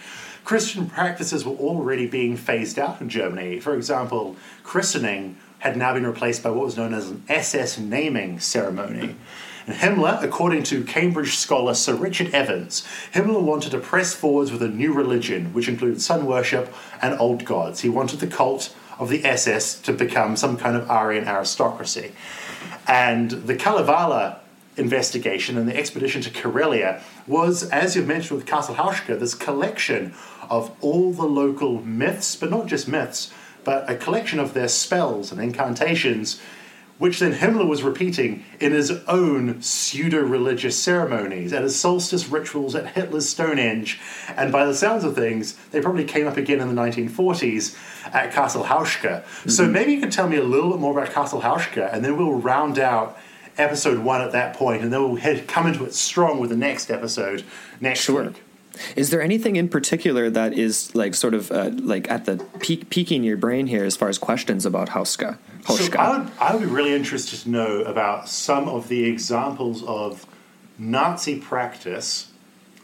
Christian 0.43 0.89
practices 0.89 1.45
were 1.45 1.55
already 1.55 2.07
being 2.07 2.35
phased 2.35 2.79
out 2.79 2.99
in 3.01 3.07
Germany. 3.07 3.59
For 3.59 3.75
example, 3.75 4.35
christening 4.63 5.37
had 5.59 5.77
now 5.77 5.93
been 5.93 6.05
replaced 6.05 6.43
by 6.43 6.49
what 6.49 6.65
was 6.65 6.77
known 6.77 6.93
as 6.93 7.09
an 7.09 7.23
SS 7.29 7.77
naming 7.77 8.39
ceremony. 8.39 9.15
And 9.67 9.75
Himmler, 9.75 10.23
according 10.23 10.63
to 10.63 10.83
Cambridge 10.83 11.35
scholar 11.35 11.73
Sir 11.73 11.93
Richard 11.93 12.33
Evans, 12.33 12.87
Himmler 13.13 13.41
wanted 13.41 13.71
to 13.71 13.77
press 13.77 14.13
forwards 14.13 14.51
with 14.51 14.63
a 14.63 14.67
new 14.67 14.93
religion, 14.93 15.53
which 15.53 15.67
included 15.67 16.01
sun 16.01 16.25
worship 16.25 16.73
and 17.01 17.19
old 17.19 17.45
gods. 17.45 17.81
He 17.81 17.89
wanted 17.89 18.19
the 18.19 18.27
cult 18.27 18.73
of 18.97 19.09
the 19.09 19.23
SS 19.23 19.79
to 19.81 19.93
become 19.93 20.35
some 20.35 20.57
kind 20.57 20.75
of 20.75 20.89
Aryan 20.89 21.27
aristocracy. 21.27 22.13
And 22.87 23.31
the 23.31 23.55
Kalevala 23.55 24.39
investigation 24.75 25.57
and 25.57 25.67
the 25.67 25.77
expedition 25.77 26.21
to 26.21 26.29
Karelia 26.29 27.01
was, 27.27 27.69
as 27.69 27.95
you've 27.95 28.07
mentioned 28.07 28.39
with 28.39 28.47
Castle 28.47 28.75
Houska, 28.75 29.19
this 29.19 29.35
collection 29.35 30.13
of 30.49 30.71
all 30.81 31.11
the 31.13 31.25
local 31.25 31.81
myths, 31.81 32.35
but 32.35 32.49
not 32.49 32.65
just 32.65 32.87
myths, 32.87 33.31
but 33.69 33.87
a 33.87 33.95
collection 33.95 34.39
of 34.39 34.55
their 34.55 34.67
spells 34.67 35.31
and 35.31 35.39
incantations 35.39 36.41
which 36.97 37.19
then 37.19 37.33
Himmler 37.33 37.67
was 37.67 37.83
repeating 37.83 38.43
in 38.59 38.71
his 38.71 38.89
own 39.07 39.61
pseudo 39.61 40.21
religious 40.21 40.77
ceremonies, 40.77 41.53
at 41.53 41.61
his 41.61 41.79
solstice 41.79 42.27
rituals 42.27 42.73
at 42.73 42.87
Hitler's 42.87 43.29
Stonehenge, 43.29 44.01
and 44.35 44.51
by 44.51 44.65
the 44.65 44.73
sounds 44.73 45.03
of 45.03 45.13
things, 45.13 45.53
they 45.69 45.81
probably 45.81 46.03
came 46.03 46.25
up 46.25 46.35
again 46.35 46.59
in 46.59 46.67
the 46.67 46.81
1940s 46.81 47.77
at 48.11 48.33
Castle 48.33 48.63
Houska. 48.63 49.21
Mm-hmm. 49.21 49.49
So 49.49 49.67
maybe 49.67 49.93
you 49.93 50.01
can 50.01 50.09
tell 50.09 50.27
me 50.27 50.37
a 50.37 50.43
little 50.43 50.71
bit 50.71 50.79
more 50.79 50.99
about 50.99 51.13
Castle 51.13 51.41
Houska, 51.41 51.93
and 51.93 52.03
then 52.03 52.17
we'll 52.17 52.33
round 52.33 52.79
out 52.79 53.19
episode 53.59 53.99
one 53.99 54.21
at 54.21 54.31
that 54.31 54.55
point, 54.55 54.81
and 54.81 54.91
then 54.91 55.01
we'll 55.03 55.15
head, 55.15 55.47
come 55.47 55.67
into 55.67 55.85
it 55.85 55.93
strong 55.93 56.39
with 56.39 56.49
the 56.49 56.57
next 56.57 56.89
episode 56.89 57.45
next 57.79 58.01
sure. 58.01 58.25
week. 58.25 58.43
Is 58.95 59.09
there 59.09 59.21
anything 59.21 59.55
in 59.55 59.69
particular 59.69 60.29
that 60.29 60.53
is 60.53 60.93
like 60.95 61.15
sort 61.15 61.33
of 61.33 61.51
uh, 61.51 61.71
like 61.73 62.09
at 62.09 62.25
the 62.25 62.43
peak, 62.59 62.89
peaking 62.89 63.23
your 63.23 63.37
brain 63.37 63.67
here 63.67 63.83
as 63.83 63.95
far 63.95 64.09
as 64.09 64.17
questions 64.17 64.65
about 64.65 64.89
Houska? 64.89 65.37
So 65.67 65.99
I 65.99 66.17
would, 66.17 66.31
I 66.39 66.55
would 66.55 66.61
be 66.61 66.67
really 66.67 66.93
interested 66.93 67.39
to 67.41 67.49
know 67.49 67.81
about 67.81 68.29
some 68.29 68.67
of 68.67 68.87
the 68.87 69.05
examples 69.05 69.83
of 69.83 70.25
Nazi 70.77 71.39
practice 71.39 72.31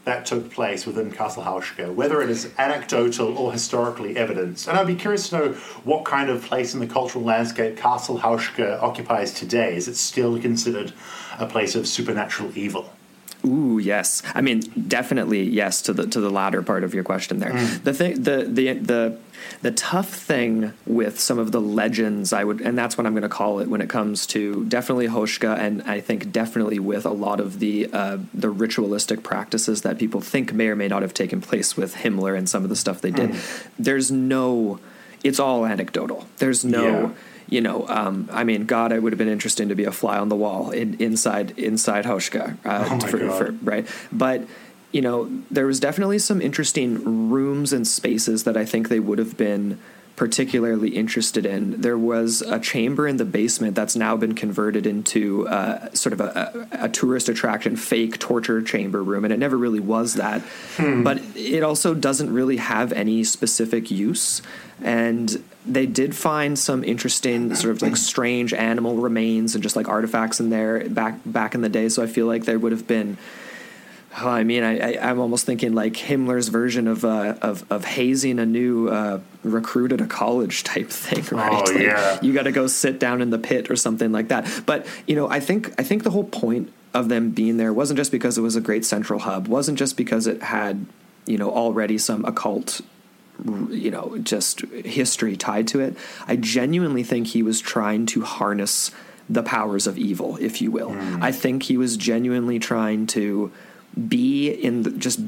that 0.06 0.26
took 0.26 0.52
place 0.52 0.86
within 0.86 1.12
Castle 1.12 1.44
Houska, 1.44 1.94
whether 1.94 2.22
it 2.22 2.30
is 2.30 2.52
anecdotal 2.60 3.38
or 3.38 3.52
historically 3.52 4.16
evidenced. 4.16 4.68
And 4.68 4.78
I'd 4.78 4.88
be 4.88 4.96
curious 4.96 5.30
to 5.30 5.36
know 5.38 5.54
what 5.84 6.06
kind 6.06 6.30
of 6.30 6.44
place 6.44 6.76
in 6.76 6.80
the 6.80 6.88
cultural 6.88 7.24
landscape 7.24 7.76
Castle 7.76 8.20
Houska 8.20 8.82
occupies 8.82 9.34
today. 9.34 9.76
Is 9.76 9.88
it 9.88 9.96
still 9.96 10.40
considered 10.40 10.94
a 11.40 11.48
place 11.48 11.76
of 11.76 11.88
supernatural 11.88 12.56
evil? 12.56 12.92
Ooh, 13.46 13.78
yes. 13.78 14.24
I 14.34 14.42
mean, 14.42 14.62
definitely 14.88 15.44
yes 15.44 15.82
to 15.84 15.94
the 15.94 16.08
to 16.08 16.20
the 16.20 16.30
latter 16.30 16.62
part 16.62 16.84
of 16.84 16.94
your 16.94 17.04
question 17.04 17.40
there. 17.40 17.52
Mm. 17.52 17.84
The 17.84 17.94
thing, 17.94 18.24
the 18.24 18.46
the 18.46 18.74
the 18.74 19.18
the 19.62 19.72
tough 19.72 20.10
thing 20.10 20.74
with 20.86 21.20
some 21.20 21.40
of 21.40 21.52
the 21.52 21.62
legends, 21.62 22.34
I 22.34 22.44
would, 22.44 22.62
and 22.62 22.78
that's 22.78 22.98
what 22.98 23.06
I'm 23.06 23.14
going 23.14 23.24
to 23.24 23.30
call 23.30 23.60
it 23.60 23.68
when 23.68 23.82
it 23.82 23.90
comes 23.90 24.26
to 24.28 24.66
definitely 24.66 25.08
Houska, 25.08 25.58
and 25.58 25.82
I 25.84 26.02
think 26.02 26.32
definitely 26.32 26.80
with 26.80 27.06
a 27.06 27.12
lot 27.12 27.40
of 27.40 27.60
the 27.60 27.90
uh, 27.92 28.18
the 28.34 28.50
ritualistic 28.50 29.24
practices 29.24 29.82
that 29.84 29.98
people 29.98 30.22
think 30.22 30.54
may 30.54 30.68
or 30.68 30.76
may 30.76 30.88
not 30.88 31.02
have 31.02 31.14
taken 31.14 31.42
place 31.42 31.78
with 31.78 31.96
Himmler 31.96 32.38
and 32.38 32.50
some 32.50 32.64
of 32.64 32.70
the 32.70 32.76
stuff 32.76 33.02
they 33.02 33.12
did. 33.12 33.32
Mm. 33.32 33.68
There's 33.78 34.12
no, 34.12 34.80
it's 35.24 35.40
all 35.40 35.66
anecdotal. 35.66 36.28
There's 36.38 36.66
no. 36.66 36.84
Yeah 36.84 37.12
you 37.48 37.62
know, 37.62 37.88
um, 37.88 38.30
I 38.32 38.44
mean, 38.44 38.66
God, 38.66 38.92
it 38.92 39.02
would 39.02 39.14
have 39.14 39.18
been 39.18 39.28
interesting 39.28 39.70
to 39.70 39.76
be 39.76 39.86
a 39.86 39.92
fly 39.92 40.18
on 40.18 40.30
the 40.30 40.36
wall 40.36 40.72
in, 40.72 40.96
inside 40.96 41.58
inside 41.58 42.06
Houska, 42.06 42.58
uh, 42.66 42.88
oh 42.90 43.00
for, 43.08 43.18
for, 43.18 43.52
right? 43.64 43.88
But 44.12 44.48
you 44.92 45.02
know, 45.02 45.30
there 45.52 45.66
was 45.66 45.80
definitely 45.80 46.20
some 46.20 46.42
interesting 46.42 47.30
rooms 47.30 47.74
and 47.74 47.86
spaces 47.86 48.46
that 48.46 48.56
I 48.56 48.64
think 48.64 48.88
they 48.88 49.00
would 49.00 49.20
have 49.20 49.36
been 49.36 49.78
particularly 50.16 50.90
interested 50.90 51.46
in. 51.46 51.82
There 51.82 51.98
was 51.98 52.42
a 52.42 52.60
chamber 52.60 53.06
in 53.08 53.18
the 53.18 53.26
basement 53.26 53.76
that's 53.76 53.96
now 53.96 54.16
been 54.16 54.34
converted 54.34 54.88
into 54.88 55.48
uh, 55.50 55.92
sort 55.94 56.14
of 56.14 56.22
a, 56.22 56.68
a, 56.72 56.86
a, 56.86 56.90
tourist 56.90 57.28
attraction, 57.28 57.76
fake 57.76 58.18
torture 58.20 58.62
chamber 58.62 59.04
room, 59.04 59.26
and 59.26 59.34
it 59.34 59.38
never 59.38 59.58
really 59.58 59.82
was 59.82 60.14
that. 60.14 60.42
Hmm. 60.78 61.04
But 61.04 61.22
it 61.36 61.64
also 61.64 61.94
doesn't 61.94 62.32
really 62.32 62.58
have 62.58 62.94
any 62.94 63.26
specific 63.26 63.92
use. 63.92 64.42
And 64.82 65.44
they 65.68 65.86
did 65.86 66.16
find 66.16 66.58
some 66.58 66.84
interesting 66.84 67.56
sort 67.56 67.76
of 67.76 67.82
like 67.82 67.98
strange 67.98 68.54
animal 68.54 68.98
remains 68.98 69.56
and 69.56 69.64
just 69.64 69.76
like 69.76 69.88
artifacts 69.88 70.40
in 70.40 70.50
there 70.50 70.88
back 70.90 71.20
back 71.26 71.56
in 71.56 71.62
the 71.62 71.70
day. 71.70 71.90
So 71.90 72.04
I 72.04 72.08
feel 72.08 72.28
like 72.28 72.46
there 72.46 72.60
would 72.60 72.72
have 72.72 72.88
been. 72.88 73.18
Oh, 74.18 74.30
I 74.30 74.46
mean, 74.46 74.64
I, 74.64 74.94
I, 74.94 75.10
am 75.10 75.20
almost 75.20 75.46
thinking 75.46 75.74
like 75.74 75.92
Himmler's 75.92 76.48
version 76.48 76.88
of 76.88 77.04
uh, 77.04 77.36
of, 77.42 77.70
of 77.70 77.84
hazing 77.84 78.40
a 78.40 78.46
new 78.46 78.88
uh, 78.88 79.20
recruit 79.44 79.92
at 79.92 80.00
a 80.00 80.06
college 80.06 80.64
type 80.64 80.90
thing, 80.90 81.38
right? 81.38 81.52
Oh, 81.52 81.72
like 81.74 81.82
yeah. 81.82 82.20
You 82.22 82.32
got 82.32 82.44
to 82.44 82.54
go 82.54 82.68
sit 82.68 82.98
down 82.98 83.22
in 83.22 83.30
the 83.30 83.38
pit 83.38 83.70
or 83.70 83.76
something 83.76 84.14
like 84.14 84.30
that. 84.30 84.50
But 84.66 84.88
you 85.06 85.16
know, 85.16 85.30
I 85.30 85.42
think 85.42 85.74
I 85.78 85.84
think 85.84 86.04
the 86.04 86.12
whole 86.12 86.24
point 86.24 86.72
of 86.94 87.10
them 87.10 87.32
being 87.32 87.58
there 87.58 87.74
wasn't 87.74 87.98
just 87.98 88.12
because 88.12 88.38
it 88.38 88.42
was 88.42 88.56
a 88.56 88.62
great 88.62 88.86
central 88.86 89.20
hub, 89.20 89.48
wasn't 89.48 89.78
just 89.78 89.98
because 89.98 90.28
it 90.28 90.42
had 90.42 90.86
you 91.26 91.38
know 91.38 91.52
already 91.52 91.98
some 91.98 92.24
occult 92.24 92.82
you 93.70 93.92
know, 93.92 94.18
just 94.24 94.62
history 94.62 95.36
tied 95.36 95.68
to 95.70 95.80
it. 95.80 95.96
I 96.28 96.36
genuinely 96.36 97.04
think 97.04 97.28
he 97.28 97.44
was 97.44 97.60
trying 97.60 98.06
to 98.08 98.22
harness 98.22 98.92
the 99.30 99.44
powers 99.44 99.88
of 99.88 99.98
evil, 99.98 100.38
if 100.38 100.62
you 100.62 100.72
will. 100.72 100.92
Mm. 100.92 101.22
I 101.22 101.32
think 101.32 101.64
he 101.64 101.78
was 101.78 101.98
genuinely 101.98 102.60
trying 102.60 103.08
to 103.08 103.52
be 104.08 104.50
in 104.50 104.84
the, 104.84 104.92
just 104.92 105.20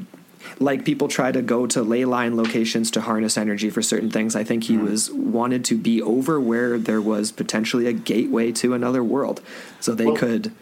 like 0.60 0.84
people 0.84 1.08
try 1.08 1.32
to 1.32 1.42
go 1.42 1.66
to 1.66 1.82
ley 1.82 2.04
line 2.04 2.36
locations 2.36 2.90
to 2.92 3.00
harness 3.00 3.36
energy 3.36 3.70
for 3.70 3.82
certain 3.82 4.10
things. 4.10 4.36
I 4.36 4.44
think 4.44 4.64
he 4.64 4.76
mm. 4.76 4.88
was 4.88 5.10
wanted 5.10 5.64
to 5.66 5.76
be 5.76 6.00
over 6.00 6.40
where 6.40 6.78
there 6.78 7.00
was 7.00 7.32
potentially 7.32 7.86
a 7.86 7.92
gateway 7.92 8.52
to 8.52 8.74
another 8.74 9.02
world, 9.02 9.40
so 9.80 9.94
they 9.94 10.06
well, 10.06 10.16
could. 10.16 10.52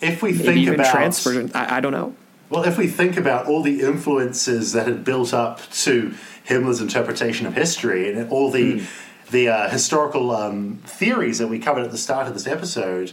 If 0.00 0.22
we 0.22 0.32
think 0.32 0.58
even 0.58 0.74
about 0.74 0.92
transfer, 0.92 1.48
I, 1.54 1.76
I 1.76 1.80
don't 1.80 1.92
know. 1.92 2.14
Well, 2.50 2.64
if 2.64 2.78
we 2.78 2.86
think 2.86 3.16
about 3.16 3.46
all 3.46 3.62
the 3.62 3.82
influences 3.82 4.72
that 4.72 4.86
had 4.86 5.04
built 5.04 5.34
up 5.34 5.60
to 5.70 6.14
Himmler's 6.48 6.80
interpretation 6.80 7.46
of 7.46 7.54
history 7.54 8.10
and 8.10 8.30
all 8.30 8.50
the 8.50 8.80
mm. 8.80 8.86
the 9.30 9.48
uh, 9.48 9.68
historical 9.68 10.30
um, 10.30 10.80
theories 10.84 11.38
that 11.38 11.48
we 11.48 11.58
covered 11.58 11.84
at 11.84 11.90
the 11.90 11.98
start 11.98 12.26
of 12.26 12.34
this 12.34 12.46
episode, 12.46 13.12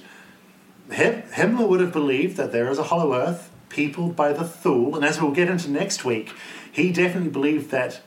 Himmler 0.89 1.67
would 1.67 1.81
have 1.81 1.91
believed 1.91 2.38
that 2.38 2.51
there 2.51 2.69
is 2.69 2.79
a 2.79 2.83
hollow 2.83 3.13
earth 3.13 3.51
peopled 3.69 4.15
by 4.15 4.31
the 4.31 4.45
Thule, 4.45 4.95
and 4.95 5.03
as 5.03 5.21
we'll 5.21 5.31
get 5.31 5.49
into 5.49 5.69
next 5.69 6.05
week, 6.05 6.33
he 6.71 6.93
definitely 6.93 7.29
believed 7.29 7.71
that 7.71 8.01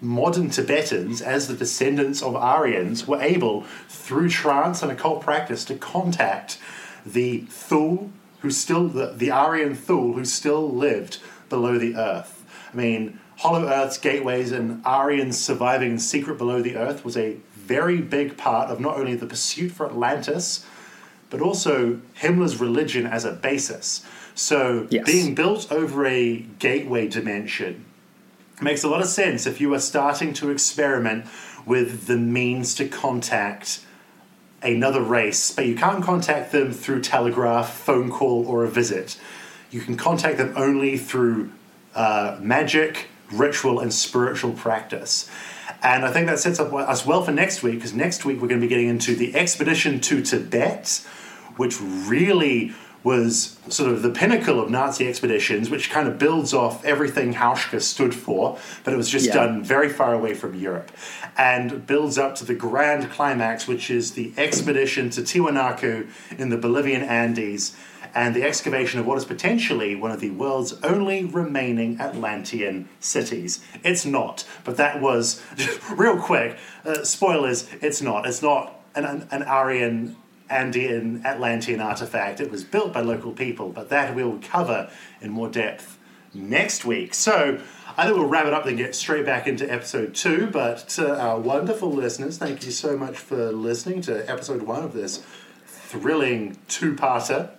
modern 0.00 0.50
Tibetans, 0.50 1.22
as 1.22 1.48
the 1.48 1.54
descendants 1.54 2.22
of 2.22 2.36
Aryans, 2.36 3.06
were 3.06 3.20
able, 3.20 3.62
through 3.88 4.28
trance 4.28 4.82
and 4.82 4.92
occult 4.92 5.22
practice, 5.22 5.64
to 5.64 5.74
contact 5.74 6.58
the 7.06 7.40
Thule, 7.48 8.10
who 8.40 8.50
still 8.50 8.88
the, 8.88 9.14
the 9.16 9.30
Aryan 9.30 9.74
Thule, 9.74 10.12
who 10.12 10.24
still 10.24 10.68
lived 10.70 11.18
below 11.48 11.78
the 11.78 11.96
earth. 11.96 12.44
I 12.72 12.76
mean, 12.76 13.18
Hollow 13.38 13.68
Earth's 13.68 13.98
gateways 13.98 14.50
and 14.50 14.82
Aryans 14.84 15.38
surviving 15.38 15.92
in 15.92 15.98
secret 16.00 16.38
below 16.38 16.60
the 16.60 16.74
Earth 16.74 17.04
was 17.04 17.16
a 17.16 17.36
very 17.52 18.00
big 18.00 18.36
part 18.36 18.68
of 18.68 18.80
not 18.80 18.96
only 18.96 19.14
the 19.14 19.26
pursuit 19.26 19.70
for 19.70 19.86
Atlantis, 19.86 20.66
but 21.30 21.40
also 21.40 22.00
Himmler's 22.20 22.58
religion 22.60 23.06
as 23.06 23.24
a 23.24 23.30
basis. 23.30 24.04
So, 24.34 24.88
yes. 24.90 25.06
being 25.06 25.36
built 25.36 25.70
over 25.70 26.04
a 26.04 26.38
gateway 26.58 27.06
dimension 27.06 27.84
makes 28.60 28.82
a 28.82 28.88
lot 28.88 29.02
of 29.02 29.06
sense 29.06 29.46
if 29.46 29.60
you 29.60 29.72
are 29.72 29.80
starting 29.80 30.32
to 30.34 30.50
experiment 30.50 31.26
with 31.64 32.06
the 32.06 32.16
means 32.16 32.74
to 32.74 32.88
contact 32.88 33.80
another 34.62 35.00
race, 35.00 35.52
but 35.52 35.64
you 35.64 35.76
can't 35.76 36.02
contact 36.02 36.50
them 36.50 36.72
through 36.72 37.02
telegraph, 37.02 37.72
phone 37.72 38.10
call, 38.10 38.48
or 38.48 38.64
a 38.64 38.68
visit. 38.68 39.16
You 39.70 39.80
can 39.80 39.96
contact 39.96 40.38
them 40.38 40.54
only 40.56 40.98
through 40.98 41.52
uh, 41.94 42.38
magic, 42.40 43.06
ritual 43.32 43.80
and 43.80 43.92
spiritual 43.92 44.52
practice. 44.52 45.28
And 45.82 46.04
I 46.04 46.12
think 46.12 46.26
that 46.26 46.38
sets 46.38 46.58
up 46.58 46.72
us 46.72 47.06
well 47.06 47.22
for 47.22 47.32
next 47.32 47.62
week 47.62 47.74
because 47.76 47.94
next 47.94 48.24
week 48.24 48.40
we're 48.40 48.48
going 48.48 48.60
to 48.60 48.64
be 48.66 48.68
getting 48.68 48.88
into 48.88 49.14
the 49.14 49.34
expedition 49.36 50.00
to 50.00 50.22
Tibet, 50.22 51.04
which 51.56 51.80
really 51.80 52.72
was 53.04 53.56
sort 53.68 53.90
of 53.90 54.02
the 54.02 54.10
pinnacle 54.10 54.60
of 54.60 54.70
Nazi 54.70 55.06
expeditions, 55.08 55.70
which 55.70 55.88
kind 55.88 56.08
of 56.08 56.18
builds 56.18 56.52
off 56.52 56.84
everything 56.84 57.32
Houska 57.32 57.80
stood 57.80 58.12
for, 58.12 58.58
but 58.82 58.92
it 58.92 58.96
was 58.96 59.08
just 59.08 59.26
Yeah. 59.26 59.34
done 59.34 59.62
very 59.62 59.88
far 59.88 60.14
away 60.14 60.34
from 60.34 60.56
Europe, 60.56 60.90
and 61.36 61.86
builds 61.86 62.18
up 62.18 62.34
to 62.36 62.44
the 62.44 62.54
grand 62.54 63.08
climax, 63.10 63.68
which 63.68 63.88
is 63.88 64.12
the 64.12 64.32
expedition 64.36 65.10
to 65.10 65.22
Tiwanaku 65.22 66.08
in 66.38 66.48
the 66.48 66.56
Bolivian 66.56 67.02
Andes, 67.02 67.72
and 68.14 68.34
the 68.34 68.42
excavation 68.42 69.00
of 69.00 69.06
what 69.06 69.18
is 69.18 69.24
potentially 69.24 69.94
one 69.94 70.10
of 70.10 70.20
the 70.20 70.30
world's 70.30 70.74
only 70.82 71.24
remaining 71.24 72.00
Atlantean 72.00 72.88
cities. 73.00 73.64
It's 73.84 74.04
not, 74.04 74.46
but 74.64 74.76
that 74.76 75.00
was 75.00 75.42
real 75.90 76.20
quick. 76.20 76.58
Uh, 76.84 77.04
spoilers: 77.04 77.68
it's 77.80 78.00
not. 78.02 78.26
It's 78.26 78.42
not 78.42 78.80
an, 78.94 79.04
an, 79.04 79.28
an 79.30 79.42
Aryan 79.42 80.16
Andean 80.50 81.24
Atlantean 81.24 81.80
artifact. 81.80 82.40
It 82.40 82.50
was 82.50 82.64
built 82.64 82.92
by 82.92 83.00
local 83.00 83.32
people, 83.32 83.70
but 83.70 83.88
that 83.90 84.14
we'll 84.14 84.38
cover 84.38 84.90
in 85.20 85.30
more 85.30 85.48
depth 85.48 85.98
next 86.34 86.84
week. 86.84 87.14
So 87.14 87.60
I 87.96 88.04
think 88.04 88.16
we'll 88.16 88.28
wrap 88.28 88.46
it 88.46 88.54
up 88.54 88.66
and 88.66 88.76
get 88.76 88.94
straight 88.94 89.26
back 89.26 89.46
into 89.46 89.70
episode 89.70 90.14
two. 90.14 90.46
But 90.46 90.88
to 90.90 91.18
our 91.18 91.38
wonderful 91.38 91.90
listeners, 91.90 92.38
thank 92.38 92.64
you 92.64 92.70
so 92.70 92.96
much 92.96 93.16
for 93.16 93.52
listening 93.52 94.02
to 94.02 94.28
episode 94.30 94.62
one 94.62 94.82
of 94.82 94.92
this 94.92 95.22
thrilling 95.66 96.58
two-parter. 96.68 97.50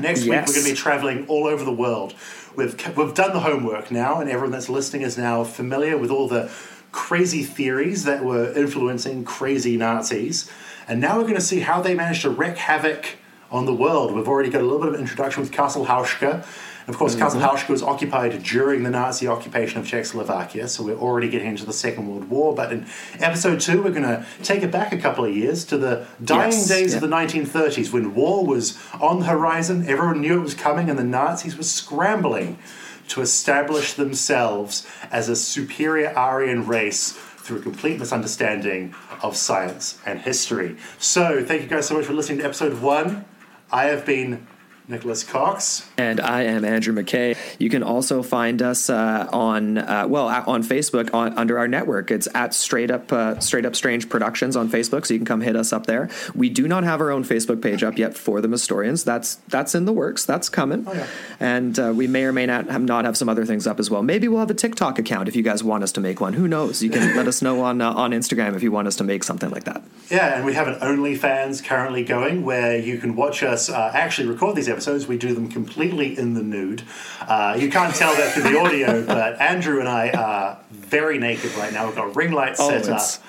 Next 0.00 0.22
week 0.22 0.30
we're 0.30 0.46
going 0.46 0.64
to 0.64 0.64
be 0.64 0.74
traveling 0.74 1.26
all 1.28 1.46
over 1.46 1.64
the 1.64 1.72
world. 1.72 2.14
We've 2.56 2.74
we've 2.96 3.14
done 3.14 3.32
the 3.32 3.40
homework 3.40 3.90
now, 3.90 4.20
and 4.20 4.28
everyone 4.28 4.52
that's 4.52 4.68
listening 4.68 5.02
is 5.02 5.16
now 5.16 5.44
familiar 5.44 5.96
with 5.96 6.10
all 6.10 6.28
the 6.28 6.50
crazy 6.92 7.42
theories 7.42 8.04
that 8.04 8.24
were 8.24 8.52
influencing 8.52 9.24
crazy 9.24 9.76
Nazis. 9.76 10.50
And 10.88 11.00
now 11.00 11.16
we're 11.16 11.24
going 11.24 11.34
to 11.36 11.40
see 11.40 11.60
how 11.60 11.80
they 11.80 11.94
managed 11.94 12.22
to 12.22 12.30
wreak 12.30 12.56
havoc 12.56 13.16
on 13.50 13.66
the 13.66 13.74
world. 13.74 14.12
We've 14.12 14.28
already 14.28 14.50
got 14.50 14.60
a 14.60 14.64
little 14.64 14.80
bit 14.80 14.88
of 14.88 14.94
an 14.94 15.00
introduction 15.00 15.42
with 15.42 15.52
Castle 15.52 15.86
Houska. 15.86 16.44
Of 16.90 16.96
course, 16.96 17.14
mm-hmm. 17.14 17.22
Castle 17.22 17.40
Houska 17.40 17.68
was 17.68 17.84
occupied 17.84 18.42
during 18.42 18.82
the 18.82 18.90
Nazi 18.90 19.28
occupation 19.28 19.78
of 19.78 19.86
Czechoslovakia, 19.86 20.66
so 20.66 20.82
we're 20.82 20.98
already 20.98 21.28
getting 21.28 21.46
into 21.46 21.64
the 21.64 21.72
Second 21.72 22.08
World 22.08 22.28
War. 22.28 22.52
But 22.52 22.72
in 22.72 22.84
episode 23.20 23.60
two, 23.60 23.80
we're 23.80 23.92
going 23.92 24.02
to 24.02 24.26
take 24.42 24.64
it 24.64 24.72
back 24.72 24.92
a 24.92 24.98
couple 24.98 25.24
of 25.24 25.32
years 25.32 25.64
to 25.66 25.78
the 25.78 26.04
dying 26.24 26.50
Yes, 26.50 26.66
days 26.66 26.94
of 26.94 27.00
the 27.00 27.06
1930s 27.06 27.92
when 27.92 28.12
war 28.12 28.44
was 28.44 28.76
on 29.00 29.20
the 29.20 29.26
horizon, 29.26 29.86
everyone 29.86 30.20
knew 30.20 30.40
it 30.40 30.42
was 30.42 30.54
coming, 30.54 30.90
and 30.90 30.98
the 30.98 31.04
Nazis 31.04 31.56
were 31.56 31.62
scrambling 31.62 32.58
to 33.06 33.20
establish 33.20 33.92
themselves 33.92 34.84
as 35.12 35.28
a 35.28 35.36
superior 35.36 36.12
Aryan 36.16 36.66
race 36.66 37.12
through 37.12 37.58
a 37.58 37.62
complete 37.62 38.00
misunderstanding 38.00 38.96
of 39.22 39.36
science 39.36 40.00
and 40.04 40.20
history. 40.20 40.76
So, 40.98 41.44
thank 41.44 41.62
you 41.62 41.68
guys 41.68 41.86
so 41.86 41.94
much 41.94 42.04
for 42.06 42.14
listening 42.14 42.38
to 42.38 42.44
episode 42.46 42.80
one. 42.80 43.26
I 43.70 43.84
have 43.84 44.04
been 44.04 44.48
Nikolaus 44.90 45.26
Cox. 45.26 45.88
And 45.96 46.20
I 46.20 46.42
am 46.42 46.64
Andrew 46.64 46.92
McKay. 46.94 47.36
You 47.58 47.70
can 47.70 47.82
also 47.82 48.22
find 48.22 48.60
us 48.60 48.90
uh, 48.90 49.28
on 49.32 49.78
uh, 49.78 50.06
well 50.08 50.28
on 50.28 50.62
Facebook 50.62 51.12
on, 51.14 51.36
under 51.38 51.58
our 51.58 51.68
network. 51.68 52.10
It's 52.10 52.28
at 52.34 52.54
Straight 52.54 52.90
Up 52.90 53.12
uh, 53.12 53.38
Straight 53.40 53.64
Up 53.64 53.76
Strange 53.76 54.08
Productions 54.08 54.56
on 54.56 54.68
Facebook, 54.68 55.06
so 55.06 55.14
you 55.14 55.20
can 55.20 55.26
come 55.26 55.40
hit 55.40 55.56
us 55.56 55.72
up 55.72 55.86
there. 55.86 56.10
We 56.34 56.48
do 56.50 56.66
not 56.66 56.84
have 56.84 57.00
our 57.00 57.10
own 57.10 57.24
Facebook 57.24 57.62
page 57.62 57.82
up 57.82 57.98
yet 57.98 58.16
for 58.16 58.40
the 58.40 58.48
Mystorians. 58.48 59.04
That's 59.04 59.36
that's 59.48 59.74
in 59.74 59.84
the 59.84 59.92
works. 59.92 60.24
That's 60.24 60.48
coming. 60.48 60.84
yeah. 60.86 61.06
And 61.38 61.78
uh, 61.78 61.92
we 61.94 62.06
may 62.06 62.24
or 62.24 62.32
may 62.32 62.46
not 62.46 62.66
have, 62.68 62.82
not 62.82 63.04
have 63.04 63.16
some 63.16 63.28
other 63.28 63.46
things 63.46 63.66
up 63.66 63.78
as 63.78 63.90
well. 63.90 64.02
Maybe 64.02 64.28
we'll 64.28 64.40
have 64.40 64.50
a 64.50 64.54
TikTok 64.54 64.98
account 64.98 65.28
if 65.28 65.36
you 65.36 65.42
guys 65.42 65.62
want 65.62 65.84
us 65.84 65.92
to 65.92 66.00
make 66.00 66.20
one. 66.20 66.32
Who 66.34 66.48
knows? 66.48 66.82
You 66.82 66.90
can 66.90 67.16
let 67.16 67.28
us 67.28 67.40
know 67.40 67.62
on 67.62 67.80
uh, 67.80 67.92
on 67.92 68.10
Instagram 68.10 68.56
if 68.56 68.62
you 68.62 68.72
want 68.72 68.88
us 68.88 68.96
to 68.96 69.04
make 69.04 69.22
something 69.22 69.50
like 69.50 69.64
that. 69.64 69.82
Yeah, 70.10 70.36
and 70.36 70.44
we 70.44 70.54
have 70.54 70.66
an 70.66 70.74
OnlyFans 70.80 71.64
currently 71.64 72.04
going 72.04 72.44
where 72.44 72.76
you 72.76 72.98
can 72.98 73.14
watch 73.14 73.42
us 73.42 73.70
uh, 73.70 73.92
actually 73.94 74.28
record 74.28 74.56
these 74.56 74.68
episodes. 74.68 74.79
We 74.88 75.18
do 75.18 75.34
them 75.34 75.48
completely 75.48 76.18
in 76.18 76.34
the 76.34 76.42
nude. 76.42 76.82
Uh, 77.20 77.56
you 77.58 77.70
can't 77.70 77.94
tell 77.94 78.14
that 78.16 78.32
through 78.32 78.44
the 78.44 78.58
audio, 78.58 79.04
but 79.06 79.40
Andrew 79.40 79.78
and 79.80 79.88
I 79.88 80.10
are 80.10 80.58
very 80.70 81.18
naked 81.18 81.54
right 81.56 81.72
now. 81.72 81.86
We've 81.86 81.94
got 81.96 82.16
ring 82.16 82.32
lights 82.32 82.58
Oh, 82.60 82.70
set 82.70 82.82
up. 82.88 82.88
that's 82.88 83.20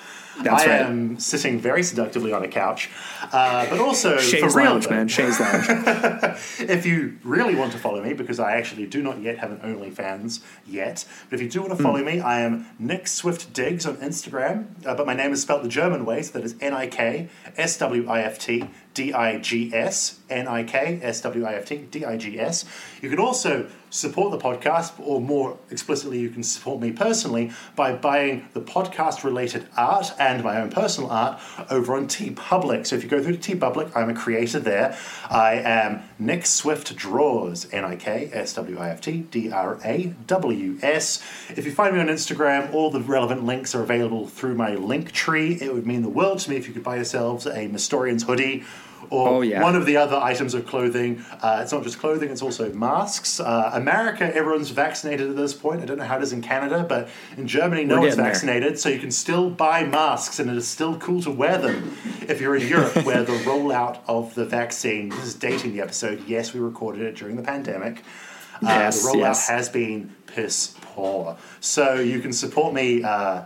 I 0.64 0.66
right. 0.66 0.68
am 0.80 1.18
sitting 1.18 1.60
very 1.60 1.82
seductively 1.82 2.32
on 2.32 2.42
a 2.42 2.48
couch, 2.48 2.88
uh, 3.32 3.66
but 3.68 3.78
also 3.80 4.16
for 4.18 4.48
real, 4.48 4.70
Lounge, 4.72 4.86
though, 4.86 4.90
man. 4.94 5.06
Shay's 5.08 5.38
Lounge. 5.38 5.66
if 6.58 6.86
you 6.86 7.18
really 7.22 7.54
want 7.54 7.72
to 7.72 7.78
follow 7.78 8.02
me, 8.02 8.14
because 8.14 8.40
I 8.40 8.52
actually 8.56 8.86
do 8.86 9.02
not 9.02 9.20
yet 9.20 9.36
have 9.38 9.50
an 9.52 9.58
OnlyFans 9.58 10.40
yet, 10.66 11.04
but 11.28 11.38
if 11.38 11.42
you 11.42 11.50
do 11.50 11.60
want 11.60 11.76
to 11.76 11.82
follow 11.82 12.02
me, 12.02 12.20
I 12.20 12.40
am 12.40 12.66
Nik 12.78 13.06
Swift 13.08 13.52
Digs 13.52 13.84
on 13.84 13.96
Instagram, 13.98 14.68
uh, 14.86 14.94
but 14.94 15.06
my 15.06 15.12
name 15.14 15.32
is 15.32 15.42
spelled 15.42 15.64
the 15.64 15.68
German 15.68 16.06
way, 16.06 16.22
so 16.22 16.32
that 16.38 16.44
is 16.44 16.54
N 16.62 16.72
I 16.72 16.86
K 16.86 17.28
S 17.58 17.76
W 17.78 18.08
I 18.08 18.22
F 18.22 18.38
T 18.38 18.64
D 18.94 19.12
I 19.12 19.38
G 19.38 19.72
S, 19.74 20.18
N 20.28 20.48
I 20.48 20.64
K 20.64 21.00
S 21.02 21.20
W 21.22 21.44
I 21.44 21.54
F 21.54 21.66
T 21.66 21.76
D 21.90 22.04
I 22.04 22.16
G 22.16 22.38
S. 22.38 22.64
You 23.00 23.10
can 23.10 23.18
also 23.18 23.68
support 23.92 24.30
the 24.30 24.38
podcast, 24.38 24.92
or 24.98 25.20
more 25.20 25.58
explicitly, 25.70 26.18
you 26.18 26.30
can 26.30 26.42
support 26.42 26.80
me 26.80 26.90
personally 26.90 27.52
by 27.76 27.92
buying 27.92 28.48
the 28.54 28.60
podcast 28.60 29.22
related 29.22 29.68
art 29.76 30.12
and 30.18 30.42
my 30.42 30.60
own 30.60 30.70
personal 30.70 31.10
art 31.10 31.38
over 31.70 31.94
on 31.94 32.08
TeePublic. 32.08 32.86
So 32.86 32.96
if 32.96 33.04
you 33.04 33.08
go 33.08 33.22
through 33.22 33.36
to 33.36 33.54
TeePublic, 33.56 33.94
I'm 33.94 34.08
a 34.08 34.14
creator 34.14 34.58
there. 34.58 34.96
I 35.30 35.54
am 35.54 36.02
Nik 36.18 36.46
Swift 36.46 36.96
Draws, 36.96 37.70
N 37.72 37.84
I 37.84 37.96
K 37.96 38.30
S 38.32 38.54
W 38.54 38.78
I 38.78 38.88
F 38.88 39.02
T 39.02 39.18
D 39.30 39.52
R 39.52 39.78
A 39.84 40.06
W 40.26 40.78
S. 40.82 41.22
If 41.50 41.66
you 41.66 41.72
find 41.72 41.94
me 41.94 42.00
on 42.00 42.06
Instagram, 42.06 42.72
all 42.72 42.90
the 42.90 43.00
relevant 43.00 43.44
links 43.44 43.74
are 43.74 43.82
available 43.82 44.26
through 44.26 44.54
my 44.54 44.74
link 44.74 45.12
tree. 45.12 45.58
It 45.60 45.74
would 45.74 45.86
mean 45.86 46.00
the 46.00 46.08
world 46.08 46.38
to 46.40 46.50
me 46.50 46.56
if 46.56 46.66
you 46.66 46.72
could 46.72 46.82
buy 46.82 46.96
yourselves 46.96 47.44
a 47.44 47.68
Mystorians 47.68 48.24
hoodie 48.24 48.64
or 49.12 49.28
Oh, 49.28 49.40
yeah. 49.42 49.62
one 49.62 49.76
of 49.76 49.84
the 49.86 49.96
other 49.96 50.16
items 50.16 50.54
of 50.54 50.66
clothing. 50.66 51.22
Uh, 51.42 51.60
it's 51.62 51.72
not 51.72 51.82
just 51.84 51.98
clothing, 51.98 52.30
it's 52.30 52.42
also 52.42 52.72
masks. 52.72 53.38
Uh, 53.40 53.70
America, 53.74 54.24
everyone's 54.34 54.70
vaccinated 54.70 55.28
at 55.30 55.36
this 55.36 55.54
point. 55.54 55.82
I 55.82 55.84
don't 55.84 55.98
know 55.98 56.04
how 56.04 56.16
it 56.16 56.22
is 56.22 56.32
in 56.32 56.42
Canada, 56.42 56.84
but 56.88 57.08
in 57.36 57.46
Germany, 57.46 57.84
no 57.84 57.96
We're 57.96 58.00
one's 58.00 58.14
getting 58.16 58.24
there. 58.24 58.32
vaccinated, 58.32 58.78
so 58.78 58.88
you 58.88 58.98
can 58.98 59.10
still 59.10 59.50
buy 59.50 59.84
masks 59.84 60.38
and 60.40 60.50
it 60.50 60.56
is 60.56 60.66
still 60.66 60.96
cool 60.98 61.20
to 61.22 61.30
wear 61.30 61.58
them. 61.58 61.96
If 62.28 62.40
you're 62.40 62.56
in 62.56 62.66
Europe, 62.66 62.96
where 63.04 63.22
the 63.22 63.32
rollout 63.44 63.98
of 64.08 64.34
the 64.34 64.44
vaccine, 64.46 65.10
this 65.10 65.24
is 65.24 65.34
dating 65.34 65.72
the 65.74 65.80
episode, 65.82 66.24
yes, 66.26 66.54
we 66.54 66.60
recorded 66.60 67.02
it 67.02 67.14
during 67.16 67.36
the 67.36 67.42
pandemic. 67.42 67.98
Uh, 67.98 68.66
Yes, 68.68 69.02
the 69.02 69.08
rollout 69.08 69.18
yes. 69.20 69.48
has 69.48 69.68
been 69.68 70.14
piss 70.26 70.74
poor. 70.82 71.36
So 71.60 71.94
you 71.94 72.20
can 72.20 72.32
support 72.32 72.72
me. 72.72 73.02
Uh, 73.02 73.42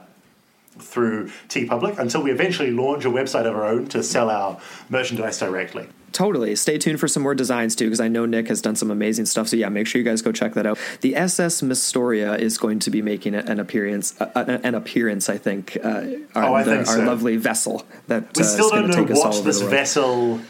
through 0.79 1.29
TeePublic 1.49 1.99
until 1.99 2.23
we 2.23 2.31
eventually 2.31 2.71
launch 2.71 3.05
a 3.05 3.09
website 3.09 3.47
of 3.47 3.55
our 3.55 3.65
own 3.67 3.87
to 3.89 4.03
sell 4.03 4.31
our 4.31 4.59
merchandise 4.89 5.39
directly. 5.39 5.89
Totally. 6.13 6.57
Stay 6.57 6.79
tuned 6.79 6.99
for 6.99 7.09
some 7.09 7.23
more 7.23 7.35
designs 7.35 7.77
too, 7.77 7.85
because 7.87 8.01
I 8.01 8.09
know 8.09 8.25
Nik 8.25 8.49
has 8.49 8.63
done 8.63 8.75
some 8.75 8.91
amazing 8.91 9.27
stuff. 9.27 9.49
So 9.49 9.57
yeah, 9.57 9.69
make 9.69 9.87
sure 9.87 9.99
you 9.99 10.05
guys 10.05 10.23
go 10.23 10.33
check 10.33 10.55
that 10.55 10.65
out. 10.65 10.79
The 11.03 11.15
SS 11.15 11.61
Mystoria 11.61 12.39
is 12.39 12.57
going 12.57 12.79
to 12.81 12.91
be 12.91 13.03
making 13.03 13.35
an 13.35 13.61
appearance. 13.61 14.19
Uh, 14.19 14.31
an 14.35 14.51
an 14.65 14.75
appearance, 14.75 15.29
I 15.29 15.37
think. 15.37 15.77
Uh, 15.83 15.89
our, 16.35 16.45
Oh, 16.45 16.55
I 16.55 16.63
the- 16.63 16.77
think 16.85 16.89
our 16.89 17.05
lovely 17.05 17.37
vessel 17.37 17.85
that 18.07 18.35
We 18.35 18.43
uh, 18.45 18.47
still 18.47 18.71
going 18.71 18.83
don't 18.83 18.91
know 18.93 19.03
take 19.05 19.11
us 19.11 19.19
all 19.23 19.33
what 19.33 19.45
this 19.45 19.61
vessel 19.61 20.41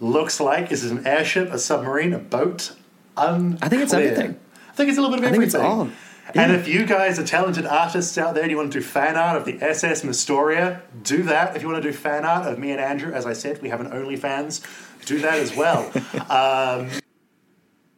looks 0.00 0.40
like. 0.40 0.72
Is 0.72 0.84
it 0.86 0.92
an 0.92 1.06
airship, 1.06 1.52
a 1.52 1.58
submarine, 1.58 2.14
a 2.14 2.18
boat? 2.18 2.72
Unclear. 3.18 3.58
I 3.60 3.68
think 3.68 3.82
it's 3.82 3.92
everything. 3.92 4.38
I 4.70 4.72
think 4.72 4.88
it's 4.88 4.96
a 4.98 5.02
little 5.02 5.16
bit 5.16 5.24
of 5.24 5.28
I 5.28 5.32
think 5.32 5.44
it's 5.44 5.54
everything. 5.54 5.78
all. 5.78 5.88
And 6.34 6.52
if 6.52 6.68
you 6.68 6.86
guys 6.86 7.18
are 7.18 7.24
talented 7.24 7.66
artists 7.66 8.16
out 8.18 8.34
there 8.34 8.42
and 8.42 8.50
you 8.50 8.56
want 8.56 8.72
to 8.72 8.78
do 8.78 8.84
fan 8.84 9.16
art 9.16 9.36
of 9.36 9.44
the 9.44 9.62
SS 9.62 10.02
Mystoria, 10.02 10.80
do 11.02 11.22
that. 11.24 11.56
If 11.56 11.62
you 11.62 11.68
want 11.68 11.82
to 11.82 11.90
do 11.90 11.96
fan 11.96 12.24
art 12.24 12.46
of 12.46 12.58
me 12.58 12.70
and 12.70 12.80
Andrew, 12.80 13.12
as 13.12 13.26
I 13.26 13.32
said, 13.32 13.60
we 13.62 13.68
have 13.68 13.80
an 13.80 13.90
OnlyFans, 13.90 14.64
do 15.06 15.18
that 15.20 15.34
as 15.34 15.54
well. 15.56 15.90
Um, 16.30 16.90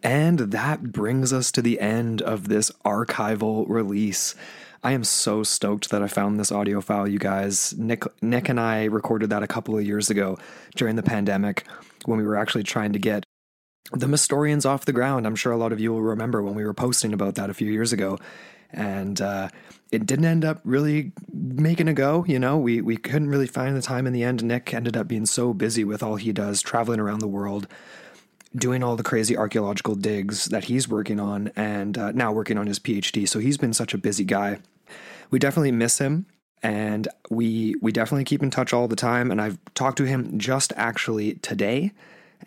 and 0.03 0.39
that 0.39 0.91
brings 0.91 1.33
us 1.33 1.53
to 1.53 1.63
the 1.63 1.79
end 1.79 2.23
of 2.23 2.49
this 2.49 2.73
archival 2.85 3.65
release. 3.69 4.35
I 4.83 4.93
am 4.93 5.05
so 5.05 5.45
stoked 5.45 5.91
that 5.91 6.03
I 6.03 6.09
found 6.09 6.41
this 6.41 6.51
audio 6.51 6.81
file, 6.81 7.07
you 7.07 7.21
guys. 7.21 7.73
Nik, 7.79 8.05
Nik 8.21 8.49
and 8.49 8.59
I 8.59 8.85
recorded 8.85 9.31
that 9.31 9.45
a 9.45 9.47
couple 9.47 9.79
of 9.79 9.85
years 9.87 10.11
ago 10.11 10.39
during 10.75 10.97
the 10.97 11.05
pandemic 11.05 11.65
when 12.05 12.19
we 12.19 12.25
were 12.25 12.37
actually 12.37 12.65
trying 12.65 12.93
to 12.95 12.99
get 12.99 13.25
the 13.91 14.07
Mystorians 14.07 14.65
off 14.65 14.85
the 14.85 14.93
ground. 14.93 15.27
I'm 15.27 15.37
sure 15.37 15.53
a 15.53 15.57
lot 15.57 15.73
of 15.73 15.81
you 15.81 15.93
will 15.93 16.03
remember 16.03 16.43
when 16.43 16.55
we 16.55 16.65
were 16.65 16.75
posting 16.75 17.13
about 17.13 17.35
that 17.35 17.51
a 17.51 17.55
few 17.55 17.71
years 17.71 17.93
ago. 17.93 18.19
And 18.71 19.21
uh, 19.21 19.49
it 19.91 20.07
didn't 20.07 20.25
end 20.25 20.45
up 20.45 20.61
really 20.65 21.13
making 21.33 21.89
a 21.89 21.93
go. 21.93 22.25
You 22.27 22.39
know, 22.39 22.57
we, 22.57 22.81
we 22.81 22.97
couldn't 22.97 23.29
really 23.29 23.47
find 23.47 23.77
the 23.77 23.83
time 23.83 24.07
in 24.07 24.15
the 24.15 24.23
end. 24.23 24.43
Nik 24.43 24.73
ended 24.73 24.97
up 24.97 25.09
being 25.09 25.27
so 25.27 25.53
busy 25.53 25.85
with 25.85 26.03
all 26.03 26.17
he 26.17 26.33
does, 26.33 26.63
traveling 26.63 27.01
around 27.01 27.19
the 27.19 27.29
world, 27.29 27.67
doing 28.57 28.83
all 28.83 28.97
the 28.97 29.03
crazy 29.03 29.37
archaeological 29.37 29.95
digs 29.95 30.47
that 30.47 30.65
he's 30.65 30.89
working 30.89 31.21
on, 31.21 31.53
and 31.55 31.99
uh, 31.99 32.13
now 32.13 32.33
working 32.33 32.57
on 32.57 32.67
his 32.67 32.79
PhD. 32.79 33.29
So 33.29 33.39
he's 33.39 33.59
been 33.59 33.75
such 33.75 33.93
a 33.93 33.99
busy 33.99 34.25
guy. 34.25 34.59
We 35.31 35.39
definitely 35.39 35.73
miss 35.73 35.99
him, 35.99 36.25
and 36.63 37.09
we 37.29 37.75
we 37.83 37.93
definitely 37.93 38.25
keep 38.25 38.43
in 38.43 38.51
touch 38.51 38.73
all 38.73 38.89
the 38.89 38.97
time. 38.97 39.31
And 39.31 39.41
I've 39.41 39.59
talked 39.75 39.99
to 39.99 40.05
him 40.05 40.39
just 40.39 40.73
actually 40.77 41.35
today, 41.35 41.93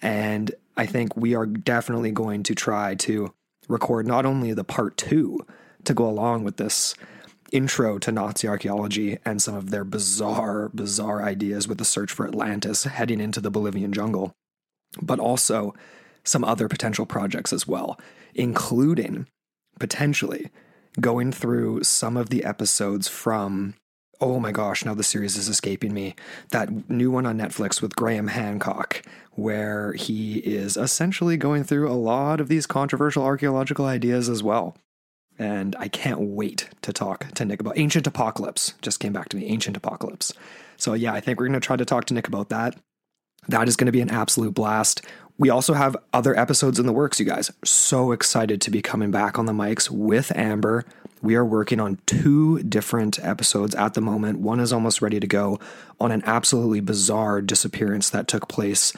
and 0.02 0.52
I 0.78 0.86
think 0.86 1.16
we 1.16 1.36
are 1.36 1.46
definitely 1.46 2.12
going 2.12 2.44
to 2.44 2.56
try 2.56 2.96
to 2.96 3.34
record 3.68 4.08
not 4.08 4.26
only 4.26 4.54
the 4.54 4.64
part 4.64 4.98
two 4.98 5.46
to 5.86 5.94
go 5.94 6.08
along 6.08 6.44
with 6.44 6.58
this 6.58 6.96
intro 7.52 7.98
to 8.00 8.12
Nazi 8.12 8.48
archaeology 8.48 9.18
and 9.24 9.42
some 9.42 9.56
of 9.56 9.70
their 9.70 9.84
bizarre, 9.84 10.70
bizarre 10.70 11.24
ideas 11.24 11.68
with 11.68 11.78
the 11.78 11.86
search 11.86 12.12
for 12.12 12.28
Atlantis 12.28 12.84
heading 12.84 13.22
into 13.22 13.40
the 13.40 13.52
Bolivian 13.52 13.94
jungle, 13.94 14.34
but 15.02 15.20
also 15.20 15.74
some 16.24 16.44
other 16.44 16.68
potential 16.68 17.06
projects 17.06 17.54
as 17.54 17.68
well, 17.68 18.00
including 18.34 19.28
potentially 19.80 20.50
going 21.00 21.32
through 21.32 21.84
some 21.84 22.18
of 22.18 22.30
the 22.30 22.44
episodes 22.44 23.08
from 23.08 23.76
oh 24.22 24.40
my 24.40 24.52
gosh, 24.52 24.86
now 24.86 24.94
the 24.94 25.04
series 25.04 25.38
is 25.38 25.48
escaping 25.48 25.94
me. 25.94 26.16
That 26.52 26.90
new 26.90 27.12
one 27.12 27.26
on 27.26 27.38
Netflix 27.38 27.82
with 27.82 27.96
Graham 27.96 28.28
Hancock, 28.28 29.02
where 29.32 29.94
he 29.94 30.38
is 30.40 30.78
essentially 30.78 31.38
going 31.38 31.64
through 31.64 31.90
a 31.90 31.94
lot 31.94 32.40
of 32.40 32.48
these 32.48 32.66
controversial 32.66 33.24
archaeological 33.24 33.86
ideas 33.86 34.30
as 34.30 34.42
well. 34.42 34.78
And 35.38 35.76
I 35.78 35.90
can't 35.90 36.22
wait 36.22 36.70
to 36.82 36.94
talk 36.94 37.32
to 37.34 37.46
Nik 37.46 37.60
about 37.60 37.78
Ancient 37.78 38.08
Apocalypse. 38.08 38.74
Just 38.82 39.00
came 39.00 39.12
back 39.12 39.30
to 39.30 39.38
me, 39.38 39.46
Ancient 39.48 39.76
Apocalypse. 39.76 40.34
So, 40.78 40.94
yeah, 40.94 41.14
I 41.14 41.20
think 41.20 41.40
we're 41.40 41.48
going 41.48 41.60
to 41.60 41.66
try 41.66 41.76
to 41.76 41.86
talk 41.86 42.06
to 42.06 42.14
Nik 42.14 42.28
about 42.28 42.50
that. 42.50 42.78
That 43.48 43.68
is 43.68 43.76
going 43.76 43.86
to 43.88 43.92
be 43.92 44.02
an 44.02 44.10
absolute 44.10 44.54
blast. 44.54 45.02
We 45.38 45.50
also 45.50 45.74
have 45.74 45.98
other 46.14 46.38
episodes 46.40 46.80
in 46.80 46.86
the 46.86 46.94
works, 46.94 47.20
you 47.20 47.26
guys. 47.26 47.52
So 47.64 48.12
excited 48.12 48.62
to 48.62 48.72
be 48.72 48.82
coming 48.82 49.12
back 49.12 49.38
on 49.38 49.46
the 49.46 49.54
mics 49.54 49.90
with 49.90 50.36
Amber. 50.36 50.86
We 51.26 51.36
are 51.36 51.44
working 51.44 51.80
on 51.80 51.98
two 52.06 52.62
different 52.62 53.18
episodes 53.20 53.74
at 53.74 53.96
the 53.96 54.02
moment. 54.02 54.40
One 54.40 54.60
is 54.60 54.72
almost 54.72 55.02
ready 55.02 55.20
to 55.20 55.26
go 55.26 55.60
on 56.00 56.12
an 56.12 56.22
absolutely 56.26 56.82
bizarre 56.82 57.42
disappearance 57.42 58.12
that 58.12 58.28
took 58.28 58.48
place 58.48 58.94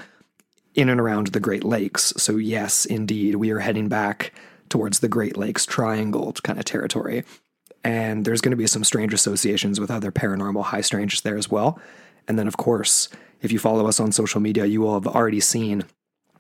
in 0.76 0.90
and 0.90 1.00
around 1.00 1.28
the 1.28 1.40
Great 1.40 1.64
Lakes. 1.64 2.14
So, 2.18 2.36
yes, 2.36 2.86
indeed, 2.86 3.36
we 3.36 3.50
are 3.52 3.60
heading 3.60 3.88
back 3.88 4.34
towards 4.68 5.00
the 5.00 5.08
Great 5.08 5.38
Lakes 5.38 5.66
Triangle 5.66 6.34
kind 6.44 6.60
of 6.60 6.66
territory. 6.66 7.24
And 7.82 8.26
there's 8.26 8.42
going 8.42 8.52
to 8.52 8.58
be 8.58 8.68
some 8.68 8.84
strange 8.84 9.14
associations 9.14 9.80
with 9.80 9.90
other 9.90 10.12
paranormal 10.12 10.66
high 10.66 10.82
strange 10.82 11.22
there 11.22 11.38
as 11.38 11.50
well. 11.50 11.80
And 12.28 12.38
then, 12.38 12.48
of 12.48 12.58
course, 12.58 13.08
if 13.42 13.54
you 13.54 13.60
follow 13.60 13.88
us 13.88 14.02
on 14.02 14.12
social 14.12 14.42
media, 14.42 14.66
you 14.66 14.82
will 14.82 14.96
have 14.96 15.08
already 15.08 15.40
seen 15.40 15.86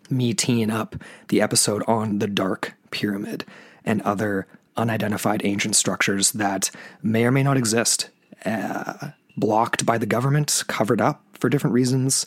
me 0.09 0.33
teeing 0.33 0.69
up 0.69 0.97
the 1.29 1.41
episode 1.41 1.81
on 1.87 2.19
the 2.19 2.27
Dark 2.27 2.73
Pyramid 2.91 3.45
and 3.85 4.01
other 4.01 4.47
unidentified 4.77 5.41
ancient 5.43 5.75
structures 5.75 6.31
that 6.33 6.71
may 7.01 7.25
or 7.25 7.31
may 7.31 7.43
not 7.43 7.57
exist, 7.57 8.09
uh, 8.45 9.09
blocked 9.35 9.85
by 9.85 9.97
the 9.97 10.05
government, 10.05 10.63
covered 10.67 11.01
up 11.01 11.23
for 11.33 11.49
different 11.49 11.73
reasons, 11.73 12.25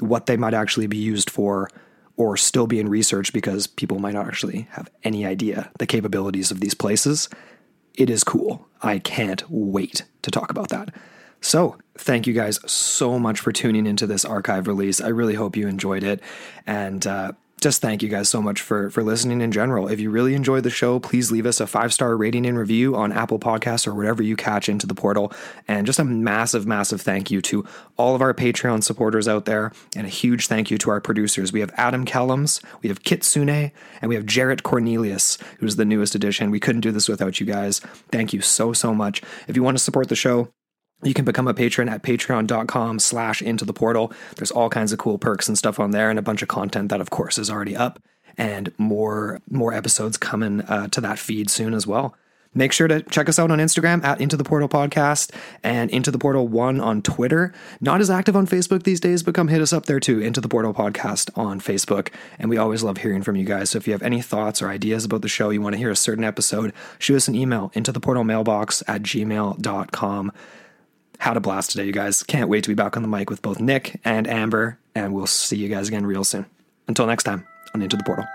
what 0.00 0.26
they 0.26 0.36
might 0.36 0.54
actually 0.54 0.86
be 0.86 0.96
used 0.96 1.30
for, 1.30 1.70
or 2.16 2.36
still 2.36 2.66
being 2.66 2.88
researched 2.88 3.32
because 3.32 3.66
people 3.66 3.98
might 3.98 4.14
not 4.14 4.26
actually 4.26 4.68
have 4.70 4.90
any 5.04 5.26
idea 5.26 5.70
the 5.78 5.86
capabilities 5.86 6.50
of 6.50 6.60
these 6.60 6.74
places. 6.74 7.28
It 7.94 8.10
is 8.10 8.24
cool. 8.24 8.66
I 8.82 8.98
can't 8.98 9.42
wait 9.48 10.04
to 10.22 10.30
talk 10.30 10.50
about 10.50 10.68
that. 10.68 10.94
So, 11.40 11.76
thank 11.98 12.26
you 12.26 12.32
guys 12.32 12.58
so 12.70 13.18
much 13.18 13.40
for 13.40 13.52
tuning 13.52 13.86
into 13.86 14.06
this 14.06 14.24
archive 14.24 14.66
release. 14.66 15.00
I 15.00 15.08
really 15.08 15.34
hope 15.34 15.56
you 15.56 15.68
enjoyed 15.68 16.02
it. 16.02 16.20
And 16.66 17.06
uh, 17.06 17.32
just 17.60 17.80
thank 17.80 18.02
you 18.02 18.08
guys 18.10 18.28
so 18.28 18.42
much 18.42 18.60
for 18.60 18.90
for 18.90 19.02
listening 19.02 19.40
in 19.40 19.50
general. 19.50 19.88
If 19.88 19.98
you 19.98 20.10
really 20.10 20.34
enjoyed 20.34 20.62
the 20.62 20.70
show, 20.70 21.00
please 21.00 21.32
leave 21.32 21.46
us 21.46 21.58
a 21.58 21.66
five 21.66 21.92
star 21.92 22.14
rating 22.16 22.44
and 22.44 22.58
review 22.58 22.94
on 22.94 23.12
Apple 23.12 23.38
Podcasts 23.38 23.86
or 23.86 23.94
whatever 23.94 24.22
you 24.22 24.36
catch 24.36 24.68
into 24.68 24.86
the 24.86 24.94
portal. 24.94 25.32
And 25.66 25.86
just 25.86 25.98
a 25.98 26.04
massive, 26.04 26.66
massive 26.66 27.00
thank 27.00 27.30
you 27.30 27.40
to 27.42 27.64
all 27.96 28.14
of 28.14 28.20
our 28.20 28.34
Patreon 28.34 28.84
supporters 28.84 29.26
out 29.26 29.46
there, 29.46 29.72
and 29.96 30.06
a 30.06 30.10
huge 30.10 30.48
thank 30.48 30.70
you 30.70 30.76
to 30.78 30.90
our 30.90 31.00
producers. 31.00 31.52
We 31.52 31.60
have 31.60 31.72
Adam 31.76 32.04
Kellums, 32.04 32.62
we 32.82 32.90
have 32.90 33.02
Kitsune, 33.02 33.72
and 34.02 34.08
we 34.08 34.16
have 34.16 34.26
Jarret 34.26 34.62
Cornelius, 34.62 35.38
who's 35.58 35.76
the 35.76 35.86
newest 35.86 36.14
addition. 36.14 36.50
We 36.50 36.60
couldn't 36.60 36.82
do 36.82 36.92
this 36.92 37.08
without 37.08 37.40
you 37.40 37.46
guys. 37.46 37.80
Thank 38.12 38.34
you 38.34 38.42
so 38.42 38.74
so 38.74 38.94
much. 38.94 39.22
If 39.48 39.56
you 39.56 39.62
want 39.62 39.78
to 39.78 39.82
support 39.82 40.08
the 40.08 40.14
show 40.14 40.52
you 41.02 41.14
can 41.14 41.24
become 41.24 41.48
a 41.48 41.54
patron 41.54 41.88
at 41.88 42.02
patreon.com 42.02 42.98
slash 42.98 43.42
into 43.42 43.64
the 43.64 43.72
portal. 43.72 44.12
There's 44.36 44.50
all 44.50 44.70
kinds 44.70 44.92
of 44.92 44.98
cool 44.98 45.18
perks 45.18 45.48
and 45.48 45.56
stuff 45.56 45.78
on 45.78 45.90
there 45.90 46.10
and 46.10 46.18
a 46.18 46.22
bunch 46.22 46.42
of 46.42 46.48
content 46.48 46.88
that 46.90 47.00
of 47.00 47.10
course 47.10 47.38
is 47.38 47.50
already 47.50 47.76
up 47.76 48.02
and 48.38 48.72
more 48.78 49.40
more 49.50 49.72
episodes 49.72 50.16
coming 50.16 50.62
uh, 50.62 50.88
to 50.88 51.00
that 51.00 51.18
feed 51.18 51.50
soon 51.50 51.74
as 51.74 51.86
well. 51.86 52.14
Make 52.54 52.72
sure 52.72 52.88
to 52.88 53.02
check 53.02 53.28
us 53.28 53.38
out 53.38 53.50
on 53.50 53.58
Instagram 53.58 54.02
at 54.02 54.18
Into 54.18 54.34
the 54.34 54.44
Portal 54.44 54.66
Podcast 54.68 55.30
and 55.62 55.90
Into 55.90 56.10
the 56.10 56.18
Portal 56.18 56.48
One 56.48 56.80
on 56.80 57.02
Twitter. 57.02 57.52
Not 57.82 58.00
as 58.00 58.08
active 58.08 58.34
on 58.34 58.46
Facebook 58.46 58.84
these 58.84 58.98
days, 58.98 59.22
but 59.22 59.34
come 59.34 59.48
hit 59.48 59.60
us 59.60 59.74
up 59.74 59.84
there 59.84 60.00
too. 60.00 60.20
Into 60.20 60.40
the 60.40 60.48
Portal 60.48 60.72
Podcast 60.72 61.28
on 61.36 61.60
Facebook. 61.60 62.08
And 62.38 62.48
we 62.48 62.56
always 62.56 62.82
love 62.82 62.96
hearing 62.96 63.22
from 63.22 63.36
you 63.36 63.44
guys. 63.44 63.68
So 63.70 63.76
if 63.76 63.86
you 63.86 63.92
have 63.92 64.02
any 64.02 64.22
thoughts 64.22 64.62
or 64.62 64.70
ideas 64.70 65.04
about 65.04 65.20
the 65.20 65.28
show, 65.28 65.50
you 65.50 65.60
want 65.60 65.74
to 65.74 65.78
hear 65.78 65.90
a 65.90 65.96
certain 65.96 66.24
episode, 66.24 66.72
shoot 66.98 67.16
us 67.16 67.28
an 67.28 67.34
email 67.34 67.70
into 67.74 67.92
the 67.92 68.00
portal 68.00 68.24
mailbox 68.24 68.82
at 68.88 69.02
gmail.com. 69.02 70.32
Had 71.18 71.36
a 71.36 71.40
blast 71.40 71.70
today, 71.70 71.84
you 71.84 71.92
guys. 71.92 72.22
Can't 72.22 72.48
wait 72.48 72.64
to 72.64 72.68
be 72.68 72.74
back 72.74 72.96
on 72.96 73.02
the 73.02 73.08
mic 73.08 73.30
with 73.30 73.42
both 73.42 73.60
Nik 73.60 74.00
and 74.04 74.28
Amber, 74.28 74.78
and 74.94 75.14
we'll 75.14 75.26
see 75.26 75.56
you 75.56 75.68
guys 75.68 75.88
again 75.88 76.06
real 76.06 76.24
soon. 76.24 76.46
Until 76.88 77.06
next 77.06 77.24
time, 77.24 77.46
on 77.74 77.82
Into 77.82 77.96
the 77.96 78.04
Portal. 78.04 78.26